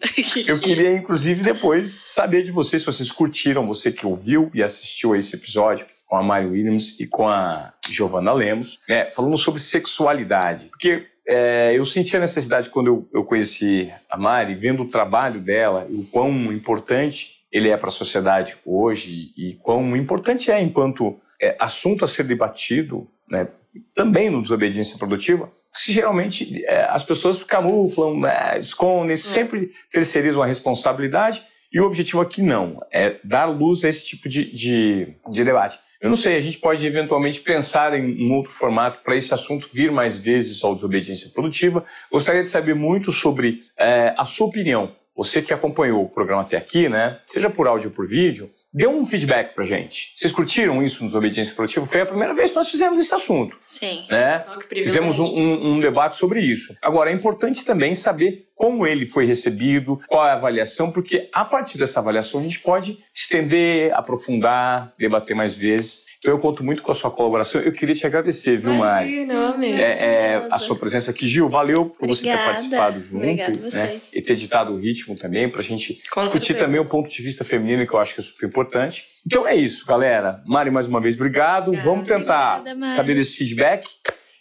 eu 0.46 0.58
queria, 0.58 0.96
inclusive, 0.96 1.42
depois 1.42 1.90
saber 1.90 2.42
de 2.42 2.50
vocês, 2.50 2.82
se 2.82 2.86
vocês 2.86 3.10
curtiram, 3.10 3.66
você 3.66 3.92
que 3.92 4.06
ouviu 4.06 4.50
e 4.54 4.62
assistiu 4.62 5.12
a 5.12 5.18
esse 5.18 5.36
episódio 5.36 5.86
com 6.06 6.16
a 6.16 6.22
Mari 6.22 6.46
Williams 6.46 6.98
e 7.00 7.06
com 7.06 7.28
a 7.28 7.72
Giovanna 7.88 8.32
Lemos, 8.32 8.78
né, 8.88 9.10
falando 9.10 9.36
sobre 9.36 9.60
sexualidade. 9.60 10.66
Porque 10.66 11.06
é, 11.26 11.72
eu 11.74 11.84
senti 11.84 12.16
a 12.16 12.20
necessidade, 12.20 12.70
quando 12.70 12.86
eu, 12.86 13.08
eu 13.12 13.24
conheci 13.24 13.92
a 14.08 14.16
Mari, 14.16 14.54
vendo 14.54 14.84
o 14.84 14.88
trabalho 14.88 15.40
dela, 15.40 15.86
o 15.90 16.04
quão 16.04 16.30
importante 16.52 17.44
ele 17.50 17.68
é 17.68 17.76
para 17.76 17.88
a 17.88 17.92
sociedade 17.92 18.56
hoje 18.64 19.32
e 19.36 19.54
quão 19.62 19.96
importante 19.96 20.50
é 20.50 20.60
enquanto 20.60 21.18
é, 21.40 21.56
assunto 21.58 22.04
a 22.04 22.08
ser 22.08 22.24
debatido, 22.24 23.08
né, 23.28 23.48
também 23.94 24.30
no 24.30 24.40
Desobediência 24.40 24.98
Produtiva, 24.98 25.50
se 25.76 25.92
geralmente 25.92 26.64
é, 26.64 26.84
as 26.90 27.04
pessoas 27.04 27.42
camuflam, 27.42 28.20
né, 28.20 28.58
escondem, 28.58 29.12
é. 29.12 29.16
sempre 29.16 29.72
terceirizam 29.90 30.42
a 30.42 30.46
responsabilidade 30.46 31.42
e 31.72 31.80
o 31.80 31.84
objetivo 31.84 32.20
aqui 32.20 32.42
não, 32.42 32.80
é 32.90 33.16
dar 33.22 33.44
luz 33.46 33.84
a 33.84 33.88
esse 33.88 34.04
tipo 34.04 34.28
de, 34.28 34.50
de, 34.52 35.14
de 35.30 35.44
debate. 35.44 35.78
Eu 36.00 36.10
não 36.10 36.16
sei, 36.16 36.36
a 36.36 36.40
gente 36.40 36.58
pode 36.58 36.84
eventualmente 36.86 37.40
pensar 37.40 37.94
em 37.94 38.28
um 38.28 38.34
outro 38.34 38.52
formato 38.52 39.00
para 39.02 39.16
esse 39.16 39.32
assunto 39.32 39.68
vir 39.72 39.90
mais 39.90 40.18
vezes 40.18 40.62
ao 40.62 40.74
Desobediência 40.74 41.30
Produtiva. 41.30 41.84
Gostaria 42.12 42.42
de 42.42 42.50
saber 42.50 42.74
muito 42.74 43.10
sobre 43.12 43.62
é, 43.76 44.14
a 44.16 44.24
sua 44.24 44.46
opinião. 44.46 44.94
Você 45.16 45.40
que 45.40 45.54
acompanhou 45.54 46.04
o 46.04 46.08
programa 46.08 46.42
até 46.42 46.56
aqui, 46.56 46.88
né? 46.88 47.18
Seja 47.26 47.48
por 47.48 47.66
áudio 47.66 47.88
ou 47.88 47.94
por 47.94 48.06
vídeo, 48.06 48.50
dê 48.72 48.86
um 48.86 49.06
feedback 49.06 49.54
pra 49.54 49.64
gente. 49.64 50.12
Vocês 50.14 50.30
curtiram 50.30 50.82
isso 50.82 51.02
nos 51.02 51.14
Obediência 51.14 51.54
Produtiva? 51.54 51.86
Foi 51.86 52.02
a 52.02 52.06
primeira 52.06 52.34
vez 52.34 52.50
que 52.50 52.56
nós 52.56 52.68
fizemos 52.68 52.98
esse 52.98 53.14
assunto. 53.14 53.58
Sim. 53.64 54.04
Né? 54.10 54.44
Oh, 54.54 54.60
fizemos 54.74 55.18
um, 55.18 55.24
um, 55.24 55.72
um, 55.72 55.80
debate 55.80 56.16
sobre 56.16 56.40
isso. 56.40 56.76
Agora, 56.82 57.10
é 57.10 57.14
importante 57.14 57.64
também 57.64 57.94
saber 57.94 58.46
como 58.54 58.86
ele 58.86 59.06
foi 59.06 59.24
recebido, 59.24 59.98
qual 60.06 60.26
é 60.26 60.30
a 60.30 60.34
avaliação, 60.34 60.92
porque 60.92 61.30
a 61.32 61.44
partir 61.44 61.78
dessa 61.78 62.00
avaliação 62.00 62.40
a 62.40 62.42
gente 62.42 62.60
pode 62.60 62.98
estender, 63.14 63.94
aprofundar, 63.94 64.92
debater 64.98 65.34
mais 65.34 65.54
vezes. 65.54 66.05
Então 66.18 66.32
eu 66.32 66.38
conto 66.38 66.64
muito 66.64 66.82
com 66.82 66.92
a 66.92 66.94
sua 66.94 67.10
colaboração. 67.10 67.60
Eu 67.60 67.72
queria 67.72 67.94
te 67.94 68.06
agradecer, 68.06 68.58
viu, 68.58 68.74
Mari? 68.74 69.26
Mari? 69.26 69.72
É, 69.72 69.82
é, 69.82 70.48
a 70.50 70.58
sua 70.58 70.76
presença 70.76 71.10
aqui. 71.10 71.26
Gil, 71.26 71.48
valeu 71.48 71.86
por 71.86 72.08
Obrigada. 72.08 72.14
você 72.14 72.22
ter 72.24 72.44
participado 72.44 73.00
junto. 73.00 73.16
Obrigada 73.16 73.58
né? 73.58 73.70
vocês. 73.70 74.10
E 74.12 74.22
ter 74.22 74.34
ditado 74.36 74.72
o 74.72 74.78
ritmo 74.78 75.16
também, 75.16 75.48
para 75.48 75.60
a 75.60 75.64
gente 75.64 76.02
com 76.10 76.20
discutir 76.20 76.46
certeza. 76.48 76.66
também 76.66 76.80
o 76.80 76.84
ponto 76.84 77.10
de 77.10 77.22
vista 77.22 77.44
feminino, 77.44 77.86
que 77.86 77.94
eu 77.94 77.98
acho 77.98 78.14
que 78.14 78.20
é 78.20 78.24
super 78.24 78.46
importante. 78.46 79.04
Então 79.26 79.46
é 79.46 79.54
isso, 79.54 79.86
galera. 79.86 80.42
Mari, 80.46 80.70
mais 80.70 80.86
uma 80.86 81.00
vez, 81.00 81.14
obrigado. 81.14 81.68
Obrigada. 81.68 81.90
Vamos 81.90 82.08
tentar 82.08 82.60
Obrigada, 82.60 82.86
saber 82.88 83.14
desse 83.14 83.36
feedback. 83.36 83.88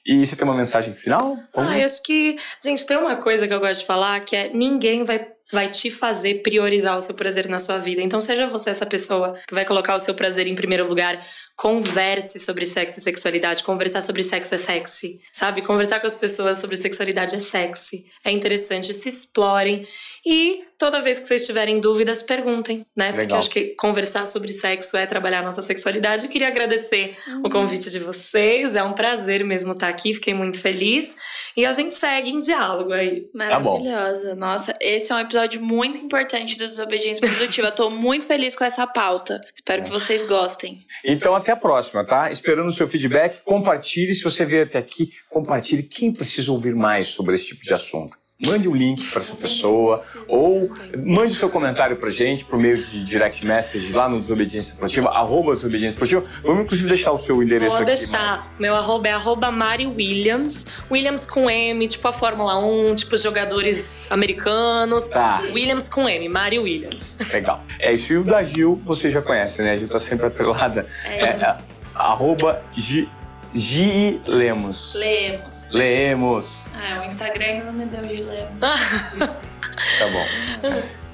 E 0.06 0.24
você 0.24 0.36
tem 0.36 0.48
uma 0.48 0.56
mensagem 0.56 0.94
final? 0.94 1.36
Ah, 1.56 1.80
eu 1.80 1.86
acho 1.86 2.04
que, 2.04 2.36
gente, 2.64 2.86
tem 2.86 2.96
uma 2.96 3.16
coisa 3.16 3.48
que 3.48 3.54
eu 3.54 3.60
gosto 3.60 3.82
de 3.82 3.88
falar, 3.88 4.20
que 4.20 4.36
é 4.36 4.50
ninguém 4.54 5.04
vai 5.04 5.35
vai 5.52 5.70
te 5.70 5.92
fazer 5.92 6.42
priorizar 6.42 6.98
o 6.98 7.02
seu 7.02 7.14
prazer 7.16 7.48
na 7.48 7.60
sua 7.60 7.78
vida. 7.78 8.02
Então, 8.02 8.20
seja 8.20 8.48
você 8.48 8.72
essa 8.72 8.86
pessoa 8.86 9.40
que 9.48 9.54
vai 9.54 9.66
colocar 9.66 9.96
o 9.96 10.00
seu 10.00 10.14
prazer 10.14 10.48
em 10.48 10.56
primeiro 10.56 10.88
lugar, 10.88 11.20
converse 11.56 12.40
sobre 12.40 12.66
sexo 12.66 13.00
e 13.00 13.02
sexualidade. 13.02 13.64
Conversar 13.64 14.02
sobre 14.02 14.24
sexo 14.24 14.56
é 14.56 14.58
sexy, 14.58 15.20
sabe? 15.32 15.62
Conversar 15.62 16.00
com 16.00 16.08
as 16.08 16.16
pessoas 16.16 16.58
sobre 16.58 16.76
sexualidade 16.76 17.36
é 17.36 17.40
sexy. 17.40 18.06
É 18.24 18.32
interessante, 18.32 18.94
se 18.94 19.10
explorem. 19.10 19.86
E 20.26 20.62
toda 20.78 21.02
vez 21.02 21.20
que 21.20 21.28
vocês 21.28 21.46
tiverem 21.46 21.80
dúvidas, 21.80 22.24
perguntem, 22.24 22.86
né? 22.96 23.12
Legal. 23.12 23.20
Porque 23.20 23.34
eu 23.34 23.38
acho 23.38 23.50
que 23.50 23.66
conversar 23.76 24.26
sobre 24.26 24.52
sexo 24.52 24.98
é 24.98 25.06
trabalhar 25.06 25.40
a 25.40 25.44
nossa 25.44 25.62
sexualidade. 25.62 26.26
Eu 26.26 26.30
queria 26.30 26.48
agradecer 26.48 27.16
uhum. 27.28 27.44
o 27.46 27.50
convite 27.50 27.92
de 27.92 28.00
vocês. 28.00 28.76
É 28.76 28.84
um 28.84 28.94
prazer 28.94 29.44
mesmo 29.44 29.74
estar 29.74 29.90
aqui. 29.90 30.14
Fiquei 30.14 30.34
muito 30.34 30.60
feliz. 30.60 31.18
E 31.56 31.66
a 31.66 31.72
gente 31.72 31.96
segue 31.96 32.32
em 32.32 32.40
diálogo 32.40 32.92
aí. 32.92 33.30
Maravilhosa. 33.34 34.30
Tá 34.30 34.36
Nossa, 34.36 34.74
esse 34.82 35.12
é 35.12 35.16
um 35.16 35.20
episódio 35.20 35.62
muito 35.62 36.00
importante 36.00 36.58
do 36.58 36.68
Desobediência 36.68 37.26
Produtiva. 37.26 37.72
Tô 37.72 37.90
muito 37.90 38.26
feliz 38.26 38.56
com 38.56 38.66
essa 38.66 38.86
pauta. 38.86 39.40
Espero 39.54 39.84
que 39.84 39.90
vocês 39.90 40.26
gostem. 40.26 40.80
Então, 41.04 41.34
até 41.34 41.54
a 41.54 41.56
próxima, 41.56 42.06
tá? 42.06 42.30
Esperando 42.30 42.68
o 42.68 42.74
seu 42.74 42.88
feedback. 42.88 43.42
Compartilhe. 43.44 44.14
Se 44.14 44.24
você 44.24 44.44
veio 44.44 44.64
até 44.64 44.80
aqui, 44.80 45.12
compartilhe. 45.30 45.84
Quem 45.84 46.12
precisa 46.12 46.52
ouvir 46.52 46.76
mais 46.76 47.08
sobre 47.08 47.36
esse 47.36 47.46
tipo 47.46 47.62
de 47.62 47.74
assunto? 47.74 48.25
Mande 48.44 48.68
um 48.68 48.76
link 48.76 49.10
para 49.10 49.20
essa 49.20 49.36
pessoa 49.36 50.02
ou 50.28 50.70
mande 50.98 51.32
o 51.32 51.36
seu 51.36 51.50
comentário 51.50 51.96
para 51.96 52.10
gente 52.10 52.44
por 52.44 52.60
meio 52.60 52.84
de 52.84 53.04
direct 53.04 53.46
message 53.46 53.92
lá 53.94 54.10
no 54.10 54.20
Desobediência 54.20 54.74
Esportiva, 54.74 55.10
arroba 55.10 55.54
Desobediência 55.54 55.94
Esportiva. 55.94 56.24
Vamos 56.44 56.66
inclusive 56.66 56.90
deixar 56.90 57.14
o 57.14 57.18
seu 57.18 57.42
endereço 57.42 57.72
Vou 57.72 57.82
aqui. 57.82 57.86
Vou 57.86 57.96
deixar. 57.96 58.54
Meu 58.60 58.76
arroba 58.76 59.08
é 59.08 59.12
arroba 59.14 59.52
Mari 59.52 59.88
Williams. 59.88 60.68
Williams 60.92 61.26
com 61.26 61.50
M, 61.50 61.88
tipo 61.88 62.06
a 62.08 62.14
Fórmula 62.14 62.58
1, 62.58 62.96
tipo 62.96 63.16
jogadores 63.16 63.98
americanos. 64.10 65.10
Tá. 65.10 65.42
Williams 65.54 65.88
com 65.88 66.10
M, 66.10 66.28
Mari 66.28 66.60
Williams. 66.60 67.20
Legal. 67.32 67.64
É 67.80 67.94
isso. 67.94 68.14
E 68.14 68.18
o 68.18 68.24
da 68.24 68.44
Gil, 68.44 68.82
você 68.86 69.10
já 69.10 69.22
conhece, 69.22 69.62
né? 69.62 69.72
A 69.72 69.78
Gil 69.78 69.88
tá 69.88 70.00
sempre 70.00 70.26
atrelada. 70.26 70.86
É, 71.06 71.24
é, 71.24 71.28
é 71.28 71.58
arroba 71.96 72.62
G 72.74 73.08
Gi 73.56 74.22
Lemos. 74.28 74.94
Lemos. 74.96 75.70
Lemos. 75.72 76.58
Ah, 76.74 77.02
o 77.02 77.08
Instagram 77.08 77.46
ainda 77.46 77.66
não 77.66 77.74
me 77.74 77.86
deu 77.86 78.04
Gi 78.04 78.22
Lemos. 78.22 78.60
tá 78.60 80.08
bom. 80.12 80.26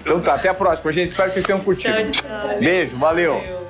Então 0.01 0.19
tá, 0.19 0.33
até 0.33 0.49
a 0.49 0.53
próxima, 0.53 0.91
gente. 0.91 1.09
Espero 1.09 1.29
que 1.29 1.35
vocês 1.35 1.45
tenham 1.45 1.61
curtido. 1.61 1.95
Tchau, 2.09 2.23
tchau. 2.27 2.59
Beijo, 2.59 2.97
valeu. 2.97 3.33
valeu. 3.35 3.61